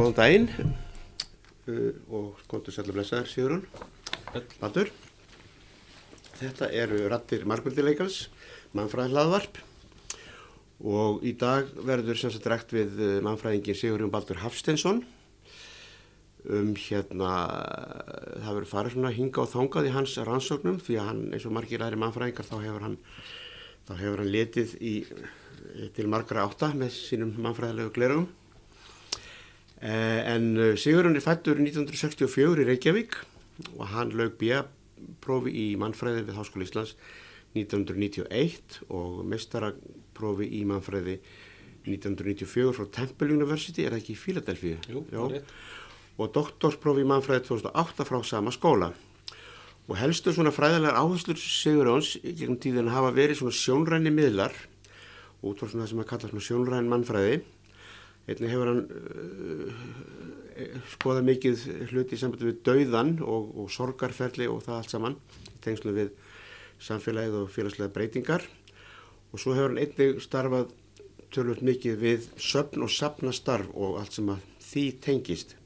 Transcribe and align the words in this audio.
Góðan 0.00 0.14
daginn 0.16 0.46
uh, 1.68 1.96
og 2.16 2.38
kontur 2.48 2.72
sætla 2.72 2.94
blessaður 2.96 3.26
Sigurinn, 3.28 3.66
Baldur. 4.56 4.88
Þetta 6.38 6.70
eru 6.72 7.02
rattir 7.12 7.44
margmyndileikans, 7.44 8.30
mannfræðin 8.72 9.12
hlaðvarp 9.12 9.60
og 10.88 11.20
í 11.28 11.34
dag 11.36 11.68
verður 11.84 12.16
sem 12.16 12.32
sagt 12.32 12.48
rekt 12.48 12.72
við 12.72 12.96
uh, 12.96 13.10
mannfræðingin 13.28 13.76
Sigurinn 13.76 14.14
Baldur 14.14 14.40
Hafstensson 14.40 15.04
um 16.48 16.72
hérna, 16.80 17.36
það 18.40 18.50
verður 18.54 18.72
farið 18.72 18.96
svona 18.96 19.14
hinga 19.20 19.44
og 19.44 19.52
þangað 19.52 19.92
í 19.92 19.94
hans 19.98 20.16
rannsóknum 20.30 20.80
því 20.80 20.96
að 20.96 21.12
hann 21.12 21.24
eins 21.28 21.44
og 21.44 21.58
margir 21.60 21.84
aðri 21.84 22.00
mannfræðingar 22.00 22.48
þá 22.48 22.56
hefur 22.64 22.88
hann, 22.88 23.00
þá 23.84 23.96
hefur 24.00 24.24
hann 24.24 24.32
letið 24.32 24.76
í, 24.80 24.98
til 25.92 26.08
margra 26.08 26.48
átta 26.48 26.72
með 26.72 26.96
sínum 27.02 27.36
mannfræðilegu 27.36 27.98
glerugum. 28.00 28.30
En 29.80 30.76
Sigurinn 30.76 31.16
er 31.16 31.24
fættur 31.24 31.60
1964 31.60 32.60
í 32.60 32.68
Reykjavík 32.68 33.16
og 33.78 33.84
hann 33.94 34.12
lög 34.16 34.36
B.prófi 34.40 35.52
í 35.56 35.66
mannfræði 35.80 36.26
við 36.28 36.36
Háskóla 36.36 36.66
Íslands 36.66 36.96
1991 37.56 38.82
og 38.92 39.22
mestaraprófi 39.26 40.50
í 40.60 40.64
mannfræði 40.68 41.16
1994 41.88 42.74
frá 42.76 42.90
Temple 42.92 43.32
University, 43.32 43.86
er 43.86 43.94
það 43.96 44.02
ekki 44.02 44.12
í 44.12 44.20
Philadelphia? 44.20 44.80
Jú, 44.90 45.06
það 45.08 45.22
er 45.24 45.38
rétt 45.38 45.54
og 46.20 46.32
doktorsprófi 46.34 47.04
í 47.04 47.08
mannfræði 47.08 47.46
2008 47.48 48.06
frá 48.08 48.18
sama 48.26 48.52
skóla. 48.54 48.90
Og 49.88 49.96
helstu 49.98 50.34
svona 50.34 50.52
fræðilegar 50.54 50.98
áherslur 51.00 51.38
Sigurjóns 51.40 52.12
gegnum 52.22 52.58
tíðin 52.60 52.92
hafa 52.92 53.10
verið 53.16 53.40
svona 53.40 53.56
sjónræni 53.56 54.12
miðlar 54.14 54.54
út 55.40 55.58
frá 55.58 55.70
svona 55.70 55.86
það 55.86 55.92
sem 55.92 56.02
að 56.02 56.10
kalla 56.12 56.30
svona 56.30 56.46
sjónræn 56.46 56.90
mannfræði. 56.92 57.40
Einnig 58.30 58.52
hefur 58.52 58.68
hann 58.70 58.84
uh, 58.86 59.70
skoðað 60.92 61.26
mikið 61.26 61.62
hluti 61.90 62.14
í 62.14 62.20
sambandi 62.20 62.50
við 62.50 62.60
dauðan 62.66 63.16
og, 63.24 63.48
og 63.58 63.70
sorgarferli 63.74 64.46
og 64.50 64.62
það 64.66 64.76
allt 64.76 64.94
saman 64.94 65.16
í 65.50 65.56
tengslu 65.64 65.94
við 65.96 66.12
samfélagið 66.80 67.38
og 67.40 67.50
félagslega 67.54 67.94
breytingar. 67.94 68.44
Og 69.30 69.42
svo 69.42 69.54
hefur 69.56 69.72
hann 69.72 69.82
einnig 69.82 70.22
starfað 70.24 70.70
tölvöld 71.34 71.64
mikið 71.66 71.98
við 72.00 72.28
söfn 72.42 72.84
og 72.86 72.92
sapnastarf 72.92 73.70
og 73.74 73.98
allt 74.00 74.16
sem 74.16 74.30
að 74.32 74.46
því 74.70 74.84
tengist. 75.04 75.56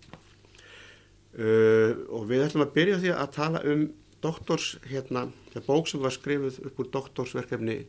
Uh, 1.35 2.07
og 2.15 2.29
við 2.31 2.47
ætlum 2.47 2.65
að 2.65 2.75
byrja 2.77 2.99
því 3.03 3.15
að 3.15 3.31
tala 3.35 3.63
um 3.67 3.89
doktors, 4.25 4.75
hérna, 4.89 5.27
það 5.53 5.67
bók 5.69 5.89
sem 5.91 6.01
var 6.01 6.15
skrifuð 6.15 6.61
upp 6.69 6.79
úr 6.81 6.91
doktorsverkefni 6.95 7.81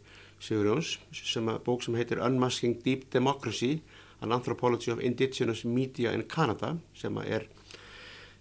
Sigur 0.43 0.67
Jóns, 0.67 0.97
sem 1.15 1.45
að 1.47 1.61
bók 1.63 1.85
sem 1.85 1.95
heitir 1.95 2.19
Unmasking 2.19 2.81
Deep 2.83 3.05
Democracy 3.13 3.77
An 4.23 4.31
Anthropology 4.31 4.91
of 4.93 5.01
Indigenous 5.03 5.65
Media 5.65 6.13
in 6.15 6.23
Canada, 6.29 6.75
sem 6.95 7.17
er, 7.25 7.47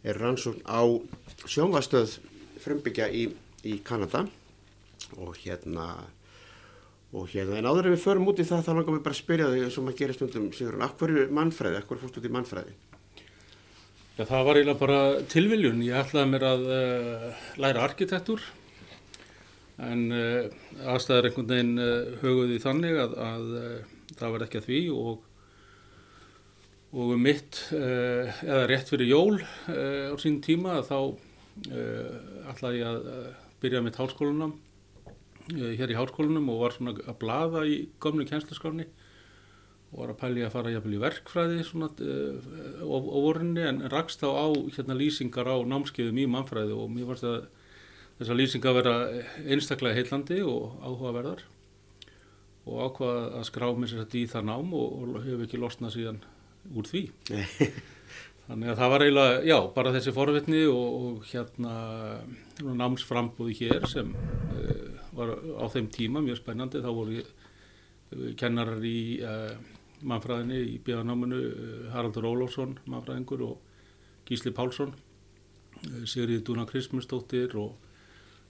er 0.05 0.21
rannsókn 0.21 0.63
á 0.69 0.83
sjónvastöð 1.51 2.19
frumbyggja 2.63 3.11
í, 3.11 3.27
í 3.67 3.79
Kanada 3.85 4.25
og 5.21 5.35
hérna 5.43 5.89
og 7.15 7.29
hérna, 7.31 7.61
en 7.61 7.69
áður 7.69 7.89
en 7.89 7.95
við 7.95 8.03
förum 8.03 8.27
út 8.31 8.41
í 8.43 8.47
það 8.47 8.65
þá 8.67 8.73
langar 8.73 8.97
við 8.97 9.05
bara 9.05 9.15
að 9.15 9.21
spyrja 9.21 9.51
þig 9.53 9.69
sem 9.71 9.91
að 9.91 10.01
gera 10.01 10.17
stundum 10.17 10.49
Sigur 10.55 10.75
Jón, 10.75 10.85
akkur 10.87 11.13
mannfræði, 11.39 11.79
akkur 11.79 12.01
fórst 12.01 12.19
út 12.19 12.27
í 12.27 12.33
mannfræði? 12.35 12.75
Já, 14.15 14.25
það 14.25 14.45
var 14.47 14.59
eiginlega 14.59 14.79
bara 14.81 14.99
tilviljun. 15.31 15.83
Ég 15.83 15.99
ætlaði 15.99 16.31
mér 16.31 16.47
að 16.47 16.65
uh, 16.71 17.45
læra 17.63 17.85
arkitektur 17.87 18.43
en 19.83 20.05
uh, 20.15 20.51
aðstæður 20.91 21.31
einhvern 21.31 21.49
veginn 21.51 21.73
uh, 21.83 22.19
höguði 22.23 22.59
þannig 22.63 22.99
að, 23.05 23.17
að 23.29 23.49
það 24.19 24.35
var 24.35 24.47
ekki 24.47 24.61
að 24.61 24.69
því 24.69 24.83
og, 24.95 25.25
og 26.95 27.15
um 27.17 27.25
mitt, 27.27 27.59
eða 27.75 28.67
rétt 28.71 28.91
fyrir 28.93 29.11
jól 29.11 29.41
á 29.67 30.15
sín 30.23 30.39
tíma 30.45 30.79
þá 30.87 31.17
ætlaði 32.53 32.83
ég 32.83 32.87
að 32.87 33.09
byrja 33.63 33.83
mitt 33.83 33.99
hálskólanum 33.99 34.55
hér 35.51 35.91
í 35.91 35.97
hálskólanum 35.99 36.53
og 36.53 36.61
var 36.63 36.77
svona 36.77 36.95
að 37.03 37.19
blaða 37.21 37.65
í 37.67 37.81
gömlu 38.03 38.27
kjænslaskráni 38.29 38.87
og 39.95 39.99
var 40.01 40.13
að 40.15 40.21
pæli 40.23 40.45
að 40.45 40.55
fara 40.55 40.73
jafnvel 40.73 40.97
í 40.97 41.03
verkfræði 41.03 41.67
svona 41.67 41.91
á, 41.91 42.87
á 42.87 43.19
vorinni 43.27 43.67
en 43.67 43.83
rakst 43.93 44.23
þá 44.23 44.31
á 44.31 44.47
hérna 44.77 44.97
lýsingar 44.99 45.51
á 45.51 45.57
námskeiðum 45.67 46.23
í 46.23 46.29
mannfræði 46.31 46.79
og 46.79 46.91
mér 46.95 47.11
varst 47.11 47.27
að 47.29 47.49
þessar 48.21 48.39
lýsingar 48.39 48.79
vera 48.79 48.95
einstaklega 49.45 49.99
heillandi 49.99 50.41
og 50.47 50.79
áhugaverðar 50.83 51.45
og 52.65 52.81
ákvaða 52.89 53.25
að 53.41 53.49
skrá 53.51 53.67
mér 53.77 53.91
sér 53.93 54.05
þetta 54.05 54.21
í 54.23 54.29
það 54.33 54.49
nám 54.49 54.73
og, 54.79 54.97
og 55.03 55.21
hefur 55.27 55.45
ekki 55.47 55.61
losnað 55.61 55.97
síðan 55.99 56.23
úr 56.73 56.89
því. 56.89 57.03
Þannig 58.47 58.71
að 58.71 58.81
það 58.81 58.91
var 58.93 59.05
eiginlega, 59.05 59.37
já, 59.49 59.57
bara 59.77 59.93
þessi 59.95 60.13
forvitni 60.13 60.65
og, 60.69 60.97
og 61.05 61.29
hérna 61.31 61.77
námsframbúði 62.61 63.55
hér 63.63 63.87
sem 63.89 64.11
uh, 64.13 64.91
var 65.17 65.33
á 65.33 65.65
þeim 65.73 65.89
tíma 65.95 66.25
mjög 66.25 66.43
spennandi, 66.43 66.83
þá 66.85 66.91
voru 66.93 67.23
kennarar 68.39 68.85
í 68.85 68.99
uh, 69.25 69.55
mannfræðinni 70.05 70.61
í 70.75 70.77
bíðanáminu 70.85 71.41
Haraldur 71.95 72.29
Ólásson, 72.29 72.77
mannfræðingur 72.91 73.47
og 73.49 73.57
Gísli 74.29 74.53
Pálsson 74.55 74.93
Sigrið 76.09 76.45
Dúna 76.47 76.65
Kristmundsdóttir 76.69 77.57
og 77.61 77.77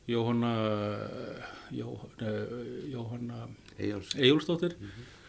Jóhanna 0.07 0.53
Jóhanna 1.73 3.49
Ejjólfsdóttir 3.79 4.77
mm 4.79 4.87
-hmm. 4.87 5.24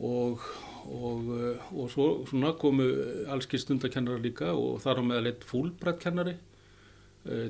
Og, 0.00 0.44
og, 0.88 1.32
og 1.76 1.90
svo 1.92 2.06
svona 2.28 2.54
komu 2.58 2.86
allski 3.30 3.60
stundakennarar 3.60 4.22
líka 4.24 4.52
og 4.56 4.80
þar 4.84 5.02
á 5.02 5.08
meðal 5.08 5.32
eitt 5.32 5.44
fúlbrættkennari 5.48 6.36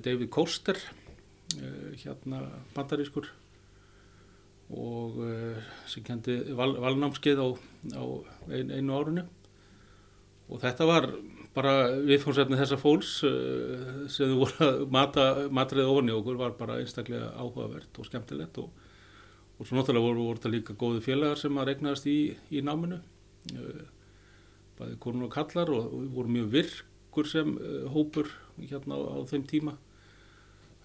David 0.03 0.31
Koster 0.35 0.79
hérna 2.03 2.41
bandarískur. 2.75 3.29
Og 4.71 5.19
sem 5.91 6.03
kendi 6.07 6.37
val, 6.59 6.77
valnámskeið 6.79 7.43
á, 7.43 7.49
á 7.95 8.05
ein, 8.51 8.71
einu 8.71 8.95
árunni 8.99 9.25
og 10.51 10.59
þetta 10.63 10.87
var 10.87 11.07
bara 11.55 11.73
viðfórsefni 12.07 12.59
þessa 12.59 12.79
fólks 12.79 13.17
sem 14.15 14.31
þú 14.31 14.39
voru 14.45 14.67
að 14.67 14.85
mata, 14.95 15.27
matrið 15.51 15.91
ofan 15.91 16.11
í 16.11 16.15
okkur 16.15 16.39
var 16.39 16.55
bara 16.59 16.79
einstaklega 16.83 17.33
áhugavert 17.35 17.99
og 17.99 18.07
skemmtilegt 18.07 18.61
og, 18.63 18.71
og 19.61 19.69
svo 19.69 19.77
náttúrulega 19.77 20.07
voru, 20.07 20.27
voru 20.31 20.41
þetta 20.41 20.53
líka 20.55 20.77
góði 20.81 21.03
félagar 21.05 21.39
sem 21.39 21.59
að 21.61 21.69
regnaðast 21.69 22.09
í, 22.09 22.19
í 22.51 22.63
náminu. 22.65 23.01
Uh, 23.53 23.83
bæði 24.81 24.97
konur 25.05 25.29
og 25.29 25.35
kallar 25.35 25.71
og, 25.77 25.93
og 25.93 26.09
voru 26.17 26.33
mjög 26.33 26.49
virkur 26.55 27.29
sem 27.29 27.53
hópur 27.93 28.31
hérna 28.57 28.97
á, 28.97 29.01
á 29.13 29.19
þeim 29.29 29.45
tíma. 29.51 29.77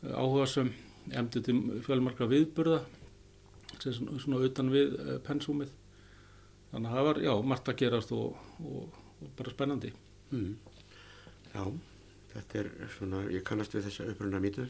Áhuga 0.04 0.50
sem 0.52 0.74
emdi 1.16 1.42
til 1.46 1.56
fjölmarka 1.86 2.28
viðburða 2.28 2.82
svona, 3.80 4.20
svona 4.20 4.44
utan 4.44 4.72
við 4.74 4.96
pensúmið. 5.26 5.72
Þannig 6.72 6.92
að 6.92 6.98
það 6.98 7.08
var, 7.08 7.20
já, 7.24 7.34
margt 7.52 7.70
að 7.72 7.78
gerast 7.80 8.14
og, 8.16 8.40
og, 8.60 8.96
og 9.24 9.30
bara 9.38 9.54
spennandi. 9.54 9.92
Mm. 10.34 10.56
Já, 11.54 11.64
þetta 12.34 12.60
er 12.60 12.72
svona, 12.98 13.22
ég 13.32 13.46
kannast 13.48 13.76
við 13.78 13.88
þessa 13.88 14.10
upprönda 14.12 14.42
mítu 14.44 14.66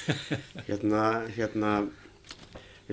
hérna, 0.68 1.02
hérna 1.36 1.72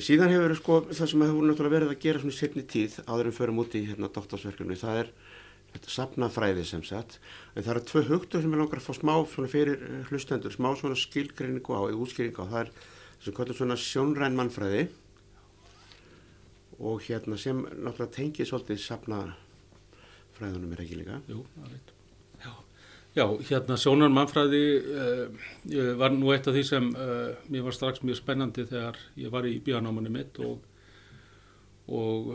síðan 0.02 0.32
hefur 0.34 0.56
sko, 0.58 0.80
það 0.90 1.10
sem 1.12 1.24
hefur 1.28 1.46
náttúrulega 1.46 1.76
verið 1.76 1.92
að 1.94 2.02
gera 2.02 2.22
svona 2.24 2.34
sérni 2.34 2.64
tíð 2.66 2.96
áður 3.06 3.30
en 3.30 3.36
förum 3.38 3.62
út 3.62 3.76
í 3.78 3.84
hérna 3.86 4.10
doktorsverkefni, 4.16 4.78
það 4.80 5.00
er 5.04 5.12
þetta 5.74 5.94
sapnafræði 5.94 6.66
sem 6.66 6.82
sagt. 6.88 7.20
En 7.54 7.62
það 7.62 7.72
eru 7.76 7.86
tvö 7.92 8.04
hugtur 8.10 8.42
sem 8.42 8.56
er 8.56 8.62
langar 8.64 8.82
að 8.82 8.88
fá 8.88 8.98
smá 8.98 9.14
svona 9.30 9.52
fyrir 9.54 9.86
hlustendur, 10.10 10.54
smá 10.54 10.72
svona 10.80 10.98
skilgreiningu 10.98 11.78
á, 11.78 11.82
eða 11.86 12.02
útskýringu 12.02 12.42
á, 12.42 12.48
það 12.50 12.60
er 12.64 12.74
sem 13.24 13.38
kvöldur 13.38 13.60
svona 13.62 13.80
sjónræn 13.80 14.38
mannfræði 14.38 14.88
og 16.82 17.04
hérna 17.06 17.38
sem 17.40 17.62
náttúrulega 17.62 18.16
tengið 18.18 18.50
svolítið 18.50 18.82
sapna 18.82 19.26
fræðunum 20.40 20.74
er 20.74 20.88
ekki 20.88 21.04
líka. 21.04 21.22
Jú, 21.30 21.46
það 21.54 21.68
er 21.70 21.76
reitt 21.78 22.00
Já, 23.14 23.28
hérna 23.46 23.78
sjónar 23.78 24.10
mannfræði 24.10 24.62
uh, 24.82 25.42
var 26.00 26.14
nú 26.16 26.32
eitt 26.34 26.48
af 26.50 26.56
því 26.56 26.64
sem 26.66 26.88
uh, 26.98 27.34
mér 27.54 27.68
var 27.68 27.76
strax 27.78 28.02
mjög 28.02 28.18
spennandi 28.18 28.66
þegar 28.66 28.98
ég 29.22 29.34
var 29.34 29.46
í 29.46 29.60
bíanámanni 29.62 30.10
mitt 30.14 30.40
og, 30.42 30.64
og 31.94 32.32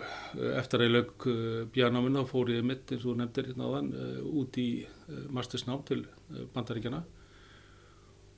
eftir 0.55 0.85
að 0.85 0.87
ég 0.87 0.95
lög 0.95 1.27
uh, 1.27 1.63
bíanáminn 1.75 2.21
þá 2.21 2.31
fór 2.31 2.53
ég 2.55 2.67
mitt 2.67 2.95
eins 2.95 3.07
og 3.11 3.19
nefndir 3.19 3.51
hérna 3.51 3.67
á 3.67 3.75
þann 3.75 3.91
út 4.39 4.61
í 4.63 4.69
mastersnám 5.35 5.83
til 5.89 6.05
bandaríkjana 6.55 7.03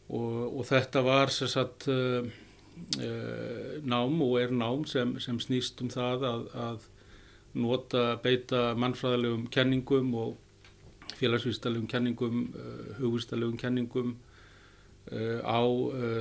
og, 0.09 0.39
og 0.49 0.65
þetta 0.71 1.05
var 1.05 1.35
Uh, 2.97 3.83
nám 3.85 4.23
og 4.23 4.41
er 4.41 4.49
nám 4.49 4.87
sem, 4.89 5.19
sem 5.21 5.37
snýst 5.37 5.83
um 5.83 5.91
það 5.93 6.23
að, 6.25 6.45
að 6.57 6.87
nota, 7.61 8.05
beita 8.23 8.71
mannfræðilegum 8.79 9.43
kenningum 9.53 10.15
og 10.17 10.39
félagsvístalegum 11.19 11.89
kenningum, 11.91 12.43
uh, 12.55 12.91
hugvístalegum 13.01 13.59
kenningum 13.61 14.17
uh, 15.13 15.41
á 15.43 15.61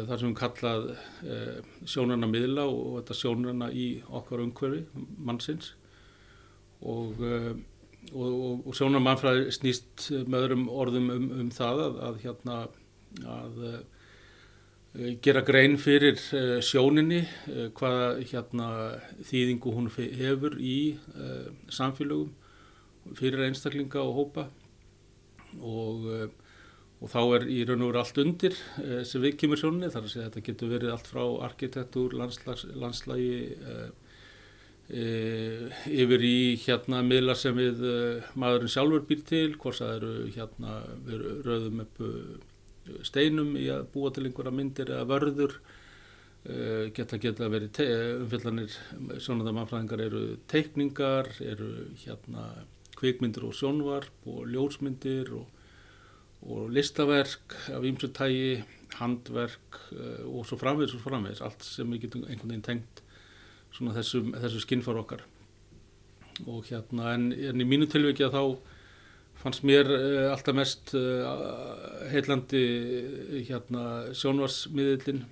þar 0.10 0.22
sem 0.22 0.32
við 0.32 0.38
kallað 0.40 0.88
sjónarna 1.86 2.30
miðla 2.30 2.66
og, 2.70 3.02
þetta 3.02 3.20
sjónarna 3.22 3.70
í 3.76 3.90
okkar 4.08 4.46
umhverfi 4.46 5.06
mannsins. 5.18 5.74
Og 6.80 7.20
og, 8.16 8.28
og, 8.64 8.70
sjónar 8.74 9.04
mannfræði 9.04 9.52
snýst 9.54 10.06
með 10.24 10.46
öðrum 10.46 10.68
orðum 10.72 11.10
um, 11.14 11.26
um 11.44 11.50
það 11.54 11.82
að, 11.84 11.98
að 12.08 12.20
hérna 12.24 12.60
að 13.28 13.58
gera 15.22 15.44
grein 15.46 15.76
fyrir 15.78 16.16
sjóninni, 16.66 17.20
hvaða 17.78 18.08
hérna 18.32 18.70
þýðingu 19.28 19.74
hún 19.76 19.92
hefur 19.92 20.56
í 20.58 20.80
samfélögum 21.70 22.32
fyrir 23.18 23.46
einstaklinga 23.48 24.02
og 24.02 24.16
hópa 24.18 24.48
og, 25.58 26.06
og 27.00 27.12
þá 27.14 27.22
er 27.38 27.48
í 27.50 27.62
raun 27.66 27.86
og 27.86 27.92
veru 27.92 28.04
allt 28.04 28.22
undir 28.22 28.58
sem 29.08 29.24
við 29.24 29.38
kemur 29.42 29.62
sjóninni, 29.62 29.90
þar 29.94 30.06
að 30.06 30.14
segja 30.14 30.28
að 30.28 30.30
þetta 30.34 30.46
getur 30.50 30.74
verið 30.76 30.94
allt 30.94 31.10
frá 31.10 31.24
arkitektur, 31.50 32.16
landslægi 32.18 33.34
E, 34.90 35.70
yfir 35.86 36.24
í 36.26 36.38
hérna 36.64 37.04
miðlar 37.06 37.38
sem 37.38 37.54
við 37.54 37.84
maðurinn 38.42 38.72
sjálfur 38.74 39.04
býr 39.06 39.20
til, 39.30 39.50
hvort 39.62 39.78
það 39.78 39.92
eru 40.00 40.14
hérna 40.34 40.78
við 41.06 41.28
rauðum 41.46 41.84
upp 41.84 42.00
steinum 43.06 43.52
í 43.60 43.68
að 43.70 43.86
búa 43.94 44.10
til 44.16 44.26
einhverja 44.26 44.56
myndir 44.56 44.90
eða 44.90 45.06
vörður. 45.12 45.54
Geta 46.96 47.20
geta 47.22 47.50
verið 47.52 47.84
umfyllanir 48.24 48.74
svona 49.22 49.46
það 49.46 49.56
mannfræðingar 49.60 50.04
eru 50.08 50.24
teikningar, 50.50 51.30
eru 51.44 51.70
hérna 52.02 52.48
kvikmyndir 53.00 53.48
og 53.48 53.56
sjónvarp 53.58 54.28
og 54.30 54.46
ljósmyndir 54.52 55.32
og, 55.38 55.48
og 56.46 56.70
listaverk 56.76 57.56
af 57.74 57.88
ýmsutægi, 57.88 58.64
handverk 59.00 59.80
og 60.26 60.46
svo 60.48 60.58
framvegs 60.60 60.96
og 60.98 61.04
framvegs, 61.04 61.44
allt 61.46 61.64
sem 61.64 61.90
við 61.94 62.08
getum 62.08 62.26
einhvern 62.26 62.56
veginn 62.56 62.66
tengt 62.66 63.04
þessu, 63.72 64.24
þessu 64.34 64.64
skinnfar 64.64 65.00
okkar. 65.00 65.24
Og 66.48 66.66
hérna 66.70 67.14
en, 67.16 67.32
en 67.34 67.62
í 67.62 67.68
mínu 67.68 67.90
tilviki 67.92 68.26
að 68.26 68.36
þá 68.38 68.44
fannst 69.40 69.64
mér 69.68 69.88
uh, 69.94 70.32
alltaf 70.34 70.56
mest 70.58 70.94
uh, 70.98 71.28
heillandi 72.12 72.64
hérna 73.48 73.84
sjónvarsmiðlinn 74.18 75.24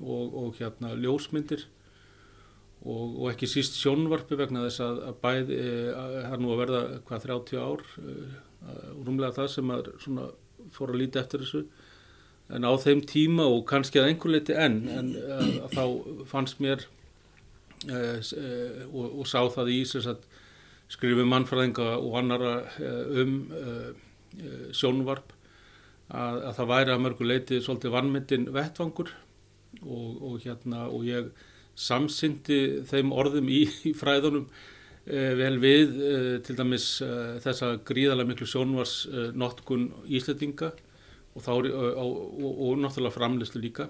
og, 0.00 0.36
og 0.36 0.60
hérna 0.60 0.94
ljósmyndir 0.96 1.66
og, 2.80 3.04
og 3.20 3.26
ekki 3.32 3.48
síst 3.50 3.78
sjónvarpi 3.80 4.38
vegna 4.40 4.64
þess 4.66 4.84
að, 4.84 5.02
að 5.10 5.18
bæði 5.24 5.58
það 5.60 6.16
uh, 6.16 6.30
er 6.30 6.44
nú 6.44 6.54
að 6.54 6.62
verða 6.64 6.82
hvað 7.08 7.26
30 7.26 7.60
ár 7.60 7.84
og 8.60 9.04
rúmlega 9.06 9.36
það 9.38 9.52
sem 9.54 9.70
að 9.74 9.92
fór 10.74 10.92
að 10.92 11.00
líti 11.00 11.20
eftir 11.20 11.40
þessu. 11.44 11.62
En 12.52 12.66
á 12.66 12.72
þeim 12.82 13.00
tíma 13.08 13.46
og 13.48 13.62
kannski 13.68 14.00
að 14.02 14.10
einhver 14.10 14.34
leiti 14.34 14.56
enn 14.58 14.82
en 14.92 15.12
þá 15.72 15.84
fannst 16.28 16.60
mér 16.60 16.84
Eh, 17.88 18.20
eh, 18.20 18.82
og, 18.92 19.20
og 19.22 19.28
sá 19.28 19.40
það 19.48 19.70
í 19.72 19.78
skrifum 20.90 21.30
mannfræðinga 21.32 21.94
og 21.96 22.16
annara 22.20 22.50
eh, 22.76 23.20
um 23.22 23.38
sjónvarp 24.76 25.32
að, 26.12 26.42
að 26.50 26.52
það 26.58 26.68
væri 26.74 26.92
að 26.92 27.00
mörgu 27.06 27.28
leiti 27.28 27.60
svolítið 27.64 27.94
vannmyndin 27.94 28.44
vettvangur. 28.52 29.14
Og, 29.80 30.20
og, 30.20 30.34
hérna, 30.44 30.84
og 30.90 31.06
ég 31.08 31.30
samsyndi 31.80 32.60
þeim 32.88 33.14
orðum 33.16 33.48
í, 33.52 33.62
í 33.88 33.94
fræðunum 33.96 34.46
eh, 35.06 35.32
vel 35.38 35.56
við 35.62 35.96
eh, 36.04 36.34
til 36.44 36.56
dæmis 36.58 36.92
eh, 37.04 37.38
þessa 37.44 37.74
gríðarlega 37.86 38.32
miklu 38.32 38.48
sjónvarsnotkun 38.50 39.88
íslettinga 40.10 40.72
og, 40.74 41.44
þá, 41.44 41.52
og 41.54 42.82
náttúrulega 42.82 43.14
framleyslu 43.16 43.62
líka. 43.62 43.88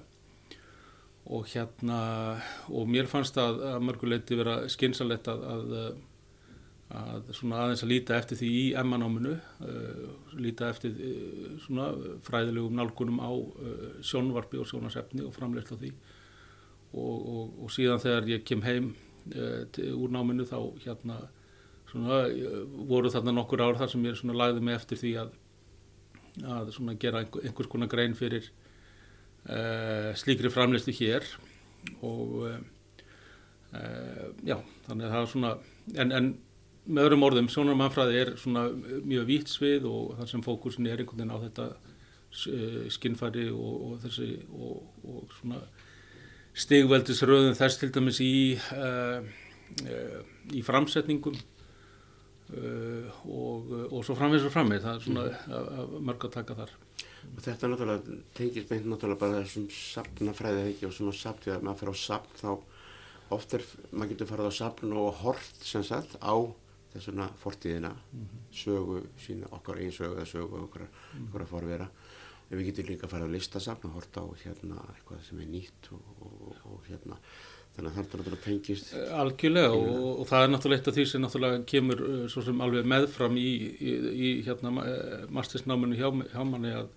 Og 1.30 1.46
hérna 1.52 1.98
og 2.74 2.88
mér 2.90 3.08
fannst 3.10 3.36
að, 3.38 3.60
að 3.70 3.82
mörguleiti 3.86 4.38
vera 4.38 4.62
skynsalett 4.72 5.28
að, 5.30 5.44
að, 5.54 5.74
að 7.00 7.28
svona 7.38 7.60
aðeins 7.64 7.84
að 7.86 7.92
líta 7.92 8.16
eftir 8.18 8.40
því 8.40 8.48
í 8.58 8.64
emmanáminu 8.80 9.36
uh, 9.36 10.00
líta 10.42 10.72
eftir 10.72 10.96
svona 11.62 11.92
fræðilegum 12.26 12.74
nálgunum 12.80 13.22
á 13.22 13.30
sjónvarpi 14.02 14.58
og 14.58 14.66
sjónasefni 14.72 15.22
og 15.28 15.36
framleysla 15.36 15.78
því 15.78 15.92
og, 16.92 17.28
og, 17.34 17.52
og 17.64 17.74
síðan 17.74 18.02
þegar 18.02 18.30
ég 18.30 18.46
kem 18.46 18.64
heim 18.66 18.94
til, 19.74 19.92
úr 19.94 20.10
náminu 20.10 20.46
þá 20.48 20.58
hérna 20.82 21.20
svona 21.90 22.22
voru 22.88 23.10
þarna 23.12 23.34
nokkur 23.34 23.62
ár 23.62 23.78
þar 23.78 23.92
sem 23.92 24.04
ég 24.06 24.24
lagði 24.34 24.64
mig 24.64 24.78
eftir 24.78 25.00
því 25.00 25.12
að 25.20 26.72
svona 26.74 26.96
gera 27.00 27.24
einhver, 27.24 27.46
einhvers 27.46 27.70
konar 27.70 27.90
grein 27.90 28.14
fyrir 28.18 28.46
uh, 29.48 30.12
slíkri 30.18 30.50
framleistu 30.52 30.94
hér. 30.94 31.26
Og 32.06 32.36
uh, 32.46 32.60
já, 34.46 34.56
þannig 34.86 35.06
að 35.06 35.10
það 35.10 35.20
er 35.20 35.30
svona 35.34 35.52
en, 35.96 36.14
en 36.14 36.32
með 36.90 37.06
öðrum 37.06 37.26
orðum, 37.26 37.50
sjónarmannfræði 37.52 38.18
er 38.18 38.32
svona 38.40 38.66
mjög 39.06 39.26
vítt 39.28 39.52
svið 39.52 39.86
og 39.90 40.16
þar 40.18 40.30
sem 40.32 40.44
fókusin 40.44 40.88
er 40.90 41.02
einhvern 41.02 41.22
veginn 41.22 41.34
á 41.34 41.44
þetta 41.44 41.66
skinnfæri 42.94 43.48
og, 43.50 43.74
og 43.86 43.94
þessi 44.04 44.28
og, 44.54 44.84
og 45.02 45.34
svona 45.38 45.60
stigveldisröðum 46.60 47.56
þess 47.58 47.80
til 47.80 47.90
dæmis 47.94 48.20
í 48.24 48.34
uh, 48.76 49.20
uh, 49.86 50.20
í 50.52 50.62
framsetningum 50.66 51.36
uh, 51.38 53.20
og, 53.24 53.74
og 53.90 54.04
svo 54.06 54.16
framvegis 54.18 54.48
og 54.48 54.54
framvegis. 54.54 54.84
Það 54.86 54.96
er 54.96 55.04
svona 55.06 55.24
mörg 56.10 56.28
að 56.28 56.36
taka 56.38 56.58
þar. 56.62 56.74
Og 57.30 57.42
þetta 57.44 57.68
náttúrulega 57.68 58.18
tengir 58.36 58.66
beint 58.68 58.88
náttúrulega 58.88 59.20
bara 59.20 59.42
þessum 59.44 59.68
sapnafræði 59.74 60.66
ekki? 60.72 60.88
Og 60.88 60.96
svona 60.96 61.16
sapt 61.16 61.48
við 61.48 61.56
að 61.56 61.66
maður 61.68 61.82
fyrir 61.82 61.96
á 61.96 62.04
sapn 62.06 62.40
þá 62.40 62.52
oft 63.36 63.54
er, 63.54 63.66
maður 63.92 64.12
getur 64.14 64.30
farið 64.30 64.50
á 64.50 64.54
sapn 64.56 64.96
og 64.98 65.10
hort 65.20 65.66
sem 65.66 65.84
sagt 65.86 66.16
á 66.18 66.34
þessuna 66.90 67.28
fortíðina 67.38 67.92
mm 67.94 68.22
-hmm. 68.24 68.40
sögu 68.50 69.02
sína 69.18 69.46
okkar 69.50 69.78
einn 69.78 69.92
sögu 69.92 70.16
eða 70.16 70.26
sögu 70.26 70.64
okkar, 70.64 70.82
mm 70.82 70.88
-hmm. 70.88 71.28
okkar 71.28 71.42
að 71.42 71.52
forvera 71.52 71.88
en 72.50 72.58
við 72.58 72.70
getum 72.70 72.90
líka 72.90 73.06
að 73.06 73.14
fara 73.14 73.30
á 73.30 73.34
listasapn 73.34 73.88
og 73.88 73.96
horta 73.98 74.26
á 74.26 74.28
hérna 74.42 74.82
eitthvað 74.90 75.24
sem 75.28 75.40
er 75.42 75.50
nýtt 75.50 75.90
og, 75.94 76.12
og, 76.26 76.62
og 76.66 76.86
hérna 76.90 77.18
þannig 77.76 77.90
að 77.90 77.94
það 77.94 78.00
er 78.00 78.06
náttúrulega 78.06 78.44
tengist. 78.44 78.94
Eh, 78.94 79.10
Algjörlega 79.22 79.74
og, 79.76 80.06
og 80.20 80.28
það 80.28 80.44
er 80.44 80.50
náttúrulega 80.54 80.80
eitt 80.80 80.90
af 80.90 80.96
því 80.96 81.04
sem 81.06 81.22
náttúrulega 81.24 81.60
kemur 81.70 82.02
eh, 82.06 82.24
svo 82.32 82.42
sem 82.46 82.64
alveg 82.66 82.88
meðfram 82.90 83.38
í, 83.38 83.50
í, 83.78 83.92
í 84.10 84.32
hérna 84.46 84.72
eh, 84.86 85.28
mastersnáminu 85.30 85.98
hjá, 85.98 86.10
hjá 86.32 86.42
manni 86.46 86.74
að 86.74 86.90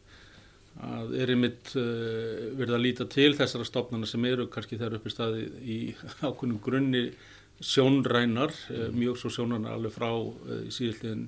að 0.82 1.12
er 1.22 1.30
einmitt 1.30 1.70
uh, 1.78 2.50
verið 2.58 2.74
að 2.74 2.82
líta 2.82 3.06
til 3.06 3.36
þessara 3.38 3.66
stofnana 3.68 4.08
sem 4.10 4.24
eru 4.26 4.48
kannski 4.50 4.80
þegar 4.80 4.96
upp 4.98 5.04
í 5.06 5.12
staði 5.14 5.44
í 5.62 5.76
ákunnum 6.26 6.58
grunni 6.66 7.04
sjónrænar, 7.62 8.56
uh, 8.74 8.88
mjög 8.96 9.20
svo 9.22 9.30
sjónrænar 9.36 9.76
alveg 9.78 9.94
frá 9.94 10.10
uh, 10.10 10.64
síðan 10.74 11.28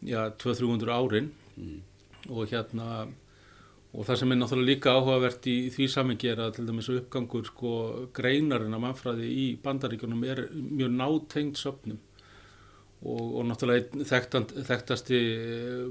ja, 0.00 0.30
200-300 0.40 0.96
árin. 0.96 1.28
Mm. 1.54 1.82
og 2.32 2.48
hérna 2.50 3.04
og 3.94 4.08
það 4.08 4.18
sem 4.20 4.32
er 4.34 4.40
náttúrulega 4.40 4.70
líka 4.72 4.94
áhugavert 4.96 5.46
í 5.46 5.54
því 5.74 5.86
samengi 5.92 6.30
er 6.32 6.42
að 6.42 6.56
til 6.56 6.66
dæmis 6.66 6.88
uppgangur 6.90 7.46
sko 7.46 7.74
greinarinn 8.16 8.74
af 8.74 8.82
mannfræði 8.82 9.28
í 9.30 9.46
bandaríkjunum 9.62 10.26
er 10.26 10.42
mjög 10.50 10.96
nátengt 10.98 11.60
söpnum 11.60 12.00
og, 13.04 13.22
og 13.22 13.46
náttúrulega 13.46 14.04
þekktand, 14.10 14.56
þekktasti 14.66 15.20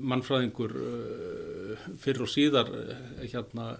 mannfræðingur 0.03 0.75
uh, 0.75 1.87
fyrir 2.03 2.25
og 2.25 2.31
síðar 2.33 2.71
uh, 2.75 2.93
hérna 3.23 3.73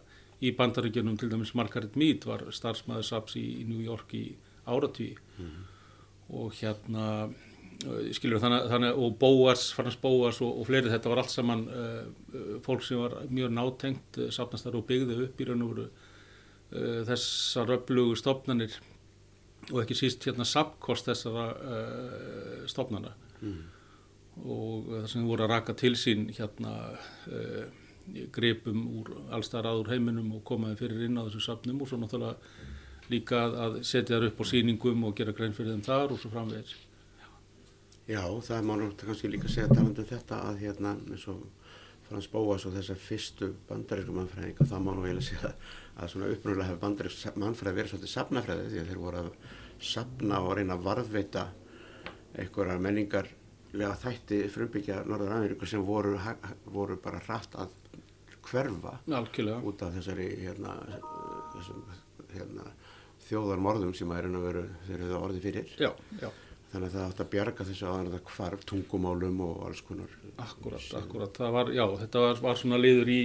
í 0.43 0.53
bandaríkjunum 0.55 1.19
til 1.19 1.31
dæmis 1.31 1.53
Margaret 1.57 1.97
Mead 1.99 2.27
var 2.29 2.45
starfsmæður 2.55 3.09
SAPS 3.09 3.37
í, 3.39 3.45
í 3.63 3.67
New 3.67 3.83
York 3.83 4.15
í 4.15 4.25
áratví 4.63 5.11
mm. 5.39 5.57
og 6.39 6.55
hérna 6.61 7.07
skilur 8.15 8.41
þannig, 8.41 8.67
þannig 8.71 9.01
og 9.03 9.17
Bóas, 9.19 9.65
Frans 9.75 9.97
Bóas 9.99 10.39
og, 10.43 10.61
og 10.61 10.67
fleiri 10.67 10.91
þetta 10.91 11.11
var 11.11 11.23
allt 11.23 11.33
saman 11.33 11.65
uh, 11.67 12.57
fólk 12.65 12.85
sem 12.85 13.01
var 13.01 13.17
mjög 13.29 13.53
nátengt 13.55 14.19
uh, 14.21 14.29
safnastar 14.33 14.77
og 14.79 14.85
byggði 14.89 15.19
upp 15.25 15.41
í 15.41 15.47
raun 15.49 15.65
og 15.65 15.73
veru 15.73 15.85
uh, 15.87 16.99
þessar 17.09 17.75
öflugu 17.77 18.17
stofnanir 18.19 18.79
og 19.71 19.83
ekki 19.83 19.95
síst 19.95 20.25
hérna 20.27 20.43
sapkost 20.47 21.07
þessara 21.07 21.45
stofnana 22.67 23.13
mm. 23.39 23.61
og 24.43 24.89
það 24.89 25.05
sem 25.13 25.29
voru 25.29 25.45
að 25.45 25.53
raka 25.53 25.75
til 25.79 25.93
sín 25.95 26.25
hérna 26.35 26.73
gripum 28.35 28.81
úr 28.99 29.13
allstar 29.31 29.69
aður 29.69 29.93
heiminum 29.93 30.33
og 30.35 30.43
komaði 30.43 30.81
fyrir 30.81 31.05
inn 31.05 31.15
á 31.15 31.23
þessu 31.23 31.45
safnum 31.45 31.79
og 31.79 31.87
svo 31.87 32.01
náttúrulega 32.01 32.35
líka 33.11 33.45
að 33.47 33.79
setja 33.87 34.17
þar 34.17 34.27
upp 34.33 34.43
á 34.43 34.45
síningum 34.51 35.07
og 35.07 35.15
gera 35.15 35.35
grein 35.35 35.55
fyrir 35.55 35.77
þeim 35.77 35.85
þar 35.87 36.11
og 36.11 36.19
svo 36.19 36.31
framvegir. 36.33 36.75
Já, 38.03 38.23
það 38.43 38.57
er 38.57 38.65
mánu 38.67 38.87
kannski 38.99 39.29
líka 39.31 39.47
að 39.47 39.53
segja 39.55 39.71
talandum 39.71 40.07
þetta 40.09 40.39
að 40.49 40.57
hérna 40.65 40.95
eins 41.07 41.27
og 41.31 41.43
Frans 42.03 42.27
Bóas 42.27 42.65
og 42.67 42.73
þessar 42.75 42.99
fyrstu 42.99 43.47
bandarísku 43.69 44.15
mannfræðinga 44.15 44.67
þá 44.67 44.75
mánu 44.83 45.05
eiginlega 45.05 45.27
segja 45.29 45.51
að 45.95 46.11
svona 46.11 46.31
uppröðulega 46.33 46.67
hefur 46.67 46.81
bandarísku 46.81 47.33
mannfræði 47.39 47.77
verið 47.77 47.93
svolítið 47.93 48.11
safnafræði 48.13 48.65
því 48.73 48.81
að 48.81 48.91
þeir 48.91 49.01
voru 49.05 49.21
að 49.21 49.29
safna 49.93 50.41
og 50.43 50.57
reyna 50.59 50.75
að 50.75 50.85
varðveita 50.89 51.45
einhverjar 52.43 52.83
menningarlega 52.83 53.95
þætti 54.03 54.41
frumbyggja 54.51 54.99
Norður 55.07 55.35
Ameríku 55.37 55.69
sem 55.69 55.87
voru, 55.87 56.17
voru 56.75 56.99
bara 57.01 57.23
hratt 57.23 57.55
að 57.55 57.71
hverfa 58.43 58.97
Alkjörlega. 59.07 59.63
út 59.63 59.83
af 59.85 59.95
þessari 59.95 60.27
hérna, 60.43 60.75
þessum, 61.55 61.83
hérna, 62.33 62.71
þjóðarmorðum 63.29 63.93
sem 63.95 64.11
að 64.11 64.19
er 64.19 64.33
að 64.33 64.47
vera 64.49 64.63
þeir 64.87 64.97
eru 64.97 65.11
það 65.13 65.21
orði 65.27 65.43
fyrir 65.47 65.77
já, 65.79 65.91
já. 66.19 66.29
Þannig 66.73 66.87
að 66.87 66.93
það 66.95 67.03
átt 67.05 67.19
að 67.21 67.29
bjarga 67.29 67.65
þessu 67.67 67.85
áður 67.85 68.07
en 68.07 68.13
það 68.15 68.29
hvarf 68.33 68.61
tungumálum 68.65 69.41
og 69.45 69.57
alls 69.67 69.81
konar. 69.85 70.13
Akkurat, 70.41 70.85
akkurat. 70.97 71.35
Það 71.37 71.51
var, 71.53 71.71
já, 71.77 71.83
þetta 71.99 72.23
var, 72.23 72.39
var 72.41 72.57
svona 72.57 72.79
liður 72.81 73.11
í 73.13 73.17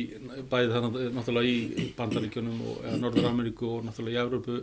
bæði 0.51 0.75
þannig 0.75 0.99
náttúrulega 1.17 1.53
í 1.55 1.87
Bandaríkjunum 1.97 2.59
og 2.69 2.83
eða 2.83 2.99
Norður-Ameríku 3.01 3.71
og 3.73 3.87
náttúrulega 3.87 4.19
í 4.19 4.27
Európu 4.27 4.59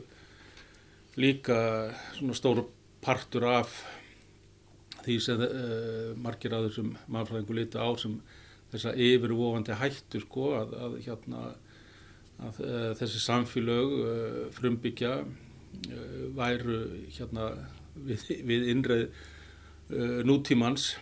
líka 1.18 1.58
svona 2.14 2.38
stóru 2.38 2.68
partur 3.02 3.48
af 3.50 3.74
því 5.06 5.16
sem 5.24 5.42
uh, 5.42 6.12
margir 6.22 6.54
að 6.54 6.68
þessum 6.70 6.92
mannfræðingu 7.14 7.58
liti 7.58 7.82
á 7.82 7.90
sem 7.98 8.20
þessa 8.74 8.94
yfirvofandi 9.08 9.80
hættu 9.80 10.22
sko 10.22 10.52
að, 10.60 10.76
að 10.78 11.00
hérna 11.08 11.42
að 12.46 12.62
uh, 12.62 12.92
þessi 13.00 13.24
samfélög 13.24 13.98
uh, 14.04 14.38
frumbyggja 14.54 15.16
væru 16.38 16.78
hérna 17.12 17.50
við, 17.96 18.28
við 18.48 18.68
innreið 18.74 19.24
nútímans 20.26 20.96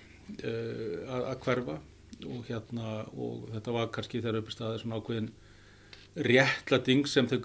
að, 0.44 1.22
að 1.24 1.38
hverfa 1.46 1.78
og 2.24 2.46
hérna 2.48 2.98
og 3.16 3.50
þetta 3.54 3.74
var 3.76 3.90
kannski 3.96 4.22
þegar 4.22 4.42
uppi 4.42 4.56
staðið 4.56 4.82
svona 4.82 5.00
ákveðin 5.00 5.30
réttlating 6.28 7.08
sem 7.10 7.28
þau 7.32 7.40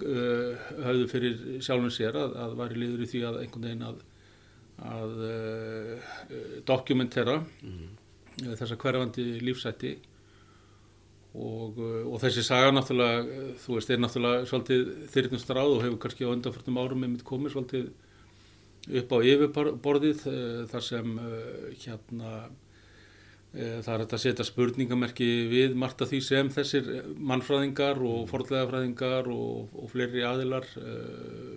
höfðu 0.85 1.07
fyrir 1.11 1.38
sjálfum 1.64 1.93
sér 1.95 2.19
að, 2.19 2.35
að 2.43 2.57
væri 2.59 2.81
liður 2.83 3.05
í 3.05 3.11
því 3.12 3.23
að 3.28 3.38
einhvern 3.45 3.69
veginn 3.69 3.87
að 3.87 4.02
að 4.78 5.17
uh, 5.26 6.12
dokumentera 6.67 7.40
mm. 7.62 7.88
þessa 8.55 8.78
hverjandi 8.78 9.25
lífsætti 9.43 9.95
og, 11.35 11.78
uh, 11.78 12.05
og 12.07 12.21
þessi 12.23 12.45
saga 12.47 12.71
náttúrulega, 12.75 13.55
þú 13.64 13.78
veist, 13.78 13.90
er 13.90 14.02
náttúrulega 14.02 14.45
svolítið 14.50 14.93
þyrnust 15.14 15.50
ráð 15.50 15.75
og 15.75 15.83
hefur 15.87 16.02
kannski 16.05 16.28
á 16.28 16.33
undanfjörnum 16.35 16.81
árum 16.83 17.02
með 17.02 17.14
mitt 17.17 17.26
komið 17.26 17.57
svolítið 17.57 17.88
upp 18.88 19.12
á 19.12 19.18
yfirborðið 19.33 20.25
uh, 20.30 20.64
þar 20.71 20.88
sem 20.88 21.21
hérna 21.83 22.33
það 23.49 23.88
er 23.95 24.02
að 24.04 24.21
setja 24.21 24.45
spurningamerki 24.45 25.26
við 25.49 25.76
margt 25.80 26.02
af 26.04 26.11
því 26.11 26.18
sem 26.21 26.50
þessir 26.52 26.90
mannfræðingar 27.16 27.97
og 28.04 28.26
forðlegafræðingar 28.28 29.30
og, 29.33 29.73
og 29.73 29.88
fleiri 29.88 30.21
aðilar, 30.28 30.66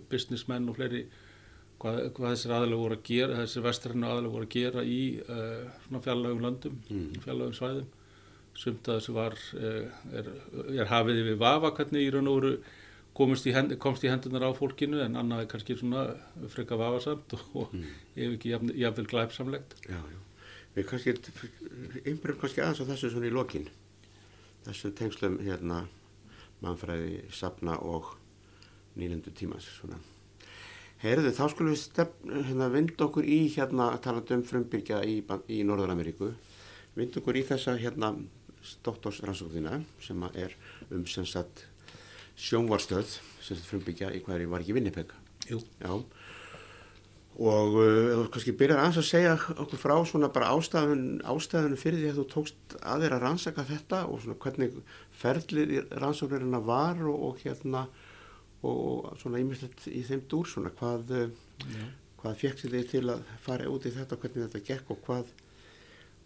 businessmenn 0.10 0.70
og 0.72 0.78
fleiri 0.78 1.02
hvað, 1.82 2.00
hvað 2.16 2.30
þessir 2.30 2.54
aðalega 2.56 2.82
voru 2.86 2.98
að 2.98 3.04
gera, 3.10 3.40
þessir 3.42 3.66
vestrænu 3.68 4.08
aðalega 4.08 4.34
voru 4.38 4.48
að 4.48 4.56
gera 4.56 4.86
í 4.88 5.02
svona 5.84 6.02
fjarlagum 6.08 6.46
landum, 6.48 6.80
mm. 6.88 7.10
fjarlagum 7.26 7.58
svæðum. 7.60 7.92
Sumt 8.62 8.88
að 8.88 9.02
þessu 9.02 9.18
var, 9.20 9.38
er, 10.16 10.32
er 10.72 10.90
hafið 10.96 11.22
yfir 11.26 11.44
vafa 11.44 11.76
hvernig 11.76 12.08
í 12.08 12.10
raun 12.16 12.32
og 12.32 12.40
voru 12.40 12.56
komst 13.22 13.48
í, 13.48 13.54
hend, 13.56 13.76
komst 13.82 14.04
í 14.06 14.10
hendunar 14.12 14.48
á 14.50 14.52
fólkinu 14.58 15.02
en 15.06 15.18
annað 15.20 15.46
er 15.46 15.50
kannski 15.52 15.78
svona 15.80 16.08
freka 16.52 16.78
vafasamt 16.80 17.36
og 17.38 17.72
mm. 17.72 17.88
ef 18.16 18.36
ekki 18.38 18.54
jafnvel 18.82 19.08
glæpsamlegt. 19.12 19.78
Já, 19.86 20.00
já. 20.02 20.20
Við 20.76 20.88
kannski, 20.88 21.16
einbjörnum 22.06 22.40
kannski 22.42 22.64
aðeins 22.64 22.84
á 22.84 22.90
þessu 22.94 23.12
svona 23.12 23.28
í 23.28 23.34
lokin. 23.36 23.68
Þessu 24.66 24.94
tengslum 24.96 25.38
hérna 25.44 25.84
mannfræði, 26.62 27.26
sapna 27.34 27.78
og 27.82 28.14
nýlendu 29.00 29.34
tímas 29.36 29.68
svona. 29.80 30.00
Herðu, 31.02 31.32
þá 31.34 31.46
skulum 31.50 31.74
við 31.74 31.82
stefn, 31.82 32.36
hérna, 32.46 32.68
vind 32.72 33.00
okkur 33.02 33.26
í 33.26 33.42
hérna, 33.56 33.90
talað 34.04 34.36
um 34.36 34.46
frumbyggja 34.46 35.02
í, 35.02 35.18
í 35.50 35.64
Norður-Ameríku, 35.66 36.30
vind 36.94 37.18
okkur 37.18 37.40
í 37.40 37.46
þessa 37.48 37.74
hérna 37.82 38.14
doktorsrannsóknina 38.86 39.82
sem 40.06 40.24
er 40.38 40.54
um 40.94 41.06
sem 41.10 41.26
sagt 41.26 41.66
sjónvarstöð 42.42 43.18
sem 43.42 43.56
sagt 43.56 43.70
frumbyggja 43.70 44.12
í 44.16 44.22
hverju 44.26 44.50
var 44.52 44.64
ekki 44.64 44.76
Vinnipeg. 44.78 45.14
Já. 45.50 45.94
Og 47.42 47.76
uh, 47.80 48.26
kannski 48.34 48.54
byrjar 48.58 48.82
aðeins 48.82 49.00
að 49.00 49.08
segja 49.08 49.36
okkur 49.56 49.80
frá 49.80 49.94
svona 50.06 50.30
bara 50.34 50.52
ástæðun, 50.52 51.22
ástæðun 51.24 51.80
fyrir 51.80 52.02
því 52.02 52.10
að 52.12 52.20
þú 52.20 52.26
tókst 52.34 52.76
að 52.82 53.06
þér 53.06 53.16
að 53.16 53.24
rannsaka 53.26 53.66
þetta 53.70 54.02
og 54.12 54.24
svona 54.24 54.40
hvernig 54.44 54.80
ferðlið 55.22 55.76
rannsóknirina 56.04 56.60
var 56.66 57.00
og, 57.08 57.28
og 57.30 57.44
hérna 57.46 57.86
og 58.68 59.16
svona 59.22 59.42
ímyndilegt 59.42 59.88
í 59.90 60.04
þeim 60.06 60.26
dúr 60.30 60.50
svona. 60.50 60.74
Hvað, 60.78 61.16
eh, 61.18 61.78
hvað 62.22 62.42
fekk 62.44 62.66
þið 62.66 62.90
til 62.92 63.06
að 63.10 63.24
fara 63.42 63.70
út 63.72 63.88
í 63.88 63.94
þetta 63.96 64.18
og 64.18 64.26
hvernig 64.26 64.46
þetta 64.48 64.66
gekk 64.68 64.94
og 64.94 65.02
hvað 65.08 65.32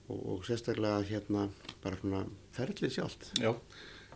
og, 0.10 0.19
og 0.19 0.45
sérstaklega 0.48 1.05
hérna 1.07 1.48
bara 1.84 2.01
svona 2.01 2.25
ferlið 2.57 2.98
sjálft? 2.98 3.29
Já, 3.39 3.53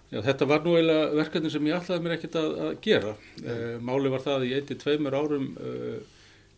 Já 0.10 0.24
þetta 0.25 0.46
var 0.50 0.63
nú 0.66 0.72
eiginlega 0.74 1.10
verkefni 1.20 1.50
sem 1.54 1.68
ég 1.70 1.75
ætlaði 1.78 2.01
mér 2.01 2.16
ekkert 2.16 2.38
að, 2.39 2.54
að 2.66 2.72
gera. 2.86 3.12
Uh, 3.44 3.75
máli 3.86 4.10
var 4.10 4.24
það 4.24 4.38
að 4.39 4.46
ég 4.50 4.62
eitti 4.63 4.78
tveimur 4.82 5.18
árum 5.18 5.51
uh, 5.62 6.00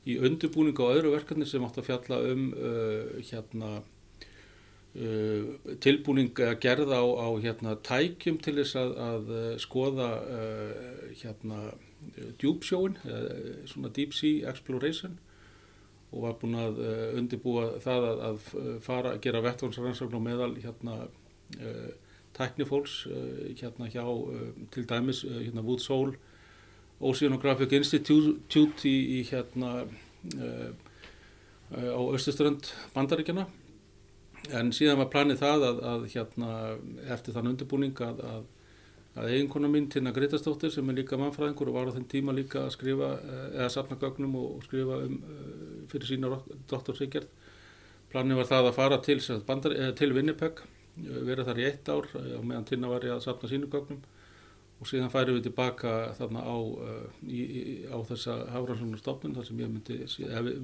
í 0.08 0.16
undirbúningu 0.24 0.86
á 0.88 0.94
öðru 0.94 1.12
verkefni 1.18 1.48
sem 1.50 1.66
átt 1.68 1.80
að 1.82 1.90
fjalla 1.90 2.22
um 2.32 2.46
uh, 2.56 3.18
hérna 3.28 3.80
tilbúning 5.80 6.36
að 6.44 6.58
gerða 6.66 6.98
á, 7.00 7.08
á 7.24 7.30
hérna, 7.40 7.78
tækjum 7.80 8.42
til 8.44 8.58
þess 8.58 8.76
að, 8.76 8.90
að 9.00 9.30
skoða 9.64 10.08
hérna, 11.22 11.60
djúpsjóin, 12.42 12.98
svona 13.72 13.94
deep 13.96 14.12
sea 14.12 14.50
exploration 14.52 15.16
og 16.12 16.26
var 16.26 16.36
búin 16.42 16.60
að 16.60 16.84
undirbúa 17.22 17.70
það 17.80 18.10
að, 18.10 18.26
að 18.28 18.52
fara 18.84 19.16
að 19.16 19.24
gera 19.24 19.46
vettvánsrannsókn 19.48 20.20
og 20.20 20.26
meðal 20.28 20.52
hérna, 20.60 20.98
tæknifólks 22.42 23.00
hérna 23.62 23.88
hjá 23.94 24.06
til 24.74 24.90
dæmis 24.90 25.24
hérna 25.30 25.64
Woods 25.64 25.88
Hole 25.94 26.18
Oceanographic 27.02 27.72
Institute 27.78 28.90
í, 28.90 28.98
í 29.22 29.24
hérna 29.30 29.74
á 31.72 32.02
Östuströnd 32.12 32.68
bandaríkjana 32.94 33.48
en 34.50 34.72
síðan 34.74 35.00
var 35.02 35.12
planið 35.14 35.44
það 35.44 35.68
að, 35.68 35.84
að 35.92 36.08
hérna, 36.16 36.50
eftir 37.14 37.36
þann 37.36 37.52
undirbúning 37.52 38.02
að, 38.04 38.22
að, 38.26 38.44
að 39.22 39.30
eiginkona 39.36 39.70
mín 39.72 39.88
Tina 39.92 40.14
Greitastóttir 40.16 40.74
sem 40.74 40.90
er 40.90 40.98
líka 41.02 41.20
mannfræðingur 41.20 41.72
og 41.72 41.78
var 41.78 41.92
á 41.94 41.96
þenn 41.96 42.10
tíma 42.12 42.36
líka 42.36 42.66
að 42.66 42.76
skrifa 42.78 43.14
eh, 43.20 43.48
eða 43.60 43.70
sapna 43.76 44.00
gögnum 44.02 44.38
og 44.42 44.66
skrifa 44.66 45.02
um, 45.06 45.18
eh, 45.22 45.82
fyrir 45.92 46.10
sína 46.10 46.34
doktorsíkjart 46.72 47.30
planið 48.12 48.42
var 48.42 48.50
það 48.50 48.70
að 48.70 48.78
fara 48.80 49.02
til, 49.06 49.20
bandar, 49.48 49.78
til 50.00 50.14
Winnipeg 50.18 50.64
vera 50.98 51.46
þar 51.48 51.62
í 51.62 51.68
eitt 51.70 51.90
ár 51.92 52.08
og 52.18 52.44
meðan 52.46 52.68
Tina 52.68 52.90
var 52.92 53.06
ég 53.08 53.16
að 53.16 53.24
sapna 53.26 53.50
sínu 53.50 53.70
gögnum 53.72 54.02
og 54.82 54.90
síðan 54.90 55.12
færum 55.14 55.38
við 55.38 55.46
tilbaka 55.46 55.92
þarna 56.18 56.42
á, 56.42 56.58
í, 57.30 57.42
á 57.86 57.98
þessa 58.10 58.38
hafrannsóknarstofnun 58.56 59.36
þar 59.38 59.46
sem 59.48 59.62
ég 59.62 59.70
myndi, 59.70 60.00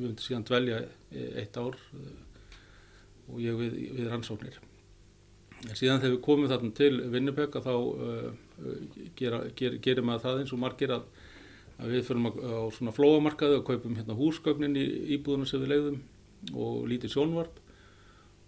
myndi 0.02 0.26
síðan 0.26 0.48
dvelja 0.48 0.80
eitt 1.38 1.60
ár 1.62 1.78
og 3.28 3.38
ég 3.44 3.60
við, 3.60 3.78
við 4.00 4.10
rannsóknir. 4.10 4.58
Síðan 5.78 6.02
þegar 6.02 6.16
við 6.16 6.24
komum 6.26 6.50
þarna 6.50 6.74
til 6.78 6.92
Winnipeg 7.14 7.60
þá 7.62 7.74
gera, 9.20 9.44
ger, 9.58 9.78
gerum 9.86 10.12
við 10.14 10.26
það 10.26 10.42
eins 10.42 10.54
og 10.54 10.62
margir 10.62 10.94
að, 10.98 11.08
að 11.78 11.94
við 11.94 12.06
fyrir 12.10 12.42
á 12.58 12.62
svona 12.74 12.96
flóamarkaðu 12.98 13.62
og 13.62 13.70
kaupum 13.70 13.98
hérna 14.00 14.18
húsgögnin 14.18 14.78
í 14.78 14.86
íbúðuna 15.18 15.50
sem 15.50 15.62
við 15.62 15.74
leiðum 15.76 16.02
og 16.58 16.86
lítið 16.90 17.14
sjónvarp 17.14 17.62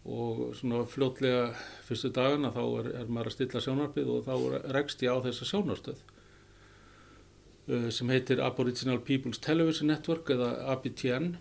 og 0.09 0.55
svona 0.57 0.85
fljótlega 0.89 1.49
fyrstu 1.87 2.11
dagana 2.15 2.51
þá 2.55 2.63
er, 2.81 2.87
er 3.01 3.11
maður 3.11 3.31
að 3.31 3.35
stilla 3.35 3.61
sjónvarpið 3.65 4.13
og 4.13 4.25
þá 4.27 4.33
rekst 4.75 5.03
ég 5.05 5.13
á 5.13 5.23
þessa 5.25 5.49
sjónarstöð 5.49 6.01
uh, 7.69 7.89
sem 7.93 8.13
heitir 8.13 8.41
Aboriginal 8.43 8.99
People's 9.05 9.41
Television 9.43 9.91
Network 9.91 10.31
eða 10.33 10.51
ABTN 10.73 11.35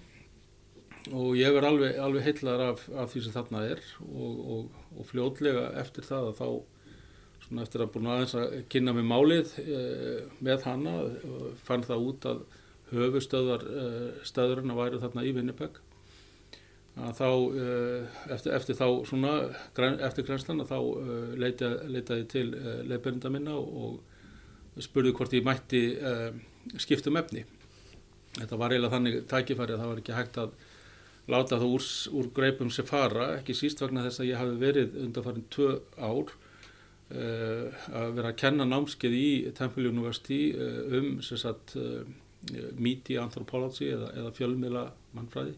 og 1.15 1.39
ég 1.39 1.55
verð 1.55 1.71
alveg, 1.71 2.01
alveg 2.05 2.27
heillar 2.27 2.65
af, 2.73 2.83
af 2.93 3.13
því 3.13 3.25
sem 3.25 3.37
þarna 3.37 3.65
er 3.71 3.85
og, 4.05 4.43
og, 4.55 4.83
og 4.99 5.09
fljótlega 5.09 5.71
eftir 5.81 6.05
það 6.09 6.33
að 6.33 6.41
þá 6.43 6.49
svona 7.49 7.65
eftir 7.65 7.85
að 7.85 7.93
búin 7.95 8.09
aðeins 8.13 8.35
að 8.37 8.57
kynna 8.73 8.95
með 8.97 9.07
málið 9.09 9.53
eh, 9.63 10.25
með 10.45 10.67
hana 10.69 10.95
fann 11.65 11.87
það 11.87 12.09
út 12.11 12.27
að 12.29 12.43
höfustöðar 12.93 13.65
eh, 13.69 14.09
stöðurinn 14.29 14.75
að 14.75 14.81
væri 14.83 15.01
þarna 15.05 15.25
í 15.25 15.33
Winnipeg 15.37 15.79
að 17.07 17.19
þá 17.19 17.29
eh, 17.63 18.17
eftir, 18.35 18.55
eftir 18.57 18.79
þá 18.79 18.87
svona 19.07 19.35
eftir 20.09 20.27
grænslan 20.27 20.63
að 20.65 20.73
þá 20.73 20.79
eh, 20.79 21.37
leita, 21.45 21.69
leitaði 21.91 22.27
til 22.33 22.47
eh, 22.59 22.81
leifberinda 22.89 23.31
minna 23.33 23.55
og, 23.59 24.01
og 24.79 24.83
spurði 24.83 25.15
hvort 25.19 25.35
ég 25.35 25.47
mætti 25.47 25.83
skiptum 26.79 27.19
efni. 27.19 27.45
Þetta 28.39 28.59
var 28.61 28.71
eiginlega 28.71 28.95
þannig 28.95 29.23
tækifæri 29.31 29.75
að 29.75 29.81
það 29.83 29.91
var 29.91 30.03
ekki 30.03 30.15
hægt 30.15 30.39
að 30.39 30.53
láta 31.29 31.59
það 31.59 31.73
úr, 31.75 31.87
úr 32.21 32.29
greipum 32.37 32.71
sem 32.73 32.87
fara, 32.87 33.33
ekki 33.41 33.57
síst 33.59 33.83
vegna 33.83 34.05
þess 34.07 34.23
að 34.23 34.31
ég 34.31 34.39
hafi 34.39 34.61
verið 34.61 34.95
undanfarin 35.03 35.49
tvö 35.53 35.73
ár 35.99 36.31
að 37.09 38.15
vera 38.19 38.31
að 38.31 38.39
kenna 38.39 38.67
námskeið 38.69 39.15
í 39.17 39.29
Temple 39.57 39.89
University 39.89 40.53
um 40.95 41.15
sagt, 41.25 41.75
media 42.77 43.25
anthropology 43.25 43.89
eða, 43.97 44.13
eða 44.21 44.35
fjölmiðla 44.37 44.85
mannfræði 45.17 45.57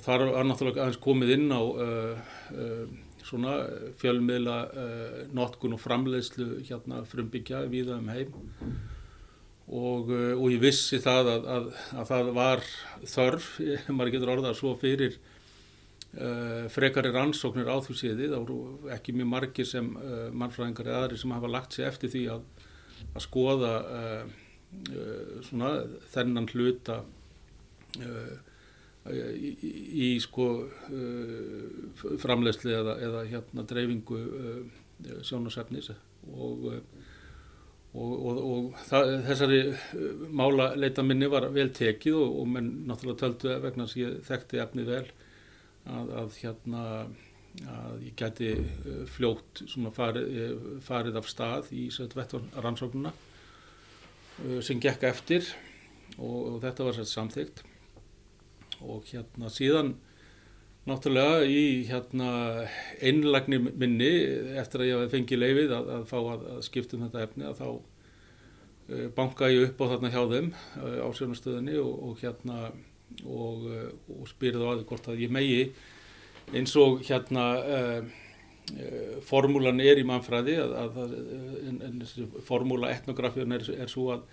og 0.00 0.04
þar 0.06 0.26
var 0.32 0.48
náttúrulega 0.48 0.86
aðeins 0.86 1.00
komið 1.04 1.34
inn 1.36 1.52
á 1.52 1.62
svona 3.20 3.58
fjölmiðla 4.00 4.56
notkun 5.36 5.76
og 5.76 5.82
framleiðslu 5.84 6.62
hérna 6.64 7.04
frumbyggja 7.06 7.66
viða 7.68 8.00
um 8.00 8.08
heim. 8.08 8.32
Og, 9.70 10.08
uh, 10.10 10.32
og 10.34 10.48
ég 10.50 10.62
vissi 10.64 10.98
það 10.98 11.28
að, 11.30 11.44
að, 11.54 11.66
að 12.00 12.08
það 12.08 12.30
var 12.34 12.64
þörf, 13.06 13.50
maður 13.94 14.16
getur 14.16 14.32
orðað 14.32 14.56
svo 14.58 14.72
fyrir 14.80 15.14
uh, 16.18 16.66
frekari 16.74 17.12
rannsóknir 17.14 17.70
á 17.70 17.78
því 17.78 17.96
séði, 18.00 18.32
það 18.32 18.48
voru 18.48 18.90
ekki 18.96 19.14
mjög 19.14 19.30
margir 19.30 19.68
sem 19.70 19.92
uh, 19.94 20.26
mannfræðingar 20.34 20.90
eða 20.90 21.04
aðri 21.04 21.20
sem 21.22 21.34
hafa 21.36 21.52
lagt 21.54 21.78
sig 21.78 21.86
eftir 21.86 22.10
því 22.10 22.24
að, 22.34 22.66
að 23.12 23.24
skoða 23.28 23.72
uh, 24.00 24.34
uh, 24.90 25.38
svona 25.46 25.70
þennan 26.16 26.50
hluta 26.50 26.98
uh, 28.02 28.49
í, 29.12 29.50
í, 30.06 30.08
sko 30.22 30.48
uh, 30.64 32.16
framlegsli 32.22 32.74
eða, 32.76 32.96
eða 33.06 33.24
hérna 33.30 33.66
dreifingu 33.68 34.20
uh, 34.20 34.60
sjónasefnis 35.26 35.90
og, 35.90 36.66
og, 36.70 36.74
og, 37.94 38.42
og 38.50 38.84
það, 38.88 39.14
þessari 39.30 39.62
uh, 39.70 40.26
mála 40.42 40.70
leita 40.76 41.04
minni 41.06 41.30
var 41.30 41.48
vel 41.54 41.70
tekið 41.76 42.20
og 42.20 42.46
menn 42.52 42.70
náttúrulega 42.90 43.24
töldu 43.24 43.58
vegna 43.64 43.88
sem 43.90 44.04
ég 44.04 44.20
þekkti 44.28 44.62
efnið 44.66 44.94
vel 44.94 45.04
að, 45.90 46.14
að 46.22 46.38
hérna 46.42 46.84
að 47.66 48.04
ég 48.06 48.14
gæti 48.18 48.52
uh, 48.54 49.02
fljótt 49.10 49.64
farið, 49.96 50.28
uh, 50.30 50.68
farið 50.84 51.18
af 51.18 51.28
stað 51.28 51.72
í 51.74 51.88
rannsóknuna 51.90 53.12
uh, 53.12 54.60
sem 54.62 54.80
gekk 54.80 55.08
eftir 55.10 55.48
og, 56.18 56.54
og 56.54 56.62
þetta 56.64 56.86
var 56.86 56.98
sér 56.98 57.10
samþygt 57.10 57.64
og 58.86 59.04
hérna 59.10 59.50
síðan 59.52 59.94
náttúrulega 60.88 61.44
í 61.44 61.64
hérna 61.88 62.30
einlagni 63.04 63.60
minni 63.60 64.10
eftir 64.60 64.84
að 64.84 64.90
ég 64.90 65.12
fengi 65.12 65.38
leifið 65.38 65.74
að, 65.76 65.90
að 65.96 66.06
fá 66.08 66.18
að, 66.20 66.46
að 66.54 66.62
skipta 66.66 66.96
um 66.96 67.04
þetta 67.06 67.24
efni 67.26 67.48
að 67.48 67.60
þá 67.60 67.66
uh, 67.68 69.06
banka 69.16 69.50
ég 69.52 69.68
upp 69.68 69.84
á 69.84 69.90
þarna 69.92 70.12
hjá 70.14 70.22
þeim 70.32 70.50
uh, 70.54 70.96
á 71.04 71.08
sjónastöðinni 71.18 71.76
og, 71.82 71.92
og 72.08 72.24
hérna 72.24 72.58
og, 73.26 73.68
uh, 73.68 73.86
og 74.16 74.26
spyrði 74.30 74.64
á 74.64 74.68
aðeins 74.72 74.88
hvort 74.88 75.12
að 75.12 75.24
ég 75.26 75.34
megi 75.36 75.62
eins 76.56 76.74
og 76.80 77.04
hérna 77.06 77.46
formúlan 79.26 79.80
er 79.82 79.98
í 79.98 80.04
mannfræði 80.06 80.56
að, 80.62 80.98
en, 81.66 81.78
en 81.82 82.02
formúla 82.46 82.92
etnografíun 82.94 83.54
er, 83.56 83.64
er 83.82 83.90
svo 83.90 84.12
að 84.14 84.24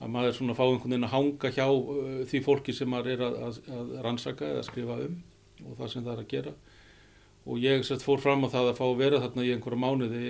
að 0.00 0.12
maður 0.14 0.36
svona 0.36 0.56
fá 0.56 0.64
einhvern 0.64 0.94
veginn 0.94 1.08
að 1.08 1.14
hanga 1.14 1.52
hjá 1.52 1.66
uh, 1.68 2.22
því 2.30 2.42
fólki 2.46 2.74
sem 2.76 2.88
maður 2.90 3.14
er 3.14 3.24
að, 3.26 3.38
að, 3.46 3.60
að 3.76 3.92
rannsaka 4.06 4.48
eða 4.54 4.66
skrifa 4.68 4.98
um 5.04 5.18
og 5.60 5.76
það 5.76 5.92
sem 5.92 6.04
það 6.06 6.12
er 6.14 6.22
að 6.22 6.30
gera. 6.30 6.54
Og 7.50 7.60
ég 7.60 7.84
sett 7.84 8.04
fór 8.04 8.20
fram 8.20 8.44
á 8.44 8.52
það 8.52 8.70
að 8.70 8.78
fá 8.78 8.84
að 8.86 9.00
vera 9.00 9.20
þarna 9.20 9.44
í 9.44 9.52
einhverja 9.54 9.80
mánuði 9.80 10.24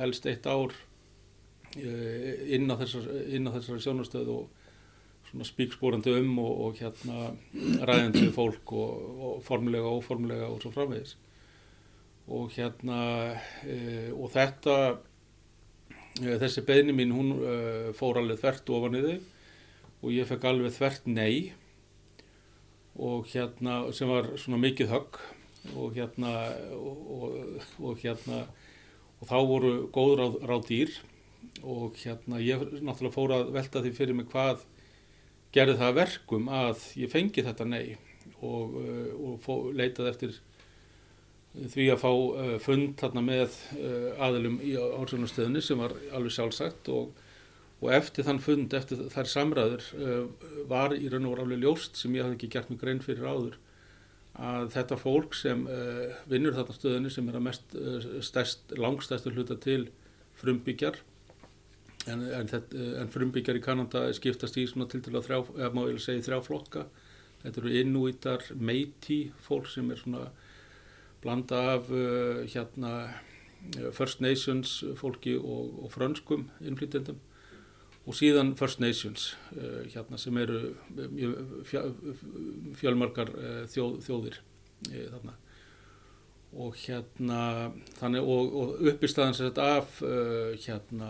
helst 0.00 0.26
eitt 0.30 0.46
ár 0.50 0.74
uh, 0.74 2.32
inn 2.56 2.70
á 2.70 2.74
þessar, 2.82 3.10
þessari 3.30 3.84
sjónastöð 3.84 4.32
og 4.34 4.62
svona 5.26 5.46
spíkspórandi 5.46 6.14
um 6.20 6.38
og, 6.42 6.52
og 6.66 6.80
hérna 6.80 7.30
ræðandi 7.86 8.26
við 8.28 8.34
fólk 8.34 8.74
og, 8.74 9.06
og 9.28 9.40
formulega 9.46 9.90
og 9.90 10.02
óformulega 10.02 10.50
og 10.50 10.62
svo 10.62 10.74
framvegis. 10.74 11.16
Og 12.26 12.50
hérna 12.54 13.00
uh, 13.36 14.10
og 14.18 14.32
þetta 14.34 14.76
þessi 16.16 16.64
beðni 16.64 16.94
mín 16.96 17.14
hún 17.14 17.32
uh, 17.36 17.88
fór 17.96 18.20
alveg 18.20 18.40
þvert 18.40 18.70
ofan 18.72 18.96
í 18.96 19.02
þau 19.04 19.16
og 20.02 20.12
ég 20.14 20.28
fekk 20.28 20.46
alveg 20.48 20.76
þvert 20.76 21.08
nei. 21.10 21.52
Og 22.96 23.28
hérna 23.28 23.82
sem 23.92 24.08
var 24.08 24.30
svona 24.40 24.60
mikið 24.62 24.92
högg 24.92 25.18
og 25.76 25.96
hérna 25.96 26.32
og, 26.76 27.02
og, 27.16 27.66
og 27.82 28.00
hérna 28.00 28.46
og 29.20 29.28
þá 29.28 29.36
voru 29.48 29.74
góð 29.92 30.14
ráð, 30.20 30.40
ráð 30.48 30.66
dýr. 30.70 30.96
Og 31.66 31.96
hérna 32.00 32.40
ég 32.40 32.64
náttúrulega 32.80 33.14
fór 33.14 33.36
að 33.36 33.52
velta 33.56 33.84
því 33.84 33.92
fyrir 33.96 34.16
mig 34.16 34.30
hvað 34.32 34.64
gerði 35.56 35.78
það 35.80 35.98
verkum 36.00 36.50
að 36.52 36.84
ég 37.00 37.12
fengi 37.12 37.44
þetta 37.44 37.68
nei. 37.68 37.96
Og, 38.40 38.76
uh, 38.80 39.10
og 39.20 39.40
fó, 39.44 39.52
leitaði 39.76 40.12
eftir 40.12 40.38
því 41.56 41.86
að 41.92 42.02
fá 42.02 42.10
uh, 42.10 42.56
fund 42.62 42.96
þarna 43.00 43.22
með 43.24 43.54
uh, 43.78 44.10
aðilum 44.26 44.58
í 44.64 44.74
ársvögnastöðunni 44.76 45.62
sem 45.64 45.80
var 45.80 45.94
alveg 46.16 46.34
sjálfsagt 46.36 46.90
og, 46.92 47.14
og 47.80 47.92
eftir 47.96 48.26
þann 48.26 48.42
fund, 48.44 48.74
eftir 48.76 49.06
þær 49.12 49.30
samræður 49.32 49.86
uh, 49.96 50.48
var 50.70 50.96
í 50.96 51.08
raun 51.12 51.28
og 51.30 51.40
alveg 51.44 51.64
ljóst 51.64 52.00
sem 52.00 52.14
ég 52.16 52.26
hafði 52.26 52.38
ekki 52.40 52.52
gert 52.56 52.72
mig 52.72 52.82
grein 52.82 53.02
fyrir 53.04 53.28
áður 53.28 53.58
að 54.36 54.68
þetta 54.74 54.98
fólk 55.00 55.32
sem 55.32 55.62
vinnur 56.28 56.52
þarna 56.52 56.74
stöðunni 56.76 57.08
sem 57.08 57.28
er 57.30 57.38
að 57.38 57.44
mest 57.46 57.70
stærst, 58.20 58.74
langstærstur 58.76 59.32
hluta 59.32 59.56
til 59.56 59.86
frumbyggjar 60.36 60.98
en, 62.12 62.24
en, 62.36 62.50
en 63.00 63.12
frumbyggjar 63.14 63.56
í 63.56 63.62
Kanada 63.64 64.02
skiptast 64.16 64.58
í 64.60 64.66
svona 64.68 64.88
til 64.92 65.00
til 65.06 65.14
að 65.16 65.30
þrjá, 65.30 65.38
eða 65.56 65.70
má 65.72 65.86
ég 65.88 66.02
segja 66.04 66.26
þrjá 66.28 66.42
flokka. 66.46 66.84
Þetta 67.42 67.62
eru 67.62 67.72
innúítar 67.80 68.44
meiti 68.60 69.18
fólk 69.46 69.70
sem 69.72 69.88
er 69.94 70.02
svona 70.02 70.26
blanda 71.26 71.62
af 71.74 71.90
uh, 71.90 72.44
hérna 72.46 72.92
First 73.92 74.20
Nations 74.22 74.84
fólki 74.94 75.34
og, 75.36 75.72
og 75.82 75.90
frönskum 75.90 76.46
innflytjandum 76.62 77.18
og 78.06 78.14
síðan 78.14 78.54
First 78.58 78.78
Nations 78.78 79.32
uh, 79.56 79.82
hérna 79.90 80.20
sem 80.22 80.36
eru 80.38 80.60
fjölmarkar 82.78 83.32
uh, 83.34 83.64
þjóð, 83.72 83.98
þjóðir 84.06 84.38
þarna. 84.86 85.34
Og 86.56 86.76
hérna 86.78 87.40
þannig 87.98 88.22
og, 88.22 88.52
og 88.60 88.84
uppistæðan 88.92 89.34
sér 89.34 89.48
þetta 89.50 89.64
af 89.80 89.96
hérna 90.62 91.08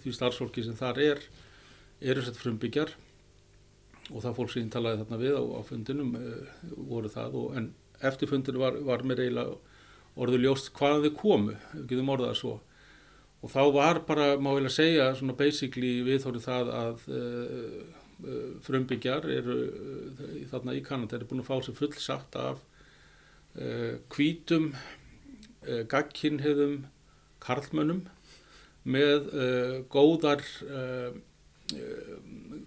því 0.00 0.12
starfsfólki 0.14 0.62
sem 0.64 0.76
þar 0.78 1.00
er 1.02 1.22
eru 2.04 2.22
sett 2.22 2.38
frumbyggjar. 2.38 2.92
Og 4.12 4.20
það 4.20 4.36
fólk 4.38 4.52
sem 4.52 4.66
ég 4.66 4.70
talaði 4.72 5.00
þarna 5.02 5.20
við 5.24 5.38
á, 5.40 5.42
á 5.42 5.60
fundinum 5.66 6.12
voru 6.92 7.10
það 7.12 7.40
og 7.40 7.58
en 7.58 7.72
eftir 8.08 8.30
fundur 8.30 8.58
var, 8.60 8.78
var 8.86 9.04
mér 9.06 9.24
eiginlega 9.24 9.56
orðu 10.14 10.40
ljóst 10.42 10.70
hvaðan 10.76 11.04
þið 11.06 11.16
komu, 11.18 11.56
við 11.74 11.86
getum 11.90 12.12
orðað 12.14 12.38
svo. 12.38 12.54
Og 13.44 13.52
þá 13.52 13.60
var 13.74 14.00
bara, 14.08 14.28
má 14.40 14.54
ég 14.54 14.68
að 14.70 14.76
segja, 14.78 15.10
svona 15.18 15.36
basically 15.36 15.98
viðhórið 16.06 16.46
það 16.46 16.70
að 16.78 17.06
uh, 17.12 17.78
uh, 18.24 18.52
frumbyggjar 18.64 19.26
eru 19.34 19.56
uh, 19.68 20.36
þarna 20.52 20.76
í 20.78 20.82
Kanada, 20.86 21.18
eru 21.18 21.28
búin 21.28 21.44
að 21.44 21.50
fá 21.50 21.56
sér 21.66 21.78
fullsatt 21.80 22.40
af 22.40 22.62
hvítum, 24.10 24.72
gagkinnheðum 25.62 26.72
karlmönnum 27.38 28.00
með 28.82 29.28
góðar 29.92 30.42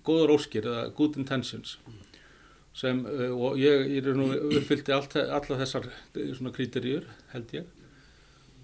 góðar 0.07 0.31
óskir 0.37 0.69
eða 0.69 0.85
good 0.95 1.19
intentions 1.19 1.75
sem, 2.77 2.99
uh, 3.09 3.31
og 3.33 3.57
ég, 3.61 3.87
ég 3.95 4.05
er 4.05 4.17
nú 4.17 4.29
uppfylgti 4.35 4.93
allt, 4.93 5.17
alla 5.17 5.59
þessar 5.63 5.89
eh, 5.89 6.29
svona 6.37 6.53
krítiríur 6.53 7.07
held 7.33 7.55
ég. 7.57 7.73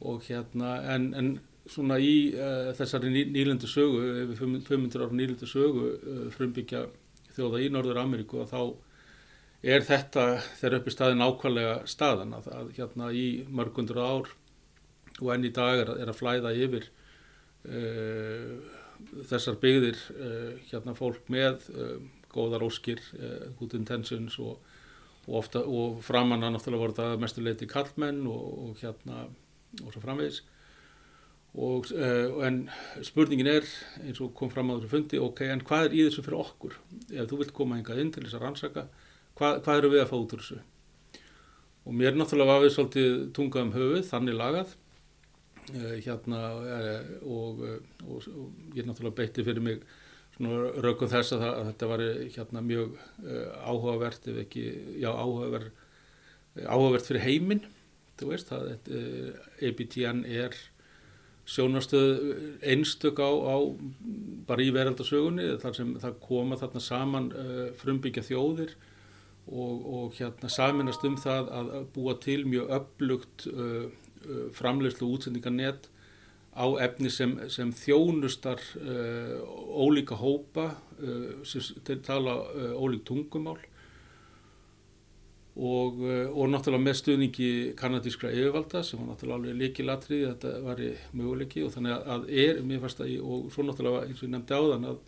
Og 0.04 0.26
hérna 0.28 0.76
en, 0.94 1.10
en 1.18 1.34
svona 1.70 1.98
í 2.02 2.34
uh, 2.36 2.72
þessari 2.78 3.14
ný, 3.14 3.24
nýlendu 3.34 3.70
sögu 3.70 4.04
yfir 4.26 4.42
500 4.68 5.02
ára 5.02 5.18
nýlendu 5.18 5.50
sögu 5.50 5.88
uh, 5.96 6.26
frumbyggja 6.36 6.86
þjóða 7.34 7.64
í 7.64 7.72
Norður 7.74 8.04
Ameríku 8.04 8.44
og 8.44 8.52
þá 8.52 8.60
er 9.64 9.86
þetta 9.88 10.28
þegar 10.60 10.78
upp 10.78 10.90
í 10.90 10.94
staðin 10.94 11.24
ákvæmlega 11.24 11.76
staðan 11.90 12.36
að, 12.38 12.50
að 12.54 12.72
hérna 12.78 13.10
í 13.16 13.28
mörgundur 13.48 14.02
ár 14.04 14.34
og 15.22 15.30
enn 15.34 15.48
í 15.48 15.54
dag 15.56 15.86
er, 15.86 15.94
er 16.04 16.12
að 16.12 16.20
flæða 16.20 16.52
yfir 16.60 16.90
þessar 19.30 19.56
byggðir 19.62 20.02
hérna 20.68 20.98
fólk 20.98 21.32
með 21.32 21.64
góðar 22.34 22.66
óskir, 22.66 23.02
uh, 23.20 23.52
good 23.60 23.76
intentions 23.78 24.40
og, 24.42 24.58
og, 25.28 25.38
ofta, 25.44 25.64
og 25.64 26.02
framanna 26.06 26.52
náttúrulega 26.54 26.86
voru 26.86 26.98
það 26.98 27.22
mestuleiti 27.24 27.70
kallmenn 27.70 28.26
og, 28.28 28.50
og 28.66 28.84
hérna 28.84 29.28
og 29.82 29.94
svo 29.94 30.04
framvegis. 30.04 30.44
Og 31.54 31.90
uh, 31.94 32.42
en 32.48 32.64
spurningin 33.06 33.52
er 33.52 33.66
eins 34.02 34.22
og 34.26 34.34
kom 34.38 34.50
fram 34.50 34.72
á 34.74 34.78
þessu 34.78 34.90
fundi 34.90 35.22
ok, 35.22 35.44
en 35.54 35.66
hvað 35.66 35.88
er 35.88 35.98
í 35.98 36.06
þessu 36.08 36.26
fyrir 36.26 36.42
okkur? 36.42 36.78
Ef 37.14 37.28
þú 37.30 37.42
vilt 37.42 37.54
koma 37.54 37.78
hingað 37.78 38.02
inn 38.02 38.14
til 38.14 38.24
þess 38.26 38.40
að 38.40 38.46
rannsaka 38.48 38.88
hvað, 39.38 39.60
hvað 39.66 39.82
eru 39.82 39.92
við 39.94 40.02
að 40.04 40.10
fá 40.10 40.16
út 40.18 40.34
úr 40.34 40.42
þessu? 40.42 40.62
Og 41.84 41.98
mér 42.00 42.18
náttúrulega 42.18 42.56
var 42.56 42.64
við 42.64 42.74
svolítið 42.74 43.20
tungað 43.36 43.68
um 43.68 43.76
höfuð, 43.76 44.08
þannig 44.08 44.40
lagað. 44.40 44.74
Uh, 45.74 45.94
hérna 46.04 46.40
og, 47.22 47.62
og 48.10 48.26
ég 48.74 48.88
náttúrulega 48.88 49.20
beitti 49.22 49.46
fyrir 49.46 49.64
mig 49.64 49.86
rökum 50.42 51.10
þess 51.12 51.36
að, 51.36 51.44
að 51.46 51.68
þetta 51.70 51.90
var 51.92 52.04
hérna, 52.36 52.62
mjög 52.66 52.94
uh, 52.98 53.48
áhugavert 53.70 54.28
ef 54.28 54.40
ekki, 54.48 54.66
já 55.02 55.12
áhugavert 55.12 55.82
áhugavert 56.66 57.10
fyrir 57.10 57.26
heiminn 57.26 57.66
þú 58.18 58.30
veist, 58.32 58.50
það 58.50 58.68
uh, 58.72 58.94
eh, 58.98 59.68
ABTN 59.70 60.24
er 60.26 60.58
sjónastöð 61.50 62.62
einstök 62.64 63.20
á, 63.20 63.30
á 63.30 63.58
bara 64.48 64.64
í 64.64 64.72
veraldasögunni 64.74 65.58
þar 65.62 65.78
sem 65.78 65.94
það 66.02 66.20
koma 66.24 66.58
þarna 66.62 66.82
saman 66.82 67.30
uh, 67.34 67.70
frumbyggja 67.78 68.26
þjóðir 68.26 68.74
og, 69.44 69.74
og 69.84 70.18
hérna 70.18 70.50
saminast 70.50 71.04
um 71.06 71.18
það 71.20 71.50
að 71.52 71.74
búa 71.94 72.16
til 72.24 72.46
mjög 72.48 72.70
upplugt 72.78 73.48
framlegslu 74.56 75.10
útsendingarnett 75.12 75.90
á 76.54 76.66
efni 76.86 77.10
sem, 77.10 77.34
sem 77.50 77.72
þjónustar 77.74 78.62
uh, 78.78 79.42
ólíka 79.74 80.18
hópa 80.20 80.70
uh, 81.02 81.42
sem 81.46 82.02
tala 82.06 82.36
uh, 82.46 82.74
ólík 82.78 83.06
tungumál 83.08 83.58
og, 85.54 86.00
og 86.34 86.48
náttúrulega 86.50 86.82
með 86.82 86.96
stuðningi 86.98 87.50
kanadískra 87.78 88.32
yfirvalda 88.34 88.80
sem 88.86 88.98
var 88.98 89.12
náttúrulega 89.12 89.36
alveg 89.38 89.60
líkilatrið 89.60 90.24
þetta 90.32 90.54
var 90.66 90.80
möguleiki 91.14 91.62
og 91.66 91.76
þannig 91.76 92.08
að 92.16 92.24
er, 92.46 92.62
mér 92.66 92.82
fannst 92.82 93.04
að, 93.06 93.12
og 93.22 93.52
svo 93.54 93.66
náttúrulega 93.68 94.08
eins 94.08 94.24
og 94.24 94.26
ég 94.26 94.32
nefndi 94.34 94.58
áðan 94.58 94.88
að, 94.90 95.04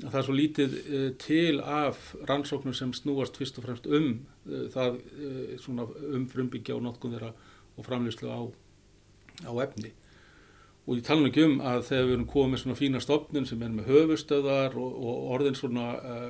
að 0.00 0.08
það 0.08 0.18
er 0.18 0.26
svo 0.26 0.34
lítið 0.40 0.74
til 1.22 1.60
af 1.62 2.08
rannsóknum 2.32 2.74
sem 2.74 2.96
snúast 2.98 3.38
fyrst 3.38 3.62
og 3.62 3.68
fremst 3.68 3.86
um 3.86 4.08
það 4.74 4.98
svona 5.62 5.86
um 6.18 6.26
frumbyggja 6.34 6.74
og 6.74 6.82
notkun 6.88 7.14
þeirra 7.14 7.30
og 7.76 7.86
framlýslu 7.86 8.26
á, 8.26 8.42
á 9.46 9.52
efni 9.68 9.94
og 10.86 10.94
ég 10.94 11.06
tala 11.06 11.26
ekki 11.26 11.42
um 11.42 11.56
að 11.66 11.80
þegar 11.88 12.04
við 12.06 12.14
erum 12.14 12.28
komið 12.30 12.52
með 12.52 12.60
svona 12.62 12.78
fína 12.78 13.00
stopnum 13.02 13.46
sem 13.48 13.62
er 13.66 13.72
með 13.74 13.88
höfustöðar 13.90 14.76
og, 14.78 14.98
og 15.02 15.30
orðin 15.34 15.58
svona 15.58 15.86
uh, 15.98 16.28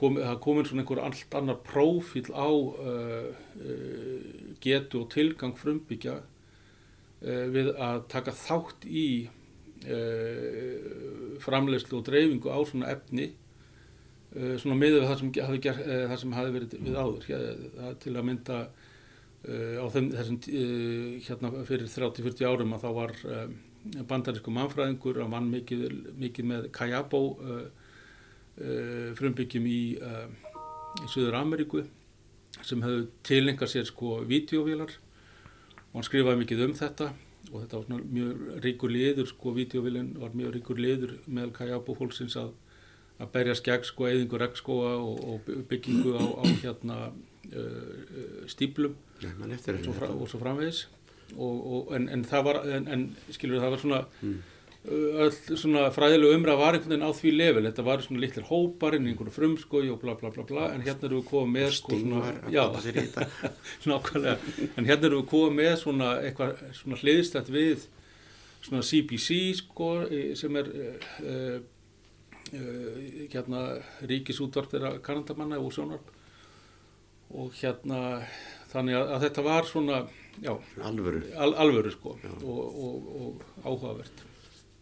komið, 0.00 0.24
það 0.26 0.40
komin 0.46 0.66
svona 0.66 0.82
einhver 0.82 1.02
allt 1.06 1.36
annar 1.38 1.60
prófíl 1.66 2.26
á 2.34 2.50
uh, 2.50 3.28
uh, 3.30 4.54
getu 4.64 5.04
og 5.04 5.10
tilgang 5.14 5.56
frumbyggja 5.58 6.20
við 7.20 7.66
að 7.76 7.98
taka 8.08 8.32
þátt 8.32 8.86
í 8.88 9.28
framlegslu 11.44 11.98
og 11.98 12.06
dreifingu 12.06 12.48
á 12.48 12.64
svona 12.64 12.88
efni 12.94 13.26
svona 14.56 14.78
miður 14.80 15.04
það 15.04 15.18
sem 15.20 15.32
hafi, 15.44 15.60
ger, 15.66 15.82
það 15.84 16.14
sem 16.22 16.32
hafi 16.38 16.54
verið 16.54 16.76
við 16.86 16.96
áður. 16.96 17.26
Hér, 17.28 17.44
til 18.00 18.14
að 18.14 18.24
mynda 18.30 18.58
á 19.40 19.86
þeim, 19.92 20.10
þessum 20.12 20.38
hérna 21.24 21.50
fyrir 21.68 21.88
30-40 21.88 22.48
árum 22.48 22.74
að 22.76 22.82
þá 22.84 22.90
var 22.98 23.14
bandarísku 24.10 24.52
mannfræðingur 24.52 25.22
að 25.24 25.30
vann 25.32 25.48
mikið, 25.48 25.86
mikið 26.20 26.48
með 26.50 26.66
Kajabó 26.76 27.22
frumbyggjum 29.16 29.64
í, 29.70 29.80
í 29.96 31.08
Suður 31.08 31.38
Ameríku 31.38 31.86
sem 32.66 32.82
hefðu 32.84 33.06
tilengað 33.24 33.72
sér 33.72 33.88
sko 33.88 34.18
videóvílar 34.28 34.92
og 34.92 35.98
hann 35.98 36.06
skrifaði 36.06 36.42
mikið 36.42 36.64
um 36.66 36.74
þetta 36.76 37.10
og 37.50 37.62
þetta 37.62 37.80
var 37.80 38.02
mjög 38.14 38.42
ríkur 38.64 38.92
liður 38.92 39.30
sko 39.30 39.54
videóvílinn 39.56 40.12
var 40.20 40.34
mjög 40.36 40.54
ríkur 40.58 40.82
liður 40.82 41.16
með 41.26 41.54
Kajabo 41.56 41.96
fólksins 41.98 42.36
að, 42.38 42.52
að 43.18 43.32
berja 43.34 43.56
skegg 43.58 43.86
sko 43.88 44.10
eðingur 44.10 44.44
regnskóa 44.44 44.92
og, 44.98 45.24
og 45.24 45.50
byggingu 45.70 46.14
á, 46.20 46.24
á 46.36 46.44
hérna 46.62 46.98
stíplum 48.50 48.96
ja, 49.22 49.34
og, 49.34 49.94
fra, 49.96 50.08
og 50.14 50.28
svo 50.30 50.40
framvegis. 50.42 50.86
Og, 51.36 51.90
en, 51.94 52.08
en 52.10 52.24
það 52.26 52.46
var 52.46 52.62
en, 52.76 52.88
en 52.90 53.04
skilur 53.30 53.62
það 53.62 53.76
var 53.76 53.84
svona 53.84 54.00
mm 54.22 54.38
öll 54.88 55.56
svona 55.60 55.90
fræðilega 55.92 56.36
umræð 56.38 56.56
var 56.56 56.76
einhvern 56.76 56.94
veginn 56.94 57.04
á 57.04 57.12
því 57.12 57.30
level, 57.34 57.64
þetta 57.68 57.82
var 57.84 58.02
svona 58.04 58.20
litlir 58.22 58.46
hópar 58.48 58.94
inn 58.96 59.08
í 59.08 59.10
einhverju 59.12 59.34
frumskói 59.34 59.90
og 59.92 59.98
bla 60.00 60.14
bla 60.16 60.30
bla 60.32 60.44
bla. 60.48 60.68
En 60.72 60.84
hérna 60.86 61.08
eru 61.08 61.18
við 61.20 61.26
komið 61.28 61.52
með 61.58 61.74
sko 61.76 61.98
svona, 62.00 62.30
já, 62.48 62.62
nákvæmlega. 63.90 64.36
En 64.80 64.88
hérna 64.88 65.10
eru 65.10 65.20
við 65.20 65.26
komið 65.34 65.58
með 65.58 65.74
svona 65.82 66.14
eitthvað 66.24 66.62
svona 66.78 67.00
hliðstætt 67.02 67.52
við 67.52 67.84
svona 68.64 68.86
CBC 68.88 69.36
sko 69.60 69.90
sem 70.40 70.56
er 70.62 70.72
uh, 70.72 71.60
uh, 72.56 72.96
hérna 73.34 73.66
ríkisútvarp 74.08 74.72
þeirra 74.72 74.96
kanandamanna 75.04 75.60
og 75.60 75.76
sjónarp 75.76 76.08
og 77.30 77.54
hérna 77.60 78.00
þannig 78.72 78.98
að, 78.98 79.14
að 79.14 79.24
þetta 79.26 79.46
var 79.46 79.68
svona 79.68 80.00
já, 80.42 80.52
alvöru, 80.86 81.22
al, 81.36 81.54
alvöru 81.64 81.94
sko. 81.94 82.16
Og, 82.42 82.60
og, 82.66 83.08
og 83.20 83.64
áhugavert. 83.64 84.26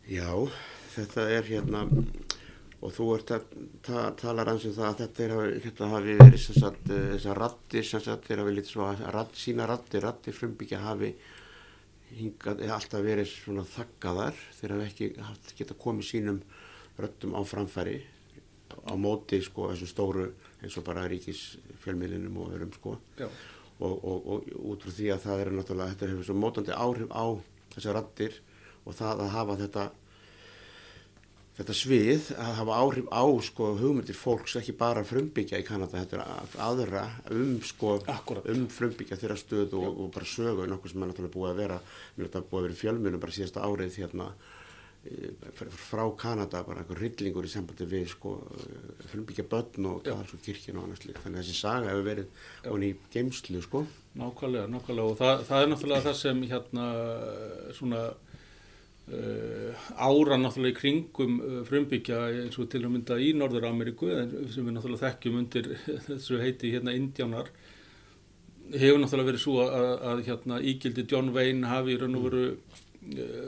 Já, 0.09 0.33
þetta 0.95 1.29
er 1.37 1.49
hérna 1.49 1.85
og 2.79 2.93
þú 2.95 3.09
ert 3.17 3.33
að 3.35 3.49
ta 3.83 4.05
tala 4.19 4.45
ranns 4.47 4.67
um 4.69 4.75
það 4.77 4.89
að 4.89 5.01
þetta, 5.03 5.25
er, 5.25 5.57
þetta 5.65 5.89
hafi 5.93 6.15
verið 6.21 6.45
sagt, 6.47 6.93
þessar 6.93 7.41
rattir 7.43 7.87
sem 7.87 8.05
sagt, 8.05 8.29
þeir 8.29 8.45
hafi 8.45 8.55
litið 8.55 8.71
svo 8.71 8.87
að 8.87 9.03
ratt, 9.17 9.35
sína 9.39 9.67
rattir, 9.69 10.05
rattir 10.07 10.37
frumbyggja 10.37 10.83
hafi 10.85 11.11
hingað, 12.15 12.63
alltaf 12.73 13.03
verið 13.05 13.33
svona 13.33 13.65
þakkaðar 13.69 14.39
þeir 14.61 14.77
hafi 14.77 14.87
ekki 14.87 15.11
haft 15.27 15.57
geta 15.59 15.77
komið 15.83 16.09
sínum 16.13 16.39
röttum 16.99 17.35
á 17.35 17.43
framfæri 17.47 17.99
á 18.87 18.95
móti 18.95 19.43
sko 19.43 19.73
þessum 19.73 19.91
stóru 19.91 20.29
eins 20.63 20.77
og 20.81 20.87
bara 20.89 21.07
ríkis 21.11 21.45
fjölmiðlinum 21.85 22.41
og 22.43 22.53
öðrum 22.57 22.75
sko 22.75 22.97
og, 23.79 23.95
og, 23.95 24.27
og 24.27 24.51
út 24.73 24.83
frá 24.83 24.95
því 24.97 25.13
að 25.15 25.25
það 25.27 25.45
er 25.45 25.53
náttúrulega, 25.55 25.95
þetta 25.95 26.11
hefur 26.13 26.27
svo 26.27 26.37
mótandi 26.39 26.75
áhrif 26.75 27.15
á 27.15 27.27
þessar 27.77 27.99
rattir 28.01 28.39
og 28.85 28.97
það 28.99 29.25
að 29.25 29.35
hafa 29.37 29.59
þetta 29.63 29.89
þetta 31.59 31.75
svið 31.75 32.29
að 32.39 32.53
hafa 32.61 32.77
áhrif 32.79 33.09
á 33.11 33.25
sko 33.43 33.73
hugmyndir 33.81 34.15
fólks 34.15 34.55
ekki 34.61 34.77
bara 34.79 35.03
frumbyggja 35.07 35.59
í 35.59 35.67
Kanada 35.67 35.99
þetta 36.05 36.21
er 36.21 36.61
aðra 36.63 37.03
um 37.35 37.57
sko 37.67 37.97
Akkurat. 38.07 38.47
um 38.53 38.69
frumbyggja 38.71 39.19
þeirra 39.19 39.39
stöð 39.41 39.75
og, 39.81 39.89
og 40.05 40.13
bara 40.15 40.29
sögu 40.29 40.69
nokkuð 40.71 40.93
sem 40.93 41.03
er 41.03 41.11
náttúrulega 41.11 41.35
búið 41.35 41.51
að 41.51 41.63
vera 41.65 41.81
mér 41.83 42.25
er 42.25 42.31
þetta 42.31 42.45
búið 42.53 42.61
að 42.61 42.69
vera 42.69 42.81
fjölmunum 42.83 43.25
bara 43.25 43.37
síðasta 43.39 43.67
árið 43.67 43.99
hérna 44.05 44.29
frá 45.59 46.05
Kanada 46.19 46.63
bara 46.67 46.83
einhver 46.83 47.01
rillingur 47.03 47.47
í 47.47 47.51
sambandi 47.53 47.87
við 47.89 48.07
sko 48.13 48.35
frumbyggja 49.11 49.47
börn 49.49 49.91
og 49.91 50.03
kaðalsku 50.07 50.41
kirkina 50.45 50.83
og 50.83 50.89
annars 50.89 51.05
líka 51.07 51.25
þannig 51.25 51.41
að 51.41 51.49
þessi 51.49 51.59
saga 51.59 51.93
hefur 51.93 52.09
verið 52.09 52.47
honi 52.69 52.93
í 52.93 52.97
geimslu 53.15 53.63
sko. 53.65 53.85
Nákvæmlega, 54.19 54.71
nákvæmlega. 54.73 55.13
Og 55.13 55.21
það, 55.21 55.45
það 55.49 55.65
er 55.65 55.71
náttúrulega 55.73 56.07
það 56.09 56.19
sem 56.23 56.49
hérna 56.53 56.89
svona 57.79 58.09
Uh, 59.09 59.73
ára 59.97 60.37
náttúrulega 60.37 60.75
í 60.75 60.77
kringum 60.77 61.39
frumbyggja 61.65 62.19
eins 62.43 62.59
og 62.61 62.67
til 62.69 62.83
að 62.83 62.91
mynda 62.93 63.17
í 63.17 63.31
Norður 63.33 63.65
Ameríku 63.71 64.11
sem 64.53 64.67
við 64.67 64.75
náttúrulega 64.75 65.07
þekkjum 65.07 65.39
undir 65.39 65.71
þessu 66.11 66.37
heiti 66.43 66.75
hérna 66.75 66.93
Indiánar 66.93 67.49
hefur 68.75 69.01
náttúrulega 69.01 69.31
verið 69.31 69.43
svo 69.47 69.63
að, 69.65 69.89
að 70.11 70.21
hérna 70.27 70.59
ígildi 70.61 71.07
John 71.09 71.33
Wayne 71.33 71.71
hafi 71.71 71.97
í 71.97 72.03
raun 72.03 72.19
og 72.21 72.27
veru 72.27 72.45
uh, 72.51 72.83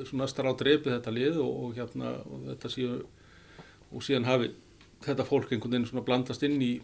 svona 0.09 0.29
starf 0.31 0.55
á 0.55 0.61
dreipið 0.61 0.94
þetta 0.96 1.14
lið 1.14 1.40
og, 1.44 1.57
og 1.64 1.75
hérna 1.79 2.14
og 2.25 2.46
þetta 2.51 2.73
séu 2.73 3.01
og 3.90 4.05
síðan 4.07 4.29
hafi 4.29 4.53
þetta 5.05 5.27
fólk 5.27 5.53
einhvern 5.53 5.75
veginn 5.75 5.88
svona 5.90 6.07
blandast 6.07 6.44
inn 6.46 6.61
í 6.62 6.75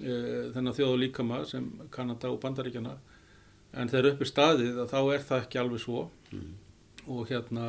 þennan 0.00 0.74
þjóðu 0.76 0.98
líkama 1.00 1.44
sem 1.48 1.66
Kanada 1.92 2.30
og 2.30 2.40
Bandaríkjana 2.42 2.96
en 3.78 3.90
þegar 3.90 4.12
upp 4.12 4.24
er 4.24 4.30
staðið 4.30 4.82
að 4.82 4.92
þá 4.92 5.00
er 5.00 5.24
það 5.28 5.42
ekki 5.44 5.60
alveg 5.60 5.82
svo 5.82 6.04
mm. 6.34 6.52
og 7.14 7.24
hérna 7.30 7.66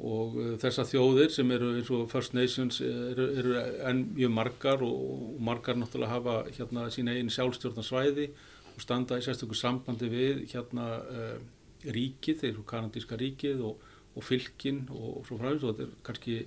og 0.00 0.36
uh, 0.38 0.52
þessar 0.60 0.88
þjóðir 0.88 1.32
sem 1.34 1.50
eru 1.52 1.74
eins 1.76 1.90
og 1.92 2.06
First 2.10 2.34
Nations 2.36 2.80
eru, 2.80 3.26
eru 3.40 3.56
enn 3.88 4.06
mjög 4.16 4.32
margar 4.32 4.84
og, 4.86 4.94
og 4.96 5.42
margar 5.44 5.76
náttúrulega 5.76 6.14
hafa 6.14 6.36
hérna 6.56 6.86
sína 6.94 7.16
einu 7.18 7.32
sjálfstjórnarsvæði 7.34 8.30
og 8.72 8.84
standa 8.84 9.18
í 9.20 9.24
sérstökur 9.26 9.58
sambandi 9.58 10.08
við 10.12 10.44
hérna 10.54 10.86
uh, 11.02 11.34
ríkið, 11.84 12.40
þeir 12.42 12.52
eru 12.52 12.64
kanadíska 12.68 13.18
ríkið 13.20 13.64
og, 13.66 13.84
og 14.14 14.26
fylkin 14.26 14.84
og, 14.90 15.08
og 15.20 15.28
svo 15.28 15.40
fræðis 15.40 15.64
og 15.66 15.74
þetta 15.74 15.86
er 15.86 16.06
kannski 16.08 16.38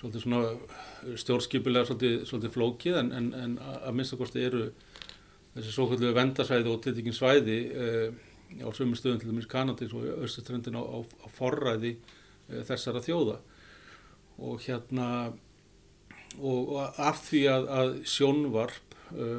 svolítið 0.00 0.24
svona 0.24 1.16
stjórnskipilega 1.22 1.88
svolítið, 1.88 2.16
svolítið 2.28 2.54
flókið 2.56 3.00
en, 3.02 3.12
en, 3.16 3.28
en 3.36 3.58
að 3.60 3.98
minnstakosti 3.98 4.46
eru 4.46 4.64
þessi 5.56 5.74
svo 5.74 5.88
kvöldu 5.90 6.14
vendarsvæði 6.16 6.72
og 6.72 6.80
tiltekinn 6.84 7.16
svæði 7.16 7.58
uh, 7.74 8.08
á 8.64 8.68
sömur 8.74 8.98
stöðum 8.98 9.20
til 9.22 9.30
dæmis 9.30 9.50
Kanadís 9.50 9.92
og 9.94 10.06
austuströndin 10.24 10.78
á, 10.78 10.82
á, 10.82 10.98
á 11.04 11.26
forræði 11.30 11.94
Eh, 12.50 12.64
þessara 12.66 13.02
þjóða. 13.04 13.38
Og 14.40 14.62
hérna 14.64 15.06
og, 16.38 16.72
og 16.76 16.98
af 16.98 17.20
því 17.26 17.42
að, 17.52 17.68
að 17.80 17.90
sjónvarp 18.08 18.89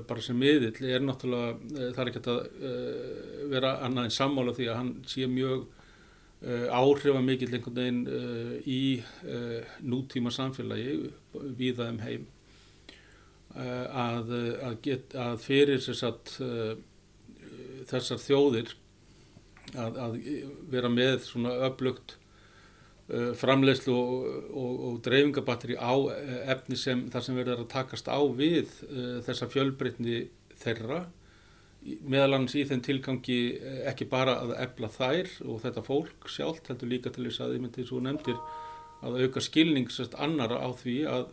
bara 0.08 0.24
sem 0.24 0.38
miðill 0.38 0.90
er 0.90 1.04
náttúrulega, 1.06 1.54
það 1.96 2.02
er 2.04 2.12
ekki 2.12 2.22
að 2.22 2.42
uh, 2.42 3.46
vera 3.52 3.76
annað 3.86 4.10
en 4.10 4.16
sammála 4.18 4.56
því 4.58 4.68
að 4.72 4.80
hann 4.82 4.92
sé 5.10 5.30
mjög 5.32 5.70
áhrifamikill 6.42 7.52
einhvern 7.54 7.76
veginn 7.78 8.64
í 8.66 9.04
nútíma 9.86 10.32
samfélagi 10.34 10.96
viða 11.60 11.92
um 11.94 12.00
heim. 12.02 12.24
Að, 13.54 14.32
að, 14.66 14.78
get, 14.82 15.14
að 15.14 15.36
fyrir 15.44 15.84
sagt, 15.86 16.34
þessar 17.92 18.24
þjóðir 18.26 18.74
að 19.78 20.18
vera 20.74 20.90
með 20.90 21.28
svona 21.28 21.54
öflugt 21.68 22.18
framleiðslu 23.38 23.94
og, 23.96 24.28
og, 24.56 24.76
og 24.88 25.00
dreifingabatteri 25.06 25.76
á 25.76 25.94
uh, 25.94 26.36
efni 26.54 26.78
sem 26.80 27.08
þar 27.12 27.26
sem 27.26 27.40
verður 27.40 27.64
að 27.66 27.72
takast 27.74 28.08
á 28.08 28.20
við 28.38 28.70
uh, 28.88 29.18
þessa 29.26 29.50
fjölbreytni 29.52 30.22
þeirra 30.62 31.06
meðal 31.82 32.38
annars 32.38 32.54
í 32.56 32.64
þeim 32.70 32.84
tilgangi 32.86 33.40
ekki 33.90 34.06
bara 34.10 34.36
að 34.44 34.52
efla 34.62 34.90
þær 34.94 35.32
og 35.50 35.64
þetta 35.64 35.82
fólk 35.82 36.28
sjálft 36.30 36.70
heldur 36.70 36.92
líka 36.92 37.10
til 37.10 37.26
þess 37.26 37.42
að 37.42 37.56
ég 37.56 37.64
myndi 37.64 37.86
svo 37.88 38.02
nefndir 38.06 38.38
að 39.02 39.18
auka 39.24 39.42
skilning 39.42 39.90
sérst 39.90 40.14
annara 40.22 40.60
á 40.62 40.70
því 40.78 40.98
að 41.10 41.24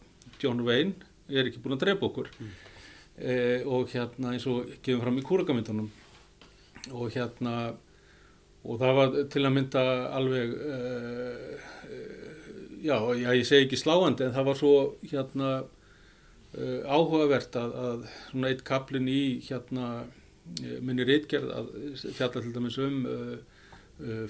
John 0.40 0.64
Wayne 0.64 0.96
er 1.28 1.50
ekki 1.50 1.60
búin 1.60 1.76
að 1.76 1.84
drepa 1.84 2.08
okkur 2.08 2.30
mm. 2.32 2.54
uh, 3.20 3.68
og 3.76 3.92
hérna 3.92 4.32
eins 4.32 4.48
og 4.48 4.72
gefum 4.80 5.04
fram 5.04 5.20
í 5.20 5.26
kúragamindunum 5.28 5.90
og 6.96 7.12
hérna 7.12 7.54
og 8.66 8.78
það 8.80 8.94
var 8.98 9.16
til 9.32 9.44
að 9.46 9.54
mynda 9.54 9.82
alveg 10.18 10.54
uh, 10.58 11.66
já, 12.82 12.96
já, 13.18 13.28
ég 13.32 13.46
segi 13.46 13.66
ekki 13.66 13.80
sláandi 13.80 14.26
en 14.26 14.34
það 14.34 14.48
var 14.50 14.58
svo 14.58 14.72
hérna 15.04 15.50
uh, 15.62 16.80
áhugavert 16.88 17.58
að, 17.60 17.76
að 17.84 18.08
svona 18.30 18.52
eitt 18.52 18.64
kaplin 18.66 19.10
í 19.10 19.22
hérna 19.46 20.06
minni 20.80 21.04
reitgerð 21.04 21.50
að 21.52 21.70
fjalla 22.16 22.40
til 22.40 22.54
dæmis 22.54 22.78
um 22.80 23.02
uh, 23.08 23.36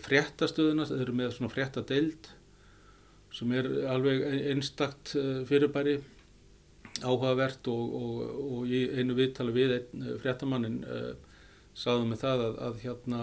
fréttastöðuna, 0.03 0.87
þeir 0.89 1.03
eru 1.05 1.15
með 1.17 1.35
svona 1.37 1.53
fréttadeild 1.53 2.31
sem 3.37 3.51
er 3.53 3.67
alveg 3.93 4.23
einstakt 4.49 5.13
fyrirbæri 5.47 5.99
áhugavert 7.05 7.69
og, 7.69 7.91
og, 7.99 8.23
og 8.47 8.71
í 8.73 8.81
einu 8.97 9.13
viðtali 9.19 9.53
við 9.53 9.75
einn 9.77 10.07
fréttamannin 10.23 10.79
sagðum 11.79 12.15
við 12.15 12.23
það 12.25 12.45
að, 12.45 12.57
að 12.67 12.79
hérna 12.83 13.21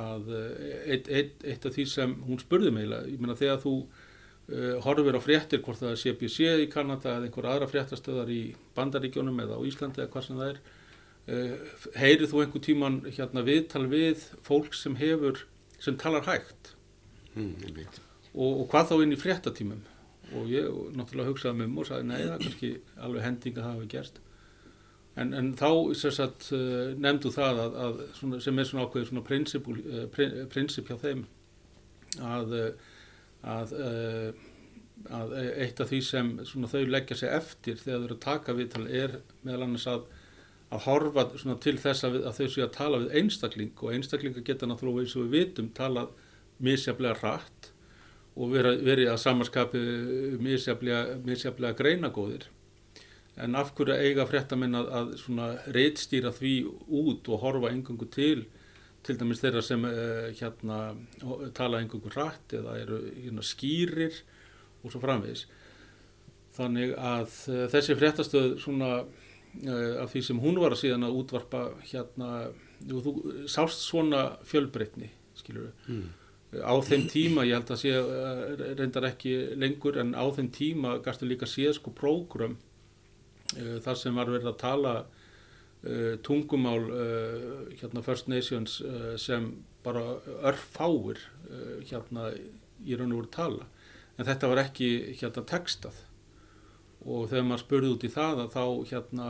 að 0.00 0.30
eitt, 0.34 1.08
eitt, 1.08 1.42
eitt 1.44 1.66
af 1.68 1.74
því 1.76 1.84
sem 1.90 2.14
hún 2.24 2.40
spurði 2.40 2.72
mig, 2.72 2.88
ég 2.88 3.20
meina 3.20 3.36
þegar 3.36 3.60
þú 3.64 3.74
uh, 4.50 4.76
horfir 4.86 5.18
á 5.18 5.22
fréttir 5.22 5.62
hvort 5.64 5.80
það 5.80 5.94
er 5.94 6.02
CBC 6.02 6.50
í 6.64 6.68
Kanada 6.72 7.16
eða 7.16 7.28
einhver 7.28 7.48
aðra 7.50 7.70
fréttastöðar 7.70 8.32
í 8.32 8.42
Bandaríkjónum 8.76 9.42
eða 9.44 9.60
á 9.60 9.66
Íslandi 9.68 10.02
eða 10.02 10.12
hvað 10.14 10.26
sem 10.26 10.40
það 10.40 10.52
er 10.52 10.62
uh, 11.34 11.76
heyrið 12.00 12.32
þú 12.32 12.42
einhver 12.44 12.64
tíman 12.66 12.98
hérna 13.10 13.44
viðtal 13.46 13.86
við 13.92 14.24
fólk 14.46 14.76
sem 14.78 14.96
hefur, 15.00 15.44
sem 15.82 15.98
talar 16.00 16.26
hægt? 16.28 16.74
Mm, 17.36 17.52
og, 18.34 18.48
og 18.48 18.66
hvað 18.72 18.90
þá 18.90 18.96
inn 19.04 19.14
í 19.14 19.20
fréttatímum? 19.20 19.84
Og 20.38 20.50
ég 20.50 20.66
náttúrulega 20.94 21.32
hugsaði 21.32 21.58
með 21.58 21.70
mér 21.72 21.84
og 21.84 21.88
sagði 21.88 22.08
nei 22.08 22.18
það 22.20 22.34
er 22.34 22.42
kannski 22.44 22.74
alveg 23.02 23.24
hending 23.26 23.56
að 23.56 23.64
það 23.64 23.72
hafi 23.76 23.92
gerst 23.96 24.20
En, 25.20 25.34
en 25.36 25.50
þá 25.58 25.70
sagt, 25.98 26.48
uh, 26.56 26.92
nefndu 26.96 27.32
það 27.34 27.64
að, 27.64 27.74
að 27.86 27.98
svona, 28.18 28.40
sem 28.44 28.60
er 28.60 28.68
svona 28.68 28.86
ákveðið 28.86 29.10
svona 29.10 29.26
prinsip, 30.54 30.88
hjá 30.88 30.96
þeim 31.02 31.26
að, 32.24 32.54
að, 33.46 33.74
að 35.20 35.34
eitt 35.64 35.82
af 35.82 35.90
því 35.90 36.00
sem 36.06 36.32
þau 36.46 36.80
leggja 36.88 37.18
sig 37.20 37.34
eftir 37.36 37.78
þegar 37.78 38.00
þau 38.00 38.06
eru 38.08 38.16
að 38.16 38.24
taka 38.24 38.56
viðtal 38.56 38.86
er 38.88 39.20
meðal 39.44 39.66
annars 39.68 39.86
að 39.90 40.08
horfa 40.86 41.26
til 41.62 41.76
þess 41.82 42.06
að 42.06 42.18
þau 42.36 42.46
séu 42.46 42.64
að 42.64 42.74
tala 42.76 43.02
við 43.02 43.14
einstakling 43.20 43.72
og 43.82 43.94
einstaklinga 43.94 44.44
geta 44.46 44.68
náttúrulega 44.70 45.06
eins 45.06 45.16
og 45.18 45.26
við 45.26 45.36
vitum 45.36 45.70
talað 45.74 46.12
misjaflega 46.62 47.18
rætt 47.18 47.70
og 48.36 48.52
verið 48.54 48.84
veri 48.86 49.06
að 49.10 49.18
samarskapi 49.24 49.80
misjaflega, 50.42 51.18
misjaflega 51.26 51.78
greinagóðir 51.78 52.46
en 53.38 53.54
af 53.54 53.72
hverju 53.76 53.94
eiga 53.94 54.26
fréttamenn 54.28 54.76
að, 54.78 54.88
að 54.98 55.12
svona 55.20 55.50
reitstýra 55.74 56.32
því 56.34 56.54
út 57.00 57.30
og 57.30 57.44
horfa 57.44 57.70
engangu 57.72 58.08
til 58.10 58.44
til 59.06 59.16
dæmis 59.16 59.40
þeirra 59.40 59.62
sem 59.64 59.84
uh, 59.88 60.28
hérna 60.36 60.80
tala 61.56 61.80
engangu 61.80 62.12
rætt 62.12 62.54
eða 62.58 62.76
eru 62.82 63.00
hérna, 63.14 63.44
skýrir 63.46 64.20
og 64.82 64.92
svo 64.92 65.00
framvegis 65.00 65.46
þannig 66.56 66.94
að 66.98 67.36
uh, 67.52 67.64
þessi 67.72 67.96
fréttastöð 67.96 68.54
svona 68.60 68.92
uh, 69.00 69.94
af 70.02 70.12
því 70.12 70.24
sem 70.26 70.42
hún 70.42 70.60
var 70.60 70.76
að 70.76 70.82
síðan 70.84 71.08
að 71.08 71.20
útvarpa 71.22 71.64
hérna, 71.88 72.50
þú 72.84 73.14
sást 73.48 73.86
svona 73.86 74.24
fjölbreytni 74.48 75.08
skilur 75.38 75.70
við 75.70 75.94
mm. 75.94 76.08
á 76.60 76.74
þeim 76.84 77.06
tíma, 77.08 77.46
ég 77.48 77.56
held 77.56 77.72
að 77.72 77.84
sé 77.86 78.74
reyndar 78.76 79.08
ekki 79.08 79.36
lengur 79.56 79.96
en 80.02 80.12
á 80.12 80.28
þeim 80.36 80.50
tíma 80.52 80.98
gæstu 81.04 81.30
líka 81.30 81.48
séð 81.48 81.78
sko 81.78 81.94
prógram 81.96 82.58
Eh, 82.58 82.69
þar 83.56 83.98
sem 83.98 84.14
var 84.14 84.30
verið 84.30 84.52
að 84.52 84.60
tala 84.60 84.94
uh, 85.84 86.16
tungumál 86.22 86.84
uh, 86.90 87.74
hérna 87.80 88.02
First 88.02 88.28
Nations 88.28 88.80
uh, 88.80 89.16
sem 89.16 89.52
bara 89.84 90.02
örfáir 90.44 91.22
hérna 91.88 92.28
í 92.84 92.96
raun 92.98 93.14
og 93.14 93.22
voru 93.22 93.30
tala. 93.32 93.68
En 94.18 94.26
þetta 94.28 94.50
var 94.50 94.60
ekki 94.66 94.90
hérna 95.16 95.40
textað. 95.48 95.96
Og 97.00 97.30
þegar 97.30 97.46
maður 97.48 97.62
spurði 97.62 97.92
út 97.94 98.04
í 98.04 98.10
það 98.12 98.42
að 98.42 98.50
þá 98.52 98.64
hérna 98.90 99.28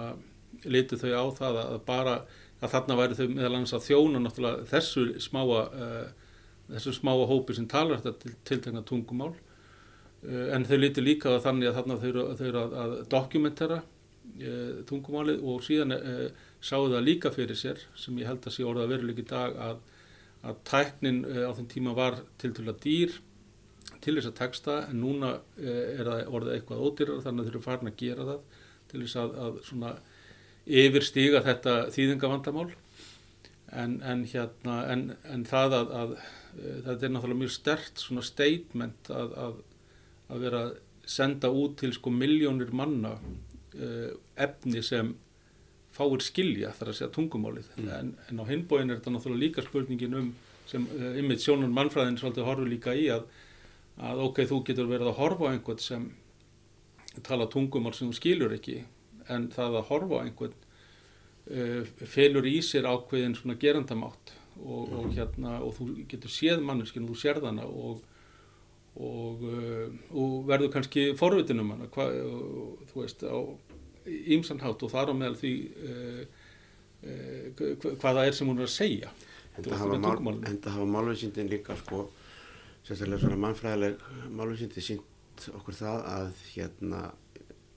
litið 0.67 1.05
þau 1.05 1.13
á 1.15 1.25
það 1.39 1.61
að 1.61 1.77
bara 1.87 2.17
að 2.59 2.73
þarna 2.75 2.97
væri 2.99 3.19
þau 3.21 3.29
meðal 3.31 3.53
annars 3.53 3.77
að 3.79 3.87
þjóna 3.87 4.25
náttúrulega 4.25 4.67
þessu 4.73 5.05
smáa 5.23 5.61
þessu 6.67 6.97
smáa 6.99 7.31
hópi 7.31 7.55
sem 7.55 7.71
talar 7.71 8.03
þetta 8.03 8.25
til 8.25 8.35
tiltegna 8.51 8.83
tungumál. 8.91 9.33
En 10.27 10.67
þau 10.67 10.77
litið 10.83 11.07
líka 11.07 11.39
þannig 11.47 11.71
að 11.71 11.79
þarna 11.79 12.01
þau 12.03 12.11
eru 12.11 12.65
að, 12.65 12.77
að 12.83 12.99
dokumentera 13.15 13.81
tungumálið 14.89 15.43
og 15.45 15.65
síðan 15.65 15.97
e, 15.97 16.29
sáu 16.65 16.89
það 16.89 17.07
líka 17.07 17.33
fyrir 17.35 17.59
sér 17.59 17.81
sem 17.99 18.19
ég 18.21 18.29
held 18.29 18.47
að 18.47 18.57
sé 18.57 18.67
orða 18.67 18.89
veruleik 18.91 19.23
í 19.23 19.27
dag 19.29 19.57
að, 19.57 19.81
að 20.47 20.63
tæknin 20.71 21.25
e, 21.25 21.45
á 21.45 21.51
þenn 21.57 21.73
tíma 21.73 21.97
var 21.97 22.21
til 22.41 22.53
til 22.57 22.69
að 22.69 22.81
dýr 22.85 23.19
til 24.01 24.17
þess 24.17 24.31
að 24.31 24.39
texta 24.39 24.77
en 24.89 25.03
núna 25.03 25.35
er 25.61 26.07
það 26.07 26.31
orðið 26.31 26.55
eitthvað 26.55 26.85
ódýrar 26.87 27.25
þannig 27.25 27.43
að 27.43 27.49
þau 27.49 27.53
eru 27.53 27.65
farin 27.65 27.91
að 27.91 27.99
gera 28.01 28.29
það 28.29 28.61
til 28.91 29.03
þess 29.03 29.19
að, 29.21 29.35
að 29.45 29.59
svona 29.67 29.91
yfirstíga 30.71 31.43
þetta 31.45 31.75
þýðingavandamál. 31.95 32.71
En, 33.71 33.99
en 34.03 34.25
hérna 34.27 34.81
en, 34.91 35.03
en 35.31 35.45
það 35.47 35.77
að, 35.77 35.93
að 36.01 36.15
þetta 36.87 37.07
er 37.07 37.13
náttúrulega 37.15 37.43
mjög 37.45 37.53
stert 37.55 38.01
svona 38.03 38.25
statement 38.27 39.11
að, 39.15 39.61
vera 40.43 40.63
senda 41.07 41.51
út 41.55 41.77
til 41.79 41.93
sko 41.95 42.11
miljónir 42.15 42.73
manna 42.75 43.17
efni 44.41 44.83
sem 44.83 45.13
fáir 45.95 46.23
skilja 46.23 46.71
þar 46.79 46.93
að 46.93 46.97
segja 46.99 47.13
tungumálið 47.15 47.69
mm. 47.77 47.91
en, 47.97 48.15
en 48.31 48.41
á 48.43 48.45
hinbóin 48.49 48.91
er 48.91 49.01
þetta 49.01 49.13
náttúrulega 49.15 49.45
líka 49.45 49.65
spurningin 49.67 50.17
um 50.19 50.31
sem 50.71 50.87
ymmið 51.19 51.45
sjónun 51.45 51.75
mannfræðin 51.75 52.19
svolítið 52.21 52.47
horfur 52.47 52.71
líka 52.71 52.95
í 52.95 53.09
að, 53.11 53.25
að 53.99 54.25
ok, 54.29 54.43
þú 54.47 54.59
getur 54.69 54.91
verið 54.91 55.11
að 55.11 55.19
horfa 55.19 55.51
á 55.51 55.53
einhvern 55.55 55.83
sem 55.83 56.09
tala 57.27 57.49
tungumál 57.51 57.95
sem 57.97 58.11
þú 58.11 58.19
skilur 58.21 58.55
ekki 58.55 58.77
en 59.31 59.49
það 59.55 59.81
að 59.81 59.89
horfa 59.91 60.21
á 60.21 60.25
einhvern 60.25 60.55
uh, 61.51 62.07
felur 62.15 62.47
í 62.47 62.61
sér 62.63 62.87
ákveðin 62.91 63.35
svona 63.39 63.59
gerandamátt 63.61 64.35
og, 64.61 64.87
mm. 64.87 64.95
og 65.01 65.11
hérna 65.17 65.57
og 65.65 65.75
þú 65.79 65.89
getur 66.11 66.33
séð 66.33 66.63
manneskinu, 66.67 67.11
þú 67.11 67.19
sér 67.19 67.43
þann 67.43 67.63
og 67.67 68.05
og, 69.01 69.45
uh, 69.45 69.89
og 70.13 70.47
verður 70.49 70.73
kannski 70.77 71.11
forvitin 71.19 71.63
um 71.63 71.73
hana. 71.75 71.89
Hva, 71.95 72.07
og, 72.27 72.85
þú 72.91 73.03
veist 73.03 73.25
á 73.25 73.39
ímsanhátt 74.37 74.83
og 74.85 74.93
þar 74.93 75.13
á 75.13 75.15
meðal 75.17 75.39
því 75.41 75.53
uh, 75.89 76.23
uh, 77.05 77.91
hvaða 78.01 78.27
er 78.27 78.37
sem 78.37 78.49
hún 78.51 78.61
er 78.61 78.69
að 78.69 78.77
segja. 78.77 79.13
En 79.57 79.67
það 79.67 80.75
hafa 80.77 80.89
málvísindin 80.89 81.51
líka 81.51 81.77
sko 81.81 82.09
sérstaklega 82.87 83.25
svona 83.25 83.41
mannfræðileg 83.45 84.05
málvísindi 84.37 84.85
sínt 84.85 85.49
okkur 85.57 85.77
það 85.77 86.07
að 86.11 86.31
hérna 86.55 87.03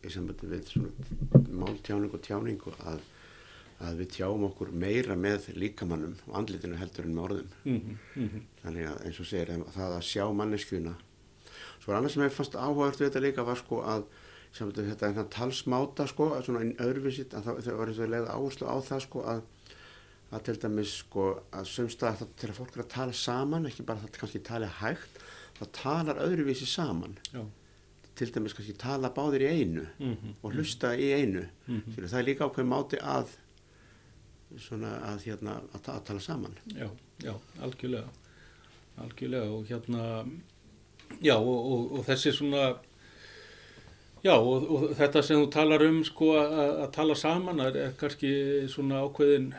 í 0.03 0.11
sambandi 0.11 0.49
við 0.51 0.69
svona 0.71 1.41
máltjáning 1.63 2.13
og 2.13 2.23
tjáningu 2.23 2.73
að, 2.83 3.01
að 3.83 4.01
við 4.01 4.11
tjáum 4.17 4.45
okkur 4.49 4.73
meira 4.83 5.15
með 5.19 5.49
líkamannum 5.59 6.15
og 6.27 6.37
andlitinu 6.39 6.79
heldur 6.79 7.07
en 7.07 7.15
með 7.15 7.25
orðum. 7.27 7.49
Mm 7.63 7.79
-hmm, 7.79 7.97
mm 8.15 8.29
-hmm. 8.29 8.45
þannig 8.63 8.87
að 8.89 9.05
eins 9.05 9.19
og 9.19 9.25
segir 9.25 9.65
það 9.77 9.97
að 9.97 10.07
sjá 10.11 10.25
manneskjuna 10.33 10.95
Svo 11.83 11.91
annað 11.91 12.13
sem 12.13 12.23
ég 12.23 12.31
fannst 12.31 12.55
áhugavert 12.55 13.01
við 13.01 13.09
þetta 13.09 13.21
líka 13.25 13.43
var 13.43 13.59
sko 13.59 13.81
að 13.83 14.05
þetta, 14.53 14.93
þetta 15.01 15.25
talsmáta 15.33 16.05
sko 16.07 16.29
að 16.35 16.45
svona 16.47 16.61
einn 16.63 16.77
öðruvísitt 16.83 17.33
að 17.35 17.49
það 17.65 17.79
var 17.79 17.91
eins 17.91 17.99
og 17.99 18.13
leiða 18.13 18.35
áherslu 18.37 18.69
á 18.69 18.77
það 18.87 19.01
sko 19.07 19.23
að, 19.33 19.41
að 20.29 20.45
til 20.47 20.55
dæmis 20.63 20.93
sko 21.01 21.25
að 21.51 21.67
sömstað 21.71 22.23
til 22.39 22.51
að 22.51 22.59
fólk 22.59 22.77
er 22.77 22.85
að 22.85 22.93
tala 22.93 23.17
saman 23.17 23.67
ekki 23.69 23.85
bara 23.87 24.03
það 24.03 24.15
kannski 24.19 24.43
tala 24.47 24.69
hægt 24.79 25.19
það 25.57 25.73
talar 25.79 26.23
öðruvísi 26.23 26.69
saman 26.69 27.17
Já. 27.33 27.43
til 28.19 28.29
dæmis 28.35 28.55
kannski 28.57 28.77
tala 28.79 29.11
báðir 29.13 29.47
í 29.47 29.51
einu 29.51 29.87
mm 29.97 30.15
-hmm. 30.15 30.33
og 30.41 30.53
hlusta 30.53 30.95
í 30.95 31.11
einu 31.13 31.47
mm 31.67 31.81
-hmm. 31.81 32.07
það 32.07 32.19
er 32.19 32.29
líka 32.29 32.45
ákveð 32.45 32.65
máti 32.65 32.97
að 33.01 33.37
svona 34.57 35.01
að 35.11 35.25
hérna 35.25 35.61
að, 35.73 35.89
að 35.89 36.03
tala 36.03 36.19
saman 36.19 36.57
Já, 36.65 36.89
já, 37.19 37.33
algjörlega 37.59 38.09
algjörlega 38.97 39.51
og 39.51 39.65
hérna 39.65 40.25
Já 41.21 41.35
og, 41.37 41.59
og, 41.59 41.93
og 41.99 42.05
þessi 42.07 42.33
svona 42.33 42.73
já 44.23 44.33
og, 44.37 44.65
og 44.71 44.83
þetta 44.95 45.21
sem 45.25 45.41
þú 45.41 45.47
talar 45.51 45.83
um 45.83 45.99
sko 46.07 46.31
að 46.39 46.89
tala 46.95 47.15
saman 47.19 47.59
er, 47.63 47.77
er 47.89 47.95
kannski 47.99 48.31
svona 48.71 49.03
ákveðin 49.03 49.51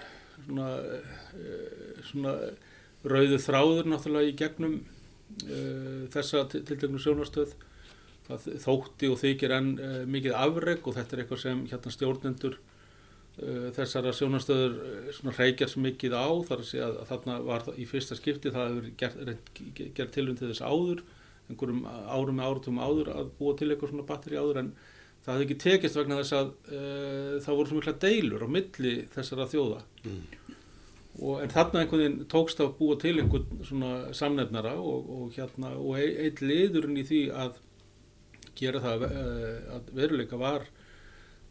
svona, 0.44 0.68
uh, 1.36 2.04
svona 2.08 2.34
rauðu 3.04 3.40
þráður 3.44 3.90
náttúrulega 3.92 4.32
í 4.32 4.36
gegnum 4.40 4.78
uh, 4.80 6.04
þessa 6.14 6.46
til 6.52 6.64
dægnum 6.70 7.02
sjónastöð 7.02 7.52
það 8.24 8.46
þótti 8.62 9.10
og 9.12 9.18
þykir 9.20 9.52
enn 9.58 9.74
uh, 9.76 9.98
mikið 10.08 10.38
afreg 10.40 10.88
og 10.88 10.96
þetta 10.96 11.16
er 11.16 11.24
eitthvað 11.24 11.44
sem 11.44 11.66
hérna 11.72 11.92
stjórnendur 11.92 12.62
þessara 13.74 14.12
sjónastöður 14.14 14.76
reykjar 15.34 15.66
svo 15.66 15.80
mikið 15.82 16.12
á. 16.14 16.30
Þar 16.46 16.60
að 16.62 16.82
að 16.84 16.98
þarna 17.08 17.38
var 17.42 17.64
það 17.66 17.80
í 17.82 17.86
fyrsta 17.90 18.14
skipti 18.14 18.52
það 18.54 18.68
hefur 18.68 18.92
gert, 19.00 19.58
gert 19.96 20.12
tilvönd 20.14 20.38
til 20.38 20.52
þess 20.52 20.62
áður 20.62 21.00
einhverjum 21.50 21.84
árum 21.86 22.38
með 22.38 22.50
áratum 22.50 22.80
áður 22.80 23.10
að 23.14 23.32
búa 23.38 23.56
til 23.58 23.70
eitthvað 23.70 23.92
svona 23.92 24.06
batteri 24.08 24.40
áður 24.40 24.60
en 24.62 24.70
það 25.24 25.34
hefði 25.34 25.46
ekki 25.46 25.58
tekist 25.64 25.98
vegna 25.98 26.20
þess 26.20 26.36
að 26.38 26.52
uh, 26.76 27.34
það 27.44 27.58
voru 27.58 27.70
svo 27.70 27.80
mikla 27.80 27.96
deilur 28.04 28.44
á 28.44 28.48
milli 28.56 28.94
þessara 29.14 29.48
þjóða 29.52 29.80
mm. 30.04 30.22
og, 31.20 31.34
en 31.44 31.54
þarna 31.54 31.82
einhvern 31.82 32.02
veginn 32.04 32.30
tókst 32.32 32.64
að 32.64 32.72
búa 32.80 32.98
til 33.00 33.14
einhvern 33.20 33.66
svona 33.68 33.92
samnefnara 34.16 34.74
og, 34.80 35.12
og 35.16 35.36
hérna 35.36 35.74
og 35.76 36.00
e- 36.00 36.16
eitt 36.26 36.42
liðurinn 36.44 37.00
í 37.00 37.06
því 37.08 37.22
að 37.44 37.60
gera 38.58 38.82
það 38.84 39.06
uh, 39.10 39.76
að 39.78 39.94
veruleika 40.00 40.40
var 40.40 40.68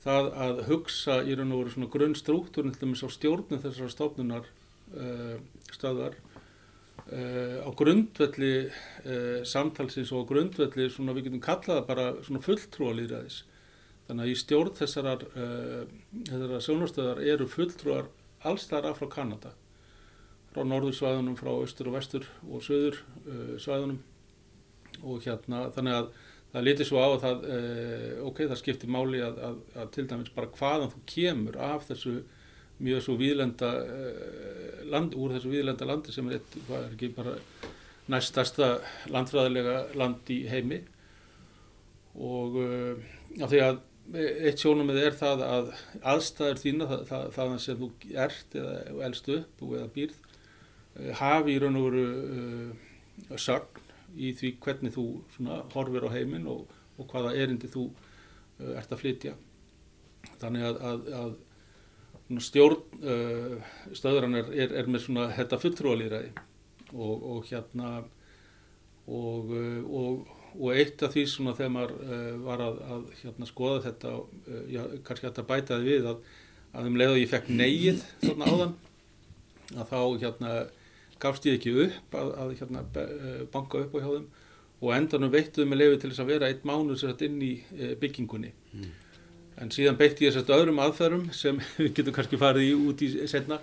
það 0.04 0.30
að 0.46 0.62
hugsa 0.68 1.22
í 1.24 1.36
raun 1.38 1.54
og 1.56 1.64
veru 1.64 1.74
svona 1.74 1.94
grunnstrúktúrin 1.94 2.76
til 2.76 2.88
dæmis 2.88 3.06
á 3.06 3.10
stjórnum 3.14 3.62
þessar 3.64 3.92
stofnunar 3.92 4.48
uh, 4.98 5.38
stöðar 5.72 6.18
á 7.12 7.70
grundvelli 7.76 8.54
uh, 8.70 9.42
samtalsins 9.44 10.12
og 10.16 10.24
á 10.24 10.30
grundvelli 10.30 10.88
svona 10.92 11.16
við 11.16 11.28
getum 11.28 11.44
kallaða 11.44 11.84
bara 11.88 12.06
svona 12.24 12.44
fulltrúa 12.44 12.94
líðræðis 12.96 13.42
þannig 14.08 14.24
að 14.24 14.32
í 14.32 14.38
stjórn 14.40 14.78
þessarar 14.78 15.26
uh, 15.34 15.82
þessara 16.30 16.62
sjónastöðar 16.64 17.24
eru 17.34 17.48
fulltrúar 17.52 18.08
alls 18.48 18.68
þar 18.68 18.90
af 18.90 19.00
frá 19.00 19.10
Kanada. 19.12 19.52
Frá 20.54 20.64
norður 20.68 20.96
svæðunum, 20.96 21.38
frá 21.40 21.50
austur 21.52 21.90
og 21.90 21.96
vestur 21.98 22.26
og 22.46 22.62
söður 22.62 23.00
svæðunum. 23.58 24.02
Og 25.02 25.24
hérna 25.24 25.64
þannig 25.74 25.96
að 25.96 26.10
það 26.52 26.66
lítið 26.68 26.90
svo 26.90 27.00
á 27.02 27.08
að 27.08 27.24
það, 27.24 27.46
ok, 28.28 28.42
það 28.52 28.60
skiptir 28.60 28.92
máli 28.94 29.24
að, 29.24 29.40
að, 29.48 29.56
að 29.80 29.88
til 29.96 30.06
dæmis 30.12 30.36
bara 30.36 30.52
hvaðan 30.60 30.92
þú 30.92 31.02
kemur 31.10 31.58
af 31.72 31.88
þessu 31.88 32.18
mjög 32.84 33.04
svo 33.06 33.18
víðlenda 33.20 33.70
uh, 33.84 34.84
land, 34.90 35.16
úr 35.16 35.36
þessu 35.36 35.54
víðlenda 35.54 35.88
landi 35.88 36.14
sem 36.16 36.30
er 36.30 36.40
eitt, 36.40 36.58
er 36.70 36.90
ekki 36.90 37.12
bara 37.16 37.38
næst 38.12 38.34
stærsta 38.34 38.76
landfræðilega 39.14 39.78
land 40.00 40.30
í 40.34 40.44
heimi 40.52 40.82
og 42.20 42.58
uh, 42.60 43.04
af 43.42 43.52
því 43.52 43.62
að 43.64 43.82
eitt 44.14 44.60
sjónumið 44.60 45.00
er 45.00 45.16
það 45.16 45.44
að 45.48 45.70
aðstæður 46.12 46.60
þína, 46.60 46.88
það, 46.90 47.04
það, 47.10 47.28
það 47.38 47.54
sem 47.64 47.80
þú 47.80 47.90
ert 48.26 48.58
eða 48.60 49.06
elst 49.08 49.30
upp 49.32 49.64
eða 49.70 49.86
býrð, 49.96 50.18
uh, 50.98 51.14
hafi 51.22 51.56
í 51.56 51.62
raun 51.64 51.80
og 51.80 51.88
veru 51.88 52.04
uh, 52.10 53.38
sagn 53.40 53.80
í 54.14 54.34
því 54.38 54.52
hvernig 54.62 54.94
þú 54.94 55.06
horfir 55.74 56.06
á 56.06 56.10
heiminn 56.14 56.50
og, 56.52 56.68
og 57.00 57.10
hvaða 57.10 57.34
erindi 57.40 57.72
þú 57.72 57.88
uh, 57.90 58.76
ert 58.76 58.92
að 58.92 59.02
flytja. 59.02 59.34
Þannig 60.42 60.68
að, 60.68 60.78
að, 60.90 61.08
að 61.20 61.34
stjórn 62.44 62.80
uh, 63.04 63.58
stöðurann 63.96 64.38
er, 64.40 64.52
er, 64.64 64.88
með 64.90 65.06
svona 65.08 65.28
þetta 65.36 65.60
fulltrúalýræði 65.62 66.32
og, 66.94 67.26
og 67.34 67.50
hérna 67.50 67.90
og, 69.08 69.52
uh, 69.52 69.82
og, 69.84 70.32
og 70.54 70.70
eitt 70.78 71.04
af 71.04 71.14
því 71.14 71.26
svona 71.30 71.56
þegar 71.58 71.74
maður 71.76 71.98
uh, 72.06 72.30
var 72.46 72.64
að, 72.64 72.80
að 72.96 73.04
hérna, 73.22 73.50
skoða 73.50 73.84
þetta 73.90 74.14
uh, 74.16 74.64
já, 74.72 74.82
kannski 75.04 75.28
að 75.28 75.30
þetta 75.34 75.48
bætaði 75.52 75.90
við 75.90 76.10
að, 76.14 76.32
að 76.74 76.90
um 76.90 76.98
leið 77.02 77.16
og 77.16 77.22
ég 77.22 77.34
fekk 77.34 77.52
neyið 77.52 78.08
þarna 78.24 78.54
áðan 78.54 78.74
að 79.74 79.92
þá 79.92 80.00
hérna 80.24 80.56
gafst 81.24 81.46
ég 81.48 81.60
ekki 81.60 81.76
upp 81.86 82.18
að, 82.20 82.34
að 82.40 82.58
hérna, 82.60 82.88
banka 83.52 83.84
upp 83.84 83.94
á 83.96 84.00
hjá 84.00 84.10
þeim 84.10 84.26
og 84.84 84.92
endanum 84.92 85.32
veittuðu 85.32 85.70
mig 85.70 85.80
lefi 85.80 86.02
til 86.02 86.10
þess 86.12 86.24
að 86.24 86.32
vera 86.34 86.50
eitt 86.52 86.66
mánu 86.68 86.98
sér 87.00 87.22
inn 87.24 87.38
í 87.40 87.54
byggingunni 88.02 88.52
mm. 88.52 88.90
En 89.62 89.72
síðan 89.74 89.98
beitti 90.00 90.26
ég 90.28 90.34
sérst 90.34 90.52
öðrum 90.54 90.82
aðferðum 90.82 91.30
sem 91.36 91.60
við 91.78 91.94
getum 92.00 92.16
kannski 92.16 92.40
farið 92.42 92.70
í 92.70 92.76
út 92.90 93.04
í 93.06 93.10
setna 93.30 93.60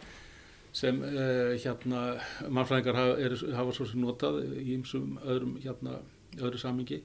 sem 0.77 1.01
uh, 1.03 1.57
hérna 1.59 2.03
mannfræðingar 2.47 2.99
hafa, 2.99 3.31
hafa 3.59 3.73
svo 3.75 3.87
sem 3.91 4.05
notað 4.05 4.43
í 4.61 4.77
einsum 4.77 5.17
öðrum 5.25 5.57
hérna 5.63 5.99
öðru 6.39 6.61
samingi 6.63 7.01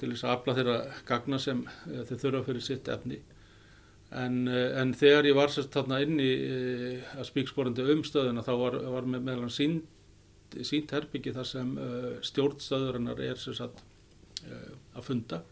til 0.00 0.12
þess 0.12 0.24
að 0.24 0.32
afla 0.36 0.54
þeirra 0.56 0.78
gagna 1.10 1.40
sem 1.42 1.60
uh, 1.66 2.00
þeir 2.08 2.22
þurfa 2.22 2.46
fyrir 2.46 2.64
sitt 2.64 2.88
efni. 2.88 3.20
En, 4.08 4.46
en 4.48 4.94
þegar 4.96 5.26
ég 5.28 5.36
var 5.36 5.52
sérst 5.52 5.74
þarna 5.74 6.00
inni 6.00 6.30
uh, 6.46 7.12
að 7.18 7.28
spíksporandi 7.28 7.84
um 7.92 8.00
stöðuna 8.08 8.46
þá 8.46 8.54
var, 8.62 8.78
var 8.96 9.10
með 9.12 9.26
meðlan 9.26 9.52
sínt, 9.52 9.84
sínt 10.64 10.94
herbyggi 10.96 11.34
þar 11.36 11.50
sem 11.50 11.76
uh, 11.76 12.14
stjórnstöðurinnar 12.24 13.20
er 13.26 13.42
sérst 13.42 13.84
uh, 13.84 14.72
að 14.96 15.08
funda 15.10 15.42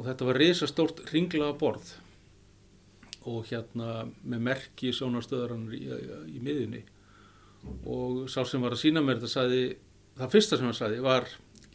og 0.00 0.06
þetta 0.08 0.30
var 0.30 0.40
risastórt 0.40 1.02
ringlaða 1.12 1.58
borð. 1.60 1.92
Og 3.28 3.44
hérna 3.50 4.06
með 4.24 4.46
merki 4.46 4.94
sjónarstöðurinnar 4.96 5.76
í, 5.76 5.82
í, 5.84 6.20
í 6.38 6.40
miðinni 6.40 6.80
og 7.84 8.24
sá 8.32 8.40
sem 8.48 8.62
var 8.64 8.72
að 8.72 8.80
sína 8.80 9.02
mér 9.04 9.18
þetta 9.20 9.34
sagði, 9.34 9.64
það 10.16 10.30
fyrsta 10.32 10.56
sem 10.56 10.64
hann 10.70 10.78
sagði 10.78 11.02
var 11.04 11.26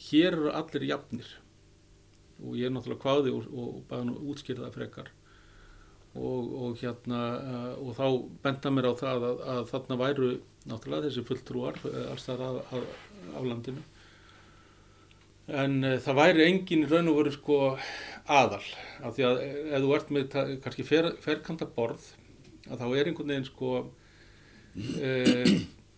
hér 0.07 0.31
eru 0.33 0.49
allir 0.57 0.87
jafnir. 0.89 1.27
Og 2.41 2.57
ég 2.57 2.67
er 2.67 2.73
náttúrulega 2.73 3.03
kváði 3.03 3.35
og, 3.35 3.45
og 3.53 3.77
baði 3.91 4.09
nú 4.09 4.17
útskýrða 4.33 4.71
frekar. 4.73 5.13
Og, 6.15 6.49
og 6.65 6.81
hérna 6.81 7.21
og 7.77 7.93
þá 7.93 8.05
benda 8.41 8.71
mér 8.73 8.89
á 8.89 8.93
það 8.97 9.27
að, 9.29 9.41
að 9.53 9.65
þarna 9.69 9.99
væru 10.01 10.29
náttúrulega 10.65 11.09
þessi 11.09 11.25
fulltrúar 11.27 11.79
alls 12.09 12.25
þar 12.25 12.43
af, 12.49 12.73
af, 12.73 13.03
af 13.35 13.45
landinu. 13.45 13.85
En 15.45 15.83
e, 15.85 15.97
það 16.01 16.17
væri 16.17 16.45
engin 16.47 16.87
raun 16.89 17.11
og 17.11 17.19
veru 17.19 17.33
sko 17.35 17.57
aðal 18.25 18.63
af 19.05 19.15
því 19.15 19.27
að 19.27 19.43
ef 19.45 19.85
þú 19.85 19.93
ert 19.97 20.11
með 20.15 20.35
kannski 20.63 20.87
fer, 20.87 21.11
ferkanta 21.21 21.67
borð 21.69 22.09
að 22.65 22.81
þá 22.81 22.87
er 22.87 23.11
einhvern 23.11 23.31
veginn 23.33 23.47
sko 23.47 23.71
e, 24.73 25.11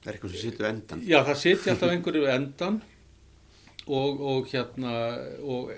það 0.04 0.10
er 0.10 0.14
eitthvað 0.18 0.36
sem 0.36 0.44
sittur 0.44 0.70
endan 0.70 1.04
já 1.08 1.22
það 1.22 1.42
sittir 1.44 1.74
alltaf 1.74 1.94
einhverju 1.96 2.30
endan 2.34 2.82
og, 3.88 4.20
og 4.20 4.52
hérna 4.52 4.94
og 5.40 5.72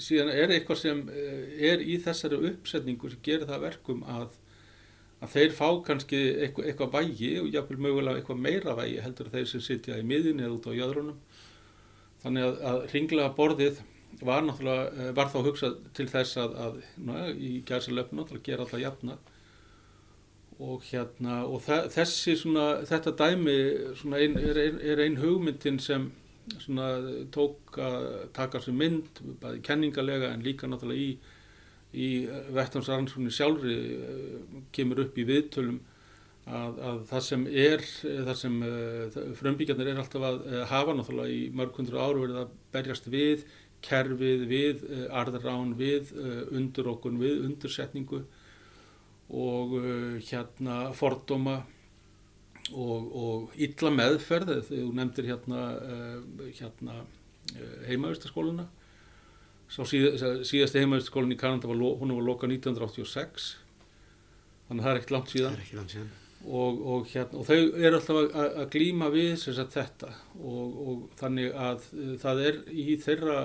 síðan 0.00 0.32
er 0.32 0.54
eitthvað 0.54 0.80
sem 0.80 1.02
er 1.10 1.82
í 1.84 1.98
þessari 2.02 2.40
uppsetningu 2.50 3.10
sem 3.12 3.22
gerir 3.24 3.48
það 3.48 3.64
verkum 3.66 4.02
að, 4.08 4.32
að 5.20 5.34
þeir 5.34 5.54
fá 5.56 5.68
kannski 5.86 6.20
eitthvað, 6.46 6.70
eitthvað 6.70 6.94
vægi 6.96 7.30
og 7.42 7.50
jáfnvel 7.52 7.80
mögulega 7.86 8.22
eitthvað 8.22 8.42
meira 8.46 8.76
vægi 8.78 9.00
heldur 9.04 9.32
þeir 9.34 9.48
sem 9.52 9.64
sitja 9.64 9.98
í 10.00 10.06
miðin 10.06 10.40
eða 10.40 10.56
út 10.56 10.68
á 10.70 10.72
jöðrunum. 10.78 11.18
Þannig 12.20 12.46
að, 12.46 12.62
að 12.70 12.80
ringlega 12.94 13.34
borðið 13.36 13.82
var 14.20 14.44
náttúrulega, 14.44 15.10
var 15.16 15.30
þá 15.32 15.38
hugsað 15.46 15.76
til 15.96 16.08
þess 16.10 16.38
að, 16.40 16.56
að 16.64 16.80
ná, 17.08 17.14
í 17.32 17.60
gæðsalöfnum 17.68 18.22
náttúrulega 18.22 18.46
gera 18.48 18.66
alltaf 18.66 18.82
jafna. 18.82 19.18
Og 20.60 20.84
hérna 20.90 21.38
og 21.48 21.64
þessi 21.64 22.34
svona, 22.36 22.82
þetta 22.88 23.14
dæmi 23.16 23.58
svona 23.96 24.20
ein, 24.20 24.36
er, 24.36 24.58
er 24.60 25.00
ein 25.06 25.20
hugmyndin 25.22 25.80
sem 25.80 26.10
svona 26.58 26.88
tók 27.32 27.78
að 27.80 28.08
taka 28.36 28.60
sem 28.62 28.76
mynd, 28.76 29.22
bæði 29.40 29.62
kenningalega 29.64 30.32
en 30.34 30.44
líka 30.44 30.68
náttúrulega 30.68 31.00
í, 31.00 31.14
í 31.94 32.08
vettnámsrannsóknir 32.56 33.34
sjálfri 33.34 33.78
kemur 34.74 35.04
upp 35.06 35.18
í 35.18 35.26
viðtölum 35.28 35.80
að, 36.50 36.78
að 36.90 37.00
það 37.10 37.24
sem 37.26 37.46
er, 37.64 37.86
það 38.02 38.36
sem 38.42 38.60
frömbíkjarnir 39.40 39.92
er 39.92 40.02
alltaf 40.02 40.26
að 40.26 40.44
hafa 40.70 40.96
náttúrulega 40.96 41.34
í 41.34 41.42
mörg 41.56 41.76
hundru 41.78 42.00
áru 42.00 42.24
verið 42.24 42.40
að 42.42 42.54
berjast 42.74 43.10
við 43.12 43.44
kerfið, 43.84 44.46
við 44.50 44.84
arðrán, 45.16 45.74
við 45.78 46.12
undurókun, 46.52 47.20
við 47.20 47.44
undursetningu 47.48 48.24
og 49.30 49.76
hérna 50.26 50.80
fordóma 50.96 51.60
og, 52.72 53.06
og 53.14 53.56
illa 53.56 53.94
meðferð. 53.94 54.56
Þegar 54.68 54.84
þú 54.84 54.92
nefndir 54.98 55.30
hérna, 55.30 55.64
hérna 56.58 57.00
heimavistaskóluna 57.88 58.68
svo 59.70 59.86
síð, 59.86 60.16
síðast 60.46 60.78
heimavistaskólin 60.78 61.34
í 61.34 61.38
Kanada 61.38 61.70
var, 61.70 61.78
hún 61.78 62.14
var 62.16 62.26
loka 62.26 62.50
1986 62.50 63.52
þannig 64.68 64.82
að 64.82 64.86
það 64.86 64.90
er 64.92 65.00
ekkert 65.00 65.14
langt 65.14 65.34
síðan, 65.34 65.60
langt 65.78 65.94
síðan. 65.94 66.10
Og, 66.40 66.78
og, 66.88 67.02
hérna, 67.10 67.36
og 67.36 67.44
þau 67.44 67.56
eru 67.58 67.98
alltaf 67.98 68.18
að, 68.32 68.62
glýma 68.72 69.10
við 69.12 69.34
sagt, 69.42 69.74
þetta. 69.76 70.14
Og, 70.40 70.78
og 70.86 71.02
þannig 71.20 71.52
að 71.52 71.84
uh, 71.92 72.14
það 72.22 72.42
er 72.46 72.62
í 72.72 72.86
þeirra 73.02 73.42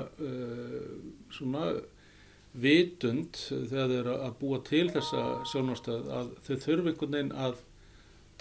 svona 1.35 1.65
vitund 2.55 3.35
þegar 3.35 3.89
þau 3.91 3.97
eru 3.99 4.13
að 4.15 4.35
búa 4.39 4.59
til 4.63 4.85
þessa 4.93 5.23
sjónastöð 5.51 6.11
að 6.15 6.29
þau 6.45 6.53
þurfu 6.53 6.91
einhvern 6.91 7.17
veginn 7.17 7.33
að 7.35 7.57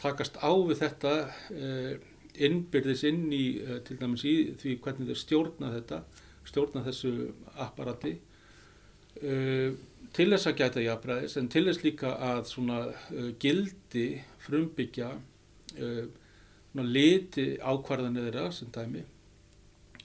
takast 0.01 0.39
á 0.43 0.51
við 0.51 0.83
þetta 0.83 1.15
uh, 1.55 1.95
innbyrðis 2.35 3.05
inn 3.11 3.27
í 3.35 3.45
uh, 3.63 3.81
til 3.87 3.99
dæmis 4.01 4.25
í 4.27 4.35
því 4.61 4.77
hvernig 4.85 5.11
þeir 5.11 5.21
stjórna 5.21 5.73
þetta, 5.75 6.01
stjórna 6.49 6.85
þessu 6.87 7.13
apparati. 7.67 8.17
Uh, 9.23 9.75
til 10.15 10.29
þess 10.31 10.51
að 10.51 10.59
gæta 10.61 10.85
jafnbræðis 10.85 11.39
en 11.41 11.49
til 11.53 11.65
þess 11.69 11.85
líka 11.85 12.15
að 12.33 12.45
svona 12.51 12.81
gildi 13.43 14.09
frumbyggja 14.45 15.11
svona 15.75 16.85
liti 16.91 17.47
ákvarðanir 17.59 18.29
þeirra 18.29 18.51
sem 18.55 18.71
dæmi. 18.75 19.05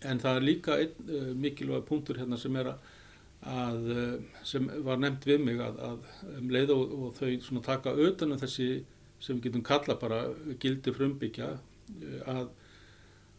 En 0.06 0.22
það 0.22 0.40
er 0.40 0.48
líka 0.48 0.78
einn 0.80 1.36
mikilvæg 1.42 1.86
punktur 1.90 2.18
hérna 2.22 2.40
sem 2.40 2.56
er 2.62 2.72
að 2.74 3.90
sem 4.44 4.70
var 4.84 5.00
nefnt 5.00 5.28
við 5.28 5.44
mig 5.46 5.62
að, 5.64 5.78
að 5.80 6.40
um 6.40 6.50
leið 6.52 6.74
og, 6.76 6.96
og 7.00 7.14
þau 7.20 7.30
svona 7.46 7.66
taka 7.66 7.94
auðvitað 7.96 8.40
þessi 8.44 8.70
sem 9.20 9.38
við 9.38 9.50
getum 9.50 9.66
kalla 9.68 9.96
bara 10.00 10.24
gildi 10.60 10.94
frumbyggja 10.96 11.54
að, 12.28 12.50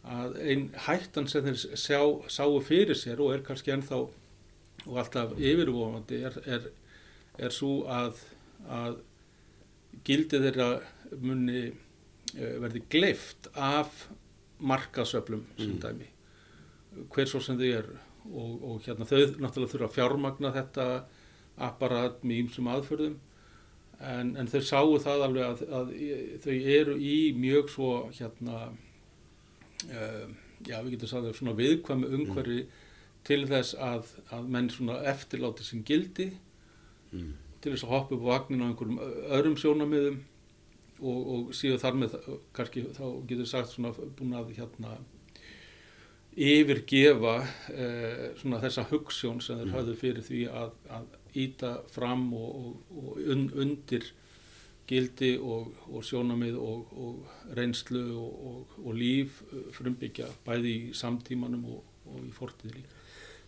að 0.05 0.39
einn 0.41 0.71
hættan 0.87 1.29
sem 1.29 1.45
þeir 1.45 1.61
sjá, 1.77 2.01
sáu 2.29 2.59
fyrir 2.64 2.97
sér 2.97 3.21
og 3.21 3.35
er 3.35 3.45
kannski 3.45 3.75
ennþá 3.75 4.01
og 4.87 4.99
alltaf 5.03 5.33
yfirvofandi 5.39 6.22
er, 6.28 6.37
er, 6.47 6.68
er 7.39 7.53
svo 7.55 7.85
að, 7.91 8.20
að 8.68 8.99
gildi 10.07 10.41
þeirra 10.45 10.68
muni 11.20 11.64
uh, 11.70 12.55
verði 12.62 12.83
gleift 12.93 13.51
af 13.55 14.07
markasöflum 14.61 15.45
sem 15.57 15.74
Mm. 15.74 15.81
dæmi. 15.81 16.07
Hver 17.14 17.28
svo 17.31 17.41
sem 17.41 17.57
þau 17.59 17.70
eru. 17.78 17.97
Og, 18.31 18.51
og 18.70 18.83
hérna 18.85 19.07
þau 19.09 19.16
náttúrulega 19.41 19.72
þurfa 19.72 19.87
að 19.89 19.95
fjármagna 19.97 20.51
þetta 20.53 20.87
apparat 21.61 22.20
með 22.24 22.43
ýmsum 22.45 22.68
aðförðum 22.68 23.14
en, 24.01 24.35
en 24.37 24.49
þau 24.49 24.61
sáu 24.64 24.99
það 25.01 25.22
alveg 25.24 25.47
að, 25.47 25.62
að 25.78 25.95
þau 26.45 26.55
eru 26.76 26.95
í 27.01 27.14
mjög 27.37 27.70
svo 27.72 27.89
hérna 28.16 28.59
uh, 29.89 30.26
já 30.68 30.76
við 30.85 30.95
getum 30.95 31.11
sagði 31.11 31.33
svona 31.39 31.57
viðkvæmi 31.59 32.11
umhverfi 32.18 32.61
til 33.25 33.43
þess 33.49 33.75
að, 33.75 34.14
að 34.33 34.49
menn 34.55 34.71
eftirláti 35.12 35.66
sin 35.66 35.85
gildi 35.87 36.31
Mm. 37.11 37.31
til 37.61 37.73
þess 37.75 37.83
að 37.85 37.91
hoppa 37.91 38.14
upp 38.14 38.23
vagnin 38.23 38.61
á 38.62 38.66
einhverjum 38.71 39.01
öðrum 39.35 39.57
sjónamiðum 39.59 40.18
og, 41.01 41.16
og 41.35 41.49
síðan 41.59 41.81
þar 41.83 41.97
með 41.99 42.12
kannski 42.55 42.85
þá 42.95 43.07
getur 43.27 43.49
sagt 43.51 43.73
svona 43.73 43.91
búin 44.18 44.37
að 44.39 44.53
hérna 44.55 44.93
yfirgefa 46.39 47.35
eh, 47.75 48.29
svona 48.39 48.61
þessa 48.62 48.87
hugssjón 48.93 49.43
sem 49.43 49.59
þeir 49.59 49.75
hafðu 49.75 49.97
fyrir 49.99 50.27
því 50.29 50.45
að, 50.62 50.71
að 51.01 51.11
íta 51.43 51.73
fram 51.91 52.29
og, 52.39 52.62
og, 52.62 52.95
og 53.03 53.21
un, 53.35 53.45
undir 53.64 54.07
gildi 54.91 55.33
og, 55.43 55.75
og 55.91 56.07
sjónamið 56.07 56.62
og, 56.62 56.95
og 56.95 57.59
reynslu 57.59 58.05
og, 58.23 58.79
og 58.85 58.95
líf 58.95 59.43
frumbyggja 59.75 60.31
bæði 60.47 60.79
í 60.79 60.95
samtímanum 60.95 61.66
og 61.75 62.23
í 62.23 62.31
fortíði 62.35 62.79
líka. 62.79 62.99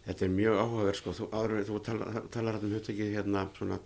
Þetta 0.03 0.26
er 0.26 0.34
mjög 0.34 0.61
áhugaverð 0.61 0.98
sko, 0.98 1.14
þú, 1.14 1.26
áður, 1.30 1.64
þú 1.68 1.80
talar, 1.86 2.20
talar 2.34 2.59
um 2.59 2.72
hugtakið 2.74 3.12
hérna 3.16 3.46
svona 3.57 3.78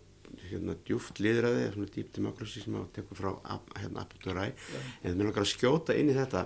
hérna 0.51 0.75
djúft 0.87 1.21
líðræði, 1.23 1.67
svona 1.75 1.93
deep 1.95 2.09
democracy 2.17 2.63
sem 2.63 2.75
að 2.79 2.89
tekur 2.97 3.19
frá 3.19 3.31
hérna 3.77 4.03
Abdurai, 4.03 4.49
en 4.51 5.11
það 5.11 5.19
mér 5.21 5.29
langar 5.29 5.45
að 5.45 5.53
skjóta 5.53 5.97
inn 5.97 6.11
í 6.11 6.17
þetta 6.17 6.43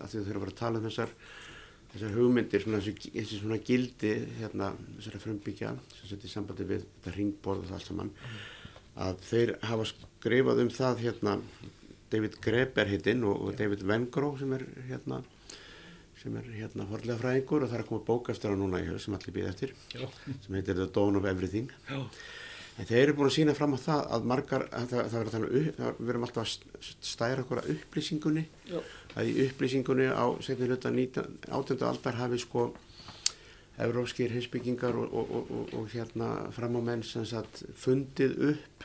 að 0.00 0.12
því 0.12 0.16
þú 0.16 0.24
þurfum 0.28 0.48
að 0.48 0.58
tala 0.60 0.80
um 0.80 0.86
þessar 0.88 1.14
þessar 1.90 2.14
hugmyndir, 2.14 2.64
svona, 2.64 2.80
þessi, 2.84 3.12
þessi 3.16 3.40
svona 3.40 3.58
gildi 3.66 4.12
hérna 4.38 4.70
þessara 4.98 5.22
frumbyggja 5.24 5.74
sem 5.96 6.12
setja 6.12 6.30
í 6.30 6.34
sambandi 6.34 6.68
við 6.68 6.86
þetta 6.86 7.14
ringborð 7.16 7.64
og 7.64 7.70
það 7.70 7.78
allt 7.78 7.90
saman 7.90 8.12
að 9.00 9.26
þeir 9.26 9.54
hafa 9.70 9.88
skrifað 9.90 10.62
um 10.64 10.72
það 10.74 11.04
hérna 11.06 11.36
David 12.10 12.38
Greber 12.42 12.90
hittinn 12.90 13.26
og, 13.26 13.42
og 13.46 13.58
David 13.58 13.82
Vengró 13.86 14.32
sem 14.38 14.54
er 14.54 14.66
hérna 14.90 15.22
sem 16.20 16.36
er 16.36 16.50
hérna 16.52 16.84
forlega 16.90 17.16
fræðingur 17.22 17.64
og 17.64 17.70
það 17.70 17.78
er 17.78 17.84
að 17.84 17.88
koma 17.90 18.04
bókastur 18.10 18.52
á 18.52 18.60
núna 18.60 18.80
í 18.82 18.86
höfð 18.90 19.02
sem 19.06 19.16
allir 19.16 19.34
býð 19.38 19.48
eftir 19.50 19.72
Já, 19.96 20.04
sem 20.44 20.58
heitir 20.58 20.76
The 20.76 20.86
Dawn 20.92 21.16
of 21.20 21.28
Everything. 21.30 21.70
Já, 21.88 22.00
en 22.80 22.88
þeir 22.90 23.00
eru 23.06 23.14
búin 23.18 23.30
að 23.30 23.34
sína 23.38 23.54
fram 23.56 23.74
á 23.76 23.78
það 23.80 24.02
að 24.16 24.28
margar, 24.34 24.66
að 24.76 24.86
það, 24.92 25.08
það 25.14 25.24
verður 25.24 25.38
að 25.38 25.48
um 25.48 26.04
við 26.04 26.12
erum 26.14 26.26
alltaf 26.28 26.44
að 26.44 26.52
st- 26.52 27.08
stæra 27.14 27.44
okkur 27.44 27.62
að 27.62 27.72
upplýsingunni. 27.74 28.44
Já, 28.68 28.78
að 29.16 29.30
í 29.32 29.34
upplýsingunni 29.48 30.06
á 30.12 30.24
setni 30.44 30.68
hluta 30.70 30.92
18. 30.92 31.82
aldar 31.88 32.20
hafi 32.20 32.38
sko 32.44 32.66
evróskir 33.80 34.32
heimsbyggingar 34.34 34.96
og, 35.00 35.12
og, 35.16 35.30
og, 35.38 35.50
og, 35.56 35.74
og 35.80 35.88
hérna 35.94 36.28
framámenn 36.52 37.02
sem 37.06 37.24
sagt 37.24 37.62
fundið 37.80 38.34
upp 38.52 38.84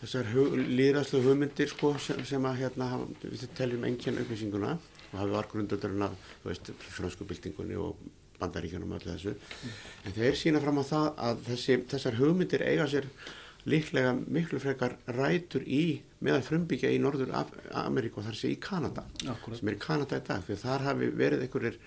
þessar 0.00 0.28
líðræðslu 0.56 1.20
hugmyndir 1.24 1.68
sko 1.72 1.94
sem, 2.00 2.22
sem 2.28 2.44
að 2.48 2.62
hérna 2.62 2.88
við 3.22 3.44
teljum 3.58 3.84
enginn 3.88 4.20
upplýsinguna 4.24 4.74
og 5.14 5.22
hafi 5.22 5.36
var 5.36 5.48
grundöldurinn 5.52 6.06
af 6.08 6.18
þú 6.42 6.50
veist, 6.50 6.70
fransku 6.98 7.26
byltingunni 7.28 7.78
og 7.80 7.96
bandaríkjunum 8.40 8.92
og 8.92 9.00
öllu 9.00 9.14
þessu 9.14 9.34
en 10.04 10.16
þeir 10.16 10.38
sína 10.38 10.62
fram 10.62 10.82
á 10.82 10.84
það 10.90 11.08
að 11.28 11.42
þessi, 11.48 11.80
þessar 11.94 12.18
hugmyndir 12.20 12.66
eiga 12.66 12.88
sér 12.90 13.08
líklega 13.70 14.12
miklu 14.12 14.60
frekar 14.60 14.98
rætur 15.16 15.64
í 15.64 16.00
meðal 16.24 16.42
frumbyggja 16.44 16.90
í 16.92 16.98
Norður 17.00 17.32
Ameríku 17.80 18.20
og 18.20 18.26
þar 18.26 18.36
sé 18.36 18.50
í 18.52 18.58
Kanada 18.60 19.06
akkurat. 19.24 19.58
sem 19.60 19.70
er 19.70 19.78
í 19.78 19.80
Kanada 19.80 20.18
í 20.20 20.26
dag 20.26 20.44
því 20.44 20.56
að 20.56 20.64
þar 20.66 20.84
hafi 20.88 21.08
verið 21.20 21.46
einhverjir 21.46 21.78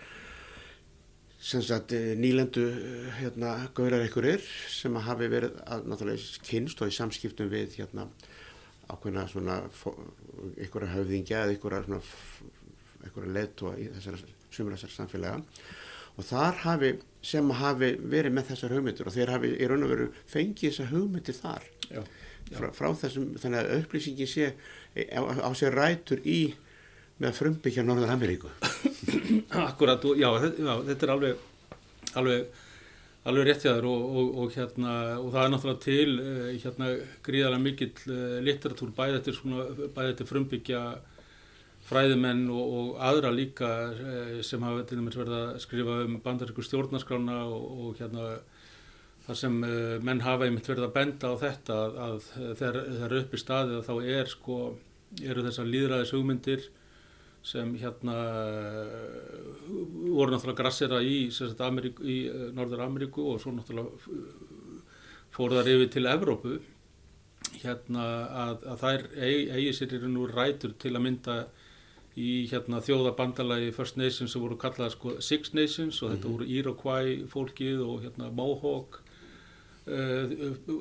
sem 1.47 1.61
sagt 1.61 1.93
eh, 1.93 2.15
nýlendu 2.17 2.63
eh, 2.65 3.11
hérna 3.19 3.53
gaurar 3.77 4.01
einhverjir 4.01 4.41
sem 4.73 4.97
að 4.97 5.07
hafi 5.11 5.29
verið 5.31 5.61
að 5.67 5.85
náttúrulega 5.91 6.45
kynst 6.47 6.81
og 6.81 6.89
í 6.89 6.97
samskiptum 6.97 7.51
við 7.53 7.77
hérna 7.77 8.07
ákveðna 8.87 9.27
svona 9.29 9.59
einhverja 10.57 10.93
höfðingja 10.95 11.43
eða 11.43 11.53
einhverja 11.53 11.99
einhverja 13.07 13.35
leiðtóa 13.39 13.73
í 13.81 13.89
þessar 13.97 14.95
samfélaga. 14.95 15.41
Og 16.17 16.25
þar 16.25 16.63
hafi 16.63 16.93
sem 17.27 17.49
hafi 17.59 17.91
verið 18.09 18.33
með 18.33 18.51
þessar 18.51 18.73
hugmyndir 18.73 19.09
og 19.09 19.13
þeir 19.13 19.33
hafi 19.35 19.51
í 19.53 19.67
raun 19.69 19.85
og 19.85 19.91
veru 19.91 20.07
fengið 20.29 20.71
þessar 20.71 20.93
hugmyndir 20.93 21.37
þar. 21.37 21.67
Já, 21.91 22.01
frá, 22.53 22.69
frá 22.75 22.87
þessum, 23.01 23.33
þannig 23.41 23.59
að 23.59 23.73
upplýsingin 23.81 24.31
sé 24.31 24.47
á, 24.95 25.21
á 25.21 25.49
sér 25.57 25.77
rætur 25.77 26.23
í 26.25 26.39
með 27.21 27.35
frumbyggja 27.39 27.83
Norður 27.85 28.13
Ameríku. 28.13 28.51
Akkurat, 29.67 30.05
já, 30.17 30.29
já, 30.37 30.73
þetta 30.87 31.07
er 31.07 31.13
alveg, 31.13 31.43
alveg, 32.21 32.63
alveg 33.27 33.47
rétt 33.47 33.65
hjá 33.65 33.71
þér 33.71 33.89
og, 33.89 34.03
og, 34.07 34.31
og, 34.43 34.51
hérna, 34.55 34.95
og 35.19 35.31
það 35.33 35.43
er 35.43 35.53
náttúrulega 35.53 35.83
til 35.85 36.17
uh, 36.21 36.49
hérna, 36.63 36.91
gríðarlega 37.25 37.63
mikill 37.63 37.93
uh, 38.13 38.37
litteratúr 38.45 38.93
bæði 38.97 39.19
eftir, 39.21 39.37
svona, 39.39 39.65
bæði 39.95 40.13
eftir 40.13 40.29
frumbyggja 40.29 40.83
fræðimenn 41.87 42.45
og, 42.51 42.73
og 42.79 43.01
aðra 43.09 43.31
líka 43.33 43.71
uh, 43.91 44.37
sem 44.45 44.63
hafa 44.63 44.85
til 44.87 44.99
dæmis 44.99 45.17
verið 45.19 45.37
að 45.39 45.59
skrifa 45.63 45.99
um 46.05 46.17
bandaríku 46.23 46.65
stjórnarskrána 46.65 47.37
og, 47.47 47.67
og 47.87 48.01
hérna 48.01 48.31
þar 49.27 49.39
sem 49.43 49.61
uh, 49.63 49.95
menn 50.03 50.25
hafa 50.25 50.47
einmitt 50.47 50.67
verið 50.67 50.89
að 50.89 50.97
benda 50.97 51.31
á 51.31 51.35
þetta 51.43 51.79
að, 51.85 52.01
að 52.07 52.27
þegar 52.59 52.81
það 52.89 53.07
er 53.07 53.17
upp 53.21 53.37
í 53.37 53.43
staðið 53.43 53.79
að 53.79 53.87
þá 53.87 54.11
er 54.17 54.33
sko, 54.33 54.59
eru 55.23 55.47
þessar 55.47 55.71
líðræðis 55.71 56.15
hugmyndir 56.17 56.67
sem 57.47 57.75
hérna 57.79 58.15
eh, 58.51 59.35
voru 60.11 60.33
náttúrulega 60.33 60.57
grassera 60.57 61.01
í, 61.01 61.29
Ameríku, 61.63 62.03
í 62.03 62.17
eh, 62.27 62.47
Norður 62.55 62.83
Ameríku 62.87 63.27
og 63.31 63.39
svo 63.41 63.53
náttúrulega 63.55 64.11
eh, 64.11 64.81
fóru 65.35 65.59
þar 65.59 65.71
yfir 65.75 65.93
til 65.93 66.09
Evrópu 66.11 66.57
hérna 67.61 68.07
að, 68.43 68.65
að 68.73 68.83
þær 68.83 69.05
eigi, 69.15 69.45
eigi 69.55 69.75
sér 69.77 69.95
í 69.95 70.01
raun 70.01 70.19
og 70.23 70.33
rætur 70.35 70.75
til 70.81 70.93
að 70.95 71.05
mynda 71.05 71.37
í 72.17 72.47
hérna 72.49 72.79
þjóðabandalagi 72.81 73.73
First 73.75 73.97
Nations 73.99 74.33
sem 74.33 74.41
voru 74.41 74.57
kallað 74.59 74.95
sko 74.95 75.17
Six 75.21 75.53
Nations 75.53 75.99
og 76.01 76.15
þetta 76.15 76.31
voru 76.31 76.47
Iroquois 76.49 77.27
fólkið 77.29 77.83
og 77.85 78.05
hérna 78.05 78.31
Mohawk 78.33 78.97
uh, 79.85 80.33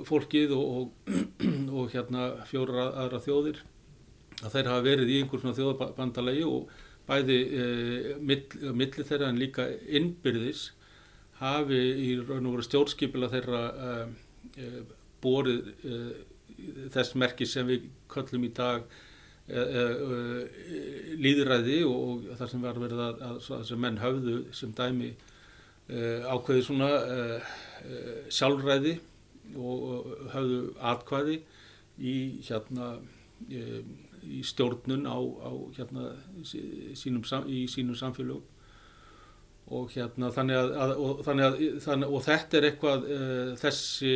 fólkið 0.09 0.55
og, 0.57 0.79
og, 0.81 1.11
og 1.77 1.93
hérna 1.93 2.31
fjóra 2.49 2.89
aðra 3.05 3.21
þjóðir. 3.27 3.61
Að 4.43 4.55
þeir 4.55 4.71
hafa 4.73 4.85
verið 4.85 5.13
í 5.13 5.19
einhver 5.21 5.43
svona 5.43 5.59
þjóðabandalagi 5.59 6.47
og 6.49 6.73
bæði 7.07 7.39
uh, 7.45 8.09
mill, 8.21 8.47
milli 8.73 9.05
þeirra 9.09 9.29
en 9.29 9.41
líka 9.41 9.69
innbyrðis 9.87 10.71
hafi 11.43 11.83
í 12.01 12.15
raun 12.23 12.49
og 12.49 12.57
veru 12.57 12.65
stjórnskipila 12.65 13.29
þeirra 13.33 13.63
uh, 13.77 14.81
borið 15.21 15.69
þess 16.95 17.13
merki 17.19 17.45
sem 17.45 17.67
við 17.69 17.91
köllum 18.09 18.47
í 18.47 18.51
dag 18.57 18.87
líðræði 21.23 21.81
og, 21.87 22.25
það 22.39 22.49
sem 22.51 22.65
var 22.67 22.81
verið 22.83 23.03
að, 23.05 23.21
að, 23.29 23.37
að 23.59 23.67
sem 23.69 23.83
menn 23.85 24.01
höfðu 24.03 24.39
sem 24.57 24.73
dæmi 24.75 25.13
ákveði 26.27 26.65
svona 26.67 26.89
sjálfræði 28.35 28.97
og, 29.55 30.09
höfðu 30.33 30.59
atkvæði 30.91 31.37
í 32.03 32.17
hérna 32.49 32.89
í 34.27 34.43
stjórnun 34.47 35.07
á, 35.07 35.19
á 35.19 35.51
hérna, 35.77 36.11
sí- 36.45 36.95
sínum, 36.99 37.23
í 37.47 37.67
sínum 37.71 37.97
samfélögum. 37.99 38.43
Og 39.67 39.91
hérna 39.95 40.31
þannig 40.35 40.59
að, 40.61 40.73
að, 40.83 40.93
og, 41.03 41.23
þannig 41.27 41.47
að 41.47 41.57
þannig, 41.83 42.13
og 42.15 42.23
þetta 42.27 42.59
er 42.59 42.67
eitthvað 42.69 43.07
uh, 43.11 43.55
þessi 43.59 44.13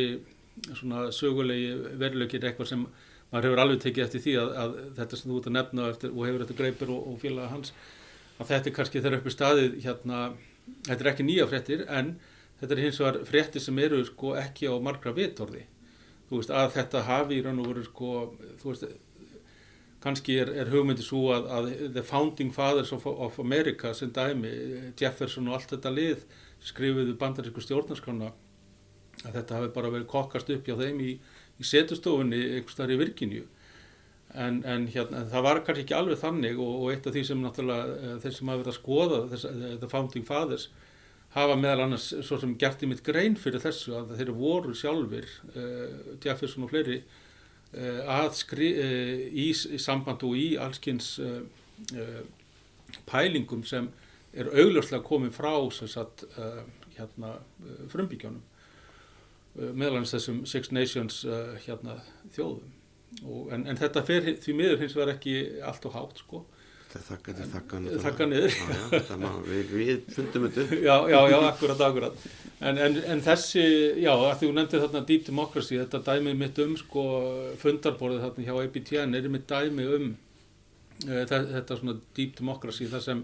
svona 0.77 1.07
sögulegi 1.15 1.73
veruleikir 1.99 2.45
eitthvað 2.47 2.69
sem 2.71 2.85
maður 3.31 3.47
hefur 3.47 3.63
alveg 3.63 3.81
tekið 3.85 4.05
eftir 4.05 4.23
því 4.25 4.37
að, 4.41 4.53
að 4.63 4.77
þetta 4.99 5.19
sem 5.19 5.31
þú 5.31 5.39
ert 5.39 5.49
að 5.49 5.57
nefna 5.57 5.89
eftir, 5.93 6.13
og 6.13 6.27
hefur 6.27 6.45
eftir 6.45 6.59
greipur 6.61 6.93
og, 6.95 7.03
og 7.11 7.19
félaga 7.21 7.51
hans 7.51 7.73
að 8.41 8.49
þetta 8.53 8.71
er 8.71 8.75
kannski 8.77 9.03
þeirra 9.03 9.21
upp 9.21 9.29
í 9.29 9.35
staðið 9.35 9.77
hérna, 9.85 10.23
þetta 10.87 10.99
er 10.99 11.11
ekki 11.13 11.27
nýja 11.27 11.47
fréttir 11.51 11.85
en 11.87 12.15
þetta 12.61 12.75
er 12.75 12.83
hins 12.85 12.99
vegar 13.01 13.21
fréttir 13.29 13.63
sem 13.63 13.79
eru 13.81 14.01
sko 14.07 14.35
ekki 14.39 14.69
á 14.69 14.75
margra 14.83 15.13
vitorði. 15.15 15.63
Þú 16.29 16.39
veist 16.39 16.53
að 16.55 16.75
þetta 16.77 17.05
hafi 17.07 17.37
í 17.37 17.45
raun 17.45 17.61
og 17.61 17.71
veru 17.71 17.85
sko 17.85 18.11
þú 18.61 18.69
veist 18.71 18.85
kannski 20.01 20.37
er, 20.41 20.49
er 20.57 20.69
hugmyndi 20.73 21.03
svo 21.05 21.27
að, 21.35 21.49
að 21.53 21.67
the 21.93 22.03
founding 22.05 22.53
fathers 22.53 22.91
of, 22.95 23.05
of 23.05 23.37
America 23.41 23.93
sem 23.93 24.11
dæmi, 24.13 24.51
Jefferson 24.97 25.49
og 25.49 25.59
allt 25.59 25.75
þetta 25.75 25.91
lið 25.93 26.23
skrifuðu 26.65 27.13
bandarísku 27.21 27.61
stjórnarskrána 27.61 28.31
að 29.21 29.35
þetta 29.35 29.59
hafi 29.59 29.69
bara 29.75 29.91
verið 29.93 30.09
kokkast 30.09 30.49
upp 30.53 30.65
hjá 30.65 30.77
þeim 30.79 31.01
í, 31.05 31.11
í 31.59 31.67
setustofunni 31.67 32.39
einhvers 32.57 32.77
þar 32.77 32.93
í 32.93 33.01
Virginíu. 33.01 33.47
En, 34.31 34.61
en 34.63 34.85
hérna, 34.87 35.25
það 35.27 35.43
var 35.43 35.59
kannski 35.65 35.83
ekki 35.83 35.97
alveg 35.97 36.21
þannig 36.21 36.59
og, 36.61 36.75
og 36.85 36.93
eitt 36.93 37.07
af 37.09 37.15
því 37.15 37.25
sem 37.27 37.41
náttúrulega 37.43 37.97
eh, 37.97 38.13
þeir 38.23 38.35
sem 38.37 38.51
hafa 38.51 38.61
verið 38.61 38.71
að 38.71 38.77
skoða 38.77 39.19
þess, 39.33 39.49
eh, 39.49 39.89
founding 39.91 40.27
fathers 40.27 40.69
hafa 41.35 41.55
meðal 41.59 41.85
annars 41.85 42.09
svo 42.25 42.39
sem 42.39 42.53
gert 42.59 42.83
í 42.83 42.89
mitt 42.91 43.03
grein 43.05 43.37
fyrir 43.39 43.63
þessu 43.63 43.95
að 43.95 44.15
þeir 44.19 44.33
voru 44.35 44.75
sjálfur 44.75 45.27
uh, 45.55 46.15
Jefferson 46.23 46.65
og 46.65 46.73
fleiri 46.73 46.97
uh, 46.99 48.01
að 48.19 48.33
skri, 48.41 48.71
uh, 48.75 49.13
í, 49.31 49.47
í 49.51 49.79
samband 49.79 50.25
og 50.27 50.35
í 50.35 50.47
allskins 50.59 51.15
pælingum 53.07 53.63
sem 53.65 53.87
er 54.37 54.51
augljóslega 54.51 55.01
komið 55.07 55.31
frá 55.33 55.53
sagt, 55.71 56.25
hérna, 56.93 57.31
frumbyggjónum 57.89 58.43
meðlans 59.55 60.13
þessum 60.15 60.45
Six 60.47 60.71
Nations 60.71 61.23
hérna, 61.65 61.97
þjóðum. 62.35 62.69
Og, 63.19 63.51
en, 63.51 63.65
en 63.67 63.77
þetta 63.79 64.03
fer 64.07 64.25
því 64.39 64.55
miður 64.55 64.81
hins 64.81 64.95
vegar 64.95 65.17
ekki 65.17 65.35
allt 65.67 65.85
og 65.89 65.95
hátt 65.97 66.21
sko. 66.23 66.45
Til 66.91 66.99
þakkan 67.05 67.85
Þakka 68.03 68.25
niður. 68.27 68.55
Við, 69.47 70.01
fundum 70.11 70.47
þetta 70.47 70.79
Já, 70.83 70.95
já, 71.07 71.19
já, 71.31 71.37
akkurat, 71.47 71.83
akkurat. 71.87 72.25
En, 72.59 72.77
en, 72.77 72.97
en 73.13 73.23
þessi, 73.23 73.63
já, 74.03 74.11
að 74.11 74.33
því 74.41 74.49
þú 74.49 74.55
nefndi 74.57 74.81
þarna 74.83 75.03
Deep 75.07 75.27
Democracy, 75.29 75.77
þetta 75.79 76.01
dæmi 76.09 76.33
mitt 76.39 76.59
um 76.63 76.73
sko 76.79 77.05
fundarborðið 77.61 78.25
þarna 78.25 78.47
hjá 78.47 78.57
ABTN 78.65 79.19
er 79.19 79.29
mitt 79.31 79.47
dæmi 79.49 79.87
um 79.97 80.09
uh, 81.07 81.21
þetta 81.31 81.79
svona 81.79 81.95
Deep 82.17 82.35
Democracy 82.39 82.89
þar 82.91 83.05
sem 83.07 83.23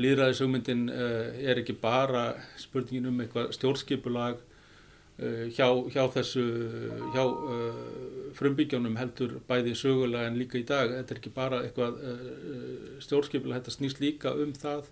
líðræðisugmyndin 0.00 0.84
uh, 0.92 1.30
er 1.40 1.62
ekki 1.62 1.76
bara 1.80 2.26
spurningin 2.60 3.08
um 3.12 3.24
eitthvað 3.24 3.52
stjórnskipulag 3.56 4.40
uh, 4.42 4.53
hjá, 5.16 5.68
hjá 5.94 6.04
þessu 6.10 6.44
hjá 7.14 7.24
frumbyggjónum 8.34 8.96
heldur 8.98 9.36
bæði 9.46 9.76
sögulega 9.78 10.26
en 10.26 10.38
líka 10.40 10.58
í 10.58 10.64
dag. 10.66 10.90
Þetta 10.90 11.14
er 11.14 11.20
ekki 11.20 11.34
bara 11.34 11.60
eitthvað 11.62 12.00
uh, 12.02 12.96
stjórnskipilega, 13.04 13.60
þetta 13.60 13.76
snýst 13.76 14.02
líka 14.02 14.34
um 14.34 14.54
það 14.58 14.90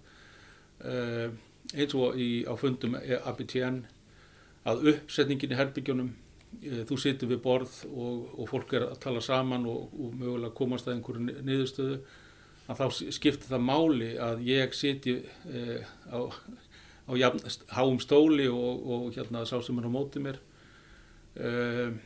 eins 0.83 1.93
og 1.95 2.17
í, 2.19 2.43
á 2.43 2.59
fundum 2.59 2.97
ABTN 2.99 3.77
að 4.67 4.89
uppsetningin 4.93 5.53
í 5.55 5.59
herbygjónum 5.59 6.09
þú 6.89 6.99
situr 7.01 7.31
við 7.31 7.41
borð 7.45 7.77
og, 7.89 8.33
og 8.37 8.49
fólk 8.51 8.75
er 8.77 8.89
að 8.91 8.99
tala 9.03 9.23
saman 9.25 9.65
og, 9.71 9.95
og 9.97 10.17
mögulega 10.19 10.55
komast 10.57 10.89
að 10.89 10.97
einhverju 10.97 11.45
niðurstöðu 11.47 12.01
að 12.71 12.83
þá 12.83 12.87
skiptir 13.17 13.49
það 13.49 13.65
máli 13.67 14.11
að 14.21 14.45
ég 14.47 14.77
siti 14.77 15.17
á, 16.13 16.21
á 17.09 17.13
háum 17.77 18.01
stóli 18.01 18.49
og, 18.49 18.87
og 18.87 19.13
hérna 19.17 19.45
sá 19.49 19.59
sem 19.63 19.79
er 19.79 19.89
á 19.89 19.93
mótið 19.93 20.27
mér 20.29 20.41
og 21.43 22.01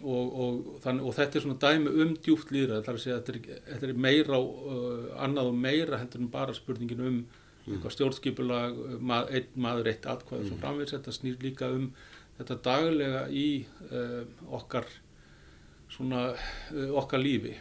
og, 0.00 0.38
og, 0.40 0.70
þann, 0.84 1.02
og 1.04 1.14
þetta 1.16 1.38
er 1.38 1.44
svona 1.44 1.60
dæmi 1.60 1.92
um 2.04 2.14
djúft 2.22 2.52
líðræð 2.54 2.86
þar 2.86 2.96
að 2.96 3.02
segja 3.02 3.18
að 3.18 3.28
þetta 3.28 3.34
er, 3.34 3.60
þetta 3.68 3.88
er 3.88 4.00
meira 4.06 4.40
uh, 4.40 5.04
annað 5.24 5.50
og 5.50 5.60
meira 5.60 6.00
heldur 6.00 6.24
en 6.24 6.32
bara 6.32 6.56
spurningin 6.56 7.04
um 7.04 7.18
mm. 7.66 7.84
stjórnskipulag 7.96 8.80
mað, 9.10 9.30
einn 9.36 9.60
maður 9.66 9.92
eitt 9.92 10.08
atkvæð 10.08 10.46
mm. 10.46 10.58
framvegs, 10.62 10.96
þetta 10.96 11.16
snýr 11.16 11.38
líka 11.44 11.70
um 11.74 11.90
þetta 12.38 12.58
daglega 12.64 13.24
í 13.28 13.46
uh, 13.90 14.22
okkar 14.60 14.88
svona 15.90 16.30
uh, 16.32 16.90
okkar 17.02 17.22
lífi 17.22 17.56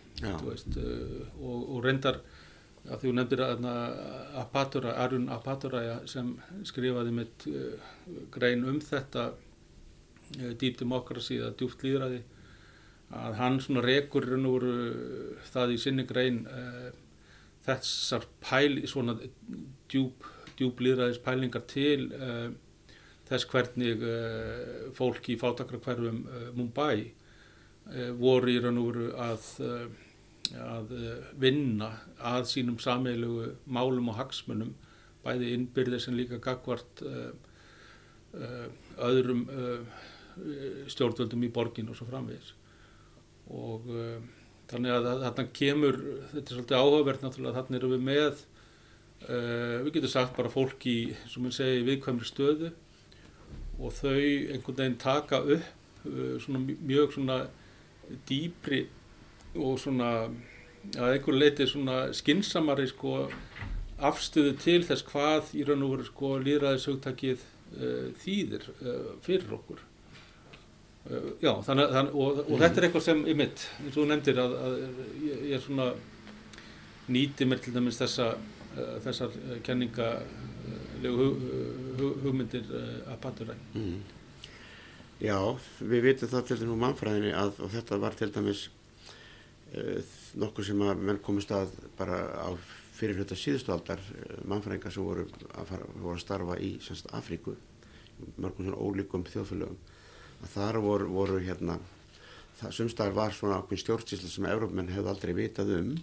veist, 0.45 0.77
uh, 0.77 1.25
og, 1.41 1.65
og 1.75 1.81
reyndar 1.87 2.21
að 2.89 3.05
hún 3.05 3.19
nefndir 3.19 3.43
að 3.45 3.67
Apatura, 4.39 4.95
Arun 5.03 5.29
Apatura 5.29 5.99
sem 6.09 6.33
skrifaði 6.65 7.13
mitt 7.13 7.45
uh, 7.51 7.77
grein 8.33 8.65
um 8.67 8.81
þetta 8.81 9.31
Eh, 10.37 10.53
Deep 10.59 10.77
Democracy 10.77 11.39
eða 11.39 11.55
djúft 11.57 11.83
líðræði 11.85 12.19
að 13.17 13.37
hann 13.39 13.55
svona 13.63 13.81
rekur 13.81 14.27
og 14.37 14.43
veru 14.45 14.73
eh, 14.85 15.45
það 15.49 15.71
í 15.73 15.77
sinni 15.81 16.03
grein 16.05 16.43
uh, 16.45 16.89
þessar 17.65 18.27
pæli, 18.43 18.83
svona 18.87 19.15
djúp, 19.89 20.27
djúp 20.59 20.83
líðræðis 20.85 21.21
pælingar 21.25 21.63
til 21.71 22.11
uh, 22.13 22.51
þess 23.25 23.49
hvernig 23.49 24.05
uh, 24.05 24.91
fólk 24.97 25.31
í 25.33 25.39
fátakra 25.41 25.81
hverfum 25.81 26.21
Mumbai 26.57 27.15
voru 28.21 28.51
í 28.53 28.59
raun 28.61 28.77
og 28.77 28.91
veru 28.91 29.05
að, 29.17 29.45
að 30.57 30.93
vinna 31.37 31.91
að 32.25 32.47
sínum 32.49 32.79
sameilugu 32.81 33.51
málum 33.65 34.09
og 34.09 34.17
hagsmunum 34.17 34.71
bæði 35.25 35.53
innbyrðir 35.55 36.01
sem 36.01 36.15
líka 36.17 36.39
gagvart 36.41 37.03
öðrum 38.97 39.43
Eh, 40.39 40.85
stjórnvöldum 40.91 41.43
í 41.43 41.51
borgin 41.51 41.89
og 41.91 41.97
svo 41.97 42.07
framvegis. 42.07 42.53
Og 43.49 43.87
uh, 43.89 44.19
þannig 44.69 44.93
að 44.93 45.07
þarna 45.23 45.45
kemur 45.57 45.97
þetta 46.29 46.43
er 46.43 46.53
svolítið 46.53 46.77
áhugavert 46.77 47.23
náttúrulega 47.25 47.55
þannig 47.57 47.79
erum 47.79 47.93
við 47.95 48.03
með 48.05 48.43
uh, 49.25 49.77
við 49.87 49.89
getum 49.95 50.13
sagt 50.13 50.35
bara 50.37 50.51
fólk 50.53 50.85
í 50.85 50.97
sem 51.31 51.47
við 51.47 51.55
segja 51.57 51.87
viðkvæmri 51.87 52.29
stöðu 52.29 52.69
og 53.79 53.95
þau 53.97 54.13
einhvern 54.13 54.77
veginn 54.83 54.99
taka 55.01 55.41
upp 55.41 56.05
uh, 56.05 56.35
svona 56.45 56.61
mjög 56.77 57.17
svona 57.17 57.39
dýpri 58.29 58.83
og 59.55 59.79
svona 59.81 60.11
að 60.95 61.13
einhver 61.13 61.37
leiti 61.37 61.67
svona 61.67 62.01
skinsamari 62.15 62.87
sko 62.89 63.29
afstöðu 63.99 64.55
til 64.61 64.81
þess 64.87 65.05
hvað 65.09 65.53
í 65.59 65.65
raun 65.67 65.85
og 65.85 65.95
veru 65.95 66.07
sko 66.07 66.33
líðræðishugtakið 66.45 67.45
þýðir 68.23 68.69
fyrir 69.25 69.57
okkur 69.57 69.83
Uh, 71.09 71.31
já, 71.41 71.53
þannig, 71.65 71.87
þannig, 71.95 72.15
og, 72.21 72.39
og 72.43 72.59
þetta 72.59 72.77
er 72.79 72.85
eitthvað 72.85 73.03
sem 73.05 73.21
ég 73.25 73.37
mitt, 73.39 73.61
eins 73.79 73.93
og 73.95 73.95
þú 73.95 74.03
nefndir 74.11 74.39
að, 74.43 74.51
að 74.61 74.73
ég, 75.23 75.39
ég 75.47 75.53
er 75.55 75.61
svona 75.63 75.87
nýti 77.09 77.47
mér 77.49 77.61
til 77.63 77.73
dæmis 77.73 77.97
þessa, 77.97 78.27
uh, 78.75 78.91
þessar 79.05 79.37
uh, 79.39 79.55
kenningalegu 79.65 81.15
hug, 81.15 81.47
hug, 82.01 82.19
hugmyndir 82.25 82.67
að 83.07 83.15
paturæk. 83.23 83.63
Mm. 83.73 84.03
Já, 85.23 85.39
við 85.79 86.05
vitum 86.05 86.33
það 86.35 86.45
til 86.49 86.59
dæmis 86.59 86.75
úr 86.75 86.83
mannfræðinni 86.83 87.33
að 87.41 87.63
þetta 87.77 88.01
var 88.03 88.19
til 88.19 88.29
dæmis 88.35 88.67
uh, 89.75 90.13
nokkur 90.41 90.65
sem 90.65 90.81
að 90.81 91.03
menn 91.09 91.21
komist 91.25 91.51
að 91.51 91.73
bara 91.97 92.19
á 92.35 92.49
fyrirhjóta 92.99 93.37
síðustu 93.39 93.71
aldar 93.71 94.01
mannfræðingar 94.43 94.91
sem 94.91 95.05
voru 95.05 95.23
að, 95.53 95.65
fara, 95.71 95.87
voru 95.95 96.17
að 96.17 96.23
starfa 96.25 96.59
í 96.59 96.73
semst 96.83 97.07
Afríku, 97.15 97.55
mörgum 98.35 98.67
svona 98.67 98.81
ólíkum 98.83 99.23
þjóðfélögum 99.29 99.77
að 100.43 100.53
þar 100.55 100.79
voru, 100.83 101.07
voru 101.11 101.39
hérna, 101.43 101.79
það 102.59 102.75
sumstaðar 102.75 103.15
var 103.15 103.35
svona 103.35 103.59
ákveðin 103.59 103.83
stjórnsýsla 103.83 104.31
sem 104.31 104.47
Európmenn 104.51 104.91
hefði 104.91 105.13
aldrei 105.13 105.35
vitað 105.37 105.75
um 105.77 105.93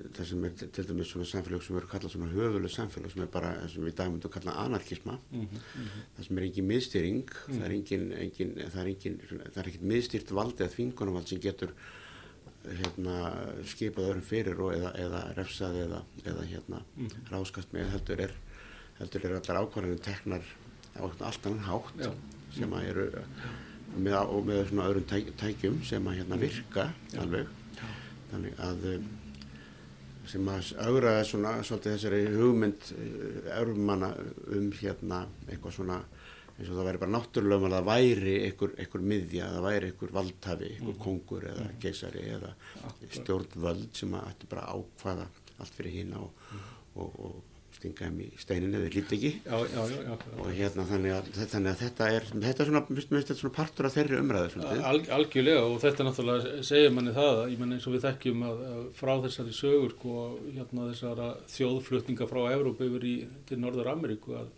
það 0.00 0.26
sem 0.30 0.44
er 0.46 0.54
til 0.74 0.84
dæmis 0.88 1.10
svona 1.12 1.28
samfélag 1.28 1.62
sem 1.64 1.76
eru 1.78 1.88
kallað 1.90 2.14
svona 2.14 2.30
höfuleg 2.32 2.72
samfélag 2.72 3.12
sem 3.12 3.22
er 3.24 3.30
bara, 3.32 3.50
sem 3.70 3.84
við 3.84 3.96
dagum 3.98 4.16
myndum 4.16 4.30
að 4.30 4.36
kalla 4.38 4.56
anarkisma 4.64 5.16
mm 5.18 5.40
-hmm, 5.40 5.60
mm 5.60 5.84
-hmm. 5.84 6.04
það 6.16 6.26
sem 6.26 6.38
er 6.38 6.44
engin 6.44 6.68
miðstýring 6.70 7.24
mm 7.24 7.46
-hmm. 7.46 7.58
það 7.58 7.64
er 7.66 7.72
engin, 7.76 8.12
engin 8.12 8.52
það 8.72 8.80
er 8.80 8.88
engin, 8.92 9.20
það 9.52 9.62
er 9.62 9.68
ekkert 9.68 9.88
miðstýrt 9.92 10.30
valdi 10.30 10.64
eða 10.64 10.74
þvingunumvald 10.74 11.28
sem 11.28 11.40
getur 11.40 11.74
hérna 12.64 13.16
skipað 13.68 14.10
öðrum 14.10 14.26
fyrir 14.26 14.60
og 14.60 14.74
eða, 14.76 14.92
eða 15.00 15.20
refsað 15.38 15.78
eða, 15.86 16.00
eða 16.24 16.46
hérna 16.50 16.82
mhm. 16.96 17.28
ráskast 17.32 17.72
með 17.76 17.92
heldur 17.94 18.24
er 18.26 18.34
heldur 19.00 19.24
er 19.24 19.38
allar 19.38 19.62
ákvarðanir 19.64 20.02
teknar 20.04 20.44
á 20.96 21.02
allt 21.06 21.46
annan 21.46 21.64
hátt 21.64 22.02
Já. 22.02 22.10
sem 22.52 22.74
að 22.76 22.90
eru 22.90 23.06
með, 23.96 24.16
og 24.20 24.44
með 24.46 24.60
svona 24.68 24.88
öðrum 24.90 25.08
tæk, 25.08 25.32
tækjum 25.40 25.80
sem 25.86 26.06
að 26.06 26.20
hérna 26.20 26.38
virka 26.40 26.86
Já. 27.12 27.20
alveg. 27.24 27.50
Þannig 28.30 28.62
að 28.62 28.86
um, 28.92 29.08
sem 30.30 30.50
að 30.52 30.72
augraða 30.84 31.22
svona 31.26 31.54
svolítið 31.66 31.96
þessari 31.96 32.20
hugmynd 32.36 32.90
örfumanna 33.56 34.12
uh, 34.14 34.34
um 34.58 34.68
hérna 34.78 35.24
eitthvað 35.48 35.78
svona 35.78 36.00
eins 36.60 36.70
og 36.70 36.78
það 36.78 36.88
væri 36.90 37.02
bara 37.02 37.14
náttúrulega 37.16 37.68
að 37.68 37.76
það 37.76 37.90
væri 37.90 38.34
einhver, 38.46 38.72
einhver 38.84 39.04
miðja, 39.12 39.50
það 39.54 39.66
væri 39.66 39.90
einhver 39.90 40.16
valdhafi, 40.16 40.72
einhver 40.76 40.96
mm. 40.96 41.04
kongur 41.04 41.46
eða 41.50 41.66
mm. 41.66 41.78
geysari 41.84 42.24
eða 42.36 42.50
stjórnvöld 43.18 43.86
sem 43.96 44.18
að 44.18 44.32
ætti 44.34 44.50
bara 44.50 44.66
ákvaða 44.74 45.30
allt 45.60 45.78
fyrir 45.78 45.96
hína 46.00 46.20
og, 46.24 46.44
mm. 46.50 46.68
og, 47.00 47.16
og 47.28 47.38
stinga 47.80 48.08
þeim 48.08 48.18
í 48.24 48.28
steinin 48.40 48.76
eða 48.76 48.88
lít 48.92 49.12
ekki 49.16 49.30
já, 49.40 49.56
já, 49.72 49.80
já, 50.04 50.14
og 50.42 50.48
hérna 50.52 50.84
þannig 50.88 51.14
að, 51.16 51.28
þannig 51.38 51.70
að 51.70 51.80
þetta 51.80 52.08
er 52.16 52.26
þetta 52.30 52.64
er 52.64 52.68
svona, 52.68 52.82
mist, 52.92 53.12
mist, 53.14 53.32
svona 53.38 53.56
partur 53.56 53.88
af 53.88 53.94
þeirri 53.96 54.18
umræðu 54.20 54.64
Al, 54.68 55.00
algjörlega 55.16 55.62
og 55.64 55.76
þetta 55.84 56.06
náttúrulega 56.06 56.64
segir 56.66 56.92
manni 56.96 57.14
það, 57.16 57.42
ég 57.54 57.62
menn 57.62 57.76
eins 57.76 57.86
og 57.88 57.96
við 57.96 58.04
þekkjum 58.08 58.44
að, 58.50 58.64
að 58.70 58.82
frá 59.00 59.12
þessari 59.24 59.56
sögur 59.56 59.94
sko, 59.96 60.16
hérna 60.56 60.88
þessara 60.90 61.30
þjóðflutninga 61.54 62.28
frá 62.30 62.42
Európa 62.50 62.88
yfir 62.88 63.08
í, 63.08 63.14
til 63.48 63.60
Norður 63.62 63.92
Ameríku 63.94 64.36
að, 64.42 64.50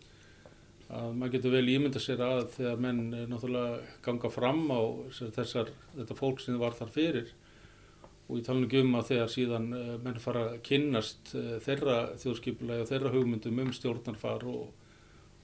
að 0.93 1.15
maður 1.17 1.33
getur 1.37 1.55
vel 1.57 1.69
ímynda 1.73 2.01
sér 2.03 2.21
að 2.25 2.43
þegar 2.57 2.83
menn 2.85 3.05
náttúrulega 3.31 3.79
ganga 4.05 4.31
fram 4.33 4.67
á 4.69 4.81
þessar, 5.37 5.73
þetta 5.97 6.19
fólk 6.19 6.43
sem 6.43 6.59
var 6.61 6.77
þar 6.77 6.93
fyrir 6.93 7.33
og 8.29 8.39
ég 8.39 8.45
tala 8.47 8.65
um 8.81 8.95
að 8.97 9.09
þegar 9.11 9.33
síðan 9.33 9.67
uh, 9.77 9.89
menn 10.03 10.21
fara 10.23 10.45
að 10.51 10.61
kynnast 10.69 11.35
uh, 11.37 11.57
þeirra 11.65 11.97
þjóðskipulega 12.23 12.85
og 12.85 12.89
þeirra 12.89 13.13
hugmyndum 13.13 13.61
um 13.65 13.73
stjórnarfar 13.77 14.47
og, 14.49 14.71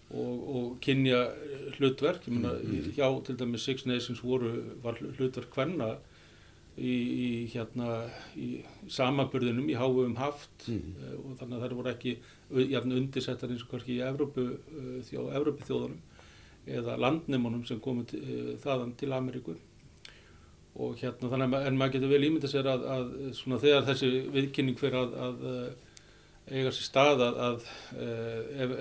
og, 0.09 0.37
og 0.57 0.69
kynja 0.85 1.25
hlutverk, 1.77 2.29
ég 2.29 2.37
menna 2.37 2.55
mm 2.55 2.71
-hmm. 2.71 2.95
hjá 2.97 3.09
til 3.27 3.37
dæmis 3.37 3.65
Six 3.65 3.87
Nations 3.87 4.25
voru, 4.25 4.53
var 4.83 4.97
hlutverk 5.01 5.53
hvenna 5.55 5.97
í, 6.79 6.95
í 6.95 7.29
hérna 7.53 8.03
í 8.39 8.49
samaburðinum 8.91 9.69
í 9.71 9.77
háum 9.79 10.17
haft 10.19 10.69
mm 10.71 11.07
og 11.19 11.39
þannig 11.41 11.57
að 11.57 11.65
það 11.65 11.79
voru 11.79 11.91
ekki 11.93 12.13
jafn 12.73 12.95
undirsettar 12.97 13.51
eins 13.53 13.65
og 13.65 13.73
kannski 13.73 13.99
í 13.99 14.05
Evrópu, 14.07 14.45
þjó, 15.09 15.27
Evrópu 15.37 15.67
þjóðunum 15.67 15.99
eða 16.79 16.97
landnemunum 17.01 17.65
sem 17.69 17.81
komið 17.83 18.15
þaðan 18.63 18.95
til 19.01 19.11
Ameríku. 19.17 19.57
Og 20.79 20.99
hérna 21.01 21.31
þannig 21.33 21.57
að 21.59 21.69
en 21.69 21.79
maður 21.79 21.95
getur 21.97 22.13
vel 22.13 22.27
ímyndað 22.29 22.53
sér 22.53 22.71
að, 22.71 22.85
að 22.95 23.13
svona 23.39 23.61
þegar 23.63 23.87
þessi 23.89 24.11
viðkynning 24.35 24.79
fyrir 24.79 24.99
að, 25.01 25.15
að 25.27 25.47
eh, 25.53 26.59
eiga 26.59 26.75
sér 26.75 26.87
stað 26.87 27.25
að, 27.27 27.41
að 27.47 27.71
eh, 28.05 28.77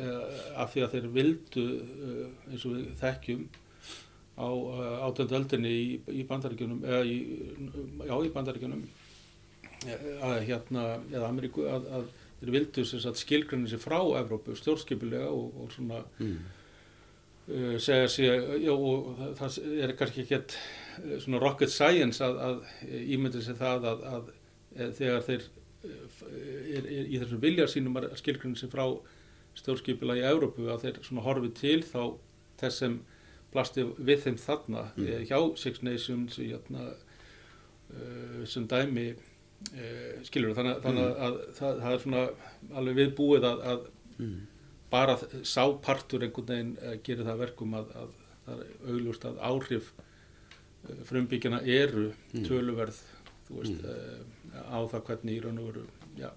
af 0.62 0.74
því 0.74 0.84
að 0.86 0.94
þeir 0.96 1.08
vildu 1.16 1.66
eins 2.52 2.68
og 2.68 2.76
við 2.76 2.92
þekkjum 3.02 3.48
á 4.38 4.50
átöndu 5.08 5.36
öldinni 5.40 5.74
í, 5.74 5.86
í 6.14 6.24
í, 6.24 7.18
já, 8.06 8.16
í 8.22 8.32
bandaríkjunum 8.36 8.86
að 10.26 10.38
hérna 10.48 10.86
eða 11.12 11.28
Ameríku 11.30 11.66
að, 11.70 11.90
að 12.00 12.08
þeir 12.40 12.54
vildu 12.54 12.86
skilgrinni 13.22 13.70
sér 13.72 13.82
frá 13.82 14.00
Evrópu 14.20 14.56
stjórnskipilega 14.58 15.30
og, 15.34 15.58
og 15.64 15.74
svona 15.74 16.04
mm. 16.22 16.38
uh, 17.50 17.76
segja 17.82 18.10
sér 18.14 18.48
já, 18.62 18.74
og 18.74 19.22
það, 19.40 19.60
er 19.82 19.96
kannski 19.98 20.26
ekki 20.26 20.40
svona 21.24 21.42
rocket 21.42 21.74
science 21.74 22.24
að, 22.26 22.42
að 22.48 22.98
ímynda 23.18 23.42
sér 23.46 23.60
það 23.60 23.90
að, 23.92 24.08
að 24.14 24.34
þegar 24.98 25.28
þeir 25.28 25.48
er, 25.88 26.88
er 26.88 27.06
í 27.06 27.20
þessum 27.22 27.42
viljar 27.42 27.70
sínum 27.72 27.98
að 27.98 28.12
skilgrinni 28.22 28.60
sér 28.60 28.74
frá 28.74 28.86
stjórnskipila 29.58 30.18
í 30.18 30.26
Evrópu 30.30 30.70
að 30.70 30.86
þeir 30.86 31.04
svona 31.06 31.26
horfi 31.26 31.54
til 31.58 31.80
þá 31.86 32.02
þess 32.62 32.86
sem 33.66 33.86
plasti 33.88 34.06
við 34.06 34.24
þeim 34.26 34.38
þarna 34.42 34.84
mm. 34.96 35.26
hjá 35.30 35.40
Six 35.58 35.82
Nations 35.86 36.38
hérna 36.38 36.86
uh, 36.92 38.46
sem 38.46 38.68
dæmi 38.70 39.08
uh, 39.14 40.24
skilur 40.28 40.56
þannig, 40.58 40.78
mm. 40.78 40.84
þannig 40.86 41.04
að, 41.04 41.18
að 41.26 41.40
það, 41.58 41.82
það 41.82 41.96
er 41.96 42.04
svona 42.04 42.24
alveg 42.78 43.00
viðbúið 43.02 43.48
að, 43.50 43.64
að 43.74 43.88
mm. 44.18 44.40
bara 44.94 45.18
sápartur 45.44 46.26
einhvern 46.28 46.52
veginn 46.54 46.74
uh, 46.82 46.96
gerir 47.04 47.28
það 47.28 47.44
verkum 47.46 47.78
að, 47.78 47.94
að 48.04 48.16
það 48.48 48.64
er 48.64 48.92
auglúst 48.94 49.28
að 49.28 49.40
áhrif 49.44 49.94
frumbyggjana 51.08 51.62
eru 51.68 52.12
mm. 52.14 52.44
töluverð 52.48 53.00
veist, 53.50 53.82
mm. 53.82 54.60
á 54.72 54.80
það 54.88 55.08
hvernig 55.10 55.38
í 55.38 55.42
raun 55.44 55.62
og 55.64 55.72
veru 55.72 55.88
já, 56.18 56.30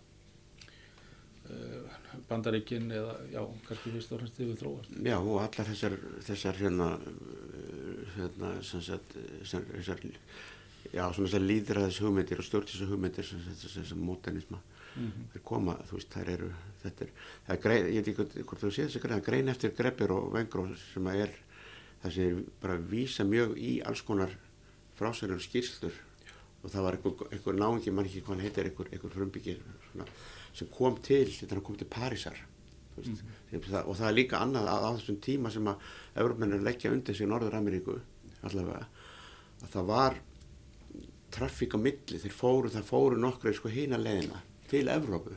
bandaríkin 2.29 2.91
eða 2.95 3.17
já, 3.33 3.41
kannski 3.69 3.93
fyrst 3.95 4.13
og 4.13 4.21
fremst 4.21 4.41
yfir 4.41 4.59
þróast. 4.61 4.97
Já 5.07 5.17
og 5.19 5.37
allar 5.43 5.71
þessar, 5.71 5.97
þessar 6.27 6.61
hérna, 6.61 6.89
hérna 8.17 8.53
sem 8.67 8.83
sagt, 8.85 9.17
þessar, 9.45 10.05
já 10.91 11.05
svona 11.13 11.29
þessar 11.29 11.47
líðræðis 11.47 12.03
hugmyndir 12.05 12.43
og 12.43 12.49
stjórntísa 12.49 12.91
hugmyndir 12.91 13.27
sem 13.27 13.47
þessar 13.63 14.01
mótanisma 14.01 14.61
mm 14.97 15.07
-hmm. 15.07 15.31
þeir 15.33 15.43
koma, 15.45 15.77
þú 15.89 15.99
veist, 15.99 16.11
þær 16.15 16.29
eru, 16.35 16.51
þetta 16.83 17.05
er, 17.05 17.11
það 17.47 17.57
er 17.57 17.63
grein, 17.63 17.87
ég 17.87 18.05
veit 18.05 18.09
ekki 18.09 18.43
hvort 18.43 18.63
þú 18.63 18.71
séð 18.71 18.87
þessi 18.89 19.03
grein, 19.07 19.23
grein 19.23 19.49
eftir 19.49 19.75
greppir 19.77 20.11
og 20.11 20.33
vengró 20.35 20.67
sem 20.93 21.07
að 21.07 21.25
er, 21.25 21.35
það 22.03 22.13
sem 22.15 22.45
bara 22.61 22.77
vísa 22.77 23.25
mjög 23.25 23.57
í 23.59 23.81
alls 23.83 24.03
konar 24.03 24.31
frásæður 24.99 25.41
skýrslur 25.41 25.93
og 26.63 26.71
það 26.71 26.83
var 26.83 26.97
einhver, 26.97 27.27
einhver 27.33 27.55
náingi, 27.55 27.91
mann 27.91 28.07
ekki 28.07 28.23
hvað 28.27 28.45
heitir, 28.45 28.65
einhver, 28.65 28.89
einhver 28.93 29.11
frumbyggir 29.11 29.59
svona 29.93 30.07
sem 30.55 30.71
kom 30.75 30.97
til, 31.03 31.27
er 31.29 31.57
að 31.57 31.63
koma 31.67 31.79
til 31.79 31.87
Parísar 31.91 32.39
mm 32.97 33.17
-hmm. 33.53 33.85
og 33.87 33.97
það 33.97 34.09
er 34.09 34.15
líka 34.15 34.39
annað 34.39 34.67
á, 34.69 34.77
á 34.87 34.91
þessum 34.97 35.21
tíma 35.21 35.51
sem 35.51 35.67
að 35.67 35.77
Európmennir 36.17 36.63
leggja 36.63 36.93
undir 36.93 37.15
sig 37.15 37.27
í 37.27 37.31
Norður-Ameríku 37.31 38.01
allavega, 38.43 38.87
að 39.63 39.69
það 39.69 39.85
var 39.87 40.21
trafík 41.31 41.75
á 41.75 41.79
milli, 41.79 42.19
þeir 42.19 42.33
fóru, 42.33 42.69
það 42.69 42.83
fóru 42.83 43.17
nokkru 43.17 43.53
sko 43.55 43.69
hína 43.69 43.99
leðina 43.99 44.43
til 44.69 44.89
Evrópu. 44.89 45.37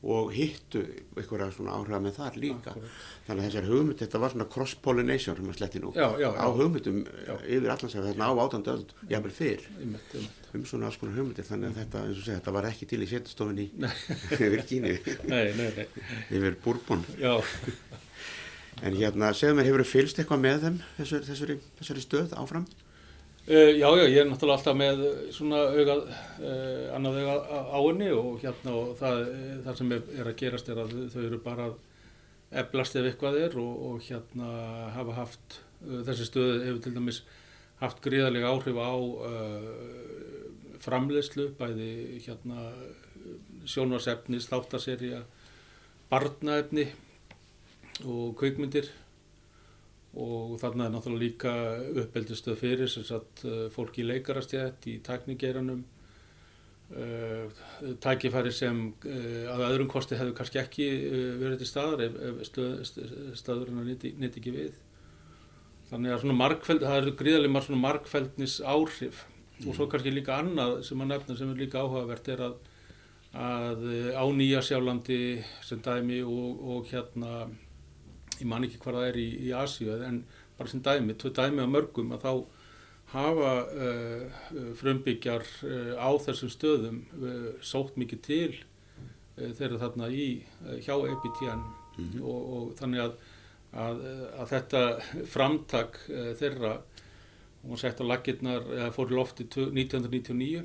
Og 0.00 0.30
hittu 0.32 0.80
einhverja 1.18 1.50
svona 1.52 1.74
áhrif 1.76 2.00
með 2.00 2.14
þar 2.16 2.36
líka. 2.40 2.72
Ah, 2.72 3.00
þannig 3.26 3.42
að 3.42 3.48
þessar 3.50 3.66
hugmynd, 3.68 3.98
þetta 4.00 4.20
var 4.22 4.32
svona 4.32 4.46
cross-pollination 4.54 5.36
sem 5.36 5.50
að 5.52 5.58
sletti 5.58 5.82
nú, 5.82 5.92
já, 5.92 6.06
já, 6.22 6.28
á 6.32 6.46
hugmyndum 6.48 7.02
já. 7.04 7.34
yfir 7.44 7.72
allansæfi 7.74 8.06
þarna 8.06 8.30
á 8.32 8.34
átandöld, 8.40 8.94
jáfnvel 9.12 9.34
fyrr. 9.36 9.66
um 10.54 10.64
svona 10.66 10.88
alls 10.88 10.98
konar 10.98 11.18
hugmyndir 11.18 11.46
þannig 11.46 11.70
að 11.70 11.80
þetta, 11.82 12.04
eins 12.06 12.18
og 12.18 12.24
segja, 12.26 12.38
þetta 12.40 12.54
var 12.56 12.68
ekki 12.70 12.88
til 12.90 13.00
í 13.04 13.08
setjastofin 13.10 13.60
í 13.62 13.66
yfir 14.34 14.64
kínu 14.66 14.94
yfir 16.30 16.56
búrbón 16.64 17.04
en 18.80 18.96
hérna, 18.96 19.30
segðu 19.36 19.58
mér, 19.58 19.68
hefur 19.68 19.84
þið 19.84 19.92
fylst 19.92 20.22
eitthvað 20.22 20.42
með 20.42 20.64
þeim 20.64 20.80
þessari, 20.96 21.28
þessari, 21.28 21.58
þessari 21.78 22.04
stöð 22.06 22.34
áfram? 22.40 22.66
Uh, 23.48 23.72
já, 23.78 23.88
já, 23.96 24.04
ég 24.04 24.18
er 24.20 24.26
náttúrulega 24.28 24.58
alltaf 24.58 24.76
með 24.76 24.98
svona 25.32 25.62
augað, 25.72 26.02
uh, 26.44 26.90
annað 26.92 27.16
augað 27.22 27.46
á 27.72 27.78
henni 27.80 28.10
og 28.12 28.34
hérna 28.42 28.74
og 28.76 28.90
það, 29.00 29.22
það 29.64 29.78
sem 29.78 29.94
er, 29.96 30.02
að 30.20 30.36
gerast 30.42 30.68
er 30.68 30.80
að 30.82 30.92
þau 31.14 31.22
eru 31.22 31.38
bara 31.46 31.68
eflast 32.62 32.98
ef 33.00 33.08
eitthvað 33.08 33.38
er 33.40 33.56
og, 33.62 33.72
og 33.88 34.04
hérna 34.04 34.50
hafa 34.92 35.16
haft, 35.22 35.56
uh, 35.86 36.02
þessi 36.06 36.28
stöð 36.28 36.52
hefur 36.66 36.82
til 36.84 36.94
dæmis 36.98 37.22
haft 37.80 38.04
gríðarlega 38.04 38.52
áhrif 38.52 38.76
á 38.76 38.92
framleiðslu, 40.84 41.48
bæði 41.56 42.20
hérna 42.26 42.68
sjónvarsefni, 43.64 44.36
sláttarserja, 44.44 45.24
barnaefni 46.12 46.90
og 48.04 48.36
kveikmyndir 48.36 48.92
og 50.18 50.58
þarna 50.58 50.88
er 50.88 50.94
náttúrulega 50.94 51.22
líka 51.22 51.54
uppeldistöð 52.02 52.58
fyrir 52.58 52.90
sem 52.90 53.06
sagt 53.06 53.44
eh, 53.46 53.68
fólk 53.70 54.00
í 54.02 54.06
leikarastjætt 54.08 54.88
í 54.90 54.96
tækningeiranum 55.06 55.84
uh, 56.98 57.60
tækifæri 58.02 58.50
sem 58.54 58.80
uh, 59.06 59.44
að 59.54 59.66
öðrum 59.68 59.90
kosti 59.92 60.18
hefur 60.18 60.34
kannski 60.40 60.58
ekki 60.58 60.88
verið 61.38 61.62
til 61.62 61.70
staðar 61.70 62.02
ef, 62.08 62.18
ef 62.26 63.38
staðurinn 63.38 63.84
nýtti 63.86 64.42
ekki 64.42 64.56
við 64.56 64.72
þannig 65.92 66.16
að 66.16 66.36
markfæld, 66.38 66.84
það 66.86 67.00
eru 67.04 67.14
gríðarlega 67.18 67.54
marg 67.54 67.80
markfældnis 67.84 68.58
áhrif 68.62 69.24
mm. 69.26 69.68
og 69.68 69.72
svo 69.76 69.84
mhm. 69.86 69.94
kannski 69.94 70.14
líka 70.14 70.42
annað 70.42 70.76
sem 70.90 71.06
að 71.06 71.12
nefna 71.14 71.38
sem 71.38 71.54
er 71.54 71.62
líka 71.62 71.86
áhugavert 71.86 72.30
er 72.34 72.46
að, 72.48 72.60
að 73.46 73.88
á 74.18 74.24
Nýja 74.34 74.66
sjálflandi 74.66 75.20
sem 75.66 75.82
dæmi 75.86 76.22
og, 76.26 76.62
og 76.74 76.90
hérna 76.90 77.46
ég 78.40 78.48
man 78.48 78.64
ekki 78.66 78.80
hvað 78.82 78.98
það 78.98 79.10
er 79.10 79.20
í, 79.20 79.28
í 79.48 79.52
Asíu 79.56 79.98
en 80.06 80.24
bara 80.58 80.72
sem 80.72 80.82
dæmi, 80.84 81.16
tvö 81.16 81.32
dæmi 81.36 81.64
á 81.64 81.68
mörgum 81.68 82.12
að 82.16 82.24
þá 82.26 82.32
hafa 83.10 83.52
uh, 83.66 84.40
frumbyggjar 84.78 85.46
uh, 85.66 85.94
á 85.98 86.10
þessum 86.22 86.52
stöðum 86.52 87.00
uh, 87.18 87.50
sótt 87.64 87.96
mikið 88.00 88.26
til 88.26 88.50
þeirra 89.40 89.78
þarna 89.80 90.10
í 90.12 90.24
hjá 90.84 90.92
EPTN 90.92 91.60
mm 91.62 92.08
-hmm. 92.10 92.24
og, 92.28 92.40
og 92.54 92.72
þannig 92.76 93.00
að, 93.00 93.14
að, 93.72 94.02
að 94.36 94.50
þetta 94.50 94.82
framtak 95.32 95.96
þeirra 96.36 96.74
hún 97.62 97.80
sett 97.80 98.00
á 98.00 98.04
lakirnar, 98.04 98.66
eða 98.68 98.90
fór 98.92 99.12
í 99.12 99.16
lofti 99.16 99.46
1999 99.48 100.60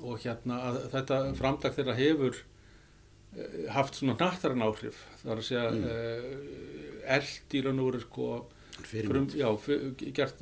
og 0.00 0.22
hérna 0.22 0.62
að 0.70 0.78
þetta 0.94 1.18
framtak 1.36 1.76
þeirra 1.76 1.98
hefur 1.98 2.40
haft 3.74 3.98
svona 3.98 4.16
náttarann 4.18 4.64
áhrif 4.64 5.02
þar 5.22 5.40
að 5.40 5.48
segja 5.48 5.66
mm. 5.70 5.82
uh, 5.84 7.10
eld 7.18 7.58
í 7.58 7.64
raun 7.64 7.82
og 7.82 7.90
veru 7.90 8.00
sko 8.04 8.28
fyrirmynd, 8.88 9.34
já, 9.34 9.48
gert, 10.14 10.40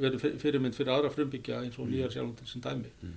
verið 0.00 0.26
fyrirmynd 0.40 0.76
fyrir 0.76 0.94
aðra 0.94 1.12
frumbyggja 1.12 1.60
eins 1.60 1.78
og 1.78 1.86
mm. 1.86 1.92
nýjar 1.92 2.14
sjálfndir 2.14 2.50
sem 2.50 2.64
dæmi 2.64 2.90
mm. 3.04 3.14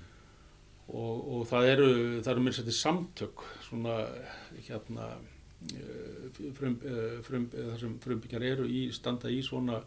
og, 0.91 1.15
og 1.37 1.47
það 1.49 1.71
eru 1.73 1.89
það 2.21 2.31
eru 2.33 2.45
mér 2.45 2.57
sættið 2.57 2.79
samtök 2.81 3.45
svona 3.65 3.97
hérna 4.67 5.07
eh, 5.71 6.49
frum, 6.59 6.75
frum, 7.27 7.49
þar 7.55 7.79
sem 7.83 7.95
frumbyggjar 8.03 8.47
eru 8.51 8.67
í 8.67 8.87
standa 8.95 9.31
í 9.31 9.39
svona 9.45 9.81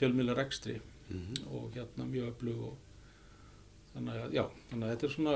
fjölmjölar 0.00 0.42
ekstri 0.44 0.80
-hmm. 1.10 1.54
og 1.54 1.72
hérna 1.74 2.04
mjög 2.04 2.34
öflug 2.34 2.60
og 2.70 2.76
þannig 3.94 4.20
að 4.24 4.36
já, 4.38 4.44
þannig 4.70 4.86
að 4.86 4.92
þetta 4.92 5.06
er 5.06 5.14
svona 5.14 5.34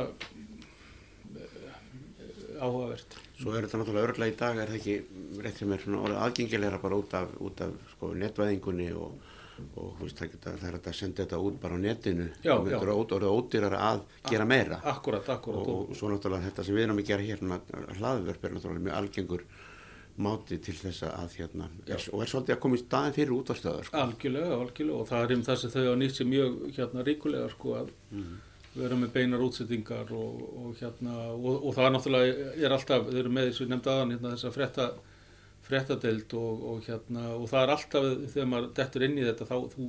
áhugavert. 2.60 3.16
Svo 3.38 3.54
er 3.54 3.66
þetta 3.66 3.80
náttúrulega 3.80 4.08
örgla 4.08 4.28
í 4.30 4.34
dag 4.38 4.58
er 4.62 4.72
það 4.72 4.78
ekki 4.80 4.96
rétt 5.44 5.60
sem 5.60 5.74
er 5.74 5.86
aðgengilegra 6.24 6.80
bara 6.82 6.98
út 7.00 7.16
af, 7.18 7.32
út 7.42 7.62
af 7.64 7.74
sko, 7.94 8.10
netvæðingunni 8.20 8.88
og, 8.98 9.34
og 9.80 10.00
veist, 10.00 10.18
það, 10.20 10.32
geta, 10.34 10.54
það 10.62 10.70
er 10.70 10.78
að 10.78 10.96
senda 11.00 11.24
þetta 11.24 11.42
út 11.48 11.58
bara 11.62 11.78
á 11.78 11.84
netinu 11.84 12.30
já, 12.44 12.54
og 12.54 12.70
þetta 12.70 12.80
er 12.80 12.94
orðið 12.94 13.34
ódýrar 13.34 13.76
að 13.80 14.06
gera 14.30 14.48
meira. 14.48 14.80
Akkurat, 14.94 15.28
akkurat. 15.36 15.60
Og, 15.66 15.92
og 15.92 15.98
svo 15.98 16.10
náttúrulega 16.12 16.48
þetta 16.48 16.66
sem 16.68 16.78
við 16.78 16.88
erum 16.88 17.02
að 17.02 17.12
gera 17.12 17.28
hérna 17.28 17.60
hlaðverf 17.98 18.48
er 18.48 18.56
náttúrulega 18.56 18.88
mjög 18.88 18.98
algengur 19.02 19.46
máti 20.14 20.60
til 20.62 20.76
þess 20.78 21.08
að 21.08 21.32
hérna 21.40 21.66
er, 21.90 22.02
og 22.14 22.20
er 22.22 22.28
svolítið 22.30 22.54
að 22.54 22.58
koma 22.62 22.76
í 22.78 22.82
staðin 22.84 23.14
fyrir 23.16 23.32
útvarstöðar 23.34 23.88
sko. 23.88 24.02
Algjörlega, 24.04 24.58
algjörlega 24.62 24.98
og 25.00 25.08
það 25.08 25.24
er 25.24 25.32
um 25.34 25.46
þess 25.48 25.66
að 25.66 25.74
þau 25.74 25.86
á 25.90 25.94
nýtt 25.98 26.18
sem 26.20 26.28
mjög 26.30 26.60
hérna 26.76 27.06
ríkulega 27.08 27.48
sko 27.50 27.72
að 27.80 27.88
mm 28.14 28.36
erum 28.82 29.02
með 29.04 29.12
beinar 29.14 29.42
útsettingar 29.44 30.08
og, 30.14 30.38
og 30.60 30.78
hérna 30.80 31.16
og, 31.32 31.60
og 31.62 31.74
það 31.76 31.86
er 31.86 31.92
náttúrulega 31.94 32.46
er 32.58 32.74
alltaf, 32.74 33.04
við 33.08 33.20
erum 33.20 33.36
með 33.38 33.50
þessu 33.50 33.68
nefnd 33.70 33.90
aðan 33.92 34.14
hérna 34.16 34.32
þess 34.34 34.48
að 34.48 34.56
fretta 34.58 34.88
frettadelt 35.64 36.34
og, 36.36 36.64
og 36.70 36.88
hérna 36.88 37.28
og 37.38 37.46
það 37.48 37.62
er 37.62 37.74
alltaf 37.74 38.08
þegar 38.34 38.50
maður 38.50 38.72
dettur 38.78 39.06
inn 39.06 39.20
í 39.20 39.28
þetta 39.28 39.46
þá 39.48 39.54
þú, 39.74 39.86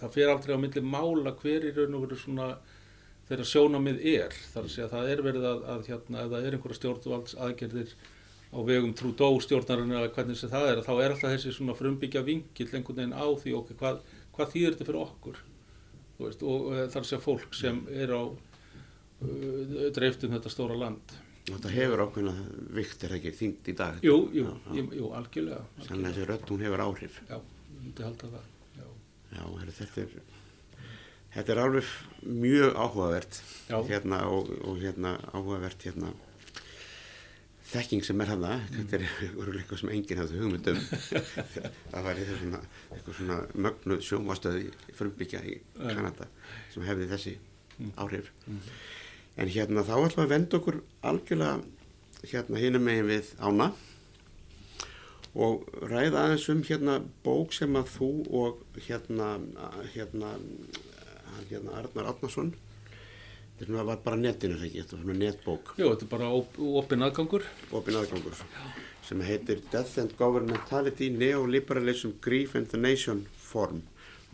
það 0.00 0.14
fer 0.14 0.32
aldrei 0.32 0.54
á 0.56 0.62
milli 0.62 0.84
mála 0.84 1.34
hver 1.42 1.66
í 1.66 1.74
raun 1.76 1.98
og 1.98 2.06
veru 2.06 2.20
svona 2.20 2.46
þeirra 3.30 3.46
sjónamið 3.46 4.00
er. 4.10 4.38
Þar 4.54 4.64
að 4.64 4.72
segja 4.72 4.86
að 4.88 4.94
það 4.94 5.10
er 5.10 5.20
verið 5.26 5.44
að, 5.50 5.60
að 5.74 5.84
hérna 5.90 6.22
ef 6.24 6.32
það 6.32 6.46
er 6.46 6.56
einhverja 6.56 6.78
stjórnvalds 6.80 7.36
aðgerðir 7.46 7.92
á 8.50 8.58
vegum 8.66 8.94
trúdó 8.98 9.28
stjórnarinn 9.44 9.94
eða 9.94 10.10
hvernig 10.16 10.40
sem 10.40 10.50
það 10.50 10.70
er 10.70 10.82
þá 10.86 10.92
er 10.96 11.12
alltaf 11.12 11.34
þessi 11.36 11.52
svona 11.54 11.76
frumbyggja 11.78 12.24
vingil 12.26 12.66
einhvern 12.66 12.98
veginn 12.98 13.14
á 13.14 13.26
því 13.38 13.54
okkur 13.60 13.78
hvað, 13.78 14.00
hvað 14.34 14.52
þýðir 14.54 14.74
þetta 14.74 14.88
fyrir 14.88 15.04
okkur 15.04 15.38
veist, 16.28 16.42
og 16.46 16.68
uh, 16.72 16.84
þar 16.92 17.08
sé 17.08 17.18
fólk 17.22 17.54
sem 17.56 17.82
er 17.90 18.12
á 18.14 18.22
uh, 18.22 19.90
dreiftum 19.96 20.34
þetta 20.36 20.52
stóra 20.52 20.76
land. 20.78 21.16
Þetta 21.50 21.72
hefur 21.72 22.02
ákveðna 22.04 22.34
vikt 22.76 23.04
er 23.08 23.14
ekki 23.16 23.32
þyngd 23.34 23.70
í 23.72 23.74
dag. 23.78 24.02
Jú, 24.06 24.16
jú, 24.36 24.44
Já, 24.44 24.52
já. 24.66 24.74
jú, 24.78 24.84
jú 25.00 25.08
algjörlega. 25.18 25.62
Þannig 25.80 25.90
að 25.90 25.96
algjörlega. 26.10 26.26
þessi 26.34 26.52
hún 26.52 26.64
hefur 26.66 26.84
áhrif. 26.84 27.16
Já, 27.30 27.36
ég 27.40 27.80
myndi 27.80 28.06
halda 28.06 28.30
það. 28.34 28.44
Já, 28.76 28.86
Já, 29.30 29.42
heru, 29.62 29.74
þetta 29.80 30.04
er 30.04 30.18
þetta 31.30 31.52
er 31.54 31.60
alveg 31.62 31.90
mjög 32.26 32.76
áhugavert 32.84 33.40
hérna 33.88 34.20
og, 34.34 34.48
og 34.66 34.80
hérna 34.82 35.12
áhugavert 35.30 35.84
hérna 35.86 36.12
þekking 37.70 38.02
sem 38.06 38.20
er 38.24 38.30
hana 38.32 38.54
þetta 38.74 38.96
er 38.98 39.04
eitthvað 39.06 39.80
sem 39.82 39.92
enginn 39.94 40.18
hafði 40.22 40.40
hugmynd 40.42 40.70
um 40.72 40.80
það 41.92 42.06
var 42.06 42.18
eitthvað 42.20 42.40
svona, 42.42 42.60
eitthvað 42.94 43.18
svona 43.20 43.38
mögnuð 43.66 44.00
sjómastöð 44.08 44.58
í 44.64 44.96
frumbyggja 44.98 45.42
í. 45.46 45.58
Kanada 45.78 46.26
sem 46.74 46.84
hefði 46.88 47.10
þessi 47.14 47.36
Mm. 47.80 47.94
áhrif 47.96 48.26
en 49.40 49.48
hérna 49.48 49.80
þá 49.88 49.94
ætlum 50.04 50.18
við 50.18 50.24
að 50.26 50.32
venda 50.34 50.58
okkur 50.58 50.76
algjörlega 51.08 52.26
hérna 52.28 52.58
hinum 52.60 52.82
megin 52.84 53.06
við 53.08 53.30
ána 53.40 53.70
og 55.32 55.62
ræða 55.88 56.24
aðeins 56.26 56.44
um 56.52 56.60
hérna 56.68 56.98
bók 57.24 57.54
sem 57.56 57.78
að 57.80 57.88
þú 57.94 58.08
og 58.42 58.60
hérna 58.84 59.30
hérna, 59.94 60.34
hérna 61.48 61.78
Arnar 61.80 62.10
Átnason 62.12 62.52
þetta 63.60 63.84
var 63.84 64.02
bara 64.04 64.16
netinu 64.16 64.56
þegar 64.56 64.66
ekki, 64.70 64.82
þetta 64.82 64.96
var 64.96 65.04
svona 65.04 65.18
netbók. 65.20 65.72
Jú, 65.76 65.88
þetta 65.92 66.06
er 66.06 66.12
bara 66.14 66.32
op 66.40 66.58
opin 66.80 67.06
aðgangur. 67.06 67.46
opin 67.76 68.00
aðgangur. 68.00 68.42
Sem 69.04 69.22
heitir 69.26 69.60
Death 69.72 69.98
and 70.00 70.16
Governmentality 70.16 71.10
Neoliberalism, 71.12 72.16
Grief 72.20 72.54
and 72.54 72.68
the 72.72 72.78
Nation 72.78 73.26
Form. 73.36 73.82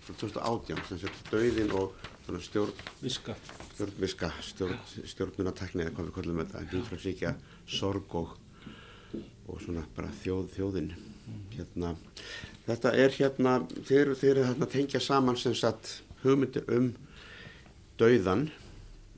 Frá 0.06 0.14
2018 0.14 0.84
sem 0.88 1.00
setja 1.02 1.30
döðin 1.32 1.72
og 1.74 1.94
stjórn 2.42 2.72
Viska. 3.02 3.34
stjórnviska, 3.76 4.30
stjórn, 4.40 4.78
stjórnunatekni 5.04 5.84
eða 5.84 5.92
hvað 5.96 6.06
við 6.06 6.14
kallum 6.16 6.38
þetta, 6.40 6.62
nýfrælsíkja, 6.72 7.32
sorg 7.68 8.14
og, 8.16 8.36
og 9.50 9.60
svona 9.60 9.82
bara 9.96 10.08
þjóð, 10.22 10.46
þjóðin. 10.54 10.92
Hérna, 11.56 11.94
þetta 12.66 12.92
er 12.94 13.14
hérna, 13.16 13.56
þeir 13.88 14.14
eru 14.30 14.46
þarna 14.46 14.68
tengja 14.70 15.00
saman 15.02 15.36
sem 15.40 15.54
sagt 15.58 15.98
hugmyndir 16.22 16.64
um 16.72 16.92
dauðan 17.98 18.46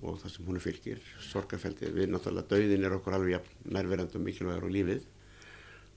og 0.03 0.19
það 0.23 0.35
sem 0.35 0.49
hún 0.49 0.61
fylgir, 0.63 1.01
sorgafeldið, 1.29 1.95
við 1.97 2.13
náttúrulega 2.13 2.51
dauðin 2.53 2.87
er 2.87 2.95
okkur 2.99 3.17
alveg 3.19 4.15
og 4.15 4.23
mikilvægur 4.23 4.69
á 4.69 4.77
lífið 4.77 5.07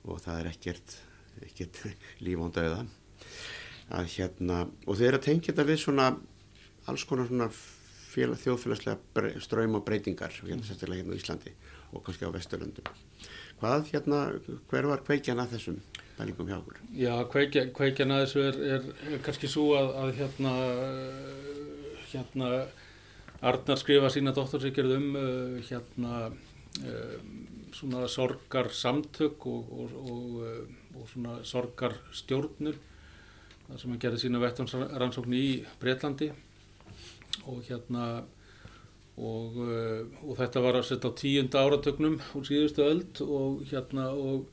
og 0.09 0.21
það 0.23 0.39
er 0.39 0.49
ekkert, 0.51 0.95
ekkert 1.45 1.83
líf 2.25 2.41
án 2.41 2.55
dauða. 2.55 2.81
Að 3.91 4.09
hérna, 4.15 4.63
og 4.87 4.97
þeir 4.97 5.11
eru 5.11 5.19
að 5.19 5.27
tengja 5.27 5.51
þetta 5.51 5.67
við 5.67 5.81
svona 5.83 6.07
alls 6.89 7.05
konar 7.05 7.29
svona 7.29 7.49
félag, 8.11 8.39
þjóðfélagslega 8.41 9.41
straum 9.43 9.77
og 9.77 9.85
breytingar 9.87 10.33
hérna 10.41 10.65
sérstaklega 10.65 11.03
hérna 11.03 11.15
á 11.15 11.19
Íslandi 11.19 11.53
og 11.91 12.03
kannski 12.05 12.27
á 12.27 12.31
Vesturlöndum. 12.33 12.87
Hvað 13.61 13.91
hérna, 13.91 14.21
hver 14.71 14.87
var 14.89 15.03
kveikjan 15.05 15.41
að 15.43 15.57
þessum 15.57 15.79
pælingum 16.17 16.49
hjá 16.49 16.57
okkur? 16.57 16.79
Já, 16.97 17.13
kveikja, 17.31 17.65
kveikjan 17.75 18.15
að 18.15 18.23
þessu 18.25 18.45
er, 18.47 18.59
er, 18.77 18.87
er 19.11 19.23
kannski 19.25 19.51
svo 19.51 19.67
að, 19.77 19.91
að 20.01 20.13
hérna, 20.21 20.53
hérna 22.11 22.51
Arnar 23.41 23.79
skrifa 23.81 24.09
sína 24.13 24.35
dóttorsýkjörð 24.37 24.91
um 24.99 25.05
uh, 25.17 25.55
hérna 25.65 26.29
uh, 26.29 27.15
svona 27.73 28.05
sorgar 28.07 28.69
samtök 28.69 29.47
og, 29.49 29.71
og, 29.73 29.95
og, 29.97 30.25
uh, 30.45 30.99
og 30.99 31.07
svona 31.09 31.39
sorgar 31.47 31.95
stjórnur 32.13 32.77
þar 33.65 33.79
sem 33.81 33.89
hann 33.89 34.03
gerði 34.03 34.21
sína 34.25 34.41
vettvansrannsókn 34.43 35.33
í 35.33 35.47
Breitlandi 35.81 36.29
og 37.49 37.63
hérna 37.65 38.05
uh, 38.21 38.35
og 39.17 40.35
þetta 40.37 40.61
var 40.61 40.77
að 40.77 40.89
setja 40.91 41.09
á 41.09 41.17
tíunda 41.17 41.63
áratögnum 41.65 42.19
úr 42.37 42.45
síðustu 42.45 42.85
öld 42.85 43.23
og 43.25 43.63
hérna 43.71 44.11
og 44.13 44.45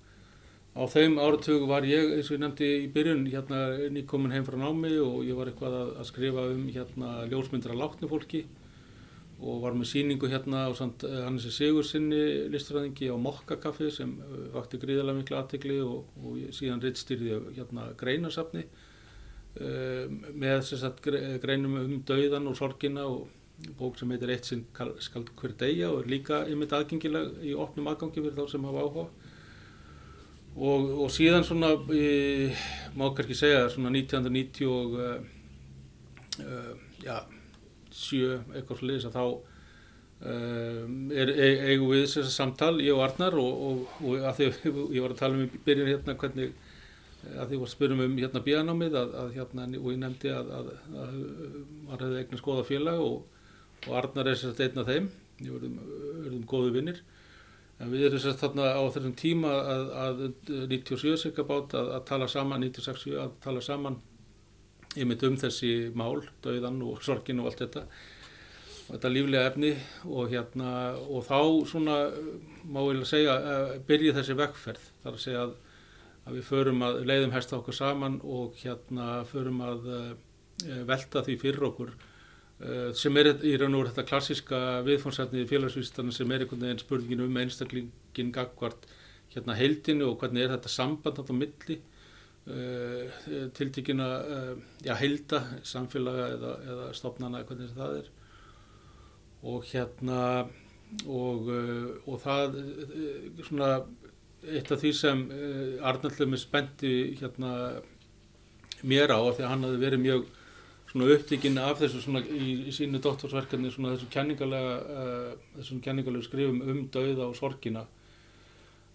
á 0.72 0.88
þeim 0.88 1.18
áratug 1.20 1.66
var 1.68 1.84
ég, 1.84 2.14
eins 2.16 2.30
og 2.30 2.38
ég 2.38 2.40
nefndi 2.40 2.70
í 2.84 2.88
byrjun, 2.94 3.26
hérna 3.28 3.90
nýkomin 3.92 4.32
heim 4.32 4.48
frá 4.48 4.56
námi 4.56 4.94
og 5.02 5.26
ég 5.26 5.36
var 5.36 5.52
eitthvað 5.52 5.76
að, 5.76 5.92
að 6.00 6.08
skrifa 6.08 6.46
um 6.54 6.64
hérna 6.72 7.12
ljósmyndir 7.28 7.76
af 7.76 7.80
látnu 7.82 8.08
fólki 8.08 8.46
og 9.38 9.60
var 9.62 9.76
með 9.78 9.86
síningu 9.92 10.26
hérna 10.32 10.64
á 10.66 10.70
samt 10.74 11.04
Hannesi 11.06 11.52
Sigursinni 11.54 12.48
listræðingi 12.50 13.06
á 13.06 13.16
Mokkakaffi 13.22 13.90
sem 13.94 14.16
uh, 14.18 14.48
vakti 14.56 14.80
gríðarlega 14.82 15.20
miklu 15.20 15.38
aðtegli 15.38 15.76
og, 15.84 16.08
og 16.24 16.40
síðan 16.56 16.82
rittstýrði 16.82 17.36
hérna 17.58 17.84
greinasafni 18.00 18.64
uh, 18.66 20.04
með 20.34 20.62
sem 20.66 20.82
sagt, 20.82 21.02
gre- 21.06 21.38
greinum 21.42 21.78
um 21.84 21.96
dauðan 22.08 22.50
og 22.50 22.58
sorgina 22.58 23.06
og 23.06 23.28
bók 23.78 23.96
sem 23.98 24.10
heitir 24.14 24.30
Eitt 24.34 24.46
sinn 24.50 24.66
kal- 24.74 24.96
skal 25.02 25.24
hver 25.38 25.54
deyja 25.58 25.88
og 25.90 26.02
er 26.04 26.10
líka 26.16 26.42
einmitt 26.46 26.74
aðgengileg 26.74 27.38
í 27.46 27.54
opnum 27.58 27.88
aðgangi 27.90 28.22
fyrir 28.22 28.36
þá 28.38 28.52
sem 28.52 28.66
hafa 28.68 28.84
áhuga. 28.86 29.08
Og, 30.58 30.84
og 31.04 31.10
síðan 31.14 31.44
svona 31.46 31.72
má 32.98 33.08
kannski 33.14 33.34
segja 33.38 33.64
svona 33.70 33.90
1990 33.94 34.66
og 34.66 34.94
uh, 34.98 35.18
uh, 36.42 36.72
já, 37.04 37.20
sjö 37.98 38.38
eitthvað 38.54 38.80
svo 38.80 38.90
liðis 38.90 39.08
að 39.08 39.18
þá 39.18 39.24
er, 40.18 41.30
e, 41.30 41.48
eigum 41.70 41.92
við 41.92 42.04
þess 42.04 42.24
að 42.24 42.32
samtal, 42.34 42.72
ég 42.82 42.96
og 42.96 43.04
Arnar 43.04 43.36
og, 43.38 43.60
og, 43.68 43.92
og 44.02 44.24
að 44.26 44.40
því 44.40 44.48
ég 44.96 45.04
var 45.04 45.14
að 45.14 45.20
tala 45.20 45.38
um 45.38 45.44
í 45.44 45.60
byrjun 45.66 45.92
hérna 45.92 46.16
hvernig 46.18 46.56
að 47.34 47.52
því 47.52 47.60
var 47.60 47.70
spyrum 47.72 48.02
um 48.02 48.16
hérna 48.18 48.42
bíanámið 48.42 48.96
að, 48.98 49.14
að 49.22 49.30
hérna 49.36 49.66
og 49.78 49.88
ég 49.92 50.00
nefndi 50.02 50.32
að, 50.32 50.50
að, 50.58 50.72
að 51.04 51.14
maður 51.86 52.04
hefði 52.06 52.20
eignar 52.22 52.42
skoða 52.42 52.66
félag 52.66 53.04
og, 53.04 53.46
og 53.86 53.96
Arnar 54.00 54.30
er 54.30 54.38
sérst 54.38 54.62
einn 54.64 54.82
af 54.82 54.90
þeim. 54.90 55.08
Ég 55.38 55.54
verðum, 55.54 56.44
góðu 56.50 56.74
vinnir 56.74 57.02
en 57.78 57.92
við 57.92 58.08
erum 58.08 58.22
sérst 58.22 58.42
þarna 58.42 58.72
á 58.74 58.82
þessum 58.90 59.14
tíma 59.18 59.54
að, 59.54 59.90
að 60.02 60.22
97 60.72 61.18
cirka 61.22 61.46
bát 61.46 61.74
að, 61.78 61.92
að 61.94 62.06
tala 62.08 62.30
saman 62.30 62.64
96 62.66 63.18
að 63.22 63.36
tala 63.44 63.62
saman 63.62 64.00
einmitt 64.98 65.24
um 65.26 65.36
þessi 65.38 65.72
mál, 65.96 66.22
dauðan 66.44 66.80
og 66.86 67.02
sorgin 67.04 67.42
og 67.42 67.50
allt 67.50 67.64
þetta 67.64 67.84
og 68.88 68.94
þetta 68.96 69.12
líflega 69.12 69.48
efni 69.50 69.70
og 70.08 70.30
hérna 70.32 70.74
og 71.04 71.24
þá 71.26 71.40
svona 71.68 71.96
má 72.64 72.80
ég 72.86 73.02
segja 73.08 73.34
uh, 73.36 73.72
byrja 73.88 74.14
þessi 74.16 74.36
vekkferð 74.38 74.86
þar 75.02 75.12
að 75.12 75.24
segja 75.24 75.42
að, 75.44 75.56
að 76.24 76.38
við 76.38 76.46
förum 76.48 76.84
að 76.86 77.00
leiðum 77.10 77.34
hesta 77.36 77.58
okkur 77.58 77.76
saman 77.76 78.20
og 78.24 78.56
hérna 78.62 79.08
förum 79.28 79.60
að 79.66 79.90
uh, 79.92 80.06
velta 80.88 81.24
því 81.26 81.36
fyrir 81.42 81.68
okkur 81.68 81.92
uh, 81.92 82.88
sem 82.96 83.20
er 83.20 83.34
í 83.44 83.58
raun 83.60 83.76
og 83.76 83.84
veru 83.84 83.92
þetta 83.92 84.08
klassiska 84.08 84.62
viðfónsætni 84.88 85.44
í 85.44 85.50
félagsvístarna 85.52 86.16
sem 86.16 86.32
er 86.32 86.46
einhvern 86.46 86.64
veginn 86.64 86.82
spurningin 86.82 87.26
um 87.26 87.38
einstaklingin 87.44 88.32
gagvart 88.32 88.88
hérna 89.34 89.58
heildinu 89.58 90.08
og 90.08 90.22
hvernig 90.22 90.46
er 90.46 90.56
þetta 90.56 90.72
samband 90.72 91.20
á 91.20 91.34
milli 91.36 91.82
uh, 92.48 93.50
tiltíkina 93.56 94.06
uh, 94.20 94.54
já, 94.84 94.94
heilda, 94.98 95.42
samfélaga 95.66 96.30
eða, 96.36 96.54
eða 96.72 96.86
stopnana, 96.96 97.42
hvernig 97.48 97.74
það 97.76 98.00
er. 98.00 98.08
Og 99.48 99.66
hérna 99.68 100.22
og, 101.06 101.50
uh, 101.52 102.08
og 102.08 102.22
það 102.24 102.58
svona 103.46 103.70
eitt 104.48 104.70
af 104.72 104.80
því 104.80 104.90
sem 104.94 105.22
Arnaldum 105.82 106.36
er 106.36 106.40
spennti 106.40 106.92
hérna 107.18 107.52
mér 108.86 109.10
á 109.10 109.18
því 109.18 109.42
að 109.42 109.50
hann 109.50 109.66
hafi 109.66 109.80
verið 109.82 110.04
mjög 110.04 110.28
svona 110.88 111.08
upptíkin 111.12 111.58
af 111.60 111.80
þessu 111.82 112.04
svona 112.04 112.22
í, 112.22 112.52
í 112.70 112.72
sínu 112.72 113.00
doktorsverkefni 113.02 113.72
svona 113.74 113.96
þessu 113.96 114.06
kenningalega 114.14 114.76
þessum 115.56 115.82
kenningalega 115.84 116.28
skrifum 116.28 116.62
um 116.62 116.84
dauða 116.94 117.26
og 117.26 117.34
sorgina 117.36 117.82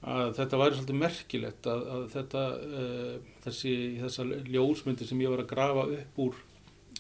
að 0.04 0.34
þetta 0.36 0.60
væri 0.60 0.78
svolítið 0.78 1.00
merkilegt 1.00 1.68
að, 1.72 1.84
að 1.96 2.06
þetta 2.12 2.44
uh, 2.68 3.12
þessi 3.46 3.74
þessa 4.02 4.26
ljósmyndir 4.52 5.08
sem 5.08 5.22
ég 5.24 5.32
var 5.32 5.44
að 5.44 5.52
grafa 5.54 5.86
upp 5.98 6.20
úr 6.20 6.40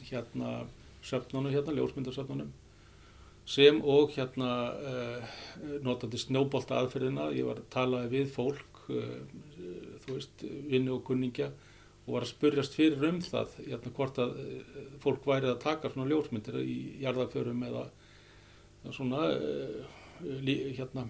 hérna 0.07 0.51
söfnunum 1.03 1.51
hérna, 1.51 1.75
ljósmyndarsöfnunum 1.75 2.53
sem 3.53 3.81
og 3.83 4.13
hérna 4.15 4.51
uh, 4.71 5.33
notandi 5.83 6.21
snjóbolta 6.21 6.79
aðferðina 6.79 7.27
ég 7.35 7.49
var 7.49 7.59
að 7.59 7.71
tala 7.75 8.05
við 8.11 8.29
fólk 8.31 8.85
uh, 8.87 9.17
þú 10.05 10.15
veist, 10.15 10.45
vinnu 10.71 10.95
og 10.95 11.03
kunningja 11.09 11.49
og 12.05 12.15
var 12.15 12.25
að 12.25 12.31
spurjast 12.31 12.77
fyrir 12.77 13.03
um 13.07 13.19
það 13.23 13.57
hérna 13.65 13.91
hvort 13.97 14.21
að 14.23 14.39
fólk 15.03 15.27
væri 15.27 15.51
að 15.51 15.59
taka 15.63 15.91
svona 15.91 16.07
ljósmyndir 16.11 16.61
í 16.63 16.77
jarðaförum 17.03 17.67
eða 17.67 17.83
svona 18.91 19.27
hérna 20.75 21.05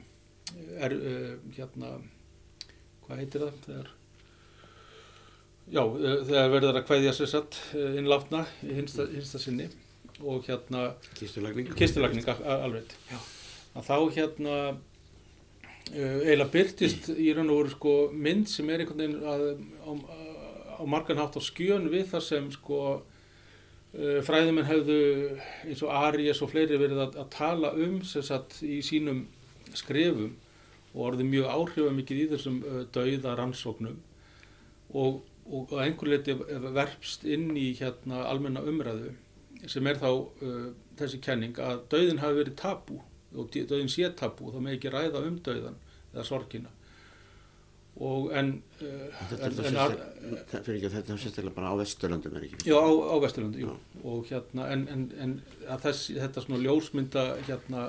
er, 0.80 0.96
uh, 0.98 1.36
hérna 1.58 1.96
hvað 3.06 3.22
heitir 3.22 3.46
það 3.46 3.62
þegar 3.68 3.92
já, 5.74 5.84
uh, 5.84 6.18
þegar 6.28 6.52
verður 6.58 6.80
að 6.82 6.88
kveðja 6.90 7.16
sér 7.18 7.32
satt 7.34 7.60
uh, 7.74 7.94
innláfna 8.00 8.46
í 8.66 8.78
hinsta, 8.80 9.08
hinsta 9.14 9.42
sinni 9.42 9.70
og 10.24 10.44
hérna 10.48 10.94
Kistulagning? 11.18 11.72
kistulagning 11.78 12.28
alveg 12.28 12.92
Já. 13.10 13.18
að 13.74 13.88
þá 13.88 13.96
hérna 14.18 14.58
uh, 14.74 16.20
eiginlega 16.24 16.52
byrtist 16.54 17.10
í 17.16 17.32
raun 17.36 17.52
og 17.54 17.64
veru 17.64 17.74
sko 17.74 17.96
mynd 18.14 18.52
sem 18.52 18.70
er 18.70 18.84
einhvern 18.84 19.02
veginn 19.02 19.26
að, 19.34 19.48
á, 19.84 19.92
á 20.80 20.84
margan 20.90 21.22
hátt 21.22 21.40
á 21.40 21.42
skjön 21.44 21.90
við 21.92 22.08
það 22.14 22.26
sem 22.28 22.52
sko 22.54 22.80
uh, 22.94 24.20
fræðumenn 24.28 24.70
hefðu 24.70 25.00
eins 25.66 25.84
og 25.84 25.96
Arias 26.04 26.44
og 26.46 26.54
fleiri 26.54 26.80
verið 26.82 27.04
að, 27.08 27.20
að 27.24 27.32
tala 27.34 27.74
um 27.74 28.00
sem 28.08 28.26
sagt 28.26 28.62
í 28.66 28.80
sínum 28.86 29.26
skrefum 29.74 30.36
og 30.94 31.06
orðið 31.10 31.30
mjög 31.32 31.48
áhrifamikið 31.58 32.20
í 32.24 32.28
þessum 32.34 32.58
dauða 32.94 33.36
rannsóknum 33.40 33.96
og, 34.94 35.22
og 35.50 35.74
einhver 35.82 36.12
leiti 36.14 36.36
verpst 36.76 37.26
inn 37.26 37.50
í 37.58 37.72
hérna 37.80 38.24
almenna 38.30 38.62
umræðu 38.70 39.14
sem 39.68 39.88
er 39.90 39.98
þá 40.02 40.10
uh, 40.12 40.70
þessi 41.00 41.22
kenning 41.24 41.58
að 41.64 41.82
dauðin 41.94 42.22
hafi 42.22 42.40
verið 42.44 42.58
tabú 42.62 43.00
og 43.34 43.50
dauðin 43.56 43.90
sé 43.90 44.10
tabú 44.20 44.52
þá 44.54 44.60
með 44.62 44.78
ekki 44.78 44.92
ræða 44.94 45.24
um 45.26 45.38
dauðan 45.46 45.78
eða 46.14 46.26
sorgina 46.28 46.70
og 48.04 48.32
en, 48.34 48.48
uh, 48.82 48.86
Þetta 49.30 49.36
er 49.38 49.44
en, 49.46 49.58
þetta 49.58 49.70
sérst- 49.70 50.64
fyrir 50.66 50.78
ekki 50.80 50.88
að 50.90 50.96
þetta 50.98 51.14
er 51.14 51.20
sérstaklega 51.22 51.56
bara 51.58 51.74
á 51.74 51.76
Vesturlöndum 51.78 52.38
er 52.40 52.46
ekki? 52.48 52.62
Já, 52.66 52.78
á, 52.82 52.90
á 52.90 53.16
Vesturlandi, 53.22 53.62
jú. 53.62 53.76
Og 54.04 54.24
hérna, 54.32 54.66
en, 54.74 54.86
en, 54.90 55.04
en 55.22 55.36
þess, 55.84 56.08
þetta 56.18 56.42
svona 56.42 56.62
ljósmynda, 56.64 57.26
hérna, 57.46 57.84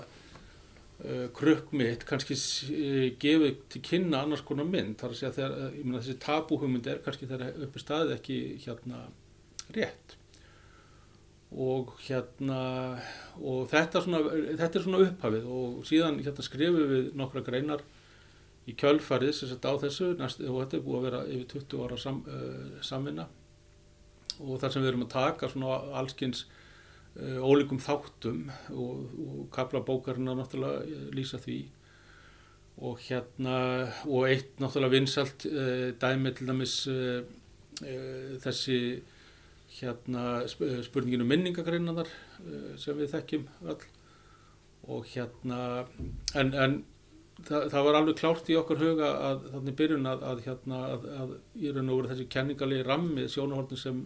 uh, 1.04 1.26
krukk 1.36 1.72
mitt 1.76 2.04
kannski 2.08 2.36
uh, 2.36 3.06
gefið 3.20 3.60
til 3.72 3.82
kynna 3.84 4.24
annars 4.24 4.44
konar 4.46 4.66
mynd. 4.68 4.96
Það 5.00 5.08
er 5.08 5.14
að 5.14 5.20
segja 5.20 5.32
þegar, 5.38 5.56
uh, 5.56 5.76
ég 5.78 5.86
meina 5.86 6.02
þessi 6.02 6.18
tabúhugmynd 6.24 6.90
er 6.90 7.00
kannski 7.04 7.28
þegar 7.30 7.64
uppi 7.66 7.82
staðið 7.82 8.14
ekki, 8.16 8.38
hérna, 8.64 9.02
rétt. 9.76 10.16
Og 11.64 11.92
hérna, 12.06 12.58
og 13.38 13.68
þetta, 13.70 14.02
svona, 14.02 14.24
þetta 14.58 14.80
er 14.80 14.86
svona 14.88 15.04
upphafið 15.04 15.46
og 15.54 15.84
síðan 15.86 16.18
hérna 16.24 16.46
skrifum 16.48 16.90
við 16.90 17.12
nokkra 17.20 17.44
greinar 17.46 17.84
í 18.66 18.74
kjölfarið 18.80 19.36
sem 19.36 19.52
sagt 19.52 19.68
á 19.68 19.72
þessu, 19.78 20.14
næst, 20.18 20.42
og 20.42 20.64
þetta 20.64 20.80
er 20.80 20.84
búið 20.88 20.98
að 20.98 21.06
vera 21.10 21.22
yfir 21.28 21.48
20 21.52 21.86
ára 21.86 22.00
sam, 22.00 22.20
uh, 22.26 22.82
samvinna 22.82 23.28
og 24.42 24.58
þar 24.58 24.72
sem 24.72 24.82
við 24.82 24.90
erum 24.90 25.04
að 25.04 25.12
taka 25.12 25.50
svona 25.52 25.76
allskins 26.00 26.42
uh, 26.42 26.63
ólíkum 27.14 27.78
þáttum 27.78 28.48
og, 28.74 29.02
og 29.22 29.48
kapla 29.54 29.84
bókarina 29.86 30.34
náttúrulega 30.34 31.10
lýsa 31.14 31.38
því. 31.38 31.58
Og 32.82 32.98
hérna 33.06 33.58
og 34.08 34.26
eitt 34.26 34.58
náttúrulega 34.58 34.96
vinsalt 34.96 35.46
uh, 35.46 35.92
dæmi 36.00 36.32
til 36.34 36.48
dæmis 36.50 36.78
uh, 36.90 37.22
þessi 38.42 38.78
hérna 39.74 40.42
sp 40.50 40.66
spurninginu 40.86 41.26
minningagreinaðar 41.28 42.10
uh, 42.10 42.74
sem 42.78 42.98
við 42.98 43.14
þekkjum 43.14 43.46
öll. 43.70 43.86
Og 44.90 45.06
hérna 45.14 45.60
en, 46.34 46.50
en 46.50 46.76
það, 47.42 47.70
það 47.70 47.86
var 47.86 47.98
alveg 48.00 48.18
klárt 48.18 48.50
í 48.50 48.58
okkar 48.58 48.82
huga 48.82 49.14
að 49.30 49.48
þannig 49.54 49.78
byrjun 49.78 50.10
að, 50.10 50.26
að 50.32 50.44
hérna 50.48 50.84
að, 50.90 51.08
að 51.22 51.34
í 51.62 51.70
raun 51.70 51.90
og 51.90 52.00
veru 52.00 52.12
þessi 52.12 52.30
kenningalegi 52.34 52.86
rammi 52.86 53.26
sjónahortin 53.30 53.80
sem 53.80 54.04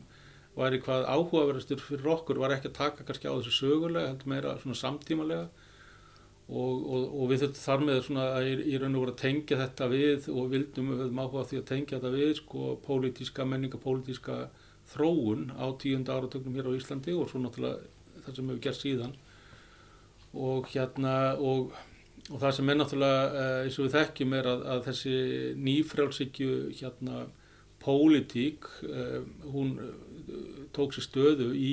væri 0.59 0.81
hvað 0.83 1.07
áhugaverðastur 1.07 1.83
fyrir 1.83 2.13
okkur 2.15 2.41
var 2.43 2.55
ekki 2.55 2.71
að 2.71 2.79
taka 2.79 3.07
kannski 3.07 3.31
á 3.31 3.37
þessu 3.37 3.55
sögulega 3.55 4.11
heldur 4.11 4.33
meira 4.33 4.55
svona 4.63 4.79
samtímalega. 4.79 5.49
Og, 6.49 6.85
og, 6.89 7.03
og 7.13 7.27
við 7.29 7.43
þurftum 7.43 7.61
þar 7.61 7.83
með 7.85 7.99
svona 8.07 8.23
að 8.39 8.47
í, 8.49 8.77
raun 8.81 8.95
og 8.97 9.03
veru 9.03 9.13
að 9.13 9.21
tengja 9.21 9.59
þetta 9.61 9.89
við 9.93 10.29
og 10.33 10.47
vildum 10.55 10.87
við 10.89 11.03
höfum 11.03 11.21
áhuga 11.21 11.43
því 11.51 11.59
að 11.59 11.67
tengja 11.69 11.99
þetta 11.99 12.13
við 12.15 12.31
sko 12.39 12.71
pólitíska, 12.87 13.45
menningapólitíska 13.51 14.39
þróun 14.95 15.51
á 15.53 15.67
tíunda 15.83 16.17
áratögnum 16.17 16.57
hér 16.57 16.71
á 16.73 16.79
Íslandi 16.79 17.13
og 17.13 17.29
svo 17.29 17.43
náttúrulega 17.43 18.25
það 18.25 18.39
sem 18.39 18.49
hefur 18.49 18.63
gert 18.65 18.81
síðan. 18.81 19.15
Og 20.49 20.73
hérna 20.73 21.15
og 21.37 21.77
og 22.29 22.41
það 22.43 22.55
sem 22.57 22.71
er 22.71 22.77
náttúrulega 22.77 23.45
eins 23.65 23.77
og 23.79 23.87
við 23.87 23.95
þekkjum 23.97 24.35
er 24.37 24.49
að, 24.51 24.65
að 24.73 24.81
þessi 24.89 25.15
nýfrjálsíkju 25.65 26.57
hérna 26.81 27.23
pólitík 27.83 28.67
hún 29.53 29.77
tók 30.77 30.95
sér 30.97 31.07
stöðu 31.07 31.49
í, 31.57 31.73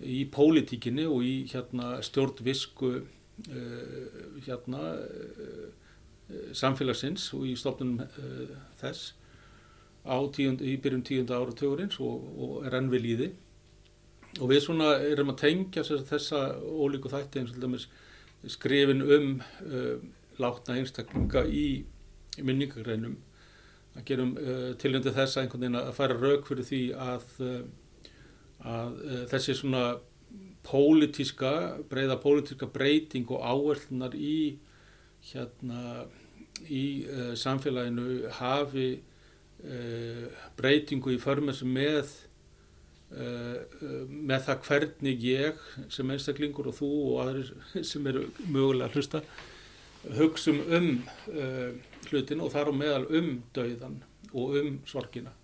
í 0.00 0.24
pólitíkinni 0.32 1.06
og 1.08 1.24
í 1.26 1.34
hérna 1.50 1.98
stjórnvisku 2.04 2.92
hérna 4.46 4.82
samfélagsins 6.54 7.30
og 7.34 7.46
í 7.48 7.54
stofnunum 7.56 8.04
þess 8.80 9.14
á 10.04 10.16
tíund, 10.32 10.62
í 10.62 10.76
byrjun 10.80 11.04
tíunda 11.04 11.38
ára 11.40 11.54
tögurins 11.56 11.98
og, 12.00 12.26
og 12.40 12.66
er 12.68 12.76
enn 12.78 12.90
við 12.92 13.06
líði 13.06 13.30
og 14.38 14.50
við 14.52 14.62
svona 14.64 14.92
erum 15.02 15.32
að 15.32 15.40
tengja 15.42 15.84
þessa 15.84 16.42
ólíku 16.60 17.10
þætti 17.10 17.42
eins 17.42 17.54
og 17.54 17.64
dæmis 17.64 17.88
skrifin 18.48 19.02
um 19.02 19.32
uh, 19.66 19.96
látna 20.40 20.78
einstaklinga 20.78 21.44
í, 21.44 21.82
í 22.38 22.44
minningagreinum 22.46 23.18
að 23.18 23.29
gerum 24.08 24.32
uh, 24.38 24.70
tilhengið 24.80 25.16
þess 25.16 25.36
að 25.36 25.44
einhvern 25.44 25.64
veginn 25.64 25.80
að 25.80 25.92
færa 25.96 26.16
rauk 26.20 26.48
fyrir 26.48 26.66
því 26.68 26.80
að, 27.06 27.26
uh, 27.44 27.60
að 28.70 28.96
þessi 29.32 29.56
svona 29.58 29.84
pólitíska, 30.66 31.52
breyða 31.90 32.18
pólitíska 32.20 32.68
breyting 32.70 33.30
og 33.32 33.40
áherslunar 33.40 34.16
í 34.16 34.58
hérna 35.30 36.04
í 36.68 36.82
samfélaginu 37.40 38.28
hafi 38.36 38.90
breytingu 40.58 41.14
í 41.14 41.20
förmessu 41.20 41.64
með 41.64 42.12
með 43.08 44.44
það 44.44 44.60
hvernig 44.66 45.24
ég 45.24 45.64
sem 45.92 46.12
einstaklingur 46.12 46.68
og 46.70 46.76
þú 46.76 46.90
og 47.14 47.22
aðrir 47.24 47.54
sem 47.90 48.06
eru 48.12 48.26
mögulega 48.44 48.90
að 48.90 48.98
hlusta 48.98 49.22
hugsum 50.16 50.60
um 50.72 50.88
uh, 51.28 51.72
hlutin 52.08 52.42
og 52.44 52.52
þar 52.54 52.70
á 52.70 52.74
meðal 52.74 53.04
um 53.18 53.28
dauðan 53.56 54.00
og 54.30 54.56
um 54.60 54.78
sorgina. 54.88 55.34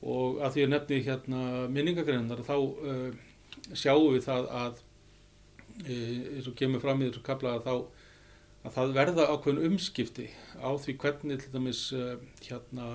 Og 0.00 0.40
að 0.44 0.54
því 0.54 0.66
að 0.66 0.72
nefni 0.74 1.00
hérna 1.04 1.40
minningagreinar 1.72 2.44
þá 2.46 2.56
uh, 2.56 3.10
sjáum 3.72 4.14
við 4.14 4.26
það 4.28 4.50
að 4.62 4.82
uh, 5.84 6.20
eins 6.36 6.48
og 6.48 6.56
kemur 6.60 6.84
fram 6.84 7.02
í 7.02 7.08
þessu 7.10 7.24
kapla 7.26 7.58
að 7.58 7.66
þá 7.66 7.74
að 8.60 8.74
það 8.74 8.90
verða 8.98 9.30
ákveðin 9.32 9.70
umskipti 9.70 10.26
á 10.60 10.70
því 10.76 10.94
hvernig 11.00 11.38
til 11.40 11.52
dæmis 11.54 11.78
hérna 12.44 12.88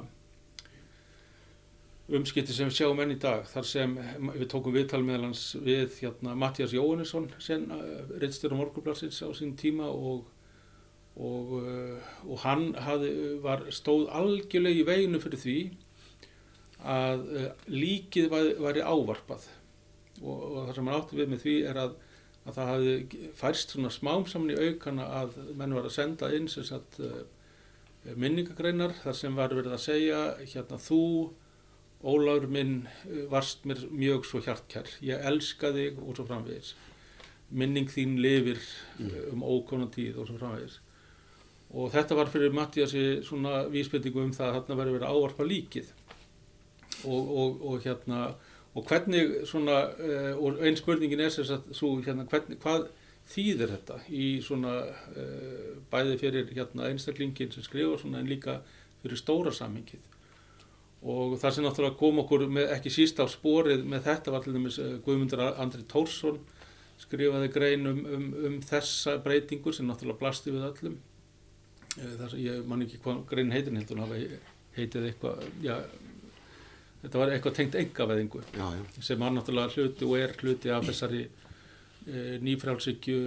umskipti 2.13 2.53
sem 2.53 2.69
við 2.69 2.77
sjáum 2.77 3.01
enn 3.01 3.15
í 3.15 3.19
dag. 3.21 3.45
Þar 3.49 3.67
sem 3.69 3.95
við 4.35 4.47
tókum 4.51 4.75
viðtal 4.75 5.01
meðalans 5.05 5.43
við 5.65 5.97
hérna, 6.03 6.35
Mattias 6.37 6.75
Jóhannesson 6.75 7.31
sen 7.41 7.65
uh, 7.73 8.05
reynstjóra 8.21 8.57
morgunblassins 8.59 9.21
á 9.25 9.29
sín 9.33 9.55
tíma 9.57 9.89
og, 9.89 10.25
og, 11.15 11.51
uh, 11.61 12.13
og 12.27 12.41
hann 12.43 12.71
hafði, 12.85 13.11
var, 13.43 13.65
stóð 13.71 14.07
algjörlega 14.15 14.81
í 14.81 14.87
veginu 14.87 15.21
fyrir 15.23 15.41
því 15.41 15.59
að 16.85 17.23
uh, 17.35 17.45
líkið 17.71 18.27
væri 18.33 18.83
ávarpað 18.83 19.47
og, 20.21 20.35
og 20.35 20.59
það 20.65 20.73
sem 20.75 20.91
hann 20.91 20.99
átti 20.99 21.21
við 21.21 21.31
með 21.31 21.45
því 21.45 21.55
er 21.71 21.79
að, 21.85 21.95
að 22.43 22.59
það 22.59 22.73
hafði 22.73 23.23
færst 23.39 23.73
svona 23.75 23.93
smám 23.93 24.27
saman 24.31 24.53
í 24.55 24.59
aukana 24.69 25.07
að 25.21 25.39
menn 25.55 25.77
var 25.77 25.87
að 25.87 25.97
senda 25.97 26.31
inn 26.35 26.51
sem 26.51 26.67
sagt 26.67 26.99
minningagreinar 28.05 28.93
þar 29.01 29.17
sem 29.17 29.33
var 29.35 29.55
verið 29.55 29.73
að 29.73 29.85
segja 29.87 30.19
hérna 30.43 30.77
þú 30.77 31.01
Óláður 32.05 32.51
minn 32.53 32.73
varst 33.31 33.63
mér 33.65 33.79
mjög 33.89 34.27
svo 34.29 34.41
hjartkær, 34.45 34.89
ég 35.01 35.23
elska 35.25 35.71
þig 35.73 35.95
og 36.03 36.17
svo 36.17 36.25
framvegis. 36.27 36.75
Minning 37.49 37.89
þín 37.89 38.19
lifir 38.21 38.59
um 39.31 39.41
ókonan 39.41 39.89
tíð 39.93 40.19
og 40.21 40.29
svo 40.29 40.37
framvegis. 40.37 40.77
Og 41.75 41.91
þetta 41.91 42.15
var 42.15 42.31
fyrir 42.31 42.55
Mattiasi 42.55 43.05
svona 43.27 43.65
vísbendingu 43.71 44.23
um 44.23 44.33
það 44.35 44.47
að 44.47 44.57
þarna 44.59 44.77
verið 44.79 44.97
verið 44.97 45.09
ávarpa 45.11 45.47
líkið. 45.47 45.89
Og, 47.05 47.31
og, 47.41 47.57
og 47.67 47.81
hérna, 47.83 48.19
og 48.75 48.85
hvernig 48.87 49.33
svona, 49.49 49.81
og 50.39 50.61
einn 50.63 50.77
spurningin 50.79 51.25
er 51.25 51.33
þess 51.35 51.51
að 51.57 51.73
svo 51.75 51.91
hérna, 52.05 52.23
hvernig, 52.31 52.61
hvað 52.63 52.87
þýðir 53.29 53.73
þetta 53.73 53.99
í 54.13 54.25
svona 54.45 54.73
bæði 55.91 56.17
fyrir 56.21 56.51
hérna 56.53 56.89
einstaklingin 56.91 57.53
sem 57.53 57.65
skrifa 57.65 57.97
svona 58.01 58.21
en 58.21 58.29
líka 58.29 58.59
fyrir 59.01 59.19
stóra 59.19 59.53
sammingið 59.53 60.03
og 61.05 61.35
það 61.37 61.55
sem 61.55 61.65
náttúrulega 61.65 61.99
kom 61.99 62.21
okkur 62.23 62.45
með, 62.49 62.69
ekki 62.77 62.93
síst 62.93 63.19
á 63.21 63.25
sporið 63.29 63.83
með 63.85 64.07
þetta 64.07 64.33
var 64.33 64.45
til 64.45 64.53
dæmis 64.55 64.77
Guðmundur 65.05 65.43
Andri 65.51 65.83
Tórsson 65.89 66.39
skrifaði 67.01 67.51
grein 67.53 67.89
um, 67.89 67.99
um, 68.05 68.29
um 68.47 68.55
þessa 68.65 69.19
breytingur 69.25 69.75
sem 69.75 69.85
náttúrulega 69.89 70.21
blasti 70.21 70.53
við 70.53 70.65
öllum 70.69 70.95
þar 71.95 72.33
sem 72.33 72.43
ég 72.43 72.67
man 72.67 72.83
ekki 72.85 72.99
hvað 73.03 73.23
grein 73.29 73.53
heitin 73.55 73.79
heldur 73.79 74.03
heitið 74.75 75.09
eitthvað 75.09 75.45
já, 75.63 75.77
þetta 77.03 77.21
var 77.21 77.33
eitthvað 77.33 77.57
tengt 77.59 77.79
engaveðingu 77.79 78.43
sem 78.99 79.21
var 79.21 79.33
náttúrulega 79.35 79.75
hluti 79.75 80.07
og 80.07 80.17
er 80.19 80.35
hluti 80.41 80.73
af 80.73 80.87
þessari 80.89 81.21
e, 81.23 82.25
nýfrálsíkju 82.43 83.19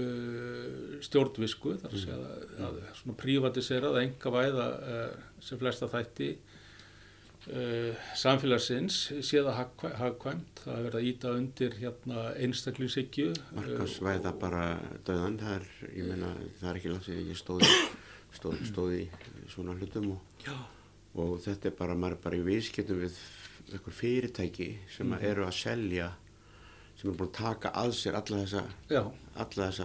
stjórnvisku 1.07 1.79
þar 1.81 1.95
að 1.95 2.05
segja 2.05 2.19
að, 2.19 2.69
að 2.69 2.79
svona 3.01 3.19
prívatisera 3.23 3.95
að 3.95 4.03
engavæða 4.05 4.69
e, 4.69 5.01
sem 5.49 5.61
flesta 5.63 5.91
þætti 5.95 6.35
Uh, 7.49 7.95
samfélagsins 8.19 8.97
séða 9.25 9.55
hagkvæmt, 9.57 10.59
það 10.61 10.73
er 10.75 10.83
verið 10.85 10.97
að 10.99 11.07
íta 11.09 11.31
undir 11.33 11.77
hérna 11.79 12.25
einstaklingshyggju 12.45 13.31
Markasvæða 13.57 14.33
bara 14.43 14.65
döðan 15.07 15.39
það 15.41 15.55
er, 15.55 15.65
ég 15.95 16.11
meina, 16.11 16.35
það 16.59 16.69
er 16.69 16.81
ekki 16.83 16.93
langt 16.93 17.07
þegar 17.07 17.31
ég 17.31 17.41
stóði 17.41 17.71
stóð, 18.37 18.61
stóð 18.69 18.95
í 18.99 19.03
svona 19.49 19.77
hlutum 19.79 20.13
og, 20.15 20.49
og 21.19 21.37
þetta 21.45 21.71
er 21.71 21.77
bara, 21.79 21.99
maður 21.99 22.19
er 22.19 22.25
bara 22.25 22.41
í 22.41 22.47
viðskiptum 22.47 23.03
við 23.03 23.21
einhver 23.69 23.95
fyrirtæki 23.95 24.71
sem 24.93 25.09
mm. 25.09 25.21
eru 25.29 25.47
að 25.49 25.57
selja 25.59 26.13
sem 26.99 27.13
er 27.13 27.15
búin 27.15 27.29
að 27.29 27.37
taka 27.37 27.71
að 27.79 27.93
sér 27.95 28.17
alla 28.19 28.41
þessa, 28.43 28.63
alla 29.39 29.67
þessa 29.69 29.85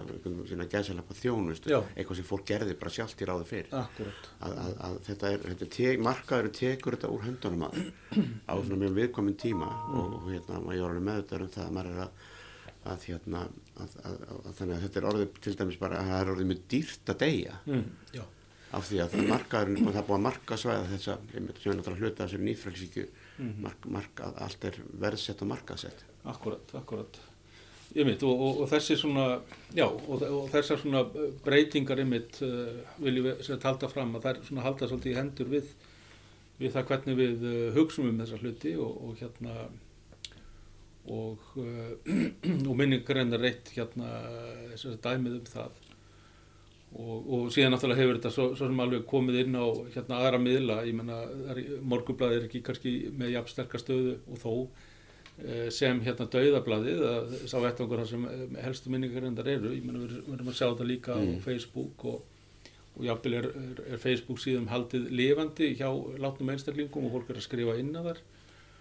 svona 0.49 0.65
gæðsalapa 0.71 1.17
þjónust, 1.19 1.67
Já. 1.69 1.77
eitthvað 1.93 2.19
sem 2.19 2.25
fólk 2.25 2.45
gerði 2.49 2.77
bara 2.79 2.93
sjálft 2.95 3.21
í 3.21 3.27
fyrir. 3.45 3.67
akkurat. 3.69 4.29
Að, 4.39 4.55
að, 4.63 4.71
að 4.87 4.95
þetta 5.07 5.29
er, 5.29 5.43
þetta 5.51 5.65
er 5.67 5.71
te, 5.75 5.91
markaður 6.07 6.49
tekur 6.57 6.97
þetta 6.97 7.11
úr 7.13 7.27
höndunum 7.27 7.67
að, 7.67 7.77
á 8.49 8.53
svona 8.57 8.79
mjög 8.81 8.95
viðkomin 8.97 9.37
tíma 9.43 9.69
og, 9.93 10.15
og 10.23 10.31
hérna, 10.31 10.63
maður 10.63 10.79
er 10.79 10.87
alveg 10.87 11.05
meðutar 11.11 11.45
um 11.45 11.53
það 11.53 11.67
að 11.67 11.77
maður 11.77 11.91
er 11.93 12.01
að, 12.07 12.25
að 12.83 13.03
hérna, 13.09 13.43
að, 13.79 13.97
að, 14.03 14.15
að 14.35 14.55
þannig 14.59 14.75
að 14.75 14.85
þetta 14.85 14.99
er 14.99 15.09
orðið 15.09 15.35
til 15.45 15.57
dæmis 15.59 15.81
bara 15.81 15.99
að 15.99 16.09
það 16.11 16.21
er 16.21 16.31
orðið 16.33 16.49
mjög 16.51 16.63
dýrt 16.73 17.11
að 17.13 17.19
deyja 17.23 17.59
Mm, 17.69 18.31
af 18.73 18.87
því 18.89 19.01
að 19.03 19.15
markaðurinn, 19.29 19.83
og 19.85 19.93
það 19.93 19.99
er 20.01 20.07
búið 20.07 20.17
að 20.17 20.25
marka 20.25 20.57
svæða 20.57 20.87
þessa, 20.89 21.17
einmitt 21.37 21.59
sem 21.61 21.71
er 21.71 21.77
náttúrulega 21.77 22.07
hluta 22.07 22.23
þessari 22.25 22.47
nýfrælsíkju, 22.47 23.03
mark, 23.61 23.85
marka, 23.97 24.31
allt 24.45 24.65
er 24.69 24.79
verðsett 25.03 25.43
og 25.45 25.51
markaðsett. 25.51 26.03
akkurat, 26.25 26.73
akkurat. 26.79 27.19
Einmitt, 27.93 28.23
og, 28.25 28.39
og, 28.41 28.61
og 28.63 28.69
þessi 28.71 28.97
svona, 28.97 29.27
já, 29.77 29.85
og, 29.85 30.23
og 30.25 30.47
þessar 30.49 30.79
svona 30.81 31.03
breytingar 31.45 32.01
einmitt 32.01 32.39
uh, 32.41 32.79
viljum 32.97 33.27
við 33.29 33.43
sér 33.45 33.61
halda 33.61 33.89
fram 33.91 34.15
að 34.17 34.25
þær 34.25 34.39
svona 34.47 34.65
halda 34.65 34.89
svolítið 34.89 35.13
í 35.13 35.17
hendur 35.19 35.51
við, 35.51 35.67
við 36.57 36.73
það 36.73 36.87
hvernig 36.89 37.19
við 37.19 37.45
uh, 37.45 37.67
hugsum 37.77 38.09
um 38.09 38.17
þessa 38.23 38.39
hluti 38.41 38.73
og, 38.81 38.97
og 38.97 39.21
hérna 39.21 39.67
og, 41.11 41.49
uh, 41.59 41.95
og 42.69 42.75
minningar 42.79 43.19
enn 43.23 43.35
reitt 43.39 43.73
hérna 43.75 44.11
þessari 44.71 45.01
dæmið 45.03 45.39
um 45.41 45.49
það. 45.51 45.81
Og, 46.93 47.29
og 47.33 47.45
síðan 47.49 47.73
náttúrulega 47.73 48.03
hefur 48.03 48.17
þetta 48.19 48.31
svo, 48.33 48.43
svo 48.53 48.67
sem 48.69 48.81
alveg 48.83 49.05
komið 49.09 49.39
inn 49.41 49.55
á 49.57 49.65
hérna 49.95 50.19
aðra 50.21 50.39
miðla, 50.41 50.81
ég 50.85 50.97
menna 50.97 51.23
morgublaði 51.89 52.37
er 52.37 52.43
ekki 52.45 52.61
kannski 52.65 52.91
með 53.17 53.33
jafn 53.33 53.49
sterkar 53.49 53.81
stöðu 53.81 54.11
og 54.29 54.41
þó 54.43 54.51
eh, 55.41 55.71
sem 55.73 56.03
hérna 56.05 56.27
dauðablaðið 56.35 57.01
að 57.09 57.33
sá 57.49 57.55
vettvangur 57.63 58.03
þar 58.03 58.11
sem 58.11 58.27
eh, 58.29 58.43
helstu 58.67 58.93
minningar 58.93 59.25
endar 59.25 59.49
eru, 59.55 59.73
ég 59.73 59.87
menna 59.87 60.03
við 60.03 60.35
erum 60.35 60.53
að 60.53 60.59
sjá 60.59 60.67
þetta 60.67 60.89
líka 60.91 61.17
á 61.17 61.21
Facebook 61.47 62.05
og, 62.11 62.21
og 62.93 63.09
jafnvel 63.09 63.39
er, 63.39 63.49
er, 63.63 63.83
er 63.95 64.03
Facebook 64.05 64.43
síðan 64.43 64.69
haldið 64.69 65.09
lifandi 65.17 65.73
hjá 65.79 65.89
látnum 66.21 66.53
einstaklingum 66.53 67.09
og 67.09 67.17
fólk 67.17 67.33
er 67.33 67.41
að 67.41 67.47
skrifa 67.47 67.79
inn 67.81 67.89
að 67.97 68.11
þar 68.11 68.23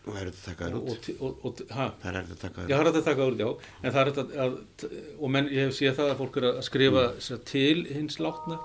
Og 0.03 0.17
er 0.19 0.29
þetta 0.33 0.43
takaður 0.49 0.77
og, 0.81 0.89
út? 0.91 1.09
og, 1.15 1.43
og, 1.47 1.61
Það 1.71 2.07
er 2.11 2.17
þetta 2.19 2.39
takaður 2.41 2.71
Já, 2.73 2.75
það 2.75 2.81
er 2.81 2.89
hægt 2.89 3.01
að 3.01 3.09
taka 3.09 3.27
úr, 3.29 3.37
já, 3.39 3.49
en 3.83 3.93
það 3.93 4.01
er 4.01 4.09
hægt 4.11 4.37
að, 4.45 4.57
og 5.19 5.31
menn, 5.31 5.51
ég 5.53 5.69
hef 5.69 5.77
séð 5.77 5.99
það 6.01 6.11
að 6.11 6.21
fólk 6.23 6.39
er 6.41 6.47
að 6.49 6.61
skrifa 6.67 7.05
mm. 7.13 7.43
til 7.53 7.85
hins 7.93 8.19
látna 8.19 8.59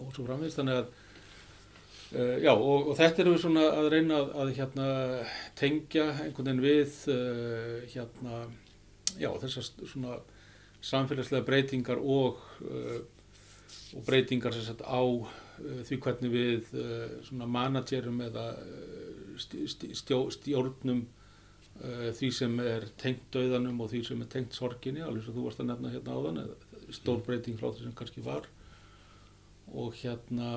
og 0.00 0.12
svo 0.14 0.24
framvegist, 0.26 0.58
þannig 0.60 0.80
að 0.80 0.90
uh, 2.16 2.36
já, 2.42 2.52
og, 2.54 2.90
og 2.90 2.98
þetta 2.98 3.24
erum 3.24 3.36
við 3.36 3.44
svona 3.44 3.66
að 3.68 3.88
reyna 3.92 4.18
að, 4.18 4.32
að 4.42 4.52
hérna 4.58 4.88
tengja 5.58 6.08
einhvern 6.24 6.48
veginn 6.48 6.64
við 6.64 6.98
uh, 7.12 7.76
hérna, 7.92 8.42
já, 9.18 9.30
þessar 9.44 9.68
svona 9.80 10.18
samfélagslega 10.82 11.46
breytingar 11.46 12.00
og 12.00 12.40
uh, 12.66 13.02
og 13.92 14.04
breytingar 14.06 14.54
sem 14.56 14.64
sagt 14.64 14.80
á 14.88 15.04
því 15.60 15.96
hvernig 16.00 16.30
við 16.32 16.70
svona 17.26 17.44
managerum 17.46 18.22
eða 18.24 18.46
uh, 19.32 19.40
st- 19.40 19.66
st- 19.70 19.92
stjó, 19.98 20.22
stjórnum 20.34 21.04
uh, 21.82 22.08
því 22.16 22.30
sem 22.36 22.58
er 22.64 22.88
tengt 23.00 23.24
döðanum 23.34 23.80
og 23.82 23.92
því 23.92 24.02
sem 24.08 24.24
er 24.24 24.30
tengt 24.32 24.56
sorginni, 24.56 25.04
alveg 25.04 25.26
sem 25.26 25.36
þú 25.36 25.46
varst 25.48 25.62
að 25.62 25.70
nefna 25.72 25.92
hérna 25.94 26.16
áðan, 26.18 26.42
eða 26.44 26.96
stór 26.96 27.22
breyting 27.26 27.58
frá 27.60 27.70
því 27.70 27.86
sem 27.86 27.96
kannski 27.98 28.24
var. 28.26 28.48
Og 29.72 29.94
hérna 30.02 30.50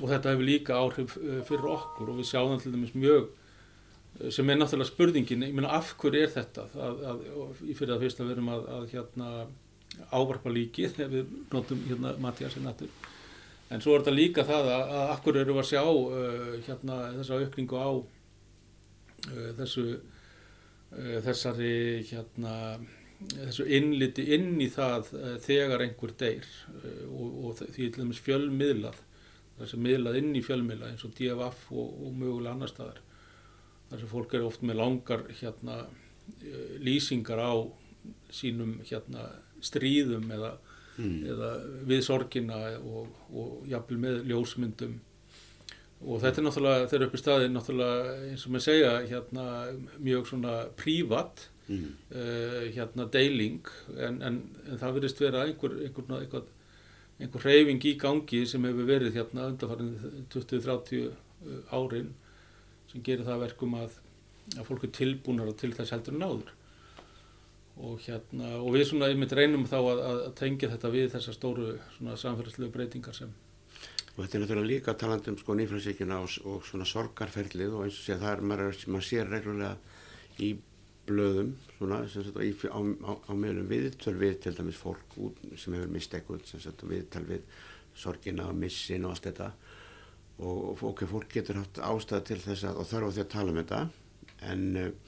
og 0.00 0.06
þetta 0.08 0.32
hefur 0.32 0.48
líka 0.48 0.80
áhrif 0.80 1.18
uh, 1.20 1.38
fyrir 1.46 1.70
okkur 1.76 2.14
og 2.14 2.20
við 2.22 2.30
sjáum 2.32 2.56
það 2.56 2.64
til 2.66 2.74
dæmis 2.74 2.96
mjög 2.96 3.28
uh, 3.28 4.30
sem 4.34 4.50
er 4.50 4.58
náttúrulega 4.58 4.90
spurningin, 4.90 5.46
ég 5.46 5.54
meina 5.54 5.74
af 5.78 5.94
hverju 6.00 6.24
er 6.24 6.34
þetta? 6.34 6.66
Að, 6.74 7.06
að, 7.12 7.24
fyrir 7.68 7.94
það 7.94 8.04
fyrst 8.06 8.22
að 8.22 8.30
við 8.30 8.36
erum 8.38 8.52
að, 8.56 8.68
að 8.78 8.88
hérna 8.96 9.30
ávarpa 10.14 10.50
líkið 10.52 10.92
þegar 10.96 11.14
við 11.14 11.38
notum 11.54 11.86
hérna 11.86 12.16
Mattias 12.22 12.58
Nattur 12.62 12.90
en 13.68 13.82
svo 13.84 13.94
er 13.94 14.04
þetta 14.04 14.16
líka 14.16 14.44
það 14.48 14.70
að, 14.74 14.92
að 14.98 15.10
akkur 15.14 15.40
eru 15.42 15.58
að 15.60 15.68
sjá 15.70 15.82
uh, 15.84 16.54
hérna 16.66 17.00
þessa 17.18 17.40
aukningu 17.42 17.80
á 17.80 17.90
uh, 17.96 19.50
þessu 19.58 19.84
uh, 19.96 21.18
þessari 21.26 21.74
hérna 22.08 22.54
þessu 23.18 23.66
innliti 23.74 24.28
inn 24.36 24.56
í 24.62 24.68
það 24.72 25.12
uh, 25.18 25.34
þegar 25.42 25.84
einhver 25.84 26.14
deyr 26.20 26.46
uh, 26.46 27.04
og, 27.10 27.38
og 27.44 27.60
því 27.60 27.90
til 27.90 28.04
dæmis 28.04 28.22
fjölmiðlað 28.24 29.02
þessi 29.58 29.80
miðlað 29.82 30.20
inn 30.20 30.36
í 30.38 30.44
fjölmiðla 30.46 30.92
eins 30.92 31.04
og 31.06 31.14
DFF 31.18 31.72
og, 31.74 31.88
og 32.06 32.14
mögulega 32.14 32.54
annar 32.54 32.70
staðar 32.70 33.02
þar 33.88 34.02
sem 34.02 34.12
fólk 34.12 34.36
er 34.36 34.46
oft 34.46 34.62
með 34.62 34.80
langar 34.82 35.26
hérna 35.40 35.80
uh, 35.88 36.72
lýsingar 36.84 37.42
á 37.42 37.52
sínum 38.32 38.78
hérna 38.86 39.26
stríðum 39.64 40.30
eða, 40.32 40.54
eða 40.98 41.50
við 41.86 42.02
sorgina 42.02 42.56
og, 42.78 43.06
og 43.32 43.68
jafnvel 43.70 43.98
með 44.02 44.24
ljósmyndum. 44.30 44.96
Og 45.98 46.20
þetta 46.22 46.40
er 46.40 46.44
náttúrulega, 46.46 46.88
þeir 46.88 47.00
eru 47.00 47.06
upp 47.08 47.14
í 47.14 47.20
staði 47.22 47.48
náttúrulega 47.50 48.16
eins 48.30 48.46
og 48.46 48.52
maður 48.54 48.66
segja 48.68 48.90
hérna 49.10 49.46
mjög 49.98 50.26
svona 50.32 50.58
prívat 50.76 51.48
Mm. 51.68 51.90
uh, 52.16 52.72
hérna 52.72 53.04
deiling. 53.12 53.60
En, 54.00 54.22
en, 54.24 54.36
en 54.70 54.78
það 54.80 54.94
verðist 54.96 55.18
vera 55.20 55.42
einhver, 55.44 55.74
einhver, 55.84 56.06
einhver, 56.16 56.46
einhver 57.20 57.44
reyfing 57.44 57.82
í 57.84 57.92
gangi 58.00 58.40
sem 58.48 58.64
hefur 58.64 58.88
verið 58.88 59.18
hérna 59.18 59.50
undanfarin 59.50 59.90
20-30 60.32 61.10
árin 61.76 62.14
sem 62.88 63.02
gerir 63.04 63.26
það 63.26 63.34
að 63.34 63.44
verkum 63.44 63.76
að, 63.76 63.98
að 64.56 64.64
fólk 64.64 64.86
er 64.88 64.94
tilbúnar 64.96 65.52
til 65.60 65.74
þess 65.76 65.92
heldur 65.92 66.16
en 66.16 66.24
áður 66.24 66.54
og 67.78 68.00
hérna 68.02 68.56
og 68.58 68.72
við 68.74 68.88
svona 68.88 69.10
einmitt 69.12 69.34
reynum 69.36 69.66
þá 69.68 69.78
að, 69.80 70.00
að 70.08 70.22
tengja 70.38 70.72
þetta 70.72 70.94
við 70.94 71.12
þessar 71.14 71.36
stóru 71.36 71.68
samfélagslegu 71.98 72.72
breytingar 72.74 73.16
sem 73.16 73.34
Og 74.18 74.24
þetta 74.24 74.34
er 74.34 74.42
náttúrulega 74.42 74.66
líka 74.66 74.92
talandi 74.98 75.30
um 75.30 75.36
sko 75.38 75.54
nýfrælsíkjuna 75.54 76.16
og, 76.24 76.32
og 76.50 76.64
svona 76.66 76.86
sorgarferlið 76.90 77.76
og 77.78 77.84
eins 77.84 78.00
og 78.00 78.02
sé 78.02 78.16
það 78.18 78.32
er 78.32 78.40
maður, 78.50 78.80
maður 78.90 79.06
sér 79.06 79.28
reglulega 79.30 79.76
í 80.42 80.48
blöðum 81.06 81.52
svona 81.76 82.00
sagt 82.10 82.40
í, 82.42 82.50
á, 82.66 82.80
á, 82.82 83.12
á 83.14 83.32
meðlum 83.38 83.68
viðtöl 83.70 84.16
við 84.18 84.40
til 84.42 84.54
dæmis 84.58 84.80
fólk 84.80 85.14
út, 85.22 85.38
sem 85.54 85.76
hefur 85.76 85.92
mist 85.94 86.16
eitthvað 86.18 86.42
sem 86.50 86.64
sagt 86.64 86.82
viðtal 86.90 87.22
við 87.28 87.46
sorgina 87.98 88.48
og 88.50 88.58
missin 88.58 89.06
og 89.06 89.14
allt 89.14 89.30
þetta. 89.30 89.52
Og, 90.38 90.58
og 90.72 90.82
ok, 90.90 91.04
fólk 91.10 91.30
getur 91.38 91.60
haft 91.62 91.78
ástæða 91.78 92.26
til 92.26 92.40
þess 92.42 92.66
að 92.66 92.82
og 92.82 92.90
þarf 92.90 93.06
á 93.06 93.14
því 93.14 93.22
að 93.22 93.32
tala 93.36 93.54
um 93.54 93.62
þetta 93.62 93.80
en 94.50 94.66
uh, 94.82 95.07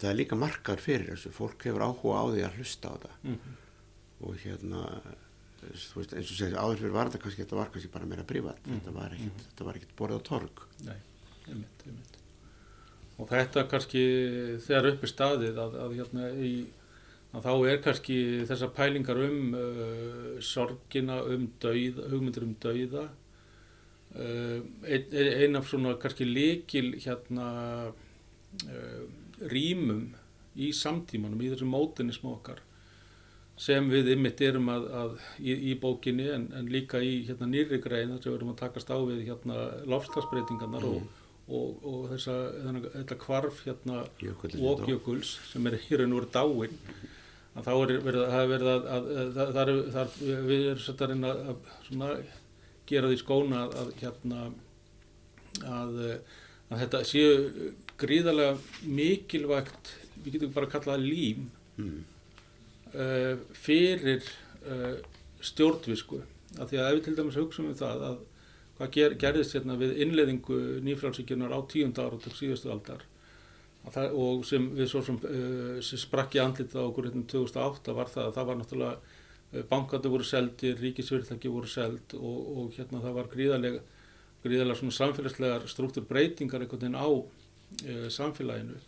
það 0.00 0.10
er 0.10 0.20
líka 0.20 0.38
markaður 0.40 0.84
fyrir 0.84 1.10
þessu. 1.14 1.32
Fólk 1.36 1.66
hefur 1.68 1.86
áhuga 1.86 2.20
á 2.20 2.24
því 2.32 2.46
að 2.46 2.60
hlusta 2.60 2.90
á 2.90 2.94
þetta. 2.94 3.16
Mm 3.22 3.58
og 4.20 4.40
hérna 4.42 4.86
veist, 5.60 6.14
eins 6.16 6.30
og 6.32 6.36
segja 6.38 6.60
áður 6.60 6.82
fyrir 6.82 6.96
var 6.96 7.10
þetta 7.10 7.22
kannski 7.24 7.44
þetta 7.44 7.58
var 7.58 7.70
kannski 7.72 7.92
bara 7.92 8.08
meira 8.08 8.24
þetta 8.26 8.96
var 8.96 9.14
ekkit, 9.16 9.44
þetta 9.46 9.68
var 9.68 9.78
ekkit 9.78 9.94
borðið 9.98 10.20
á 10.20 10.28
torg. 10.28 10.64
Nei, 10.86 10.98
einmitt, 11.46 11.86
einmitt. 11.86 12.18
Og 13.20 13.28
þetta 13.28 13.66
kannski 13.68 14.02
þegar 14.64 14.90
upp 14.94 15.04
er 15.04 15.12
staðið 15.12 15.62
að, 15.64 15.78
að, 15.84 15.96
hérna, 15.98 16.28
í, 16.40 16.52
að 17.36 17.48
þá 17.48 17.52
er 17.72 17.80
kannski 17.84 18.18
þessar 18.48 18.74
pælingar 18.76 19.22
um 19.26 19.56
uh, 19.56 20.36
sorgina, 20.44 21.20
um 21.28 21.48
dauð, 21.60 22.04
hugmyndir 22.12 22.48
um 22.48 22.54
dauða. 22.64 23.08
Uh, 24.10 24.64
ein, 24.88 25.12
ein 25.12 25.60
af 25.60 25.68
svona 25.70 25.94
kannski 26.00 26.26
líkil 26.26 26.96
hérna 26.98 27.50
uh, 27.92 29.04
rýmum 29.52 30.02
í 30.60 30.72
samtímanum, 30.76 31.40
í 31.40 31.50
þessum 31.52 31.70
mótinismu 31.72 32.32
okkar 32.34 32.60
sem 33.60 33.90
við 33.92 34.08
ymmit 34.14 34.40
erum 34.40 34.68
að, 34.72 34.86
að 34.96 35.16
í, 35.44 35.54
í 35.70 35.74
bókinni 35.80 36.26
en, 36.32 36.46
en 36.56 36.68
líka 36.72 37.00
í 37.04 37.18
hérna, 37.28 37.46
nýri 37.52 37.78
grein 37.84 38.14
þar 38.14 38.22
sem 38.22 38.32
við 38.32 38.38
erum 38.38 38.52
að 38.54 38.60
takast 38.62 38.88
á 38.92 38.96
við 39.04 39.20
hérna, 39.28 39.56
lofslagsbreytingarnar 39.92 40.86
og, 40.88 41.02
og, 41.48 41.84
og 41.84 42.06
þessa, 42.14 42.36
þennan, 42.56 42.86
þetta 42.94 43.18
kvarf 43.20 43.60
hérna, 43.66 44.04
Jökullinn 44.24 44.64
og 44.70 44.80
dó. 44.80 44.88
jökuls 44.94 45.34
sem 45.52 45.68
er 45.68 45.76
raun 46.00 46.16
og 46.16 46.22
veru 46.22 46.30
dáin 46.38 46.78
að 47.50 47.66
þá 47.66 47.70
er 47.74 47.94
verið, 48.06 48.24
er 48.40 48.50
verið 48.54 48.72
að, 48.72 48.88
að, 48.96 49.10
að 49.20 49.30
það, 49.36 49.60
er- 49.74 49.86
það, 49.98 50.16
er- 50.32 50.44
við 50.48 50.66
erum 50.70 50.82
svolítið 50.86 51.06
að 51.06 51.12
reyna 51.12 52.10
að 52.10 52.26
gera 52.90 53.10
því 53.12 53.20
skóna 53.20 53.62
að, 53.66 53.76
að 53.84 53.92
hérna 54.00 54.40
að, 55.68 55.98
að 56.70 56.82
þetta 56.84 57.00
séu 57.10 57.32
gríðarlega 58.00 58.56
mikilvægt 58.86 59.92
við 60.24 60.36
getum 60.36 60.54
bara 60.54 60.68
að 60.68 60.74
kalla 60.74 60.94
það 60.94 61.06
lím 61.06 61.44
mm. 61.80 62.00
uh, 62.94 63.36
fyrir 63.56 64.26
uh, 64.64 64.96
stjórnvisku 65.44 66.20
af 66.58 66.70
því 66.70 66.80
að 66.80 66.88
ef 66.88 66.98
við 66.98 67.06
til 67.06 67.16
dæmis 67.18 67.38
hugsaum 67.40 67.70
um 67.70 67.78
það 67.78 68.04
að 68.08 68.18
hvað 68.80 68.92
ger, 68.96 69.14
gerðist 69.20 69.54
hérna 69.56 69.76
við 69.80 69.96
innleðingu 70.04 70.58
nýfrálsíkjunar 70.86 71.54
á 71.54 71.60
tíunda 71.70 72.08
ára 72.08 72.20
til 72.20 72.34
síðustu 72.36 72.72
aldar 72.72 73.04
að 73.86 73.94
það, 73.96 74.18
og 74.24 74.44
sem 74.48 74.66
við 74.76 74.90
svo 74.92 75.04
sem, 75.06 75.20
uh, 75.24 75.78
sem 75.84 76.00
sprakk 76.00 76.36
í 76.36 76.42
andlitið 76.42 76.80
á 76.80 76.88
okkur 76.88 77.08
hérna 77.10 77.24
2008 77.32 77.96
var 77.96 78.12
það 78.12 78.28
að 78.28 78.36
það 78.38 78.50
var 78.50 78.60
náttúrulega 78.60 79.16
bankandi 79.66 80.10
voru 80.12 80.22
seldir, 80.22 80.76
ríkisfyrirtæki 80.78 81.50
voru 81.50 81.66
seld 81.66 82.12
og, 82.14 82.36
og 82.54 82.76
hérna 82.76 83.00
það 83.02 83.16
var 83.16 83.30
gríðarlega 83.32 83.80
gríðarlega 84.44 84.78
svona 84.78 84.94
samfélagslegar 84.94 85.66
struktúrbreytingar 85.68 86.62
einhvern 86.62 86.84
veginn 86.84 87.00
á 87.00 87.08
uh, 87.84 88.06
samfélaginu. 88.12 88.78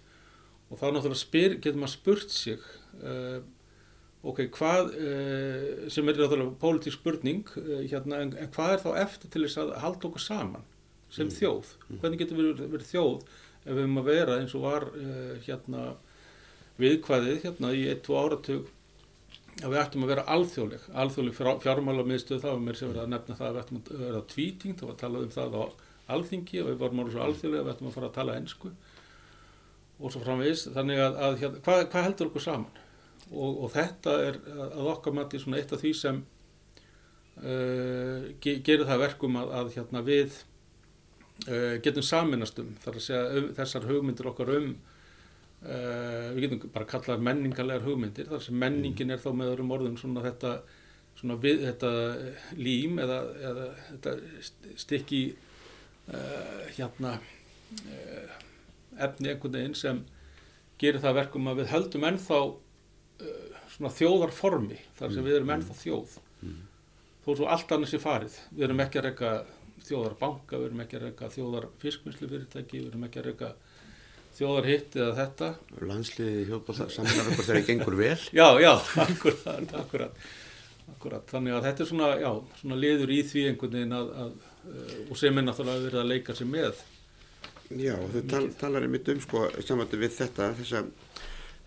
Og 0.72 0.80
þá 0.80 0.86
náttúrulega 0.88 1.20
spyr, 1.20 1.56
getur 1.60 1.80
maður 1.82 1.94
spurt 1.94 2.32
sig 2.32 2.62
uh, 3.02 3.40
ok, 4.24 4.44
hvað 4.56 4.92
uh, 4.96 5.66
sem 5.92 6.08
er 6.08 6.20
náttúrulega 6.20 6.56
pólitík 6.62 6.96
spurning 6.96 7.42
hérna, 7.90 8.22
en, 8.22 8.36
en 8.38 8.52
hvað 8.54 8.76
er 8.76 8.84
þá 8.84 8.90
eftir 9.04 9.32
til 9.34 9.44
þess 9.46 9.60
að 9.64 9.74
halda 9.84 10.08
okkur 10.10 10.26
saman 10.26 10.68
sem 11.12 11.28
Mm. 11.28 11.34
þjóð? 11.36 11.74
Hvernig 12.00 12.22
getur 12.22 12.38
við 12.38 12.62
verið, 12.72 12.86
þjóð 12.88 13.18
ef 13.62 13.74
við 13.76 13.98
að 14.00 14.06
vera 14.08 14.38
eins 14.40 14.54
og 14.56 14.62
var 14.64 14.86
hérna 15.44 15.82
viðkvæðið 16.80 17.42
hérna 17.44 17.72
í 17.76 17.82
eitt, 17.90 18.00
tvo 18.06 18.16
áratug 18.22 18.70
að 19.60 19.74
við 19.74 19.80
ættum 19.82 20.06
að 20.06 20.12
vera 20.14 20.24
alþjóðleg? 20.32 20.86
Alþjóðleg 21.02 21.36
fjármála 21.62 22.04
miðstöð 22.08 22.40
það 22.46 22.54
var 22.54 22.62
mér 22.64 22.78
sem 22.78 22.88
verið 22.88 23.02
að 23.02 23.12
nefna 23.12 23.36
það 23.38 23.48
að 23.48 23.54
við 23.54 23.62
ættum 23.62 23.80
að 23.82 24.04
vera 24.06 24.22
tvíting 24.32 24.78
það 24.78 24.88
var 24.88 24.94
að 24.96 25.02
tala 25.02 25.22
um 25.22 25.34
það 25.36 25.58
á 25.60 25.64
alþingi 26.16 26.62
og 26.62 26.70
við 26.70 26.78
varum 26.82 27.02
orðið 27.02 27.16
svo 27.16 27.24
alþjóðlega 27.26 27.66
við 27.66 27.72
ættum 27.74 27.88
að 27.90 27.96
fara 27.96 28.10
að 28.10 28.16
tala 28.18 28.36
ensku 28.40 28.72
og 30.02 30.12
svo 30.12 30.22
framvegis. 30.22 30.68
Þannig 30.74 31.02
að, 31.02 31.18
að 31.26 31.40
hérna, 31.42 31.64
hvað, 31.66 31.82
hvað 31.94 32.06
heldur 32.08 32.30
okkur 32.30 32.46
saman? 32.46 32.80
Og, 33.32 33.50
og 33.64 33.68
þetta 33.72 34.14
er 34.28 34.38
að 34.68 34.88
okkar 34.92 35.16
mati 35.16 35.40
svona 35.40 35.60
eitt 35.60 35.72
af 35.72 35.82
því 35.82 35.92
sem 35.96 36.22
uh, 37.40 38.30
ge, 38.42 38.58
gerir 38.64 38.88
það 38.88 39.04
verkum 39.06 39.38
að, 39.40 39.52
að 39.60 39.74
hérna 39.78 40.02
við 40.04 40.40
uh, 41.48 41.76
getum 41.84 42.04
saminast 42.04 42.58
um 42.60 42.74
að 42.82 42.98
um, 42.98 43.52
þessar 43.56 43.88
hugmyndir 43.88 44.32
okkar 44.32 44.56
um 44.58 44.72
Uh, 45.62 46.32
við 46.34 46.48
getum 46.48 46.70
bara 46.74 46.86
kallað 46.90 47.20
menningarlegar 47.22 47.84
hugmyndir 47.86 48.26
þar 48.26 48.40
sem 48.42 48.56
menningin 48.58 49.14
er 49.14 49.20
þá 49.22 49.28
með 49.30 49.52
öðrum 49.52 49.68
orðum 49.76 49.98
svona 50.00 50.24
þetta, 50.24 50.56
svona 51.20 51.36
við, 51.38 51.60
þetta 51.68 51.90
lím 52.58 52.98
eða, 52.98 53.18
eða 53.46 53.66
þetta 53.92 54.14
stykki 54.82 55.20
uh, 56.10 56.64
hérna 56.76 57.14
uh, 57.20 58.34
efni 59.06 59.32
einhvern 59.32 59.56
veginn 59.58 59.78
sem 59.78 60.02
gerir 60.82 61.02
það 61.02 61.18
verkum 61.20 61.48
að 61.50 61.62
við 61.62 61.72
höldum 61.76 62.06
ennþá 62.10 62.42
svona 63.72 63.90
þjóðarformi 63.94 64.78
þar 64.98 65.12
sem 65.14 65.24
við 65.24 65.36
erum 65.38 65.52
ennþá 65.54 65.74
þjóð. 65.78 66.14
Þó 67.22 67.28
svo 67.38 67.46
allt 67.54 67.74
annars 67.74 67.94
er 67.94 68.02
farið. 68.02 68.38
Við 68.50 68.64
erum 68.66 68.82
ekki 68.82 68.98
að 68.98 69.06
reyka 69.06 69.30
þjóðarbanka 69.86 70.58
við 70.58 70.68
erum 70.68 70.82
ekki 70.84 70.98
að 70.98 71.04
reyka 71.06 71.30
þjóðarfiskvinnslu 71.36 72.30
fyrirtæki 72.30 72.80
við 72.80 72.88
erum 72.90 73.06
ekki 73.06 73.20
að 73.22 73.28
reyka 73.30 73.50
þjóðar 74.36 74.68
hitt 74.70 74.96
eða 74.98 75.16
þetta. 75.18 75.50
Landsliði 75.90 76.46
hjóðbólta 76.48 76.86
okkur 76.88 77.42
þegar 77.42 77.50
það 77.50 77.68
gengur 77.68 77.98
vel. 77.98 78.16
Já, 78.40 78.46
já, 78.62 78.72
akkurat, 79.04 79.74
akkurat, 79.82 80.22
akkurat. 80.94 81.26
Þannig 81.30 81.56
að 81.56 81.68
þetta 81.68 81.84
er 81.84 81.90
svona, 81.92 82.10
já, 82.22 82.30
svona 82.62 82.80
liður 82.80 83.12
í 83.12 83.20
því 83.28 83.44
einhvern 83.50 83.76
veginn 83.78 83.96
að, 83.98 84.12
að 84.24 84.32
uh, 84.32 84.51
og 85.08 85.16
sem 85.18 85.38
er 85.38 85.46
náttúrulega 85.46 85.86
verið 85.86 86.02
að 86.02 86.10
leika 86.10 86.36
sér 86.38 86.50
með. 86.50 86.82
Já, 87.72 87.96
þau 87.96 88.22
tal, 88.28 88.44
talar 88.60 88.86
einmitt 88.86 89.08
um 89.08 89.20
sko 89.24 89.46
samvættu 89.64 90.00
við 90.00 90.16
þetta 90.18 90.52
þess 90.58 90.78
að 90.78 90.92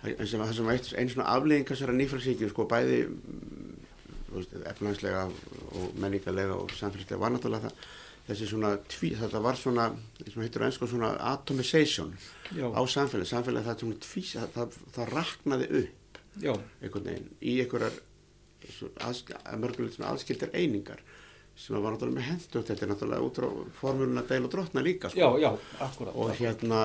það 0.05 0.29
sem 0.29 0.67
var 0.67 0.79
einn 0.99 1.11
svona 1.11 1.29
aflegging 1.33 1.67
þessara 1.67 1.95
nýfælsíkju 1.97 2.51
sko 2.51 2.67
bæði 2.69 2.99
efnanslega 4.69 5.25
og 5.25 5.95
menningarlega 6.01 6.57
og 6.59 6.73
samfélagslega 6.75 7.21
var 7.21 7.33
náttúrulega 7.33 7.71
það 7.71 7.85
þessi 8.25 8.47
svona, 8.49 8.71
tví, 8.89 9.11
þetta 9.19 9.41
var 9.43 9.57
svona, 9.59 9.85
sem 10.23 10.41
heitir 10.41 10.65
á 10.65 10.67
ennsku 10.67 10.87
svona 10.89 11.11
atomization 11.29 12.13
já, 12.57 12.65
á 12.73 12.81
samfélag, 12.89 13.29
samfélag 13.29 13.67
það, 13.67 13.83
svona 13.83 13.99
tvís, 14.01 14.31
það, 14.33 14.47
það, 14.55 14.79
það 14.95 15.11
raknaði 15.13 15.67
upp 15.81 16.19
já, 16.41 16.53
einhvern 16.81 17.09
veginn 17.11 17.27
í 17.41 17.57
einhverjar 17.61 17.99
mörgulegt 19.61 19.97
svona 19.99 20.15
aðskildar 20.15 20.55
einingar 20.57 21.03
sem 21.55 21.75
var 21.79 21.93
náttúrulega 21.95 22.19
með 22.19 22.27
hendugt, 22.29 22.67
þetta 22.67 22.83
er 22.83 22.89
náttúrulega 22.91 23.25
út 23.25 23.37
á 23.39 23.47
formúluna 23.79 24.23
deil 24.27 24.43
og 24.43 24.51
drotna 24.51 24.83
líka 24.83 25.09
sko. 25.09 25.19
já, 25.19 25.29
já, 25.39 25.51
akkurat 25.85 26.15
og 26.15 26.33
hérna, 26.35 26.81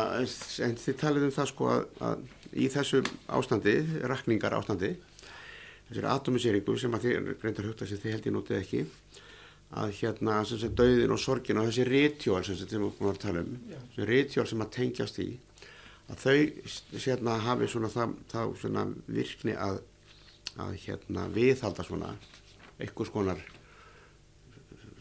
en 0.67 0.77
þið 0.79 0.99
talið 1.01 1.27
um 1.27 1.35
það 1.35 1.51
sko 1.51 1.71
að, 1.75 1.83
að 2.07 2.23
í 2.55 2.69
þessu 2.71 3.03
ástandi, 3.27 3.75
rakningar 4.13 4.55
ástandi 4.55 4.93
þessari 5.89 6.11
atomiseringu 6.15 6.79
sem 6.79 6.95
að 6.95 7.07
þið 7.09 7.31
reyndar 7.43 7.71
hugta 7.71 7.91
sem 7.91 7.99
þið 7.99 8.15
held 8.15 8.31
ég 8.31 8.37
notið 8.37 8.61
ekki 8.61 8.85
að 9.81 9.93
hérna 10.01 10.41
sem 10.47 10.59
sem 10.63 10.75
döðin 10.79 11.15
og 11.15 11.23
sorgin 11.23 11.61
og 11.61 11.69
þessi 11.69 11.87
rítjól 11.87 12.43
sem 12.47 12.59
sem 12.59 12.71
við 12.71 12.89
varum 12.99 13.13
að 13.15 13.23
tala 13.27 13.45
um 13.45 13.53
þessi 13.71 14.09
rítjól 14.09 14.49
sem 14.51 14.65
að 14.65 14.75
tengjast 14.79 15.23
í 15.23 15.29
að 16.11 16.25
þau 16.25 16.99
hérna 17.05 17.39
hafi 17.45 17.71
svona 17.71 17.91
það, 17.91 18.19
það 18.33 18.55
svona 18.63 18.87
virkni 19.07 19.55
að 19.55 19.83
að 20.61 20.77
hérna 20.85 21.27
viðhalda 21.31 21.87
svona 21.87 22.15
einhvers 22.81 23.13
konar 23.15 23.43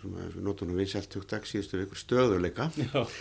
svona, 0.01 0.25
við 0.33 0.43
notum 0.45 0.69
nú 0.71 0.77
vinsælt 0.79 1.15
hugtak 1.19 1.45
síðustu 1.49 1.79
vikur 1.81 1.99
stöðuleika 1.99 2.69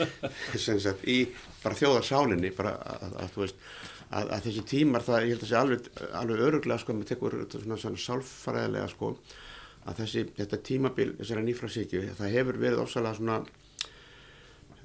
sem 0.67 0.81
sagt 0.81 1.05
í 1.09 1.19
bara 1.63 1.79
þjóðarsálinni 1.79 2.51
bara 2.57 2.75
að, 2.79 3.05
að, 3.09 3.17
að 3.25 3.33
þú 3.37 3.45
veist 3.45 3.63
að, 4.09 4.31
að 4.37 4.43
þessi 4.49 4.65
tímar 4.73 5.05
það, 5.07 5.21
ég 5.27 5.35
held 5.37 5.45
að 5.47 5.51
sé 5.53 5.59
alveg, 5.61 5.89
alveg 6.23 6.45
öruglega 6.49 6.83
sko, 6.85 6.97
með 6.99 7.11
tekur 7.13 7.39
svona, 7.53 7.77
svona 7.83 8.03
sálfræðilega 8.07 8.89
sko 8.95 9.13
að 9.89 10.03
þessi, 10.03 10.23
þetta 10.37 10.59
tímabil 10.69 11.11
þessara 11.19 11.45
nýfrasíkju, 11.47 12.01
það 12.19 12.33
hefur 12.37 12.59
verið 12.61 12.83
ofsalega 12.85 13.19
svona 13.21 13.39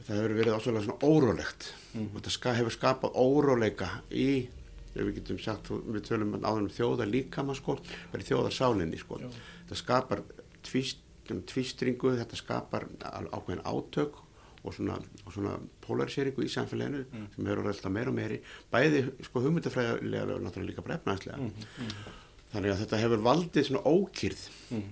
það 0.03 0.17
hefur 0.19 0.35
verið 0.39 0.57
ofsalega 0.57 0.85
svona 0.87 1.07
órólegt 1.13 1.69
Mhm. 1.93 2.07
og 2.09 2.21
þetta 2.23 2.31
ska, 2.33 2.51
hefur 2.57 2.73
skapað 2.73 3.17
óróleika 3.21 3.87
í, 4.09 4.47
ef 4.95 5.01
við 5.05 5.11
getum 5.19 5.37
sagt 5.43 5.67
við 5.69 6.01
tölum 6.07 6.31
áður 6.41 6.63
um 6.63 6.69
þjóðar 6.73 7.11
líkama 7.11 7.53
sko 7.57 7.75
verið 8.11 8.31
þjóðarsálinni 8.31 8.97
sko 9.01 9.19
Já. 9.21 9.27
þetta 9.67 9.77
skapar 9.77 10.23
tvíst, 10.65 10.97
tvístringu 11.27 12.15
þetta 12.19 12.35
skapar 12.39 12.87
ákveðin 13.03 13.63
átök 13.65 14.19
og 14.63 14.71
svona, 14.75 14.95
og 15.25 15.33
svona 15.35 15.57
polariseringu 15.83 16.43
í 16.45 16.51
samfélaginu 16.51 17.03
Mm. 17.13 17.27
sem 17.35 17.47
eru 17.51 17.67
alltaf 17.67 17.91
meira 17.91 18.09
og 18.09 18.15
meiri 18.15 18.37
bæði 18.71 19.01
sko 19.27 19.41
hugmyndafræðilega 19.43 20.35
og 20.37 20.43
náttúrulega 20.45 20.69
líka 20.71 20.85
brefnaðslega 20.87 21.37
mm, 21.37 21.65
mm, 21.79 22.11
þannig 22.53 22.71
að 22.71 22.83
þetta 22.83 22.99
hefur 23.01 23.23
valdið 23.27 23.67
svona 23.67 23.83
ókýrð 23.83 24.43
mm, 24.71 24.85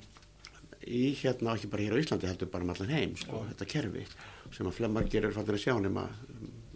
í 0.88 1.04
hérna, 1.22 1.56
ekki 1.56 1.70
bara 1.72 1.86
hér 1.86 1.96
á 1.96 2.02
Íslandi 2.04 2.28
heldur 2.28 2.50
bara 2.52 2.64
um 2.68 2.74
allan 2.74 2.90
heim, 2.92 3.16
sko, 3.16 3.46
þetta 3.52 3.66
kerfi 3.70 4.06
sem 4.52 4.68
að 4.68 4.76
flemmar 4.80 5.08
gerir 5.08 5.32
fattir 5.36 5.56
að 5.56 5.64
sjá 5.64 5.76
nema 5.80 6.08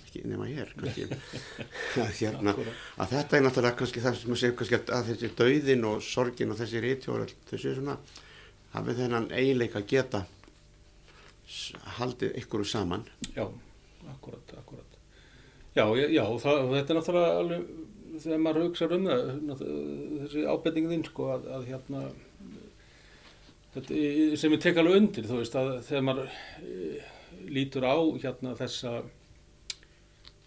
ekki 0.05 0.21
nema 0.29 0.45
hér, 0.47 0.69
að, 2.05 2.11
hérna, 2.21 2.53
að 3.01 3.09
þetta 3.15 3.37
er 3.37 3.43
náttúrulega 3.47 3.79
kannski 3.81 4.03
það 4.05 4.19
sem 4.21 4.35
að 4.35 4.39
segja 4.43 4.55
kannski 4.61 4.77
að, 4.79 4.91
að 4.95 5.09
þessi 5.11 5.31
dauðin 5.41 5.87
og 5.89 6.03
sorgin 6.05 6.53
og 6.53 6.61
þessi 6.61 6.83
rítjóra 6.85 7.27
þessi 7.49 7.75
svona, 7.79 7.97
hafið 8.75 9.01
þennan 9.03 9.31
eiginleika 9.33 9.81
geta 9.87 10.25
haldið 11.97 12.37
ykkur 12.41 12.65
saman? 12.67 13.05
Já, 13.35 13.45
akkurat, 14.11 14.55
akkurat. 14.59 14.95
Já, 15.75 15.85
já, 15.95 16.23
það, 16.39 16.61
þetta 16.71 16.93
er 16.93 16.97
náttúrulega 16.99 17.39
alveg 17.41 17.67
þegar 18.23 18.41
maður 18.41 18.65
hugsa 18.69 18.87
um 18.95 19.07
það 19.09 19.23
þessi 20.21 20.45
ábending 20.47 20.87
þín 20.91 21.03
sko 21.09 21.27
að, 21.33 21.49
að 21.57 21.65
hérna 21.71 22.03
þetta, 23.73 23.99
sem 24.39 24.55
ég 24.55 24.63
tek 24.63 24.79
alveg 24.79 24.99
undir 25.01 25.27
þú 25.27 25.41
veist 25.41 25.57
að 25.59 25.71
þegar 25.89 26.05
maður 26.09 26.37
e, 26.63 26.69
lítur 27.51 27.87
á 27.87 27.95
hérna 28.23 28.53
þessa 28.59 28.93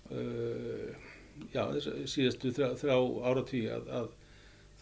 uh, 0.08 0.88
já, 1.52 1.62
þessa 1.76 1.92
síðastu 2.08 2.54
þrjá, 2.56 2.70
þrjá 2.80 2.96
áratví 3.28 3.62
að, 3.74 3.92
að 4.00 4.08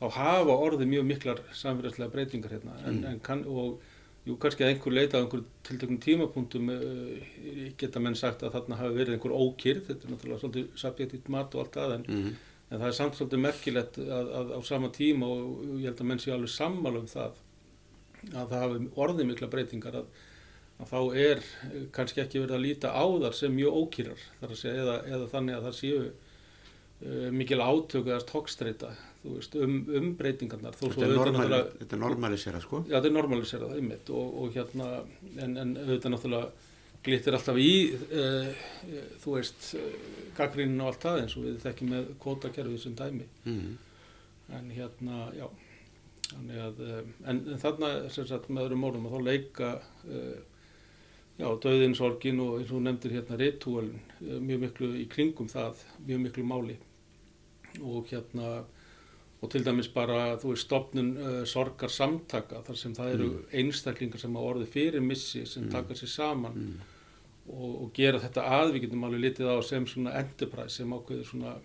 þá 0.01 0.07
hafa 0.19 0.57
orðið 0.67 0.91
mjög 0.93 1.07
miklar 1.11 1.45
samfélagslega 1.57 2.13
breytingar 2.13 2.57
hérna 2.57 2.75
en, 2.85 2.99
Mm. 3.01 3.05
en 3.11 3.21
kann, 3.21 3.45
og 3.49 3.81
jú, 4.27 4.37
kannski 4.43 4.65
að 4.65 4.75
einhver 4.75 4.93
leita 4.93 5.17
á 5.17 5.23
einhver 5.23 5.45
tiltökum 5.65 6.01
tímapunktum 6.03 6.69
uh, 6.69 7.73
geta 7.79 8.01
menn 8.03 8.15
sagt 8.19 8.43
að 8.43 8.53
þarna 8.59 8.77
hafi 8.83 8.99
verið 8.99 9.17
einhver 9.17 9.33
ókýrð, 9.37 9.87
þetta 9.89 10.07
er 10.07 10.13
náttúrulega 10.13 10.43
svolítið 10.43 10.69
subjektíft 10.83 11.29
mat 11.33 11.55
og 11.55 11.65
allt 11.65 11.79
það 11.79 11.95
en, 11.97 12.07
mm. 12.09 12.37
en 12.71 12.79
það 12.81 12.89
er 12.91 12.97
samt 13.01 13.17
svolítið 13.19 13.45
merkilegt 13.47 13.99
að, 14.03 14.31
að 14.41 14.55
á 14.57 14.61
sama 14.69 14.93
tíma 14.93 15.27
og 15.33 15.65
ég 15.81 15.89
held 15.89 16.01
að 16.03 16.11
menn 16.11 16.23
sé 16.23 16.33
alveg 16.35 16.53
sammála 16.53 17.05
um 17.05 17.11
það 17.11 17.43
að 18.35 18.49
það 18.51 18.63
hafi 18.65 18.89
orðið 19.07 19.29
mikla 19.31 19.49
breytingar 19.53 19.99
að, 20.01 20.07
að 20.83 20.93
þá 20.93 21.01
er 21.25 21.43
eh, 21.71 21.83
kannski 21.95 22.23
ekki 22.25 22.41
verið 22.43 22.57
að 22.59 22.65
líta 22.65 22.91
á 22.91 23.05
þar 23.07 23.37
sem 23.39 23.55
mjög 23.55 23.77
ókýrar 23.83 24.25
þar 24.41 24.55
að 24.55 24.61
segja, 24.63 24.83
eða, 24.83 24.97
eða 25.15 25.29
þannig 25.35 25.57
að 25.57 25.69
það 25.69 25.77
séu 25.81 26.01
uh, 26.03 27.29
mikil 27.37 27.61
átök 27.63 28.11
eða 28.11 28.27
tókstreita 28.33 28.91
veist, 29.35 29.57
um, 29.59 29.77
um 29.99 30.07
breytingarnar 30.19 30.77
þó 30.77 30.87
þetta, 30.87 31.03
er 31.03 31.13
auðvitað 31.13 31.37
normali, 31.37 31.61
þetta 31.81 31.97
er 31.97 32.03
normalisera 32.03 32.63
sko 32.63 32.81
Já, 32.87 32.95
þetta 32.97 33.11
er 33.11 33.15
normalisera 33.17 33.69
það 33.71 33.83
einmitt 33.83 34.15
og, 34.15 34.41
og 34.43 34.57
hérna, 34.57 34.89
en, 35.37 35.57
en 35.63 35.77
auðvitað 35.83 36.15
náttúrulega 36.15 36.73
glittir 37.07 37.37
alltaf 37.37 37.61
í, 37.61 37.73
uh, 37.95 38.49
þú 39.23 39.37
veist, 39.37 39.69
uh, 39.79 40.25
gaggrínin 40.37 40.83
og 40.83 40.91
allt 40.91 41.07
það 41.07 41.21
eins 41.23 41.37
og 41.39 41.47
við 41.47 41.61
þekkjum 41.63 41.93
með 41.95 42.11
kvótakerfið 42.25 42.83
sem 42.83 42.97
dæmi. 42.99 43.29
mm. 43.45 43.77
En 44.57 44.69
hérna, 44.71 45.25
já, 45.35 45.47
að, 46.63 46.83
en, 47.27 47.41
en 47.41 47.59
þarna, 47.63 47.89
sem 48.15 48.27
sagt, 48.29 48.47
með 48.51 48.69
öðrum 48.69 48.85
orðum 48.87 49.09
að 49.09 49.17
þá 49.17 49.25
leika, 49.27 49.71
uh, 50.07 50.37
já, 51.39 51.49
döðin, 51.63 51.97
sorgin 51.99 52.43
og 52.45 52.61
eins 52.61 52.75
og 52.75 52.85
nefndir 52.85 53.17
hérna 53.19 53.39
ritualin, 53.41 54.03
mjög 54.21 54.63
miklu 54.67 54.93
í 55.03 55.07
kringum 55.11 55.51
það, 55.51 55.83
mjög 56.07 56.23
miklu 56.29 56.47
máli 56.47 56.79
og 57.83 58.07
hérna, 58.09 58.63
og 59.43 59.51
til 59.53 59.65
dæmis 59.65 59.89
bara, 59.93 60.37
þú 60.41 60.53
veist, 60.55 60.65
stopnun 60.67 61.11
uh, 61.21 61.45
sorgar 61.45 61.93
samtaka, 61.93 62.63
þar 62.67 62.77
sem 62.81 62.95
það 62.97 63.15
eru 63.15 63.31
einstaklingar 63.53 64.21
sem 64.21 64.35
hafa 64.35 64.53
orðið 64.55 64.69
fyrir 64.73 65.03
missi, 65.05 65.47
sem 65.47 65.65
Mm. 65.67 65.71
taka 65.71 65.95
sér 65.95 66.09
saman 66.09 66.53
Mm. 66.55 66.81
og, 67.49 67.83
og 67.83 67.93
gera 67.95 68.19
þetta 68.19 68.43
að, 68.43 68.73
við 68.73 68.87
getum 68.87 69.05
alveg 69.05 69.21
litið 69.21 69.51
á 69.53 69.57
sem 69.63 69.87
svona 69.87 70.15
enterprise, 70.19 70.77
sem 70.77 70.93
ákveður 70.93 71.25
svona 71.25 71.57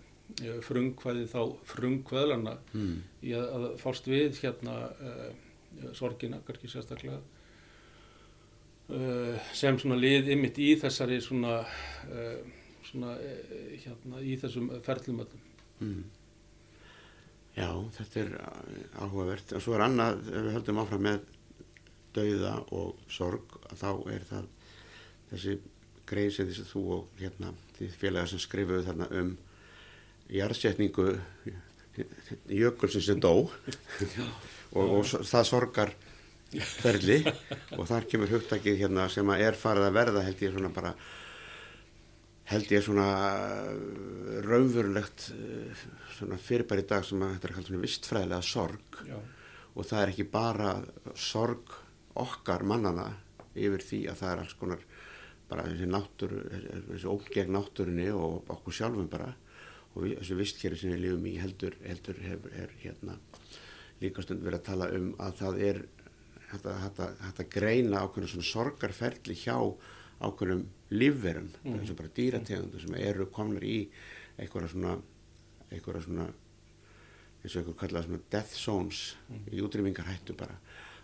frungkvæði 0.64 1.26
þá 1.28 1.42
frungkvæðlana 1.68 2.58
mm. 2.74 2.98
í 3.24 3.34
að, 3.36 3.48
að 3.56 3.66
fást 3.82 4.08
við 4.08 4.38
hérna 4.44 4.76
uh, 4.88 5.32
sorgina, 5.94 6.40
kannski 6.48 6.70
sérstaklega 6.72 7.20
uh, 8.90 9.36
sem 9.54 9.80
svona 9.80 9.98
lið 10.00 10.32
ymmit 10.36 10.60
í 10.62 10.74
þessari 10.80 11.20
svona, 11.24 11.62
uh, 12.12 12.40
svona 12.88 13.16
uh, 13.18 13.78
hérna 13.84 14.24
í 14.24 14.38
þessum 14.40 14.72
ferlum 14.86 15.24
öllum. 15.26 15.46
Mm. 15.82 16.04
Já, 17.56 17.68
þetta 17.98 18.22
er 18.22 18.34
áhugavert. 19.02 19.54
Og 19.58 19.64
svo 19.64 19.76
er 19.76 19.86
annað, 19.86 20.22
ef 20.32 20.46
við 20.46 20.54
höldum 20.56 20.82
áfram 20.84 21.06
með 21.08 21.24
dauða 22.16 22.56
og 22.76 23.00
sorg 23.12 23.56
þá 23.80 23.90
er 24.12 24.26
það 24.28 24.48
þessi 25.32 25.58
greið 26.10 26.32
sem 26.36 26.50
þessi 26.50 26.68
þú 26.68 26.84
og 26.98 27.20
hérna 27.22 27.54
því 27.78 27.90
félagar 28.02 28.32
sem 28.32 28.42
skrifuðu 28.44 28.86
þarna 28.88 29.08
um 29.22 29.34
jarðsetningu 30.32 31.08
jökulsins 32.52 33.08
sem 33.08 33.20
dó 33.24 33.34
og, 34.78 34.86
og 34.86 35.08
það 35.08 35.48
sorgar 35.48 35.94
ferli 36.52 37.22
og 37.78 37.88
þar 37.88 38.08
kemur 38.12 38.34
hugtakið 38.36 38.84
hérna 38.84 39.08
sem 39.12 39.32
að 39.32 39.46
er 39.48 39.60
farið 39.60 39.88
að 39.88 39.98
verða 40.00 40.26
held 40.28 40.46
ég 40.46 40.56
svona 40.56 40.74
bara 40.76 40.94
held 42.52 42.72
ég 42.74 42.84
svona 42.84 43.08
raunverulegt 44.46 45.30
svona 46.18 46.40
fyrirbæri 46.42 46.86
dag 46.88 47.06
sem 47.08 47.22
að 47.24 47.36
þetta 47.36 47.50
er 47.50 47.56
kallt 47.58 47.70
svona 47.70 47.86
vistfræðilega 47.86 48.48
sorg 48.48 49.00
Já. 49.08 49.18
og 49.76 49.88
það 49.88 50.02
er 50.02 50.14
ekki 50.14 50.28
bara 50.34 50.74
sorg 51.16 51.78
okkar 52.22 52.66
mannana 52.68 53.08
yfir 53.56 53.86
því 53.88 54.02
að 54.12 54.20
það 54.22 54.34
er 54.34 54.44
alls 54.44 54.58
konar 54.60 54.84
bara 55.52 55.68
þessi 55.68 55.88
náttúru, 55.92 56.42
þessi 56.90 57.10
ógegn 57.12 57.56
náttúrunni 57.56 58.12
og 58.16 58.52
okkur 58.56 58.76
sjálfum 58.76 59.10
bara 59.12 59.32
og 59.92 60.06
þessi 60.08 60.38
vistkeri 60.40 60.78
sem 60.80 60.94
við 60.94 61.04
lifum 61.06 61.26
í 61.28 61.34
heldur, 61.42 61.76
heldur 61.84 62.20
hefur 62.24 62.54
er, 62.56 62.72
hérna 62.84 63.18
líka 64.02 64.24
stund 64.24 64.44
verið 64.46 64.62
að 64.62 64.68
tala 64.70 64.92
um 64.98 65.10
að 65.22 65.34
það 65.42 65.64
er 65.68 65.82
þetta, 66.52 67.10
þetta 67.26 67.48
greina 67.52 68.04
ákveðinu 68.06 68.32
svona 68.32 68.48
sorgarferli 68.52 69.36
hjá 69.38 69.58
ákveðnum 70.22 70.64
lífverum 70.92 71.50
mm. 71.64 71.80
eins 71.80 71.94
og 71.94 72.00
bara 72.00 72.14
dýrategundu 72.18 72.82
sem 72.82 72.98
eru 73.00 73.28
komnar 73.34 73.66
í 73.66 73.78
einhverja 74.38 74.74
svona 74.74 74.98
einhverja 75.72 76.06
svona 76.08 76.28
eins 76.28 77.56
og 77.56 77.62
einhver 77.62 77.80
kallað 77.84 78.10
svona 78.10 78.26
death 78.34 78.58
zones 78.58 79.04
mm. 79.30 79.48
í 79.56 79.64
útrýmingarhættu 79.66 80.36
bara 80.40 80.58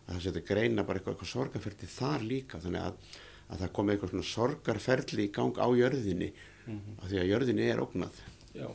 að 0.07 0.17
það 0.17 0.21
setja 0.27 0.45
greina 0.47 0.85
bara 0.87 0.99
eitthvað, 0.99 1.17
eitthvað 1.17 1.33
sorgarferli 1.33 1.89
þar 1.91 2.27
líka 2.27 2.61
þannig 2.63 2.85
að, 2.89 3.15
að 3.47 3.63
það 3.63 3.73
komi 3.79 3.93
eitthvað 3.93 4.13
svona 4.13 4.29
sorgarferli 4.33 5.27
í 5.27 5.33
gang 5.35 5.59
á 5.59 5.67
jörðinni 5.75 6.29
mm 6.31 6.55
af 6.67 7.09
því 7.09 7.21
að 7.21 7.31
jörðinni 7.31 7.67
er 7.71 7.81
ógnað 7.83 8.17
Já, 8.57 8.67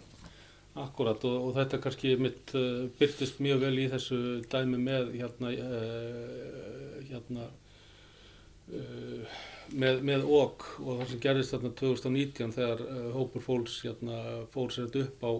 akkurat 0.81 1.25
og, 1.29 1.49
og 1.49 1.57
þetta 1.59 1.81
kannski 1.85 2.15
mitt 2.21 2.55
uh, 2.57 2.87
byrtist 2.99 3.43
mjög 3.45 3.67
vel 3.67 3.75
í 3.83 3.89
þessu 3.93 4.21
dæmi 4.53 4.81
með 4.81 5.13
hérna, 5.19 5.53
uh, 5.53 7.03
hérna 7.11 7.49
uh, 8.71 9.41
með, 9.73 10.03
með 10.07 10.27
OG 10.29 10.69
og 10.83 11.01
það 11.01 11.11
sem 11.11 11.23
gerðist 11.27 11.57
þarna 11.57 11.73
2019 11.81 12.55
þegar 12.59 12.85
hópur 13.17 13.45
fólks 13.45 13.81
hérna, 13.87 14.21
fór 14.53 14.75
sér 14.75 14.99
upp 15.03 15.27
á 15.27 15.33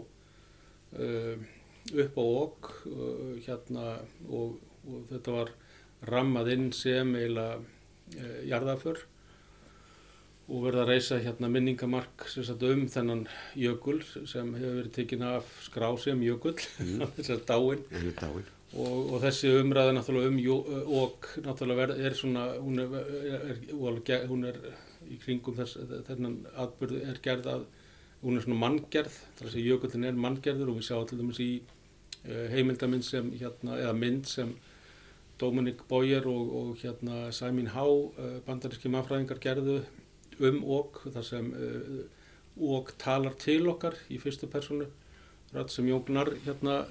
upp 2.03 2.19
á 2.21 2.25
OG 2.25 2.67
hérna 3.47 3.85
og, 4.29 4.59
og 4.85 5.07
þetta 5.09 5.37
var 5.39 5.55
rammað 6.09 6.51
inn 6.53 6.69
sem 6.77 7.15
eiginlega 7.17 7.63
jarðaför 8.49 9.01
og 10.53 10.65
verða 10.67 10.83
að 10.85 10.91
reysa 10.91 11.21
hérna 11.23 11.49
minningamark 11.53 12.25
um 12.69 12.83
þennan 12.91 13.23
jökul 13.59 14.01
sem 14.05 14.51
hefur 14.57 14.81
verið 14.81 14.93
tekinn 14.97 15.25
af 15.27 15.49
skrá 15.65 15.89
sem 16.01 16.25
jökul, 16.25 16.57
mm. 16.83 17.07
þessar 17.17 17.45
dáin. 17.49 17.87
dáin 18.19 18.51
og, 18.73 19.13
og 19.13 19.21
þessi 19.25 19.53
umræða 19.61 19.93
náttúrulega 19.97 20.33
um 20.33 20.41
og 21.03 21.29
náttúrulega 21.45 21.97
er 21.99 22.17
svona, 22.17 22.47
hún 22.63 22.81
er, 22.81 22.97
er, 22.97 24.27
hún 24.31 24.49
er 24.49 24.59
í 25.11 25.19
kringum 25.21 25.57
þess, 25.59 25.79
þennan 26.09 26.41
atbyrðu 26.57 27.03
er 27.11 27.21
gerð 27.25 27.49
að, 27.53 27.69
hún 28.23 28.39
er 28.39 28.45
svona 28.45 28.61
manngerð, 28.63 29.17
þess 29.39 29.57
að 29.57 29.69
jökullin 29.69 30.09
er 30.09 30.21
manngerður 30.25 30.73
og 30.73 30.79
við 30.79 30.89
sjáum 30.89 31.09
til 31.11 31.19
dæmis 31.21 31.41
í 31.43 31.53
heimildaminn 32.53 33.03
sem 33.03 33.33
hérna, 33.35 33.77
eða 33.81 33.97
mynd 33.99 34.29
sem 34.31 34.53
Dominic 35.43 35.83
Boyer 35.89 36.27
og, 36.31 36.53
og 36.57 36.77
hérna 36.79 37.29
Há, 37.75 37.85
uh, 37.85 38.41
bandaríski 38.47 38.89
mannfræðingar 38.93 39.43
gerðu 39.43 39.81
um 40.39 40.63
óg 40.63 41.03
þar 41.13 41.27
sem 41.27 41.53
uh, 41.53 42.91
talar 42.99 43.35
til 43.41 43.67
okkar 43.73 43.97
í 44.13 44.21
fyrstu 44.23 44.47
personu 44.47 44.87
rætt 45.53 45.73
sem 45.73 45.89
Jógnar 45.89 46.31
hérna 46.45 46.85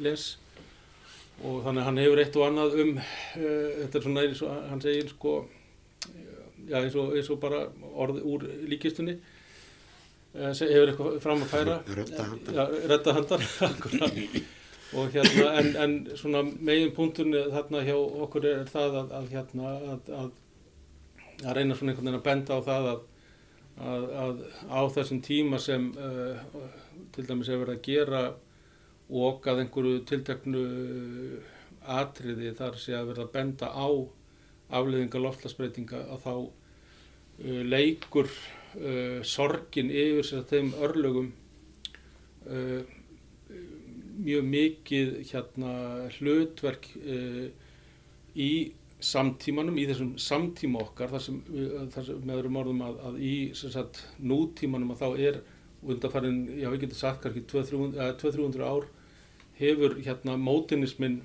les 0.00 0.34
og 1.42 1.62
þannig 1.64 1.82
að 1.82 1.86
hann 1.88 2.00
hefur 2.02 2.22
eitt 2.22 2.36
og 2.38 2.46
annað 2.48 2.76
um 2.84 2.92
uh, 2.98 3.04
þetta 3.36 3.98
er 3.98 4.06
svona 4.06 4.26
eins 4.26 4.42
og 4.46 4.66
hann 4.70 4.82
segir 4.84 5.08
sko 5.10 5.36
já 6.68 6.78
eins 6.80 6.94
og, 6.96 7.14
eins 7.16 7.30
og 7.32 7.40
bara 7.42 7.64
orð 7.92 8.22
úr 8.24 8.46
líkistunni. 8.70 9.18
Hefur 10.34 10.90
eitthvað 10.90 11.18
fram 11.22 11.42
að 11.44 11.50
færa? 11.52 11.74
Retta 12.90 13.12
handar 13.14 13.44
og 14.94 15.10
hérna 15.10 15.50
en, 15.58 15.68
en 15.82 15.94
svona 16.18 16.42
megin 16.44 16.92
punktunni 16.94 17.40
þarna 17.50 17.82
hjá 17.86 17.96
okkur 17.98 18.46
er 18.46 18.64
það 18.70 18.98
að, 19.00 19.12
að 19.18 19.30
hérna 19.34 19.70
að, 19.74 20.10
að 20.14 20.32
að 21.42 21.56
reyna 21.58 21.76
svona 21.76 21.92
einhvern 21.92 22.08
veginn 22.08 22.20
að 22.20 22.26
benda 22.28 22.58
á 22.58 22.60
það 22.68 22.88
að, 22.90 23.00
að, 23.84 24.04
að 24.26 24.42
á 24.70 24.80
þessum 24.96 25.20
tíma 25.24 25.60
sem 25.62 25.88
uh, 25.98 26.42
til 27.14 27.26
dæmis 27.26 27.50
hefur 27.50 27.64
verið 27.64 27.78
að 27.78 27.88
gera 27.88 28.22
og 29.14 29.46
að 29.46 29.62
einhverju 29.62 30.02
tilteknu 30.08 30.62
atriði 31.84 32.52
þar 32.58 32.78
sé 32.80 32.94
að 32.96 33.10
verða 33.12 33.26
að 33.28 33.32
benda 33.34 33.70
á 33.70 33.88
afleðinga 34.74 35.20
loftlasbreytinga 35.20 36.02
að 36.14 36.22
þá 36.24 36.34
uh, 36.34 37.62
leikur 37.68 38.30
uh, 38.30 39.20
sorgin 39.26 39.92
yfir 39.92 40.28
sér 40.28 40.46
þeim 40.50 40.72
örlögum 40.86 41.32
uh, 42.48 42.82
mjög 44.14 44.46
mikið 44.46 45.16
hérna 45.28 45.70
hlutverk 46.14 46.86
í 48.34 48.50
samtímanum, 49.02 49.74
í 49.74 49.88
þessum 49.88 50.12
samtíma 50.22 50.84
okkar 50.84 51.10
þar 51.10 51.22
sem, 51.24 51.40
þar 51.92 52.06
sem 52.06 52.20
með 52.22 52.38
öðrum 52.38 52.58
orðum 52.60 52.84
að, 52.86 53.00
að 53.08 53.18
í 53.26 53.34
sagt, 53.58 54.04
nútímanum 54.22 54.94
að 54.94 55.02
þá 55.02 55.08
er 55.26 55.40
undanfærin, 55.82 56.38
já 56.62 56.68
við 56.70 56.84
getum 56.84 57.00
sagt 57.00 57.26
kannski 57.26 57.42
200-300 57.50 58.64
ár 58.70 58.86
hefur 59.58 59.96
hérna 60.02 60.36
mótinismin 60.40 61.20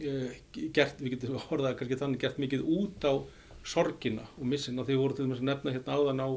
eh, 0.00 0.40
gert, 0.52 1.00
við 1.00 1.16
getum 1.16 1.38
orðað 1.54 1.78
kannski 1.80 2.00
þannig 2.00 2.24
gert 2.24 2.42
mikið 2.42 2.66
út 2.78 3.08
á 3.08 3.14
sorgina 3.64 4.26
og 4.38 4.48
missina 4.48 4.84
því 4.84 4.98
voru 5.00 5.16
til 5.16 5.28
dæmis 5.28 5.44
nefna 5.44 5.72
hérna 5.72 5.96
áðan 5.96 6.20
á, 6.20 6.30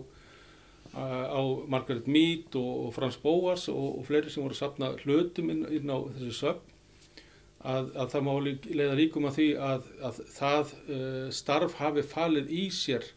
á 0.96 1.42
Margaret 1.68 2.08
Mead 2.08 2.56
og, 2.56 2.88
og 2.88 2.96
Frans 2.96 3.20
Boas 3.20 3.68
og, 3.72 4.00
og 4.00 4.08
fleiri 4.08 4.32
sem 4.32 4.44
voru 4.46 4.56
að 4.56 4.62
sapna 4.64 4.94
hlutum 5.04 5.52
inn, 5.52 5.66
inn 5.76 5.92
á 5.92 5.98
þessu 6.16 6.36
söfn 6.40 6.76
að, 7.66 7.92
að 7.98 8.12
það 8.14 8.26
má 8.28 8.34
leiða 8.46 8.98
líkum 8.98 9.28
að 9.28 9.38
því 9.40 9.48
að, 9.68 9.88
að 10.10 10.20
það 10.36 10.74
uh, 10.74 11.30
starf 11.34 11.78
hafi 11.82 12.04
falið 12.06 12.52
í 12.54 12.66
sér 12.74 13.08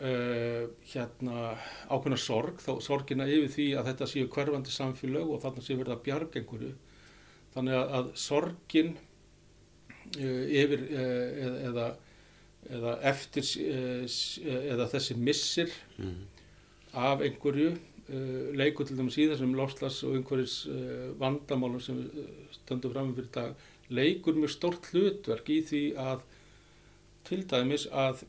uh, 0.00 0.64
hérna 0.90 1.54
ákveðna 1.88 2.18
sorg, 2.20 2.58
þá 2.64 2.72
sorgina 2.84 3.28
yfir 3.30 3.52
því 3.54 3.68
að 3.78 3.92
þetta 3.92 4.10
séu 4.10 4.30
hverfandi 4.34 4.74
samfélag 4.74 5.30
og 5.30 5.42
þarna 5.44 5.64
séu 5.64 5.78
verið 5.80 5.96
að 5.96 6.04
bjarga 6.08 6.40
einhverju. 6.40 6.74
Þannig 7.54 7.78
að, 7.78 7.96
að 7.98 8.12
sorgin 8.18 8.92
uh, 10.18 10.44
yfir 10.62 10.86
eða, 10.90 11.56
eða, 11.70 11.88
eða 12.78 12.94
eftir 13.12 13.50
eða 14.74 14.88
þessi 14.92 15.18
missir 15.20 15.74
mm. 15.98 16.22
af 17.06 17.24
einhverju 17.26 17.74
Uh, 18.04 18.50
leikur 18.52 18.84
til 18.84 18.98
dæmis 18.98 19.16
í 19.16 19.24
þessum 19.30 19.54
lofslags 19.56 20.02
og 20.04 20.18
einhverjus 20.18 20.66
uh, 20.68 21.06
vandamálum 21.16 21.80
sem 21.80 22.02
við 22.02 22.26
stöndum 22.52 22.92
fram 22.92 23.14
fyrir 23.16 23.30
dag 23.32 23.62
leikur 23.96 24.36
mjög 24.36 24.52
stort 24.52 24.88
hlutverk 24.90 25.48
í 25.48 25.56
því 25.64 25.80
að 26.02 26.26
til 27.24 27.38
dæmis 27.48 27.86
að 27.88 28.20